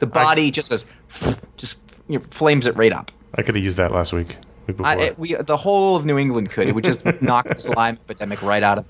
The 0.00 0.06
body 0.06 0.50
just 0.50 0.70
goes, 0.70 0.84
just 1.56 1.78
you 2.08 2.18
know, 2.18 2.24
flames 2.30 2.66
it 2.66 2.76
right 2.76 2.92
up. 2.92 3.10
I 3.36 3.42
could 3.42 3.54
have 3.56 3.64
used 3.64 3.76
that 3.78 3.90
last 3.92 4.12
week. 4.12 4.36
week 4.66 4.76
before. 4.76 4.86
I, 4.86 4.94
it, 4.96 5.18
we, 5.18 5.34
the 5.34 5.56
whole 5.56 5.96
of 5.96 6.04
New 6.04 6.18
England 6.18 6.50
could. 6.50 6.68
It 6.68 6.74
would 6.74 6.84
just 6.84 7.04
knock 7.22 7.48
this 7.48 7.68
Lyme 7.68 7.98
epidemic 8.04 8.42
right 8.42 8.62
out 8.62 8.78
of, 8.78 8.84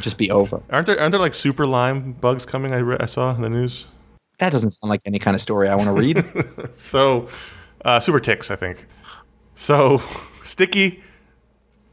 just 0.00 0.18
be 0.18 0.30
over. 0.30 0.62
aren't 0.70 0.86
there 0.86 0.98
aren't 0.98 1.12
there 1.12 1.20
like 1.20 1.34
super 1.34 1.66
Lyme 1.66 2.12
bugs 2.12 2.44
coming? 2.46 2.72
I, 2.72 2.78
re- 2.78 2.96
I 2.98 3.06
saw 3.06 3.34
in 3.34 3.42
the 3.42 3.48
news. 3.50 3.86
That 4.38 4.50
doesn't 4.52 4.70
sound 4.70 4.88
like 4.88 5.02
any 5.04 5.18
kind 5.18 5.34
of 5.34 5.40
story 5.42 5.68
I 5.68 5.74
want 5.74 5.86
to 5.88 5.92
read. 5.92 6.24
So, 6.76 7.28
uh, 7.84 8.00
super 8.00 8.18
ticks, 8.20 8.50
I 8.50 8.56
think. 8.56 8.86
So, 9.60 9.98
sticky, 10.42 11.02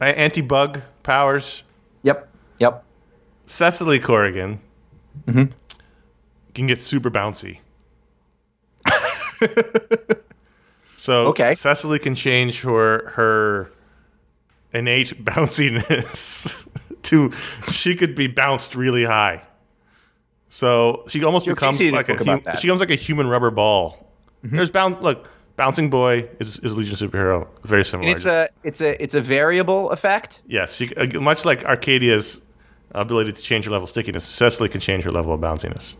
anti 0.00 0.40
bug 0.40 0.80
powers. 1.02 1.64
yep, 2.02 2.28
yep. 2.58 2.82
Cecily 3.44 3.98
Corrigan 3.98 4.60
Mm-hmm. 5.26 5.52
can 6.54 6.66
get 6.66 6.80
super 6.80 7.10
bouncy. 7.10 7.58
so 10.96 11.26
Okay. 11.28 11.54
Cecily 11.54 11.98
can 11.98 12.14
change 12.14 12.62
her 12.62 13.10
her 13.10 13.70
innate 14.72 15.08
bounciness 15.24 16.66
to 17.02 17.32
she 17.72 17.94
could 17.94 18.14
be 18.14 18.26
bounced 18.28 18.74
really 18.74 19.04
high. 19.04 19.42
So 20.48 21.04
she 21.08 21.22
almost 21.24 21.44
Joe 21.46 21.52
becomes 21.54 21.78
Casey 21.78 21.90
did 21.90 21.94
a 21.94 21.96
like 21.96 22.08
a 22.08 22.12
book 22.12 22.20
about 22.22 22.38
hu- 22.38 22.44
that. 22.44 22.50
Mm-hmm. 22.52 22.60
she 22.60 22.66
becomes 22.68 22.80
like 22.80 22.90
a 22.90 22.94
human 22.94 23.26
rubber 23.28 23.50
ball. 23.50 24.06
There's 24.42 24.70
bound 24.70 25.02
look 25.02 25.28
Bouncing 25.58 25.90
Boy 25.90 26.28
is, 26.38 26.60
is 26.60 26.76
Legion 26.76 26.94
superhero. 26.94 27.48
Very 27.64 27.84
similar. 27.84 28.08
And 28.08 28.16
it's 28.16 28.26
a 28.26 28.48
it's 28.62 28.80
a 28.80 29.02
it's 29.02 29.16
a 29.16 29.20
variable 29.20 29.90
effect. 29.90 30.40
Yes, 30.46 30.80
you, 30.80 30.88
uh, 30.96 31.06
much 31.20 31.44
like 31.44 31.64
Arcadia's 31.64 32.40
ability 32.92 33.32
to 33.32 33.42
change 33.42 33.66
your 33.66 33.72
level 33.72 33.82
of 33.82 33.90
stickiness, 33.90 34.24
Cecily 34.24 34.68
can 34.68 34.80
change 34.80 35.04
your 35.04 35.12
level 35.12 35.34
of 35.34 35.40
bounciness. 35.40 35.96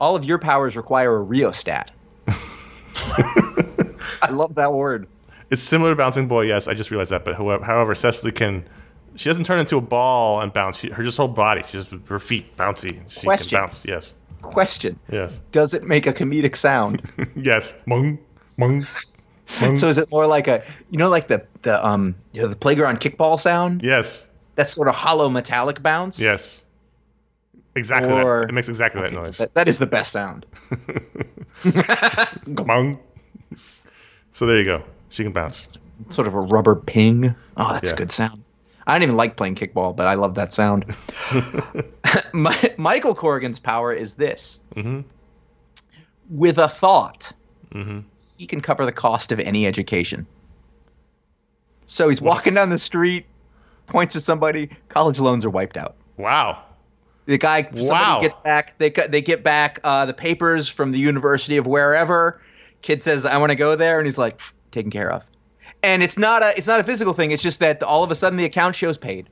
All 0.00 0.14
of 0.14 0.24
your 0.24 0.38
powers 0.38 0.76
require 0.76 1.16
a 1.16 1.22
rheostat. 1.22 1.90
I 2.28 4.30
love 4.30 4.54
that 4.54 4.72
word. 4.72 5.08
It's 5.50 5.60
similar 5.60 5.90
to 5.90 5.96
Bouncing 5.96 6.28
Boy, 6.28 6.42
yes. 6.42 6.68
I 6.68 6.74
just 6.74 6.92
realized 6.92 7.10
that. 7.10 7.24
But 7.24 7.34
however, 7.34 7.64
however 7.64 7.94
Cecily 7.96 8.32
can. 8.32 8.64
She 9.16 9.28
doesn't 9.28 9.44
turn 9.44 9.58
into 9.58 9.76
a 9.76 9.80
ball 9.80 10.40
and 10.40 10.52
bounce. 10.52 10.78
She, 10.78 10.90
her 10.90 11.02
just 11.02 11.16
whole 11.16 11.26
body. 11.26 11.64
she 11.66 11.72
just 11.72 11.92
her 12.06 12.20
feet 12.20 12.56
bouncy. 12.56 13.00
She 13.08 13.26
Question. 13.26 13.48
can 13.48 13.58
bounce. 13.58 13.84
Yes. 13.84 14.12
Question: 14.42 15.00
Yes. 15.10 15.40
Does 15.50 15.74
it 15.74 15.82
make 15.82 16.06
a 16.06 16.12
comedic 16.12 16.54
sound? 16.54 17.02
yes. 17.36 17.74
Mung. 17.86 18.20
So 19.74 19.88
is 19.88 19.96
it 19.98 20.10
more 20.10 20.26
like 20.26 20.46
a 20.48 20.62
you 20.90 20.98
know 20.98 21.08
like 21.08 21.28
the 21.28 21.46
the 21.62 21.84
um 21.86 22.14
you 22.32 22.42
know 22.42 22.48
the 22.48 22.56
playground 22.56 23.00
kickball 23.00 23.38
sound? 23.40 23.82
yes. 23.82 24.26
That 24.56 24.68
sort 24.68 24.88
of 24.88 24.94
hollow 24.96 25.28
metallic 25.28 25.82
bounce. 25.82 26.18
Yes. 26.20 26.62
Exactly. 27.76 28.10
Or- 28.12 28.40
that. 28.40 28.48
It 28.50 28.52
makes 28.54 28.68
exactly 28.68 29.00
that 29.02 29.12
noise. 29.12 29.38
That, 29.38 29.54
that 29.54 29.68
is 29.68 29.78
the 29.78 29.86
best 29.86 30.10
sound. 30.12 30.44
So 34.32 34.46
there 34.46 34.58
you 34.58 34.64
go. 34.64 34.82
She 35.08 35.22
can 35.24 35.32
bounce. 35.32 35.68
sort 36.10 36.28
of 36.28 36.34
a 36.34 36.40
rubber 36.40 36.76
ping. 36.76 37.34
Oh, 37.56 37.72
that's 37.72 37.88
Yeah. 37.90 37.94
a 37.94 37.98
good 37.98 38.10
sound. 38.10 38.44
I 38.86 38.94
don't 38.94 39.02
even 39.02 39.16
like 39.16 39.36
playing 39.36 39.56
kickball, 39.56 39.94
but 39.96 40.06
I 40.06 40.14
love 40.14 40.34
that 40.36 40.52
sound. 40.52 40.84
My, 42.32 42.74
Michael 42.78 43.14
Corrigan's 43.14 43.58
power 43.58 43.92
is 43.92 44.14
this: 44.14 44.60
Mhm. 44.74 45.04
with 46.30 46.58
a 46.58 46.68
thought, 46.68 47.32
Mhm. 47.74 48.04
He 48.38 48.46
can 48.46 48.60
cover 48.62 48.86
the 48.86 48.92
cost 48.92 49.30
of 49.32 49.40
any 49.40 49.66
education. 49.66 50.26
So 51.86 52.08
he's 52.08 52.20
walking 52.22 52.54
down 52.54 52.70
the 52.70 52.78
street, 52.78 53.26
points 53.86 54.12
to 54.14 54.20
somebody, 54.20 54.70
college 54.88 55.18
loans 55.18 55.44
are 55.44 55.50
wiped 55.50 55.76
out. 55.76 55.96
Wow. 56.16 56.62
The 57.26 57.36
guy, 57.36 57.68
Wow. 57.74 58.20
gets 58.22 58.36
back. 58.38 58.78
They 58.78 58.88
they 58.90 59.20
get 59.20 59.42
back 59.44 59.80
uh, 59.84 60.06
the 60.06 60.14
papers 60.14 60.66
from 60.68 60.92
the 60.92 60.98
University 60.98 61.58
of 61.58 61.66
wherever. 61.66 62.40
Kid 62.80 63.02
says, 63.02 63.26
"I 63.26 63.36
want 63.36 63.50
to 63.50 63.56
go 63.56 63.76
there," 63.76 63.98
and 63.98 64.06
he's 64.06 64.16
like, 64.16 64.40
"Taken 64.70 64.90
care 64.90 65.12
of." 65.12 65.22
And 65.82 66.02
it's 66.02 66.16
not 66.16 66.42
a 66.42 66.56
it's 66.56 66.66
not 66.66 66.80
a 66.80 66.84
physical 66.84 67.12
thing. 67.12 67.30
It's 67.32 67.42
just 67.42 67.60
that 67.60 67.82
all 67.82 68.02
of 68.02 68.10
a 68.10 68.14
sudden 68.14 68.38
the 68.38 68.46
account 68.46 68.76
shows 68.76 68.96
paid. 68.96 69.28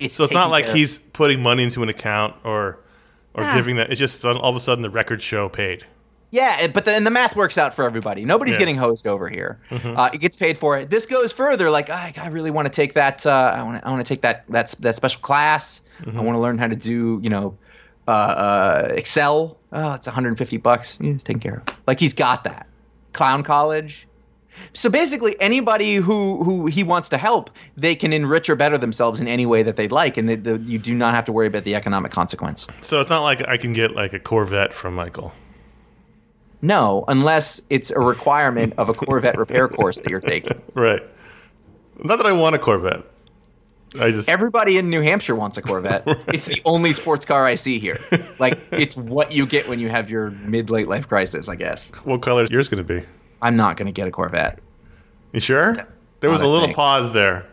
It's 0.00 0.14
So 0.14 0.24
it's 0.24 0.32
not 0.32 0.48
like 0.50 0.64
care 0.64 0.72
of. 0.72 0.78
he's 0.78 0.98
putting 0.98 1.42
money 1.42 1.64
into 1.64 1.82
an 1.82 1.88
account 1.90 2.34
or 2.44 2.78
or 3.34 3.42
Yeah. 3.44 3.54
giving 3.56 3.76
that. 3.76 3.90
It's 3.90 3.98
just 3.98 4.24
all 4.24 4.42
of 4.48 4.56
a 4.56 4.60
sudden 4.60 4.80
the 4.82 4.90
record 4.90 5.20
show 5.20 5.48
paid. 5.50 5.84
Yeah, 6.30 6.66
but 6.66 6.84
then 6.84 7.04
the 7.04 7.10
math 7.10 7.34
works 7.36 7.56
out 7.56 7.72
for 7.74 7.84
everybody. 7.84 8.24
Nobody's 8.26 8.52
Yeah. 8.54 8.58
getting 8.58 8.76
hosed 8.76 9.06
over 9.06 9.28
here. 9.28 9.58
Uh, 9.70 10.10
it 10.12 10.18
gets 10.18 10.36
paid 10.36 10.58
for 10.58 10.78
it. 10.78 10.90
This 10.90 11.06
goes 11.06 11.32
further. 11.32 11.70
Like 11.70 11.88
I, 11.88 12.12
I 12.18 12.28
really 12.28 12.50
want 12.50 12.66
to 12.66 12.72
take 12.72 12.92
that. 12.94 13.24
Uh, 13.24 13.54
I 13.56 13.62
want 13.62 13.80
to. 13.80 13.86
I 13.86 13.90
want 13.90 14.04
to 14.04 14.08
take 14.08 14.20
that. 14.22 14.44
That's 14.48 14.74
that 14.76 14.94
special 14.94 15.20
class. 15.22 15.80
I 16.06 16.20
want 16.20 16.36
to 16.36 16.40
learn 16.40 16.58
how 16.58 16.66
to 16.68 16.76
do. 16.76 17.18
You 17.22 17.30
know, 17.30 17.56
uh, 18.06 18.10
uh, 18.10 18.88
Excel. 18.90 19.56
Oh, 19.72 19.94
it's 19.94 20.06
150 20.06 20.56
bucks. 20.58 20.98
Yeah, 21.00 21.12
it's 21.12 21.24
taken 21.24 21.40
care 21.40 21.62
of. 21.66 21.80
Like 21.86 21.98
he's 21.98 22.14
got 22.14 22.44
that. 22.44 22.66
Clown 23.14 23.42
college. 23.42 24.06
So 24.74 24.90
basically, 24.90 25.40
anybody 25.40 25.94
who 25.94 26.42
who 26.44 26.66
he 26.66 26.82
wants 26.82 27.08
to 27.10 27.16
help, 27.16 27.48
they 27.76 27.94
can 27.94 28.12
enrich 28.12 28.50
or 28.50 28.56
better 28.56 28.76
themselves 28.76 29.18
in 29.20 29.28
any 29.28 29.46
way 29.46 29.62
that 29.62 29.76
they'd 29.76 29.92
like, 29.92 30.16
and 30.16 30.28
they, 30.28 30.34
the, 30.36 30.58
you 30.60 30.78
do 30.78 30.92
not 30.94 31.14
have 31.14 31.24
to 31.26 31.32
worry 31.32 31.46
about 31.46 31.64
the 31.64 31.74
economic 31.74 32.10
consequence. 32.12 32.66
So 32.82 33.00
it's 33.00 33.08
not 33.10 33.22
like 33.22 33.46
I 33.48 33.56
can 33.56 33.72
get 33.72 33.92
like 33.94 34.12
a 34.12 34.18
Corvette 34.18 34.72
from 34.74 34.94
Michael. 34.94 35.32
No, 36.60 37.04
unless 37.08 37.60
it's 37.70 37.90
a 37.90 38.00
requirement 38.00 38.74
of 38.78 38.88
a 38.88 38.94
Corvette 38.94 39.38
repair 39.38 39.68
course 39.68 40.00
that 40.00 40.08
you're 40.10 40.20
taking. 40.20 40.60
Right. 40.74 41.02
Not 42.02 42.16
that 42.18 42.26
I 42.26 42.32
want 42.32 42.54
a 42.54 42.58
Corvette. 42.58 43.02
I 43.98 44.10
just 44.10 44.28
Everybody 44.28 44.76
in 44.76 44.90
New 44.90 45.00
Hampshire 45.00 45.34
wants 45.34 45.56
a 45.56 45.62
Corvette. 45.62 46.04
It's 46.32 46.46
the 46.46 46.60
only 46.64 46.92
sports 46.92 47.24
car 47.24 47.44
I 47.46 47.54
see 47.54 47.78
here. 47.78 47.98
Like 48.38 48.58
it's 48.70 48.96
what 48.96 49.34
you 49.34 49.46
get 49.46 49.68
when 49.68 49.78
you 49.80 49.88
have 49.88 50.10
your 50.10 50.30
mid 50.30 50.70
late 50.70 50.88
life 50.88 51.08
crisis, 51.08 51.48
I 51.48 51.56
guess. 51.56 51.90
what 52.04 52.22
color 52.22 52.42
is 52.44 52.50
yours 52.50 52.68
going 52.68 52.84
to 52.84 53.00
be? 53.00 53.04
I'm 53.42 53.56
not 53.56 53.76
going 53.76 53.86
to 53.86 53.92
get 53.92 54.06
a 54.06 54.10
Corvette. 54.10 54.58
You 55.32 55.40
sure? 55.40 55.76
There 56.20 56.30
was 56.30 56.40
a 56.40 56.46
little 56.46 56.66
thing. 56.68 56.74
pause 56.74 57.12
there. 57.12 57.46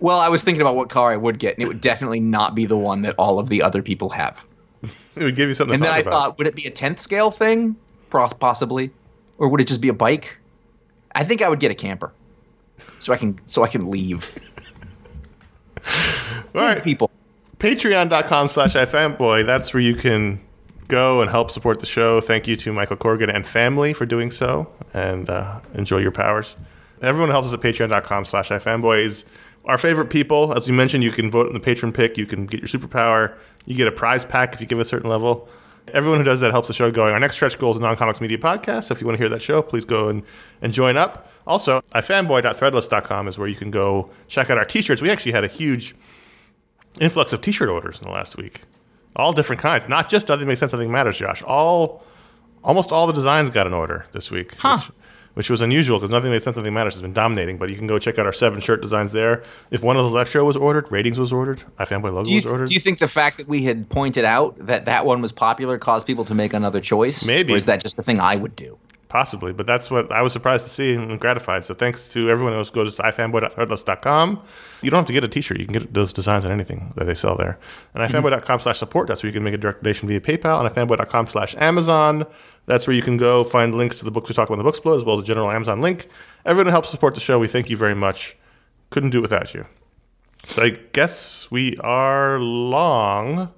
Well, 0.00 0.20
I 0.20 0.28
was 0.28 0.42
thinking 0.42 0.60
about 0.60 0.76
what 0.76 0.88
car 0.90 1.12
I 1.12 1.16
would 1.16 1.38
get, 1.38 1.54
and 1.56 1.62
it 1.64 1.68
would 1.68 1.80
definitely 1.80 2.20
not 2.20 2.54
be 2.54 2.66
the 2.66 2.76
one 2.76 3.02
that 3.02 3.14
all 3.16 3.38
of 3.38 3.48
the 3.48 3.62
other 3.62 3.82
people 3.82 4.10
have. 4.10 4.44
It 5.16 5.22
would 5.22 5.36
give 5.36 5.48
you 5.48 5.54
something 5.54 5.74
And 5.74 5.82
then 5.82 5.92
I 5.92 5.98
about. 5.98 6.12
thought, 6.12 6.38
would 6.38 6.46
it 6.48 6.56
be 6.56 6.66
a 6.66 6.70
10th 6.70 6.98
scale 6.98 7.30
thing? 7.30 7.76
Possibly. 8.14 8.90
Or 9.38 9.48
would 9.48 9.60
it 9.60 9.66
just 9.66 9.80
be 9.80 9.88
a 9.88 9.94
bike? 9.94 10.36
I 11.14 11.24
think 11.24 11.42
I 11.42 11.48
would 11.48 11.60
get 11.60 11.70
a 11.70 11.74
camper. 11.74 12.12
So 12.98 13.12
I 13.12 13.16
can 13.16 13.38
so 13.46 13.62
I 13.62 13.68
can 13.68 13.90
leave. 13.90 14.24
All 16.54 16.62
right. 16.62 16.82
People. 16.82 17.10
Patreon.com 17.58 18.48
slash 18.48 18.74
ifanboy. 18.74 19.46
That's 19.46 19.72
where 19.72 19.80
you 19.80 19.94
can 19.94 20.40
go 20.88 21.20
and 21.22 21.30
help 21.30 21.50
support 21.50 21.80
the 21.80 21.86
show. 21.86 22.20
Thank 22.20 22.46
you 22.46 22.56
to 22.56 22.72
Michael 22.72 22.96
Corrigan 22.96 23.30
and 23.30 23.46
family 23.46 23.92
for 23.92 24.06
doing 24.06 24.30
so 24.30 24.70
and 24.92 25.30
uh, 25.30 25.60
enjoy 25.74 25.98
your 25.98 26.12
powers. 26.12 26.56
Everyone 27.00 27.28
who 27.28 27.32
helps 27.32 27.48
us 27.48 27.54
at 27.54 27.60
patreon.com 27.60 28.24
slash 28.24 28.50
ifanboy 28.50 29.04
is 29.04 29.24
our 29.64 29.78
favorite 29.78 30.10
people. 30.10 30.52
As 30.54 30.68
you 30.68 30.74
mentioned, 30.74 31.04
you 31.04 31.10
can 31.10 31.30
vote 31.30 31.46
in 31.46 31.54
the 31.54 31.60
patron 31.60 31.92
pick. 31.92 32.18
You 32.18 32.26
can 32.26 32.46
get 32.46 32.60
your 32.60 32.68
superpower. 32.68 33.34
You 33.66 33.76
get 33.76 33.88
a 33.88 33.92
prize 33.92 34.24
pack 34.24 34.54
if 34.54 34.60
you 34.60 34.66
give 34.66 34.78
a 34.78 34.84
certain 34.84 35.08
level. 35.08 35.48
Everyone 35.92 36.18
who 36.18 36.24
does 36.24 36.40
that 36.40 36.50
helps 36.50 36.68
the 36.68 36.74
show 36.74 36.90
going. 36.90 37.12
Our 37.12 37.20
next 37.20 37.36
stretch 37.36 37.58
goal 37.58 37.70
is 37.70 37.76
a 37.76 37.80
non-comics 37.80 38.20
media 38.20 38.38
podcast. 38.38 38.84
So 38.84 38.94
if 38.94 39.00
you 39.00 39.06
want 39.06 39.16
to 39.18 39.22
hear 39.22 39.28
that 39.28 39.42
show, 39.42 39.62
please 39.62 39.84
go 39.84 40.08
and, 40.08 40.22
and 40.62 40.72
join 40.72 40.96
up. 40.96 41.30
Also, 41.46 41.82
ifanboy.threadless.com 41.94 43.28
is 43.28 43.38
where 43.38 43.48
you 43.48 43.54
can 43.54 43.70
go 43.70 44.10
check 44.26 44.50
out 44.50 44.58
our 44.58 44.64
t-shirts. 44.64 45.02
We 45.02 45.10
actually 45.10 45.32
had 45.32 45.44
a 45.44 45.48
huge 45.48 45.94
influx 47.00 47.32
of 47.32 47.42
t-shirt 47.42 47.68
orders 47.68 48.00
in 48.00 48.06
the 48.06 48.12
last 48.12 48.36
week. 48.36 48.62
All 49.16 49.32
different 49.32 49.60
kinds, 49.62 49.88
not 49.88 50.08
just 50.08 50.28
nothing 50.28 50.48
makes 50.48 50.60
sense, 50.60 50.72
nothing 50.72 50.90
matters, 50.90 51.16
Josh. 51.18 51.42
All, 51.42 52.02
almost 52.64 52.90
all 52.90 53.06
the 53.06 53.12
designs 53.12 53.50
got 53.50 53.66
an 53.66 53.72
order 53.74 54.06
this 54.12 54.30
week, 54.30 54.54
Huh. 54.56 54.78
which, 54.78 54.90
which 55.34 55.50
was 55.50 55.60
unusual 55.60 55.98
because 55.98 56.10
nothing 56.10 56.30
makes 56.30 56.44
sense, 56.44 56.56
nothing 56.56 56.74
matters 56.74 56.94
has 56.94 57.02
been 57.02 57.12
dominating. 57.12 57.58
But 57.58 57.70
you 57.70 57.76
can 57.76 57.86
go 57.86 57.98
check 57.98 58.18
out 58.18 58.26
our 58.26 58.32
seven 58.32 58.60
shirt 58.60 58.80
designs 58.80 59.12
there. 59.12 59.42
If 59.70 59.82
one 59.82 59.96
of 59.96 60.04
the 60.04 60.10
left 60.10 60.32
show 60.32 60.44
was 60.44 60.56
ordered, 60.56 60.90
ratings 60.90 61.18
was 61.18 61.32
ordered, 61.32 61.62
iFanboy 61.78 62.12
logo 62.12 62.24
Do 62.24 62.30
you, 62.30 62.36
was 62.36 62.46
ordered. 62.46 62.68
do 62.68 62.74
you 62.74 62.80
think 62.80 62.98
the 62.98 63.08
fact 63.08 63.36
that 63.38 63.48
we 63.48 63.62
had 63.64 63.88
pointed 63.88 64.24
out 64.24 64.56
that 64.66 64.86
that 64.86 65.06
one 65.06 65.20
was 65.20 65.32
popular 65.32 65.78
caused 65.78 66.06
people 66.06 66.24
to 66.24 66.34
make 66.34 66.52
another 66.52 66.80
choice? 66.80 67.26
Maybe. 67.26 67.52
Or 67.52 67.56
is 67.56 67.66
that 67.66 67.80
just 67.82 67.98
a 67.98 68.02
thing 68.02 68.20
I 68.20 68.36
would 68.36 68.56
do? 68.56 68.78
Possibly, 69.14 69.52
but 69.52 69.64
that's 69.64 69.92
what 69.92 70.10
I 70.10 70.22
was 70.22 70.32
surprised 70.32 70.64
to 70.64 70.70
see 70.72 70.92
and 70.92 71.20
gratified. 71.20 71.64
So 71.64 71.72
thanks 71.72 72.08
to 72.08 72.28
everyone 72.28 72.52
else. 72.52 72.68
Go 72.68 72.82
to 72.82 72.90
ifanboy.threadless.com. 72.90 74.42
You 74.82 74.90
don't 74.90 74.98
have 74.98 75.06
to 75.06 75.12
get 75.12 75.22
a 75.22 75.28
t-shirt. 75.28 75.60
You 75.60 75.66
can 75.66 75.72
get 75.74 75.94
those 75.94 76.12
designs 76.12 76.44
on 76.44 76.50
anything 76.50 76.92
that 76.96 77.04
they 77.04 77.14
sell 77.14 77.36
there. 77.36 77.56
And 77.94 78.02
mm-hmm. 78.02 78.26
ifanboy.com 78.26 78.58
slash 78.58 78.76
support. 78.76 79.06
That's 79.06 79.22
where 79.22 79.28
you 79.28 79.32
can 79.32 79.44
make 79.44 79.54
a 79.54 79.56
direct 79.56 79.84
donation 79.84 80.08
via 80.08 80.18
PayPal. 80.18 80.58
And 80.58 80.68
ifanboy.com 80.68 81.28
slash 81.28 81.54
Amazon. 81.58 82.26
That's 82.66 82.88
where 82.88 82.96
you 82.96 83.02
can 83.02 83.16
go 83.16 83.44
find 83.44 83.72
links 83.76 84.00
to 84.00 84.04
the 84.04 84.10
books 84.10 84.28
we 84.28 84.34
talk 84.34 84.48
about 84.48 84.54
in 84.54 84.58
the 84.58 84.64
Books 84.64 84.80
Below, 84.80 84.96
as 84.96 85.04
well 85.04 85.14
as 85.14 85.22
a 85.22 85.24
general 85.24 85.48
Amazon 85.48 85.80
link. 85.80 86.08
Everyone 86.44 86.66
who 86.66 86.72
helps 86.72 86.90
support 86.90 87.14
the 87.14 87.20
show, 87.20 87.38
we 87.38 87.46
thank 87.46 87.70
you 87.70 87.76
very 87.76 87.94
much. 87.94 88.36
Couldn't 88.90 89.10
do 89.10 89.18
it 89.18 89.22
without 89.22 89.54
you. 89.54 89.64
So 90.48 90.64
I 90.64 90.70
guess 90.70 91.48
we 91.52 91.76
are 91.76 92.40
long. 92.40 93.52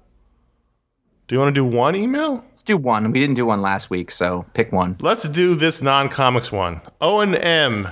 Do 1.27 1.35
you 1.35 1.41
want 1.41 1.55
to 1.55 1.61
do 1.61 1.65
one 1.65 1.97
email? 1.97 2.37
Let's 2.47 2.63
do 2.63 2.77
one. 2.77 3.11
We 3.11 3.19
didn't 3.19 3.35
do 3.35 3.47
one 3.47 3.61
last 3.61 3.91
week, 3.91 4.13
so 4.13 4.47
pick 4.55 4.71
one. 4.71 4.97
Let's 5.01 5.29
do 5.29 5.57
this 5.57 5.83
non-comics 5.83 6.53
one. 6.53 6.81
Owen 7.01 7.35
M. 7.35 7.89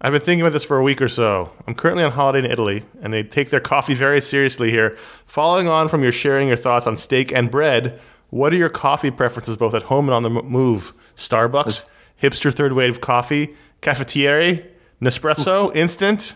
I've 0.00 0.12
been 0.12 0.20
thinking 0.20 0.42
about 0.42 0.52
this 0.52 0.64
for 0.64 0.78
a 0.78 0.82
week 0.82 1.02
or 1.02 1.08
so. 1.08 1.52
I'm 1.66 1.74
currently 1.74 2.04
on 2.04 2.12
holiday 2.12 2.46
in 2.46 2.50
Italy, 2.50 2.84
and 3.02 3.12
they 3.12 3.24
take 3.24 3.50
their 3.50 3.60
coffee 3.72 3.94
very 3.94 4.20
seriously 4.20 4.70
here. 4.70 4.96
Following 5.26 5.66
on 5.68 5.88
from 5.88 6.02
your 6.02 6.12
sharing 6.12 6.48
your 6.48 6.56
thoughts 6.56 6.86
on 6.86 6.96
steak 6.96 7.32
and 7.32 7.50
bread, 7.50 8.00
what 8.30 8.52
are 8.52 8.56
your 8.56 8.70
coffee 8.70 9.10
preferences 9.10 9.56
both 9.56 9.74
at 9.74 9.84
home 9.84 10.08
and 10.08 10.14
on 10.14 10.22
the 10.22 10.30
move? 10.30 10.94
Starbucks, 11.16 11.92
hipster 12.22 12.54
third 12.54 12.74
wave 12.74 13.00
coffee, 13.00 13.56
cafetiere, 13.82 14.66
Nespresso, 15.02 15.74
instant. 15.74 16.34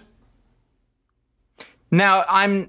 Now, 1.90 2.24
I'm 2.28 2.68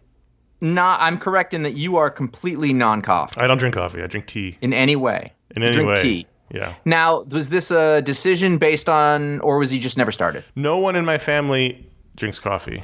not. 0.62 1.00
I'm 1.02 1.18
correct 1.18 1.54
in 1.54 1.64
that 1.64 1.74
you 1.74 1.98
are 1.98 2.10
completely 2.10 2.74
non-coffee 2.74 3.40
I 3.42 3.48
don't 3.48 3.58
drink 3.58 3.76
coffee. 3.76 4.02
I 4.02 4.08
drink 4.08 4.26
tea. 4.28 4.58
in 4.62 4.74
any 4.74 4.96
way. 4.96 5.34
In 5.56 5.64
any 5.64 5.72
drink 5.72 5.90
way. 5.90 6.02
tea. 6.02 6.28
Yeah. 6.52 6.74
Now, 6.86 7.22
was 7.24 7.50
this 7.50 7.72
a 7.72 8.02
decision 8.04 8.58
based 8.58 8.88
on, 8.88 9.40
or 9.42 9.58
was 9.58 9.72
he 9.72 9.80
just 9.80 9.98
never 9.98 10.12
started? 10.12 10.44
No 10.56 10.78
one 10.78 10.96
in 10.96 11.04
my 11.06 11.18
family 11.18 11.90
drinks 12.16 12.40
coffee, 12.40 12.84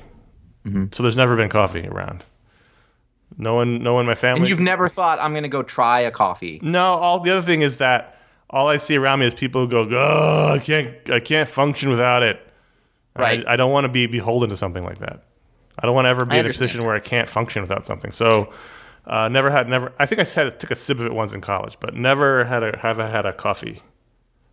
Mm-hmm. 0.65 0.85
so 0.91 1.01
there's 1.01 1.17
never 1.17 1.35
been 1.35 1.49
coffee 1.49 1.87
around. 1.87 2.23
No 3.37 3.55
one, 3.55 3.81
no 3.81 3.93
one 3.93 4.01
in 4.01 4.07
my 4.07 4.13
family. 4.15 4.41
And 4.41 4.49
you've 4.49 4.59
never 4.59 4.89
thought, 4.89 5.19
I'm 5.19 5.31
going 5.31 5.41
to 5.43 5.49
go 5.49 5.63
try 5.63 6.01
a 6.01 6.11
coffee. 6.11 6.59
No, 6.61 6.83
all 6.85 7.19
the 7.19 7.31
other 7.31 7.41
thing 7.45 7.61
is 7.61 7.77
that 7.77 8.17
all 8.49 8.67
I 8.67 8.77
see 8.77 8.95
around 8.97 9.21
me 9.21 9.25
is 9.27 9.33
people 9.33 9.61
who 9.61 9.67
go, 9.69 9.87
"Oh, 9.89 10.53
I 10.53 10.59
can't, 10.59 11.09
I 11.09 11.19
can't 11.19 11.47
function 11.49 11.89
without 11.89 12.21
it." 12.23 12.39
Right. 13.15 13.43
I, 13.47 13.53
I 13.53 13.55
don't 13.55 13.71
want 13.71 13.85
to 13.85 13.89
be 13.89 14.05
beholden 14.05 14.49
to 14.49 14.57
something 14.57 14.83
like 14.83 14.99
that. 14.99 15.23
I 15.79 15.85
don't 15.85 15.95
want 15.95 16.05
to 16.05 16.09
ever 16.09 16.25
be 16.25 16.35
I 16.35 16.39
in 16.39 16.45
a 16.45 16.49
position 16.49 16.83
where 16.83 16.95
I 16.95 16.99
can't 16.99 17.27
function 17.29 17.61
without 17.61 17.85
something. 17.85 18.11
So, 18.11 18.51
uh, 19.05 19.27
never 19.29 19.49
had, 19.49 19.67
never. 19.67 19.93
I 19.99 20.05
think 20.05 20.21
I 20.21 20.23
said 20.23 20.59
took 20.59 20.71
a 20.71 20.75
sip 20.75 20.99
of 20.99 21.05
it 21.05 21.13
once 21.13 21.33
in 21.33 21.41
college, 21.41 21.77
but 21.79 21.95
never 21.95 22.45
had 22.45 22.63
a 22.63 22.77
have 22.77 22.99
I 22.99 23.09
had 23.09 23.25
a 23.25 23.33
coffee. 23.33 23.81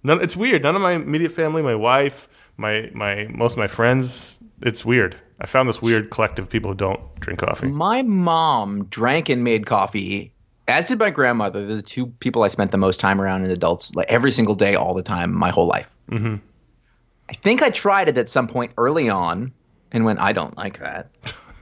None, 0.02 0.20
it's 0.22 0.36
weird. 0.36 0.62
None 0.62 0.76
of 0.76 0.82
my 0.82 0.92
immediate 0.92 1.32
family, 1.32 1.62
my 1.62 1.74
wife, 1.74 2.28
my 2.56 2.90
my 2.94 3.26
most 3.30 3.52
of 3.52 3.58
my 3.58 3.66
friends, 3.66 4.38
it's 4.62 4.84
weird. 4.84 5.16
I 5.40 5.46
found 5.46 5.68
this 5.68 5.80
weird 5.80 6.10
collective 6.10 6.46
of 6.46 6.50
people 6.50 6.70
who 6.70 6.76
don't 6.76 7.00
drink 7.20 7.40
coffee. 7.40 7.68
My 7.68 8.02
mom 8.02 8.86
drank 8.86 9.28
and 9.28 9.44
made 9.44 9.66
coffee, 9.66 10.32
as 10.66 10.86
did 10.86 10.98
my 10.98 11.10
grandmother. 11.10 11.66
Those 11.66 11.78
are 11.78 11.82
two 11.82 12.06
people 12.06 12.42
I 12.42 12.48
spent 12.48 12.72
the 12.72 12.78
most 12.78 12.98
time 12.98 13.20
around 13.20 13.44
in 13.44 13.50
adults, 13.50 13.94
like 13.94 14.08
every 14.08 14.32
single 14.32 14.54
day, 14.54 14.74
all 14.74 14.94
the 14.94 15.02
time, 15.02 15.32
my 15.32 15.50
whole 15.50 15.66
life. 15.66 15.94
Mm-hmm. 16.10 16.36
I 17.28 17.32
think 17.34 17.62
I 17.62 17.70
tried 17.70 18.08
it 18.08 18.16
at 18.16 18.28
some 18.28 18.48
point 18.48 18.72
early 18.78 19.08
on, 19.08 19.52
and 19.92 20.04
went, 20.04 20.18
I 20.18 20.32
don't 20.32 20.56
like 20.56 20.78
that. 20.80 21.10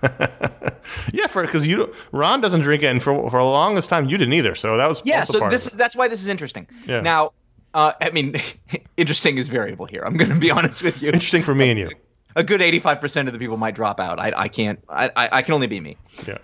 yeah, 1.13 1.27
for 1.27 1.43
because 1.43 1.67
you 1.67 1.93
Ron 2.13 2.41
doesn't 2.41 2.61
drink 2.61 2.83
it, 2.83 2.87
and 2.87 3.03
for 3.03 3.31
for 3.31 3.41
the 3.41 3.45
longest 3.45 3.89
time 3.89 4.09
you 4.09 4.19
didn't 4.19 4.35
either. 4.35 4.55
So 4.55 4.77
that 4.77 4.89
was 4.89 5.01
yeah. 5.05 5.25
So 5.25 5.49
this 5.49 5.67
is 5.67 5.73
that's 5.73 5.97
why 5.97 6.09
this 6.09 6.21
is 6.21 6.29
interesting. 6.29 6.69
Yeah. 6.87 7.01
Now, 7.01 7.33
uh, 7.77 7.93
I 8.01 8.11
mean, 8.11 8.37
interesting 8.97 9.37
is 9.37 9.49
variable 9.49 9.87
here. 9.87 10.03
I'm 10.05 10.17
going 10.17 10.31
to 10.31 10.39
be 10.39 10.51
honest 10.59 10.83
with 10.83 11.03
you. 11.03 11.09
Interesting 11.09 11.43
for 11.43 11.55
me 11.55 11.71
and 11.71 11.79
you. 11.79 11.91
A 12.35 12.43
good 12.43 12.61
85% 12.61 13.27
of 13.27 13.33
the 13.33 13.39
people 13.39 13.57
might 13.57 13.75
drop 13.75 13.99
out. 14.01 14.19
I, 14.19 14.33
I 14.37 14.49
can't. 14.49 14.83
I, 14.89 15.11
I 15.15 15.43
can 15.43 15.55
only 15.55 15.67
be 15.67 15.81
me. 15.81 15.97
Yeah. 16.27 16.39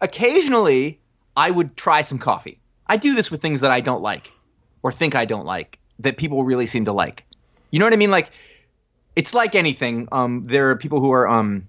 Occasionally, 0.00 1.00
I 1.36 1.50
would 1.50 1.76
try 1.76 2.02
some 2.02 2.18
coffee. 2.18 2.58
I 2.86 2.96
do 2.96 3.14
this 3.14 3.30
with 3.30 3.40
things 3.40 3.60
that 3.60 3.70
I 3.70 3.80
don't 3.80 4.02
like, 4.02 4.30
or 4.82 4.92
think 4.92 5.14
I 5.14 5.24
don't 5.24 5.46
like, 5.46 5.78
that 5.98 6.16
people 6.16 6.44
really 6.44 6.66
seem 6.66 6.84
to 6.86 6.92
like. 6.92 7.24
You 7.70 7.78
know 7.78 7.86
what 7.86 7.94
I 7.94 7.96
mean? 7.96 8.10
Like, 8.10 8.30
it's 9.16 9.34
like 9.34 9.54
anything. 9.54 10.08
Um, 10.12 10.46
there 10.46 10.70
are 10.70 10.76
people 10.76 11.00
who 11.00 11.12
are 11.12 11.28
um, 11.28 11.68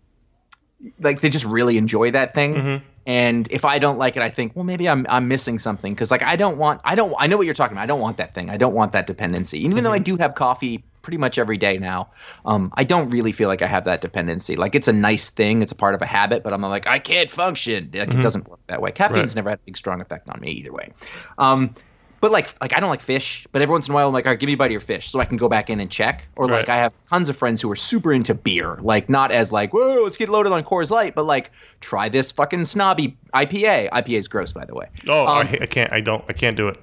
like 1.00 1.22
they 1.22 1.30
just 1.30 1.46
really 1.46 1.78
enjoy 1.78 2.12
that 2.12 2.34
thing. 2.34 2.56
Mm-hmm. 2.56 2.86
And 3.06 3.50
if 3.52 3.66
I 3.66 3.80
don't 3.80 3.98
like 3.98 4.16
it, 4.16 4.24
I 4.24 4.30
think, 4.30 4.56
well, 4.56 4.64
maybe 4.64 4.88
I'm 4.88 5.06
I'm 5.10 5.28
missing 5.28 5.60
something 5.60 5.94
because 5.94 6.10
like 6.10 6.24
I 6.24 6.38
don't 6.38 6.58
want 6.58 6.80
I 6.86 6.96
don't 6.96 7.14
I 7.20 7.28
know 7.28 7.36
what 7.36 7.46
you're 7.46 7.54
talking 7.54 7.76
about. 7.76 7.84
I 7.84 7.88
don't 7.88 8.00
want 8.00 8.16
that 8.18 8.34
thing. 8.34 8.50
I 8.50 8.56
don't 8.56 8.74
want 8.74 8.94
that 8.94 9.08
dependency. 9.08 9.60
Even 9.60 9.76
mm-hmm. 9.76 9.84
though 9.84 9.91
I 9.91 10.00
do 10.00 10.16
have 10.16 10.36
coffee 10.36 10.84
pretty 11.02 11.18
much 11.18 11.38
every 11.38 11.58
day 11.58 11.78
now, 11.78 12.12
um, 12.46 12.72
I 12.76 12.86
don't 12.86 13.10
really 13.10 13.34
feel 13.34 13.50
like 13.50 13.62
I 13.62 13.68
have 13.68 13.84
that 13.86 14.00
dependency. 14.00 14.56
Like 14.56 14.74
it's 14.74 14.88
a 14.88 14.94
nice 14.94 15.30
thing, 15.30 15.62
it's 15.62 15.74
a 15.74 15.76
part 15.76 15.96
of 15.96 16.02
a 16.02 16.06
habit, 16.06 16.44
but 16.44 16.54
I'm 16.54 16.62
like 16.62 16.88
I 16.88 16.98
can't 16.98 17.30
function. 17.30 17.91
Like 17.94 18.08
mm-hmm. 18.08 18.20
it 18.20 18.24
doesn't 18.24 18.48
work 18.48 18.62
that 18.68 18.82
way. 18.82 18.91
Caffeine's 18.91 19.32
right. 19.32 19.36
never 19.36 19.50
had 19.50 19.60
a 19.60 19.64
big 19.66 19.76
strong 19.76 20.00
effect 20.00 20.30
on 20.30 20.39
me 20.39 20.52
either 20.52 20.72
way. 20.72 20.94
Um, 21.38 21.76
but 22.24 22.32
like 22.32 22.55
like 22.61 22.74
I 22.74 22.80
don't 22.80 22.89
like 22.89 23.01
fish, 23.01 23.45
but 23.51 23.61
every 23.61 23.74
once 23.74 23.89
in 23.89 23.91
a 23.91 23.95
while 23.95 24.07
I'm 24.07 24.13
like, 24.13 24.26
all 24.26 24.32
right, 24.32 24.39
give 24.39 24.47
me 24.47 24.53
a 24.53 24.55
bite 24.55 24.67
of 24.67 24.71
your 24.71 24.80
fish 24.80 25.09
so 25.09 25.19
I 25.19 25.26
can 25.26 25.36
go 25.36 25.49
back 25.49 25.69
in 25.69 25.82
and 25.82 25.91
check. 25.91 26.26
Or 26.38 26.47
like 26.47 26.69
I 26.69 26.78
have 26.78 26.93
tons 27.09 27.28
of 27.28 27.36
friends 27.36 27.61
who 27.61 27.69
are 27.69 27.76
super 27.76 28.13
into 28.13 28.34
beer, 28.34 28.78
like 28.82 29.09
not 29.09 29.34
as 29.34 29.51
like, 29.51 29.74
whoa, 29.74 30.03
let's 30.05 30.15
get 30.15 30.30
loaded 30.30 30.53
on 30.53 30.63
Coors 30.63 30.89
Light, 30.89 31.15
but 31.15 31.26
like 31.26 31.51
try 31.82 32.07
this 32.07 32.32
fucking 32.32 32.63
snobby 32.63 33.17
IPA. 33.34 33.89
IPA 33.89 34.17
is 34.19 34.30
gross, 34.30 34.53
by 34.53 34.63
the 34.63 34.74
way. 34.74 34.88
Oh, 35.09 35.28
um, 35.28 35.47
I, 35.47 35.59
I, 35.63 35.65
can't, 35.65 35.91
I 35.91 35.99
don't, 35.99 36.24
I 36.30 36.32
can't 36.32 36.55
do 36.55 36.69
it. 36.69 36.80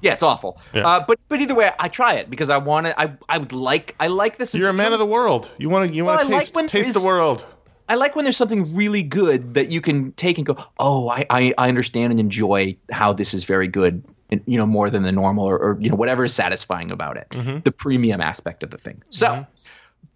Yeah, 0.00 0.12
it's 0.12 0.22
awful. 0.22 0.60
Yeah. 0.72 0.86
Uh, 0.86 1.04
but 1.04 1.18
but 1.28 1.40
either 1.40 1.56
way, 1.56 1.72
I 1.80 1.88
try 1.88 2.14
it 2.14 2.30
because 2.30 2.48
I 2.48 2.58
want 2.58 2.86
to. 2.86 3.00
I 3.00 3.12
I 3.28 3.38
would 3.38 3.52
like. 3.52 3.96
I 3.98 4.06
like 4.06 4.36
this. 4.36 4.54
You're 4.54 4.68
a 4.68 4.72
man 4.72 4.92
of 4.92 5.00
the 5.00 5.06
world. 5.06 5.50
You 5.58 5.70
want 5.70 5.90
to. 5.90 5.96
You 5.96 6.04
want 6.04 6.20
to 6.20 6.28
taste, 6.28 6.54
like 6.54 6.68
taste 6.68 6.94
the 6.94 7.04
world. 7.04 7.44
I 7.88 7.96
like 7.96 8.14
when 8.14 8.24
there's 8.24 8.36
something 8.36 8.72
really 8.74 9.02
good 9.02 9.54
that 9.54 9.70
you 9.70 9.80
can 9.80 10.12
take 10.12 10.38
and 10.38 10.46
go, 10.46 10.56
oh, 10.78 11.10
I, 11.10 11.26
I, 11.28 11.54
I 11.58 11.68
understand 11.68 12.12
and 12.12 12.20
enjoy 12.20 12.76
how 12.90 13.12
this 13.12 13.34
is 13.34 13.44
very 13.44 13.68
good 13.68 14.02
you 14.30 14.58
know 14.58 14.66
more 14.66 14.90
than 14.90 15.02
the 15.02 15.12
normal 15.12 15.44
or, 15.44 15.58
or 15.58 15.78
you 15.80 15.90
know 15.90 15.96
whatever 15.96 16.24
is 16.24 16.34
satisfying 16.34 16.90
about 16.90 17.16
it 17.16 17.26
mm-hmm. 17.30 17.58
the 17.60 17.72
premium 17.72 18.20
aspect 18.20 18.62
of 18.62 18.70
the 18.70 18.78
thing 18.78 19.02
so 19.10 19.26
mm-hmm. 19.26 19.42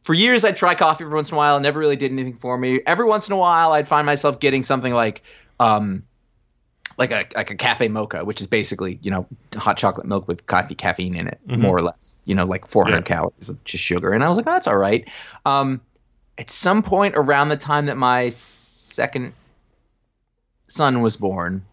for 0.03 0.15
years 0.15 0.45
i'd 0.45 0.57
try 0.57 0.75
coffee 0.75 1.05
every 1.05 1.15
once 1.15 1.31
in 1.31 1.35
a 1.35 1.39
while 1.39 1.59
never 1.61 1.79
really 1.79 1.97
did 1.97 2.11
anything 2.11 2.37
for 2.39 2.57
me 2.59 2.81
every 2.87 3.05
once 3.05 3.29
in 3.29 3.33
a 3.33 3.37
while 3.37 3.73
i'd 3.73 3.89
find 3.89 4.07
myself 4.07 4.41
getting 4.41 4.63
something 4.63 4.95
like 4.95 5.23
um 5.61 6.03
like 6.97 7.13
a 7.13 7.27
like 7.37 7.51
a 7.51 7.55
cafe 7.55 7.89
mocha 7.89 8.25
which 8.25 8.41
is 8.41 8.47
basically 8.47 8.99
you 9.03 9.11
know 9.11 9.27
hot 9.57 9.77
chocolate 9.77 10.07
milk 10.07 10.27
with 10.27 10.47
coffee 10.47 10.75
caffeine 10.75 11.15
in 11.15 11.29
it 11.29 11.39
mm-hmm. 11.47 11.63
more 11.63 11.77
or 11.77 11.83
less 11.83 12.17
you 12.25 12.35
know 12.35 12.45
like 12.45 12.67
400 12.67 12.97
yeah. 12.97 13.03
calories 13.03 13.49
of 13.49 13.63
just 13.65 13.85
sugar 13.85 14.13
and 14.13 14.25
i 14.25 14.29
was 14.29 14.37
like 14.37 14.47
oh, 14.47 14.53
that's 14.53 14.67
all 14.67 14.77
right 14.77 15.09
um 15.47 15.81
at 16.39 16.51
some 16.51 16.83
point 16.83 17.15
around 17.17 17.49
the 17.49 17.57
time 17.57 17.87
that 17.87 17.97
my 17.97 18.31
second 18.31 19.33
son 20.67 21.01
was 21.01 21.17
born 21.17 21.65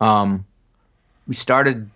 um 0.00 0.44
we 1.32 1.36
started 1.36 1.88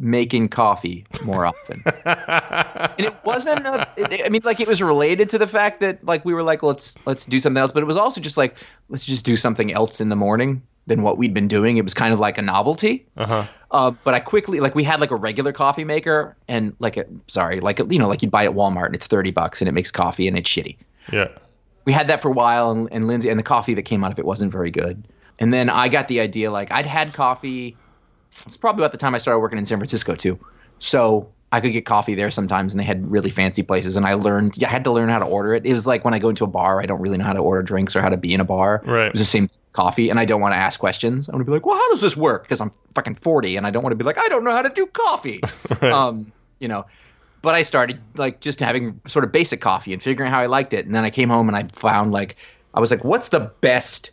making 0.00 0.48
coffee 0.48 1.06
more 1.24 1.46
often. 1.46 1.80
and 2.04 3.06
it 3.06 3.14
wasn't 3.24 3.64
a, 3.64 3.88
it, 3.96 4.22
I 4.26 4.28
mean 4.30 4.40
like 4.42 4.58
it 4.58 4.66
was 4.66 4.82
related 4.82 5.30
to 5.30 5.38
the 5.38 5.46
fact 5.46 5.78
that 5.78 6.04
like 6.04 6.24
we 6.24 6.34
were 6.34 6.42
like 6.42 6.64
let's 6.64 6.96
let's 7.06 7.24
do 7.24 7.38
something 7.38 7.60
else, 7.60 7.70
but 7.70 7.84
it 7.84 7.86
was 7.86 7.96
also 7.96 8.20
just 8.20 8.36
like 8.36 8.56
let's 8.88 9.04
just 9.04 9.24
do 9.24 9.36
something 9.36 9.72
else 9.72 10.00
in 10.00 10.08
the 10.08 10.16
morning 10.16 10.60
than 10.88 11.02
what 11.02 11.18
we'd 11.18 11.32
been 11.32 11.46
doing. 11.46 11.76
It 11.76 11.84
was 11.84 11.94
kind 11.94 12.12
of 12.12 12.18
like 12.18 12.36
a 12.36 12.42
novelty. 12.42 13.06
Uh-huh. 13.16 13.46
Uh, 13.70 13.92
but 14.02 14.14
I 14.14 14.18
quickly 14.18 14.58
like 14.58 14.74
we 14.74 14.82
had 14.82 14.98
like 14.98 15.12
a 15.12 15.16
regular 15.16 15.52
coffee 15.52 15.84
maker 15.84 16.36
and 16.48 16.74
like 16.80 16.96
a 16.96 17.04
sorry, 17.28 17.60
like 17.60 17.78
a, 17.78 17.86
you 17.86 18.00
know 18.00 18.08
like 18.08 18.22
you'd 18.22 18.32
buy 18.32 18.42
it 18.42 18.46
at 18.46 18.54
Walmart 18.54 18.86
and 18.86 18.96
it's 18.96 19.06
30 19.06 19.30
bucks 19.30 19.60
and 19.60 19.68
it 19.68 19.72
makes 19.72 19.92
coffee 19.92 20.26
and 20.26 20.36
it's 20.36 20.50
shitty. 20.50 20.76
Yeah. 21.12 21.28
We 21.84 21.92
had 21.92 22.08
that 22.08 22.20
for 22.20 22.28
a 22.28 22.32
while 22.32 22.72
and, 22.72 22.88
and 22.90 23.06
Lindsay 23.06 23.28
and 23.28 23.38
the 23.38 23.44
coffee 23.44 23.74
that 23.74 23.82
came 23.82 24.02
out 24.02 24.10
of 24.10 24.18
it 24.18 24.24
wasn't 24.24 24.50
very 24.50 24.72
good. 24.72 25.06
And 25.38 25.54
then 25.54 25.70
I 25.70 25.88
got 25.88 26.08
the 26.08 26.18
idea 26.18 26.50
like 26.50 26.72
I'd 26.72 26.86
had 26.86 27.14
coffee 27.14 27.76
it's 28.46 28.56
probably 28.56 28.82
about 28.82 28.92
the 28.92 28.98
time 28.98 29.14
I 29.14 29.18
started 29.18 29.40
working 29.40 29.58
in 29.58 29.66
San 29.66 29.78
Francisco 29.78 30.14
too. 30.14 30.38
So 30.78 31.30
I 31.52 31.60
could 31.60 31.72
get 31.72 31.84
coffee 31.84 32.14
there 32.14 32.30
sometimes, 32.30 32.72
and 32.72 32.80
they 32.80 32.84
had 32.84 33.10
really 33.10 33.30
fancy 33.30 33.62
places. 33.62 33.96
And 33.96 34.06
I 34.06 34.14
learned, 34.14 34.56
yeah, 34.56 34.68
I 34.68 34.70
had 34.70 34.84
to 34.84 34.92
learn 34.92 35.08
how 35.08 35.18
to 35.18 35.24
order 35.24 35.54
it. 35.54 35.66
It 35.66 35.72
was 35.72 35.86
like 35.86 36.04
when 36.04 36.14
I 36.14 36.18
go 36.18 36.28
into 36.28 36.44
a 36.44 36.48
bar, 36.48 36.80
I 36.80 36.86
don't 36.86 37.00
really 37.00 37.18
know 37.18 37.24
how 37.24 37.32
to 37.32 37.40
order 37.40 37.62
drinks 37.62 37.96
or 37.96 38.02
how 38.02 38.08
to 38.08 38.16
be 38.16 38.32
in 38.32 38.40
a 38.40 38.44
bar. 38.44 38.82
Right. 38.84 39.06
It 39.06 39.12
was 39.12 39.20
the 39.20 39.26
same 39.26 39.48
coffee, 39.72 40.10
and 40.10 40.20
I 40.20 40.24
don't 40.24 40.40
want 40.40 40.54
to 40.54 40.58
ask 40.58 40.78
questions. 40.78 41.28
I 41.28 41.32
want 41.32 41.40
to 41.40 41.44
be 41.44 41.52
like, 41.52 41.66
well, 41.66 41.76
how 41.76 41.90
does 41.90 42.00
this 42.00 42.16
work? 42.16 42.44
Because 42.44 42.60
I'm 42.60 42.70
fucking 42.94 43.16
40, 43.16 43.56
and 43.56 43.66
I 43.66 43.70
don't 43.70 43.82
want 43.82 43.92
to 43.92 43.96
be 43.96 44.04
like, 44.04 44.18
I 44.18 44.28
don't 44.28 44.44
know 44.44 44.52
how 44.52 44.62
to 44.62 44.68
do 44.68 44.86
coffee. 44.86 45.40
right. 45.82 45.92
Um, 45.92 46.32
you 46.60 46.68
know. 46.68 46.86
But 47.42 47.54
I 47.54 47.62
started 47.62 47.98
like 48.16 48.40
just 48.40 48.60
having 48.60 49.00
sort 49.06 49.24
of 49.24 49.32
basic 49.32 49.62
coffee 49.62 49.94
and 49.94 50.02
figuring 50.02 50.30
out 50.30 50.34
how 50.34 50.40
I 50.40 50.46
liked 50.46 50.74
it, 50.74 50.84
and 50.86 50.94
then 50.94 51.04
I 51.04 51.10
came 51.10 51.30
home 51.30 51.48
and 51.48 51.56
I 51.56 51.66
found 51.72 52.12
like 52.12 52.36
I 52.74 52.80
was 52.80 52.90
like, 52.90 53.02
what's 53.02 53.30
the 53.30 53.50
best 53.60 54.10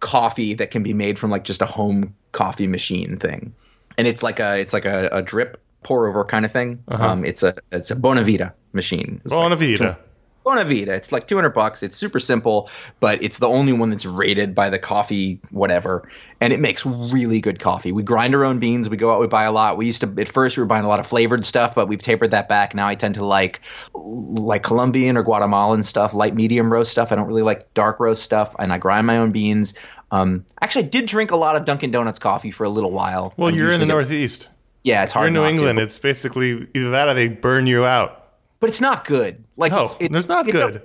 coffee 0.00 0.54
that 0.54 0.70
can 0.70 0.82
be 0.82 0.94
made 0.94 1.18
from 1.18 1.30
like 1.30 1.44
just 1.44 1.60
a 1.60 1.66
home 1.66 2.14
coffee 2.34 2.66
machine 2.66 3.16
thing, 3.16 3.54
and 3.96 4.06
it's 4.06 4.22
like 4.22 4.38
a 4.40 4.58
it's 4.58 4.74
like 4.74 4.84
a, 4.84 5.08
a 5.10 5.22
drip 5.22 5.60
pour 5.82 6.06
over 6.06 6.24
kind 6.24 6.44
of 6.44 6.52
thing. 6.52 6.82
Uh-huh. 6.88 7.08
Um, 7.08 7.24
it's 7.24 7.42
a 7.42 7.54
it's 7.72 7.90
a 7.90 7.96
Bonavita 7.96 8.52
machine. 8.72 9.20
It's 9.24 9.32
Bonavita. 9.32 9.80
Like 9.80 9.98
Bonavita. 10.44 10.88
It's 10.88 11.10
like 11.10 11.26
200 11.26 11.50
bucks. 11.50 11.82
It's 11.82 11.96
super 11.96 12.20
simple, 12.20 12.68
but 13.00 13.22
it's 13.22 13.38
the 13.38 13.48
only 13.48 13.72
one 13.72 13.88
that's 13.90 14.04
rated 14.04 14.54
by 14.54 14.68
the 14.68 14.78
coffee 14.78 15.40
whatever, 15.50 16.06
and 16.40 16.52
it 16.52 16.60
makes 16.60 16.84
really 16.84 17.40
good 17.40 17.60
coffee. 17.60 17.92
We 17.92 18.02
grind 18.02 18.34
our 18.34 18.44
own 18.44 18.58
beans. 18.58 18.90
We 18.90 18.96
go 18.96 19.12
out. 19.12 19.20
We 19.20 19.26
buy 19.26 19.44
a 19.44 19.52
lot. 19.52 19.78
We 19.78 19.86
used 19.86 20.02
to 20.02 20.14
at 20.18 20.28
first 20.28 20.56
we 20.56 20.62
were 20.62 20.66
buying 20.66 20.84
a 20.84 20.88
lot 20.88 21.00
of 21.00 21.06
flavored 21.06 21.46
stuff, 21.46 21.74
but 21.74 21.88
we've 21.88 22.02
tapered 22.02 22.30
that 22.32 22.48
back. 22.48 22.74
Now 22.74 22.86
I 22.86 22.94
tend 22.94 23.14
to 23.14 23.24
like 23.24 23.60
like 23.94 24.62
Colombian 24.62 25.16
or 25.16 25.22
Guatemalan 25.22 25.82
stuff, 25.82 26.12
light 26.12 26.34
medium 26.34 26.70
roast 26.70 26.92
stuff. 26.92 27.10
I 27.10 27.14
don't 27.14 27.26
really 27.26 27.42
like 27.42 27.72
dark 27.72 27.98
roast 27.98 28.22
stuff, 28.22 28.54
and 28.58 28.72
I 28.72 28.78
grind 28.78 29.06
my 29.06 29.16
own 29.16 29.32
beans. 29.32 29.72
Um, 30.14 30.44
actually, 30.62 30.84
I 30.84 30.88
did 30.88 31.06
drink 31.06 31.32
a 31.32 31.36
lot 31.36 31.56
of 31.56 31.64
Dunkin' 31.64 31.90
Donuts 31.90 32.18
coffee 32.18 32.52
for 32.52 32.64
a 32.64 32.68
little 32.68 32.92
while. 32.92 33.34
Well, 33.36 33.50
you're 33.50 33.72
in 33.72 33.80
the 33.80 33.86
Northeast. 33.86 34.48
Yeah, 34.84 35.02
it's 35.02 35.12
hard. 35.12 35.24
You're 35.24 35.28
in 35.28 35.34
New 35.34 35.48
England. 35.48 35.78
To. 35.78 35.82
It's 35.82 35.98
basically 35.98 36.68
either 36.74 36.90
that 36.90 37.08
or 37.08 37.14
they 37.14 37.28
burn 37.28 37.66
you 37.66 37.84
out. 37.84 38.28
But 38.60 38.70
it's 38.70 38.80
not 38.80 39.04
good. 39.04 39.42
Like 39.56 39.72
no, 39.72 39.82
it's, 39.82 39.96
it's, 39.98 40.14
it's 40.14 40.28
not 40.28 40.46
it's 40.46 40.56
good. 40.56 40.76
A, 40.76 40.82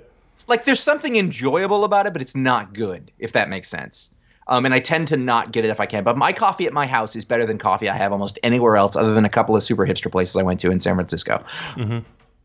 like 0.48 0.64
there's 0.64 0.80
something 0.80 1.16
enjoyable 1.16 1.84
about 1.84 2.06
it, 2.06 2.12
but 2.12 2.22
it's 2.22 2.34
not 2.34 2.74
good. 2.74 3.12
If 3.18 3.32
that 3.32 3.48
makes 3.48 3.68
sense. 3.68 4.10
Um, 4.48 4.64
and 4.64 4.74
I 4.74 4.80
tend 4.80 5.06
to 5.08 5.16
not 5.16 5.52
get 5.52 5.64
it 5.64 5.68
if 5.68 5.78
I 5.78 5.86
can. 5.86 6.02
But 6.02 6.16
my 6.16 6.32
coffee 6.32 6.66
at 6.66 6.72
my 6.72 6.86
house 6.86 7.14
is 7.14 7.24
better 7.24 7.46
than 7.46 7.56
coffee 7.56 7.88
I 7.88 7.96
have 7.96 8.10
almost 8.10 8.36
anywhere 8.42 8.76
else, 8.76 8.96
other 8.96 9.14
than 9.14 9.24
a 9.24 9.28
couple 9.28 9.54
of 9.54 9.62
super 9.62 9.86
hipster 9.86 10.10
places 10.10 10.34
I 10.34 10.42
went 10.42 10.58
to 10.60 10.72
in 10.72 10.80
San 10.80 10.96
Francisco. 10.96 11.44
Mm-hmm. 11.76 11.98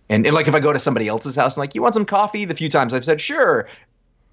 And, 0.09 0.25
and 0.27 0.35
like 0.35 0.47
if 0.47 0.53
I 0.53 0.59
go 0.59 0.71
to 0.71 0.77
somebody 0.77 1.07
else's 1.07 1.35
house 1.35 1.55
and 1.55 1.61
like, 1.61 1.73
you 1.73 1.81
want 1.81 1.95
some 1.95 2.05
coffee? 2.05 2.45
The 2.45 2.53
few 2.53 2.69
times 2.69 2.93
I've 2.93 3.05
said 3.05 3.19
sure, 3.19 3.67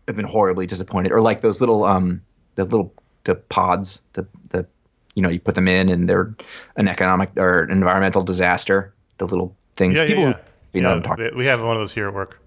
I've 0.06 0.16
been 0.16 0.26
horribly 0.26 0.66
disappointed. 0.66 1.12
Or 1.12 1.22
like 1.22 1.40
those 1.40 1.60
little 1.60 1.84
um 1.84 2.20
the 2.54 2.64
little 2.64 2.92
the 3.24 3.34
pods, 3.34 4.02
the 4.14 4.26
the 4.50 4.66
you 5.14 5.22
know 5.22 5.28
you 5.28 5.40
put 5.40 5.54
them 5.54 5.68
in 5.68 5.88
and 5.88 6.08
they're 6.08 6.34
an 6.76 6.88
economic 6.88 7.30
or 7.36 7.64
environmental 7.64 8.22
disaster. 8.22 8.92
The 9.18 9.26
little 9.26 9.54
things. 9.76 9.98
Yeah, 9.98 10.06
People, 10.06 10.22
yeah, 10.22 10.28
yeah. 10.30 10.36
you 10.72 10.80
know, 10.80 10.90
I'm 10.90 11.02
talking. 11.02 11.30
We 11.36 11.46
have 11.46 11.62
one 11.62 11.76
of 11.76 11.80
those 11.80 11.92
here 11.92 12.08
at 12.08 12.14
work. 12.14 12.40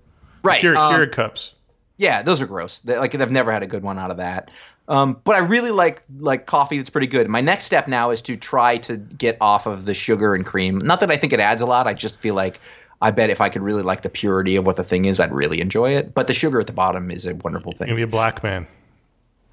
Right, 0.44 0.62
Keurig, 0.62 0.78
um, 0.78 0.94
Keurig 0.94 1.12
cups. 1.12 1.54
Yeah, 1.98 2.22
those 2.22 2.42
are 2.42 2.48
gross. 2.48 2.80
They, 2.80 2.98
like 2.98 3.16
I've 3.16 3.32
never 3.32 3.52
had 3.52 3.64
a 3.64 3.68
good 3.68 3.84
one 3.84 3.98
out 3.98 4.12
of 4.12 4.18
that. 4.18 4.52
Um, 4.88 5.20
but 5.24 5.36
I 5.36 5.40
really 5.40 5.72
like 5.72 6.04
like 6.20 6.46
coffee 6.46 6.78
that's 6.78 6.90
pretty 6.90 7.08
good. 7.08 7.28
My 7.28 7.42
next 7.42 7.66
step 7.66 7.88
now 7.88 8.12
is 8.12 8.22
to 8.24 8.36
try 8.36 8.78
to 8.80 8.98
get 8.98 9.38
off 9.42 9.66
of 9.66 9.86
the 9.86 9.94
sugar 9.94 10.36
and 10.36 10.46
cream. 10.46 10.80
Not 10.80 11.00
that 11.00 11.12
I 11.12 11.18
think 11.18 11.34
it 11.34 11.40
adds 11.40 11.62
a 11.62 11.66
lot. 11.66 11.88
I 11.88 11.94
just 11.94 12.20
feel 12.20 12.36
like 12.36 12.60
I 13.02 13.12
bet 13.12 13.30
if 13.30 13.42
I 13.42 13.50
could 13.50 13.62
really 13.62 13.82
like 13.82 14.04
the 14.04 14.10
purity 14.10 14.56
of 14.56 14.66
what 14.66 14.76
the 14.76 14.84
thing 14.84 15.06
is, 15.06 15.20
I'd 15.20 15.32
really 15.32 15.60
enjoy 15.60 15.96
it. 15.96 16.14
But 16.14 16.28
the 16.28 16.34
sugar 16.34 16.60
at 16.60 16.68
the 16.68 16.74
bottom 16.74 17.10
is 17.10 17.26
a 17.26 17.34
wonderful 17.36 17.72
thing. 17.72 17.88
You'll 17.88 17.98
be 17.98 18.04
a 18.04 18.08
black 18.08 18.44
man. 18.44 18.68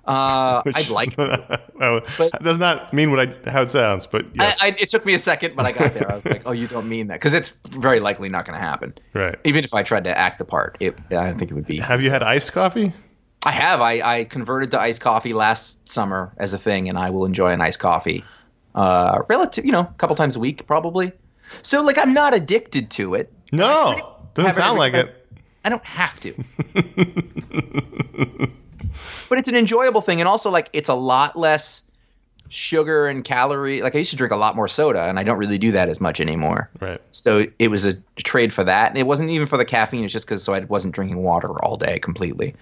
Uh, 0.04 0.62
I'd 0.74 0.90
like, 0.90 1.16
well, 1.18 2.00
but 2.18 2.42
does 2.42 2.58
not 2.58 2.92
mean 2.92 3.10
what 3.10 3.20
I 3.20 3.50
how 3.50 3.62
it 3.62 3.70
sounds, 3.70 4.06
but 4.06 4.26
yes. 4.34 4.58
I, 4.60 4.68
I, 4.68 4.76
it 4.78 4.88
took 4.88 5.06
me 5.06 5.14
a 5.14 5.18
second, 5.18 5.54
but 5.54 5.66
I 5.66 5.72
got 5.72 5.94
there. 5.94 6.10
I 6.10 6.16
was 6.16 6.24
like, 6.24 6.42
oh, 6.44 6.52
you 6.52 6.66
don't 6.66 6.88
mean 6.88 7.06
that 7.08 7.14
because 7.14 7.34
it's 7.34 7.50
very 7.70 8.00
likely 8.00 8.28
not 8.28 8.44
going 8.44 8.58
to 8.58 8.64
happen. 8.64 8.94
Right. 9.14 9.36
Even 9.44 9.64
if 9.64 9.74
I 9.74 9.82
tried 9.82 10.04
to 10.04 10.16
act 10.16 10.38
the 10.38 10.44
part, 10.44 10.76
it, 10.80 10.96
I 11.10 11.26
don't 11.26 11.38
think 11.38 11.50
it 11.50 11.54
would 11.54 11.66
be. 11.66 11.78
Have 11.78 12.02
you 12.02 12.10
had 12.10 12.22
iced 12.22 12.52
coffee? 12.52 12.92
I 13.44 13.52
have. 13.52 13.80
I, 13.80 14.18
I 14.18 14.24
converted 14.24 14.70
to 14.72 14.80
iced 14.80 15.00
coffee 15.00 15.34
last 15.34 15.88
summer 15.88 16.32
as 16.36 16.52
a 16.52 16.58
thing, 16.58 16.88
and 16.88 16.98
I 16.98 17.10
will 17.10 17.24
enjoy 17.24 17.52
an 17.52 17.60
iced 17.60 17.80
coffee. 17.80 18.24
Uh, 18.74 19.22
relative, 19.28 19.64
you 19.66 19.72
know, 19.72 19.80
a 19.80 19.94
couple 19.98 20.16
times 20.16 20.34
a 20.34 20.40
week 20.40 20.66
probably. 20.66 21.12
So 21.62 21.82
like 21.82 21.98
I'm 21.98 22.14
not 22.14 22.34
addicted 22.34 22.90
to 22.92 23.14
it. 23.14 23.32
No, 23.52 24.16
doesn't 24.34 24.54
sound 24.54 24.78
like 24.78 24.94
it. 24.94 25.14
I 25.64 25.68
don't 25.68 25.84
have 25.84 26.18
to. 26.20 26.34
but 29.28 29.38
it's 29.38 29.48
an 29.48 29.56
enjoyable 29.56 30.00
thing, 30.00 30.20
and 30.20 30.28
also 30.28 30.50
like 30.50 30.68
it's 30.72 30.88
a 30.88 30.94
lot 30.94 31.36
less 31.36 31.82
sugar 32.52 33.06
and 33.06 33.24
calorie. 33.24 33.80
Like 33.80 33.94
I 33.94 33.98
used 33.98 34.10
to 34.10 34.16
drink 34.16 34.32
a 34.32 34.36
lot 34.36 34.54
more 34.54 34.68
soda, 34.68 35.04
and 35.04 35.18
I 35.18 35.22
don't 35.22 35.38
really 35.38 35.58
do 35.58 35.72
that 35.72 35.88
as 35.88 36.00
much 36.00 36.20
anymore. 36.20 36.70
Right. 36.80 37.00
So 37.10 37.46
it 37.58 37.68
was 37.68 37.86
a 37.86 37.94
trade 38.16 38.52
for 38.52 38.62
that, 38.64 38.90
and 38.90 38.98
it 38.98 39.06
wasn't 39.06 39.30
even 39.30 39.46
for 39.46 39.56
the 39.56 39.64
caffeine. 39.64 40.04
It's 40.04 40.12
just 40.12 40.26
because 40.26 40.42
so 40.42 40.54
I 40.54 40.60
wasn't 40.60 40.94
drinking 40.94 41.18
water 41.22 41.48
all 41.64 41.76
day 41.76 41.98
completely. 41.98 42.54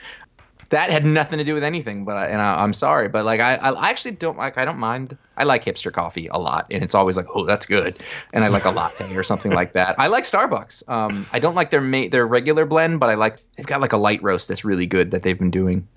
That 0.68 0.88
had 0.90 1.04
nothing 1.04 1.38
to 1.38 1.44
do 1.44 1.54
with 1.54 1.64
anything, 1.64 2.04
but 2.04 2.16
I, 2.16 2.26
and 2.28 2.40
I, 2.40 2.62
am 2.62 2.72
sorry, 2.72 3.08
but 3.08 3.24
like 3.24 3.40
I, 3.40 3.56
I 3.56 3.90
actually 3.90 4.12
don't 4.12 4.38
like 4.38 4.56
I 4.56 4.64
don't 4.64 4.78
mind. 4.78 5.18
I 5.36 5.42
like 5.42 5.64
hipster 5.64 5.92
coffee 5.92 6.28
a 6.28 6.38
lot, 6.38 6.66
and 6.70 6.84
it's 6.84 6.94
always 6.94 7.16
like 7.16 7.26
oh 7.34 7.44
that's 7.44 7.66
good, 7.66 8.00
and 8.32 8.44
I 8.44 8.48
like 8.48 8.64
a 8.64 8.70
latte 8.70 9.16
or 9.16 9.24
something 9.24 9.50
like 9.50 9.72
that. 9.72 9.96
I 9.98 10.06
like 10.06 10.22
Starbucks. 10.22 10.88
Um, 10.88 11.26
I 11.32 11.40
don't 11.40 11.56
like 11.56 11.70
their 11.70 11.80
ma- 11.80 12.06
their 12.08 12.24
regular 12.24 12.64
blend, 12.64 13.00
but 13.00 13.10
I 13.10 13.14
like 13.14 13.42
they've 13.56 13.66
got 13.66 13.80
like 13.80 13.92
a 13.92 13.96
light 13.96 14.22
roast 14.22 14.46
that's 14.46 14.64
really 14.64 14.86
good 14.86 15.10
that 15.10 15.24
they've 15.24 15.38
been 15.38 15.50
doing. 15.50 15.88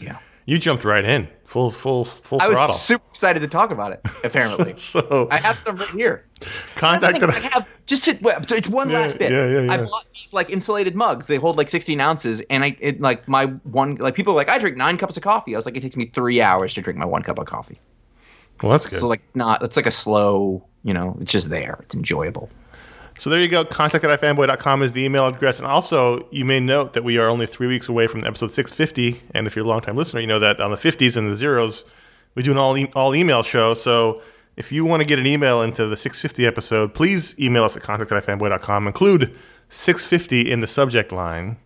Yeah. 0.00 0.18
You 0.46 0.58
jumped 0.58 0.84
right 0.84 1.04
in, 1.04 1.28
full, 1.44 1.70
full, 1.70 2.04
full 2.04 2.40
I 2.42 2.46
throttle. 2.46 2.68
was 2.68 2.80
super 2.80 3.04
excited 3.10 3.40
to 3.40 3.46
talk 3.46 3.70
about 3.70 3.92
it. 3.92 4.00
Apparently, 4.24 4.76
so 4.78 5.28
I 5.30 5.36
have 5.38 5.58
some 5.58 5.76
right 5.76 5.88
here. 5.90 6.24
Contact 6.74 7.22
I 7.22 7.38
have 7.50 7.68
just 7.86 8.04
to, 8.06 8.18
well, 8.20 8.40
it's 8.40 8.68
one 8.68 8.90
Yeah, 8.90 9.00
last 9.00 9.18
bit. 9.18 9.30
yeah, 9.30 9.46
yeah, 9.46 9.60
yeah. 9.60 9.72
I 9.72 9.76
bought 9.76 10.06
these 10.12 10.32
like 10.32 10.50
insulated 10.50 10.96
mugs. 10.96 11.26
They 11.26 11.36
hold 11.36 11.56
like 11.56 11.68
16 11.68 12.00
ounces, 12.00 12.40
and 12.50 12.64
I 12.64 12.76
it, 12.80 13.00
like 13.00 13.28
my 13.28 13.46
one 13.64 13.96
like 13.96 14.14
people 14.16 14.32
are 14.32 14.36
like 14.36 14.48
I 14.48 14.58
drink 14.58 14.76
nine 14.76 14.96
cups 14.96 15.16
of 15.16 15.22
coffee. 15.22 15.54
I 15.54 15.58
was 15.58 15.66
like 15.66 15.76
it 15.76 15.80
takes 15.82 15.96
me 15.96 16.06
three 16.06 16.40
hours 16.40 16.74
to 16.74 16.80
drink 16.80 16.98
my 16.98 17.06
one 17.06 17.22
cup 17.22 17.38
of 17.38 17.46
coffee. 17.46 17.78
Well, 18.62 18.72
that's 18.72 18.86
good. 18.86 18.98
So 18.98 19.06
like 19.08 19.20
it's 19.20 19.36
not 19.36 19.62
it's 19.62 19.76
like 19.76 19.86
a 19.86 19.90
slow 19.92 20.64
you 20.82 20.94
know 20.94 21.16
it's 21.20 21.30
just 21.30 21.48
there. 21.50 21.78
It's 21.82 21.94
enjoyable. 21.94 22.48
So 23.20 23.28
there 23.28 23.42
you 23.42 23.48
go. 23.48 23.66
Contact 23.66 24.02
at 24.02 24.18
ifanboy.com 24.18 24.82
is 24.82 24.92
the 24.92 25.04
email 25.04 25.26
address. 25.26 25.58
And 25.58 25.66
also, 25.66 26.26
you 26.30 26.46
may 26.46 26.58
note 26.58 26.94
that 26.94 27.04
we 27.04 27.18
are 27.18 27.28
only 27.28 27.44
three 27.44 27.66
weeks 27.66 27.86
away 27.86 28.06
from 28.06 28.20
episode 28.24 28.50
650. 28.50 29.22
And 29.34 29.46
if 29.46 29.54
you're 29.54 29.66
a 29.66 29.68
longtime 29.68 29.94
listener, 29.94 30.22
you 30.22 30.26
know 30.26 30.38
that 30.38 30.58
on 30.58 30.70
the 30.70 30.78
50s 30.78 31.18
and 31.18 31.30
the 31.30 31.36
zeros, 31.36 31.84
we 32.34 32.42
do 32.42 32.50
an 32.50 32.56
all, 32.56 32.78
e- 32.78 32.90
all 32.96 33.14
email 33.14 33.42
show. 33.42 33.74
So 33.74 34.22
if 34.56 34.72
you 34.72 34.86
want 34.86 35.02
to 35.02 35.04
get 35.04 35.18
an 35.18 35.26
email 35.26 35.60
into 35.60 35.86
the 35.86 35.98
650 35.98 36.46
episode, 36.46 36.94
please 36.94 37.38
email 37.38 37.64
us 37.64 37.76
at 37.76 37.82
contact 37.82 38.10
at 38.10 38.24
ifanboy.com. 38.24 38.86
Include 38.86 39.36
650 39.68 40.50
in 40.50 40.60
the 40.60 40.66
subject 40.66 41.12
line. 41.12 41.58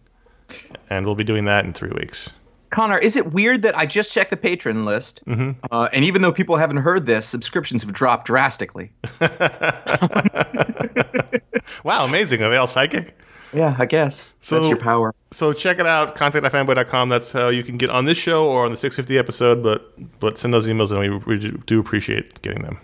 And 0.90 1.07
we'll 1.07 1.14
be 1.14 1.22
doing 1.22 1.44
that 1.44 1.64
in 1.64 1.72
three 1.72 1.92
weeks. 1.92 2.32
Conor, 2.75 2.99
is 2.99 3.14
it 3.14 3.33
weird 3.33 3.62
that 3.62 3.79
I 3.79 3.87
just 3.87 4.11
checked 4.11 4.31
the 4.31 4.37
patron 4.37 4.85
list, 4.85 5.22
uh, 5.70 5.89
and 5.93 6.05
even 6.05 6.22
though 6.22 6.33
people 6.33 6.57
haven't 6.57 6.79
heard 6.79 7.07
this, 7.07 7.25
subscriptions 7.25 7.83
have 7.83 7.93
dropped 7.93 8.27
drastically. 8.27 8.91
Wow, 11.83 12.05
amazing. 12.07 12.43
Are 12.43 12.51
they 12.51 12.57
all 12.57 12.66
psychic? 12.66 13.16
Yeah, 13.53 13.77
I 13.79 13.85
guess 13.87 14.35
So- 14.41 14.57
that's 14.57 14.68
your 14.68 14.77
power. 14.79 15.14
So 15.33 15.53
check 15.53 15.79
it 15.79 15.87
out, 15.87 16.14
contactatfanboy.com. 16.16 17.09
That's 17.09 17.33
how 17.33 17.49
you 17.49 17.62
can 17.62 17.77
get 17.77 17.91
on 17.91 18.05
this 18.05 18.16
show 18.18 18.47
or 18.49 18.64
on 18.64 18.70
the 18.70 18.77
650 18.77 19.18
episode. 19.18 19.62
But 19.62 19.93
but 20.20 20.39
send 20.39 20.55
those 20.55 20.66
emails, 20.68 20.91
and 20.93 21.01
we, 21.27 21.37
we 21.37 21.51
do 21.66 21.81
appreciate 21.81 22.41
getting 22.43 22.62
them. 22.62 22.79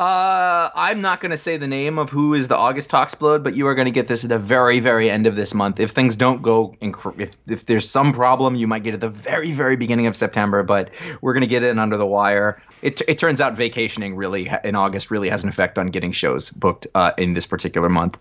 Uh, 0.00 0.70
I'm 0.74 1.02
not 1.02 1.20
going 1.20 1.30
to 1.30 1.36
say 1.36 1.58
the 1.58 1.68
name 1.68 1.98
of 1.98 2.08
who 2.08 2.32
is 2.32 2.48
the 2.48 2.56
August 2.56 2.90
Talksplode, 2.90 3.42
but 3.42 3.54
you 3.54 3.66
are 3.66 3.74
going 3.74 3.84
to 3.84 3.90
get 3.90 4.08
this 4.08 4.24
at 4.24 4.30
the 4.30 4.38
very, 4.38 4.80
very 4.80 5.10
end 5.10 5.26
of 5.26 5.36
this 5.36 5.52
month. 5.52 5.78
If 5.78 5.90
things 5.90 6.16
don't 6.16 6.40
go, 6.40 6.74
inc- 6.80 7.20
if 7.20 7.32
if 7.46 7.66
there's 7.66 7.86
some 7.86 8.14
problem, 8.14 8.54
you 8.54 8.66
might 8.66 8.82
get 8.82 8.94
it 8.94 8.94
at 8.94 9.00
the 9.00 9.10
very, 9.10 9.52
very 9.52 9.76
beginning 9.76 10.06
of 10.06 10.16
September. 10.16 10.62
But 10.62 10.88
we're 11.20 11.34
going 11.34 11.42
to 11.42 11.46
get 11.46 11.62
it 11.64 11.78
under 11.78 11.98
the 11.98 12.06
wire. 12.06 12.62
It 12.80 13.02
it 13.08 13.18
turns 13.18 13.42
out 13.42 13.58
vacationing 13.58 14.16
really 14.16 14.50
in 14.64 14.74
August 14.74 15.10
really 15.10 15.28
has 15.28 15.42
an 15.42 15.50
effect 15.50 15.76
on 15.76 15.88
getting 15.88 16.12
shows 16.12 16.48
booked 16.48 16.86
uh, 16.94 17.12
in 17.18 17.34
this 17.34 17.44
particular 17.44 17.90
month. 17.90 18.18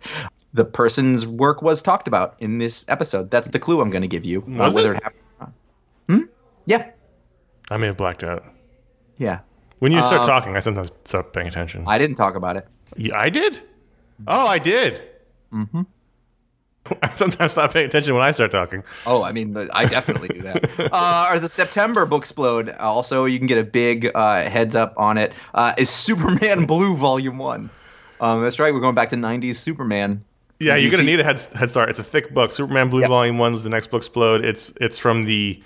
The 0.54 0.66
person's 0.66 1.26
work 1.26 1.62
was 1.62 1.82
talked 1.82 2.10
about 2.10 2.36
in 2.40 2.58
this 2.58 2.84
episode. 2.90 3.32
That's 3.32 3.48
the 3.48 3.60
clue 3.60 3.80
I'm 3.80 3.90
going 3.90 4.02
to 4.02 4.10
give 4.10 4.26
you. 4.26 4.42
Was 4.42 4.74
whether 4.74 4.96
it? 4.96 4.98
it 4.98 5.04
happened. 5.04 5.24
or 5.40 5.46
not. 5.46 5.54
Hmm. 6.10 6.26
Yeah. 6.66 6.92
I 7.72 7.78
may 7.78 7.88
have 7.88 7.96
blacked 7.96 8.26
out. 8.26 8.44
Yeah. 9.18 9.40
When 9.80 9.92
you 9.92 10.00
start 10.00 10.26
talking, 10.26 10.56
I 10.56 10.60
sometimes 10.60 10.92
stop 11.06 11.34
paying 11.34 11.48
attention. 11.48 11.84
I 11.88 11.98
didn't 11.98 12.16
talk 12.18 12.36
about 12.36 12.58
it. 12.58 12.68
Yeah, 12.98 13.18
I 13.18 13.30
did? 13.30 13.62
Oh, 14.28 14.48
I 14.48 14.60
did. 14.60 15.02
Mm-hmm. 15.54 15.82
I 17.04 17.10
sometimes 17.10 17.54
stop 17.54 17.74
paying 17.74 17.86
attention 17.88 18.14
when 18.14 18.24
I 18.24 18.32
start 18.32 18.52
talking. 18.52 18.84
Oh, 19.06 19.24
I 19.24 19.32
mean, 19.32 19.56
I 19.74 19.86
definitely 19.86 20.30
do 20.30 20.42
that. 20.42 20.70
uh, 20.94 21.30
or 21.32 21.40
the 21.40 21.48
September 21.48 22.06
Booksplode. 22.06 22.76
Also, 22.80 23.26
you 23.26 23.38
can 23.38 23.48
get 23.48 23.58
a 23.58 23.64
big 23.64 24.12
uh, 24.16 24.50
heads 24.50 24.76
up 24.76 24.94
on 24.98 25.18
it. 25.18 25.34
Uh, 25.54 25.74
is 25.78 25.90
Superman 25.90 26.66
Blue 26.68 26.96
Volume 26.96 27.38
One? 27.38 27.70
Um, 28.22 28.42
that's 28.42 28.60
right. 28.60 28.74
We're 28.74 28.82
going 28.82 28.96
back 28.96 29.10
to 29.12 29.16
'90s 29.16 29.56
Superman. 29.56 30.24
Yeah, 30.60 30.76
you're 30.76 30.92
gonna 30.92 31.04
need 31.04 31.22
a 31.22 31.24
head, 31.24 31.40
head 31.56 31.70
start. 31.70 31.90
It's 31.90 32.00
a 32.00 32.04
thick 32.04 32.34
book. 32.34 32.52
Superman 32.52 32.90
Blue 32.90 33.02
Yep. 33.02 33.10
Volume 33.10 33.38
One 33.38 33.54
is 33.54 33.64
the 33.64 33.70
next 33.70 33.92
book. 33.92 34.00
Explode. 34.00 34.44
It's 34.44 34.74
it's 34.82 35.00
from 35.00 35.24
the 35.24 35.62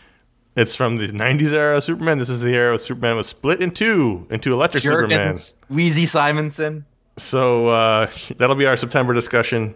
it's 0.55 0.75
from 0.75 0.97
the 0.97 1.07
'90s 1.07 1.51
era 1.53 1.77
of 1.77 1.83
Superman. 1.83 2.17
This 2.17 2.29
is 2.29 2.41
the 2.41 2.53
era 2.53 2.73
of 2.75 2.81
Superman 2.81 3.15
was 3.15 3.27
split 3.27 3.61
in 3.61 3.71
two 3.71 4.27
into 4.29 4.53
Electric 4.53 4.83
Superman. 4.83 5.33
Jurgens, 5.33 5.53
Weezie 5.71 6.07
Simonson. 6.07 6.85
So 7.17 7.67
uh, 7.67 8.09
that'll 8.37 8.55
be 8.55 8.65
our 8.65 8.75
September 8.77 9.13
discussion, 9.13 9.75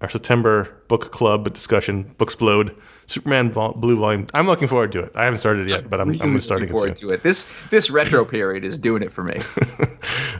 our 0.00 0.08
September 0.08 0.74
book 0.88 1.12
club 1.12 1.52
discussion. 1.52 2.14
Booksplode, 2.18 2.74
Superman 3.06 3.52
Vol- 3.52 3.72
Blue 3.74 3.96
Volume. 3.98 4.26
I'm 4.34 4.46
looking 4.46 4.66
forward 4.68 4.92
to 4.92 5.00
it. 5.00 5.12
I 5.14 5.24
haven't 5.24 5.38
started 5.40 5.66
it 5.66 5.70
yet, 5.70 5.90
but 5.90 6.00
I'm, 6.00 6.08
I'm 6.10 6.18
Really 6.18 6.40
starting 6.40 6.68
it 6.68 6.72
looking 6.74 6.94
soon. 6.96 7.08
forward 7.08 7.20
to 7.20 7.20
it. 7.20 7.22
This 7.22 7.50
this 7.70 7.90
retro 7.90 8.24
period 8.24 8.64
is 8.64 8.78
doing 8.78 9.02
it 9.02 9.12
for 9.12 9.22
me. 9.22 9.40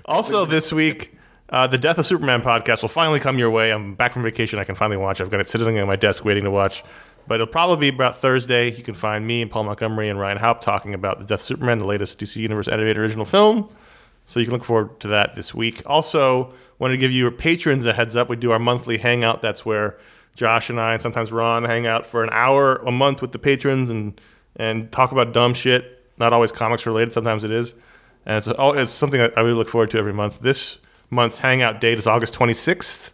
Also, 0.07 0.45
this 0.45 0.73
week, 0.73 1.17
uh, 1.51 1.67
the 1.67 1.79
Death 1.79 1.99
of 1.99 2.07
Superman 2.07 2.43
podcast 2.43 2.83
will 2.83 2.89
finally 2.89 3.21
come 3.21 3.39
your 3.39 3.51
way. 3.51 3.71
I'm 3.71 3.95
back 3.95 4.13
from 4.13 4.23
vacation. 4.23 4.59
I 4.59 4.65
can 4.65 4.75
finally 4.75 4.97
watch. 4.97 5.21
I've 5.21 5.31
got 5.31 5.41
it 5.41 5.49
sitting 5.49 5.79
on 5.79 5.87
my 5.87 5.97
desk 5.97 6.25
waiting 6.25 6.45
to 6.45 6.51
watch. 6.51 6.83
But 7.31 7.37
it'll 7.37 7.47
probably 7.47 7.93
be 7.93 7.95
about 7.95 8.17
Thursday. 8.17 8.73
You 8.77 8.83
can 8.83 8.95
find 8.95 9.25
me 9.25 9.41
and 9.41 9.49
Paul 9.49 9.63
Montgomery 9.63 10.09
and 10.09 10.19
Ryan 10.19 10.37
Haupt 10.37 10.65
talking 10.65 10.95
about 10.95 11.21
the 11.21 11.25
Death 11.25 11.39
of 11.39 11.45
Superman, 11.47 11.79
the 11.79 11.87
latest 11.87 12.19
DC 12.19 12.35
Universe 12.35 12.67
animated 12.67 12.99
original 12.99 13.25
film. 13.25 13.69
So 14.27 14.41
you 14.41 14.47
can 14.47 14.53
look 14.53 14.65
forward 14.65 14.99
to 14.99 15.07
that 15.07 15.37
this 15.37 15.55
week. 15.55 15.81
Also, 15.87 16.53
wanted 16.81 16.95
to 16.95 16.99
give 16.99 17.13
your 17.13 17.31
patrons 17.31 17.87
a 17.87 17.93
heads 17.93 18.17
up. 18.17 18.29
We 18.29 18.35
do 18.35 18.51
our 18.51 18.59
monthly 18.59 18.99
hangout. 18.99 19.43
That's 19.43 19.65
where 19.65 19.97
Josh 20.35 20.71
and 20.71 20.81
I 20.81 20.95
and 20.95 21.01
sometimes 21.01 21.31
Ron 21.31 21.63
hang 21.63 21.87
out 21.87 22.05
for 22.05 22.25
an 22.25 22.31
hour 22.33 22.79
a 22.79 22.91
month 22.91 23.23
with 23.23 23.31
the 23.31 23.39
patrons 23.39 23.91
and 23.91 24.21
and 24.57 24.91
talk 24.91 25.13
about 25.13 25.33
dumb 25.33 25.55
shit. 25.55 26.05
Not 26.19 26.33
always 26.33 26.51
comics 26.51 26.85
related. 26.85 27.15
Sometimes 27.15 27.45
it 27.45 27.53
is. 27.53 27.75
And 28.27 28.39
it's, 28.39 28.49
oh, 28.59 28.73
it's 28.73 28.91
something 28.91 29.21
I 29.21 29.41
really 29.41 29.53
look 29.53 29.69
forward 29.69 29.93
to 29.93 29.99
every 29.99 30.13
month. 30.13 30.41
This 30.41 30.79
month's 31.11 31.39
hangout 31.39 31.81
date 31.81 31.97
is 31.97 32.09
August 32.09 32.35
26th, 32.35 33.11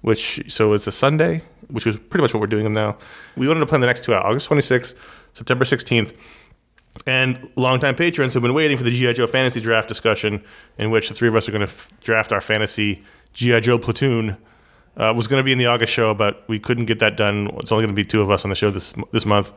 which 0.00 0.50
so 0.50 0.72
it's 0.72 0.86
a 0.86 0.92
Sunday, 0.92 1.42
which 1.70 1.86
was 1.86 1.96
pretty 1.98 2.22
much 2.22 2.32
what 2.34 2.40
we're 2.40 2.46
doing 2.46 2.64
them 2.64 2.74
now. 2.74 2.96
We 3.36 3.46
wanted 3.48 3.60
to 3.60 3.66
plan 3.66 3.80
the 3.80 3.86
next 3.86 4.04
two 4.04 4.14
out, 4.14 4.24
August 4.24 4.48
26th, 4.48 4.94
September 5.34 5.64
16th. 5.64 6.14
And 7.06 7.48
longtime 7.56 7.94
patrons 7.94 8.34
have 8.34 8.42
been 8.42 8.54
waiting 8.54 8.76
for 8.76 8.82
the 8.82 8.90
G.I. 8.90 9.12
Joe 9.12 9.26
fantasy 9.26 9.60
draft 9.60 9.86
discussion, 9.88 10.42
in 10.78 10.90
which 10.90 11.08
the 11.08 11.14
three 11.14 11.28
of 11.28 11.36
us 11.36 11.48
are 11.48 11.52
going 11.52 11.60
to 11.66 11.72
f- 11.72 11.90
draft 12.00 12.32
our 12.32 12.40
fantasy 12.40 13.04
G.I. 13.34 13.60
Joe 13.60 13.78
platoon. 13.78 14.36
Uh, 14.96 15.12
was 15.16 15.28
going 15.28 15.38
to 15.38 15.44
be 15.44 15.52
in 15.52 15.58
the 15.58 15.66
August 15.66 15.92
show, 15.92 16.12
but 16.12 16.42
we 16.48 16.58
couldn't 16.58 16.86
get 16.86 16.98
that 16.98 17.16
done. 17.16 17.48
It's 17.60 17.70
only 17.70 17.84
going 17.84 17.94
to 17.94 17.96
be 17.96 18.04
two 18.04 18.20
of 18.20 18.30
us 18.32 18.44
on 18.44 18.48
the 18.48 18.56
show 18.56 18.68
this 18.70 18.94
this 19.12 19.24
month. 19.24 19.52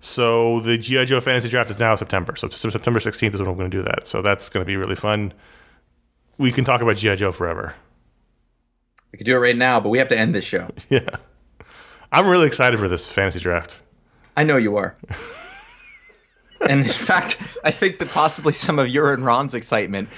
So 0.00 0.60
the 0.60 0.78
GI 0.78 1.04
Joe 1.04 1.20
fantasy 1.20 1.50
draft 1.50 1.68
is 1.70 1.78
now 1.78 1.94
September. 1.94 2.34
So 2.36 2.48
September 2.48 2.98
16th 2.98 3.34
is 3.34 3.40
when 3.40 3.50
I'm 3.50 3.56
going 3.58 3.70
to 3.70 3.76
do 3.76 3.82
that. 3.82 4.06
So 4.06 4.22
that's 4.22 4.48
going 4.48 4.64
to 4.64 4.66
be 4.66 4.76
really 4.76 4.94
fun. 4.94 5.34
We 6.38 6.50
can 6.52 6.64
talk 6.64 6.80
about 6.80 6.96
GI 6.96 7.16
Joe 7.16 7.32
forever. 7.32 7.74
we 9.12 9.18
could 9.18 9.26
do 9.26 9.36
it 9.36 9.40
right 9.40 9.56
now, 9.56 9.78
but 9.78 9.90
we 9.90 9.98
have 9.98 10.08
to 10.08 10.16
end 10.18 10.34
this 10.34 10.44
show. 10.46 10.70
Yeah, 10.88 11.06
I'm 12.12 12.26
really 12.28 12.46
excited 12.46 12.78
for 12.78 12.88
this 12.88 13.08
fantasy 13.08 13.40
draft. 13.40 13.78
I 14.36 14.44
know 14.44 14.56
you 14.58 14.76
are. 14.76 14.96
and 16.68 16.80
in 16.80 16.92
fact, 16.92 17.38
I 17.64 17.70
think 17.70 17.98
that 17.98 18.10
possibly 18.10 18.52
some 18.52 18.78
of 18.78 18.88
your 18.88 19.12
and 19.12 19.24
Ron's 19.24 19.54
excitement 19.54 20.08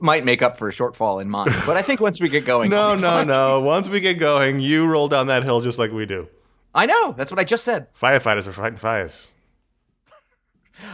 might 0.00 0.24
make 0.24 0.42
up 0.42 0.56
for 0.56 0.68
a 0.68 0.72
shortfall 0.72 1.22
in 1.22 1.30
mine. 1.30 1.48
But 1.64 1.76
I 1.76 1.82
think 1.82 2.00
once 2.00 2.20
we 2.20 2.28
get 2.28 2.44
going, 2.44 2.70
No, 2.70 2.94
no, 2.94 3.24
no. 3.24 3.60
Once 3.60 3.88
we 3.88 4.00
get 4.00 4.18
going, 4.18 4.60
you 4.60 4.86
roll 4.86 5.08
down 5.08 5.28
that 5.28 5.44
hill 5.44 5.60
just 5.60 5.78
like 5.78 5.92
we 5.92 6.06
do. 6.06 6.28
I 6.74 6.86
know. 6.86 7.12
That's 7.12 7.30
what 7.30 7.38
I 7.40 7.44
just 7.44 7.64
said. 7.64 7.92
Firefighters 7.94 8.46
are 8.46 8.52
fighting 8.52 8.76
fires. 8.76 9.30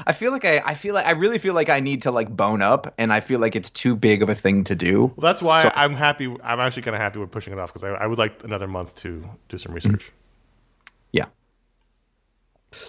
I 0.07 0.13
feel 0.13 0.31
like 0.33 0.45
I, 0.47 0.63
I 0.65 0.75
feel 0.75 0.95
like 0.95 1.05
I 1.05 1.11
really 1.11 1.39
feel 1.39 1.53
like 1.53 1.69
I 1.69 1.81
need 1.81 2.03
to 2.03 2.11
like 2.11 2.35
bone 2.35 2.63
up, 2.63 2.95
and 2.97 3.13
I 3.13 3.21
feel 3.21 3.39
like 3.39 3.55
it's 3.55 3.69
too 3.69 3.95
big 3.95 4.23
of 4.23 4.31
a 4.31 4.35
thing 4.35 4.65
to 4.65 4.75
do. 4.75 5.01
Well, 5.07 5.15
that's 5.19 5.43
why 5.43 5.63
So- 5.63 5.73
I'm 5.75 5.95
happy. 5.95 6.35
I'm 6.43 6.61
actually 6.61 6.83
kind 6.83 6.95
of 6.95 7.03
happy 7.03 7.19
we're 7.19 7.27
pushing 7.27 7.53
it 7.53 7.59
off 7.59 7.71
because 7.73 7.85
I, 7.85 7.91
I 7.91 8.07
would 8.07 8.19
like 8.19 8.45
another 8.45 8.67
month 8.67 8.95
to 8.97 9.29
do 9.49 9.59
some 9.59 9.75
research. 9.75 10.11
Yeah. 11.15 11.27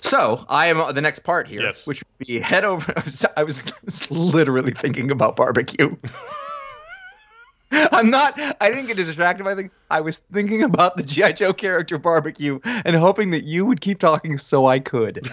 So 0.02 0.46
I 0.50 0.66
am 0.66 0.94
the 0.96 1.02
next 1.02 1.20
part 1.20 1.48
here, 1.48 1.62
Yes. 1.62 1.86
which 1.86 2.04
would 2.04 2.28
be 2.28 2.40
head 2.40 2.66
over. 2.66 2.92
I 2.98 3.02
was, 3.04 3.26
I 3.38 3.44
was, 3.44 3.72
I 3.72 3.76
was 3.86 4.12
literally 4.12 4.72
thinking 4.72 5.12
about 5.12 5.36
barbecue. 5.36 5.92
I'm 7.72 8.10
not. 8.10 8.40
I 8.62 8.70
didn't 8.70 8.88
get 8.88 8.98
distracted 8.98 9.44
by 9.44 9.54
the. 9.54 9.70
I 9.92 10.00
was 10.00 10.20
thinking 10.32 10.64
about 10.64 10.98
the 10.98 11.04
GI 11.04 11.34
Joe 11.34 11.54
character 11.54 11.98
barbecue 11.98 12.60
and 12.64 12.96
hoping 12.96 13.32
that 13.32 13.44
you 13.44 13.66
would 13.66 13.82
keep 13.82 14.00
talking 14.00 14.38
so 14.38 14.68
I 14.68 14.80
could. 14.80 15.26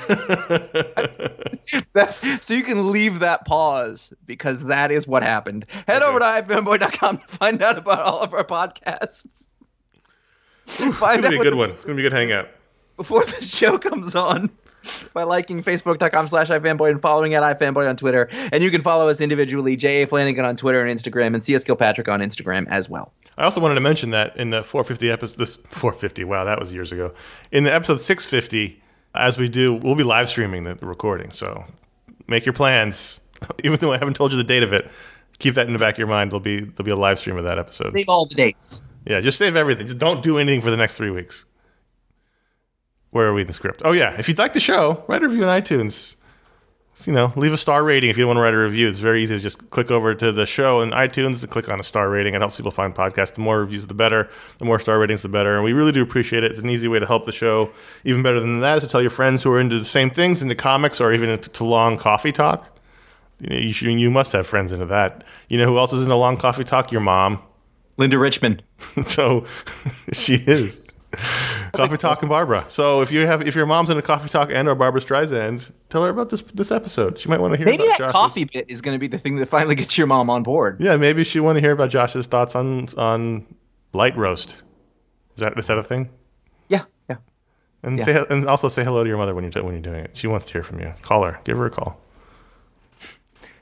That's 1.93 2.45
so 2.45 2.55
you 2.55 2.65
can 2.65 2.91
leave 2.91 3.21
that 3.21 3.45
pause 3.47 4.13
because 4.27 4.65
that 4.65 4.91
is 4.91 5.07
what 5.07 5.23
happened. 5.23 5.67
Head 5.87 6.03
okay. 6.03 6.11
over 6.11 6.19
to 6.19 6.25
ifanboy.com 6.25 7.19
to 7.19 7.27
find 7.27 7.63
out 7.63 7.79
about 7.79 8.01
all 8.01 8.21
of 8.21 8.35
our 8.35 8.45
podcasts. 8.45 9.47
It's 10.67 10.99
gonna 10.99 11.29
be 11.29 11.37
a 11.37 11.43
good 11.43 11.55
one. 11.55 11.71
It's 11.71 11.85
gonna 11.85 11.97
be 11.97 12.07
a 12.07 12.11
good 12.11 12.17
hangout. 12.17 12.49
Before 12.97 13.25
the 13.25 13.43
show 13.43 13.79
comes 13.79 14.15
on 14.15 14.51
by 15.13 15.23
liking 15.23 15.63
facebook.com 15.63 16.27
slash 16.27 16.49
ifanboy 16.49 16.91
and 16.91 17.01
following 17.01 17.35
at 17.35 17.43
ifanboy 17.59 17.89
on 17.89 17.97
Twitter. 17.97 18.29
And 18.53 18.63
you 18.63 18.71
can 18.71 18.83
follow 18.83 19.09
us 19.09 19.21
individually, 19.21 19.77
J.A. 19.77 20.07
Flanagan 20.07 20.45
on 20.45 20.57
Twitter 20.57 20.85
and 20.85 20.99
Instagram, 20.99 21.35
and 21.35 21.45
CS 21.45 21.65
Kilpatrick 21.65 22.09
on 22.09 22.21
Instagram 22.21 22.67
as 22.69 22.89
well. 22.89 23.13
I 23.39 23.45
also 23.45 23.61
wanted 23.61 23.77
to 23.77 23.81
mention 23.81 24.11
that 24.11 24.37
in 24.37 24.51
the 24.51 24.63
450 24.63 25.11
episode, 25.11 25.39
this 25.39 25.57
450, 25.57 26.25
wow, 26.25 26.45
that 26.45 26.61
was 26.61 26.73
years 26.73 26.93
ago. 26.93 27.13
In 27.51 27.65
the 27.65 27.73
episode 27.73 28.01
650, 28.01 28.81
as 29.15 29.39
we 29.39 29.49
do, 29.49 29.75
we'll 29.75 29.95
be 29.95 30.05
live 30.05 30.29
streaming 30.29 30.65
the 30.65 30.75
recording. 30.77 31.31
So 31.31 31.65
make 32.27 32.45
your 32.45 32.53
plans. 32.53 33.21
Even 33.65 33.79
though 33.81 33.93
I 33.93 33.99
haven't 33.99 34.15
told 34.15 34.33
you 34.33 34.39
the 34.39 34.45
date 34.45 34.63
of 34.63 34.73
it, 34.73 34.91
keep 35.39 35.55
that 35.55 35.67
in 35.67 35.73
the 35.73 35.79
back 35.79 35.95
of 35.95 35.99
your 35.99 36.09
mind. 36.09 36.31
There'll 36.31 36.41
be 36.41 36.61
there'll 36.61 36.85
be 36.85 36.91
a 36.91 36.97
live 36.97 37.19
stream 37.19 37.37
of 37.37 37.45
that 37.45 37.59
episode. 37.59 37.93
Save 37.97 38.09
all 38.09 38.27
the 38.27 38.35
dates. 38.35 38.81
Yeah, 39.07 39.21
just 39.21 39.39
save 39.39 39.57
everything. 39.57 39.87
Just 39.87 39.99
don't 39.99 40.23
do 40.23 40.39
anything 40.39 40.61
for 40.61 40.71
the 40.71 40.77
next 40.77 40.97
three 40.97 41.11
weeks. 41.11 41.45
Where 43.13 43.27
are 43.27 43.35
we 43.35 43.43
in 43.43 43.47
the 43.47 43.53
script? 43.53 43.83
Oh 43.85 43.93
yeah, 43.93 44.17
if 44.19 44.27
you'd 44.27 44.39
like 44.39 44.55
the 44.55 44.61
show, 44.61 45.05
write 45.07 45.23
a 45.23 45.29
review 45.29 45.45
on 45.45 45.63
iTunes. 45.63 46.17
You 47.05 47.13
know, 47.13 47.33
leave 47.37 47.53
a 47.53 47.57
star 47.59 47.83
rating 47.83 48.11
if 48.11 48.17
you 48.17 48.27
want 48.27 48.37
to 48.39 48.41
write 48.41 48.55
a 48.55 48.59
review. 48.59 48.89
It's 48.89 49.01
very 49.01 49.23
easy 49.23 49.35
to 49.35 49.41
just 49.41 49.71
click 49.71 49.91
over 49.91 50.15
to 50.15 50.33
the 50.33 50.47
show 50.47 50.83
in 50.83 50.91
iTunes 50.91 51.43
and 51.43 51.51
click 51.51 51.69
on 51.69 51.79
a 51.81 51.83
star 51.83 52.09
rating. 52.09 52.35
It 52.35 52.41
helps 52.41 52.57
people 52.57 52.71
find 52.71 52.95
podcasts. 52.95 53.35
The 53.35 53.41
more 53.41 53.61
reviews, 53.61 53.87
the 53.87 53.95
better. 53.95 54.31
The 54.59 54.65
more 54.65 54.79
star 54.79 54.99
ratings, 54.99 55.21
the 55.23 55.29
better. 55.29 55.57
And 55.57 55.65
we 55.65 55.73
really 55.73 55.93
do 55.93 56.03
appreciate 56.03 56.45
it. 56.45 56.53
It's 56.53 56.61
an 56.61 56.71
easy 56.71 56.89
way 56.89 57.01
to 57.01 57.07
help 57.07 57.27
the 57.27 57.33
show. 57.33 57.71
Even 58.05 58.23
better 58.23 58.41
than 58.41 58.61
that 58.61 58.79
is 58.79 58.85
to 58.85 58.89
tell 58.89 59.01
your 59.03 59.11
friends 59.11 59.43
who 59.43 59.53
are 59.53 59.61
into 59.61 59.79
the 59.79 59.85
same 59.85 60.11
things, 60.11 60.43
into 60.43 60.55
comics, 60.55 61.01
or 61.01 61.13
even 61.13 61.29
into 61.29 61.65
long 61.65 61.99
coffee 61.99 62.33
talk. 62.33 62.79
You, 63.41 63.51
know, 63.51 63.57
you, 63.57 63.73
should, 63.73 63.89
you 63.89 64.11
must 64.11 64.33
have 64.33 64.47
friends 64.47 64.71
into 64.71 64.87
that. 64.87 65.25
You 65.49 65.59
know 65.59 65.67
who 65.67 65.79
else 65.79 65.93
is 65.93 66.03
into 66.03 66.15
long 66.15 66.37
coffee 66.37 66.65
talk? 66.65 66.93
Your 66.93 67.01
mom. 67.01 67.43
Linda 67.97 68.19
Richman. 68.19 68.63
so 69.05 69.45
she 70.13 70.37
is. 70.37 70.92
Coffee 71.73 71.97
Talk 71.97 72.23
and 72.23 72.29
Barbra. 72.29 72.65
So 72.69 73.03
if 73.03 73.13
you 73.13 73.27
have 73.27 73.47
if 73.47 73.55
your 73.55 73.67
mom's 73.67 73.91
in 73.91 73.99
a 73.99 74.03
Coffee 74.03 74.29
Talk 74.29 74.51
and 74.53 74.69
or 74.69 74.75
Barbra 74.75 75.01
Streisand, 75.01 75.71
tell 75.91 76.03
her 76.05 76.11
about 76.11 76.31
this 76.31 76.43
this 76.55 76.71
episode. 76.71 77.19
She 77.19 77.29
might 77.29 77.41
want 77.41 77.53
to 77.53 77.59
hear. 77.59 77.67
About 77.67 77.75
it. 77.75 77.79
Maybe 77.79 77.89
that 77.91 77.99
Josh's, 77.99 78.13
coffee 78.13 78.45
bit 78.45 78.67
is 78.69 78.81
going 78.81 78.95
to 78.95 78.99
be 78.99 79.09
the 79.09 79.19
thing 79.19 79.37
that 79.37 79.47
finally 79.47 79.75
gets 79.75 79.97
your 79.99 80.07
mom 80.07 80.31
on 80.31 80.43
board. 80.43 80.79
Yeah, 80.81 80.97
maybe 80.97 81.25
she 81.25 81.41
want 81.41 81.57
to 81.57 81.61
hear 81.61 81.73
about 81.73 81.91
Josh's 81.91 82.27
thoughts 82.27 82.55
on 82.55 82.89
on 82.97 83.47
light 83.93 84.17
roast. 84.17 84.63
Is 85.37 85.41
that 85.41 85.59
is 85.59 85.67
that 85.67 85.79
a 85.79 85.83
thing? 85.83 86.09
Yeah, 86.69 86.85
yeah. 87.11 87.17
And 87.83 87.99
yeah. 87.99 88.05
say 88.05 88.25
and 88.31 88.47
also 88.47 88.69
say 88.69 88.85
hello 88.85 89.03
to 89.03 89.09
your 89.09 89.19
mother 89.19 89.35
when 89.35 89.45
you're 89.45 89.65
when 89.65 89.75
you're 89.75 89.83
doing 89.83 90.05
it. 90.05 90.17
She 90.17 90.27
wants 90.27 90.47
to 90.47 90.53
hear 90.53 90.63
from 90.63 90.81
you. 90.81 90.93
Call 91.03 91.25
her. 91.25 91.39
Give 91.45 91.59
her 91.59 91.67
a 91.67 91.71
call. 91.71 92.01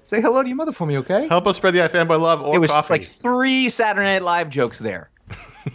Say 0.02 0.20
hello 0.20 0.42
to 0.42 0.48
your 0.48 0.56
mother 0.56 0.72
for 0.72 0.86
me, 0.86 0.98
okay? 0.98 1.28
Help 1.28 1.46
us 1.46 1.56
spread 1.56 1.72
the 1.72 1.78
iFanboy 1.80 2.20
love 2.20 2.42
or 2.42 2.56
it 2.56 2.58
was 2.58 2.72
coffee. 2.72 2.94
like 2.94 3.02
three 3.02 3.68
Saturday 3.68 4.06
Night 4.06 4.22
Live 4.22 4.50
jokes 4.50 4.80
there. 4.80 5.08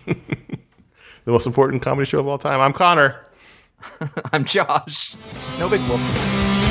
the 1.26 1.32
most 1.32 1.46
important 1.48 1.82
comedy 1.82 2.06
show 2.06 2.20
of 2.20 2.28
all 2.28 2.38
time. 2.38 2.62
I'm 2.62 2.74
Conor. 2.74 3.20
I'm 4.32 4.46
Josh. 4.46 5.16
No 5.60 5.70
big 5.70 5.82
whoop. 5.82 6.65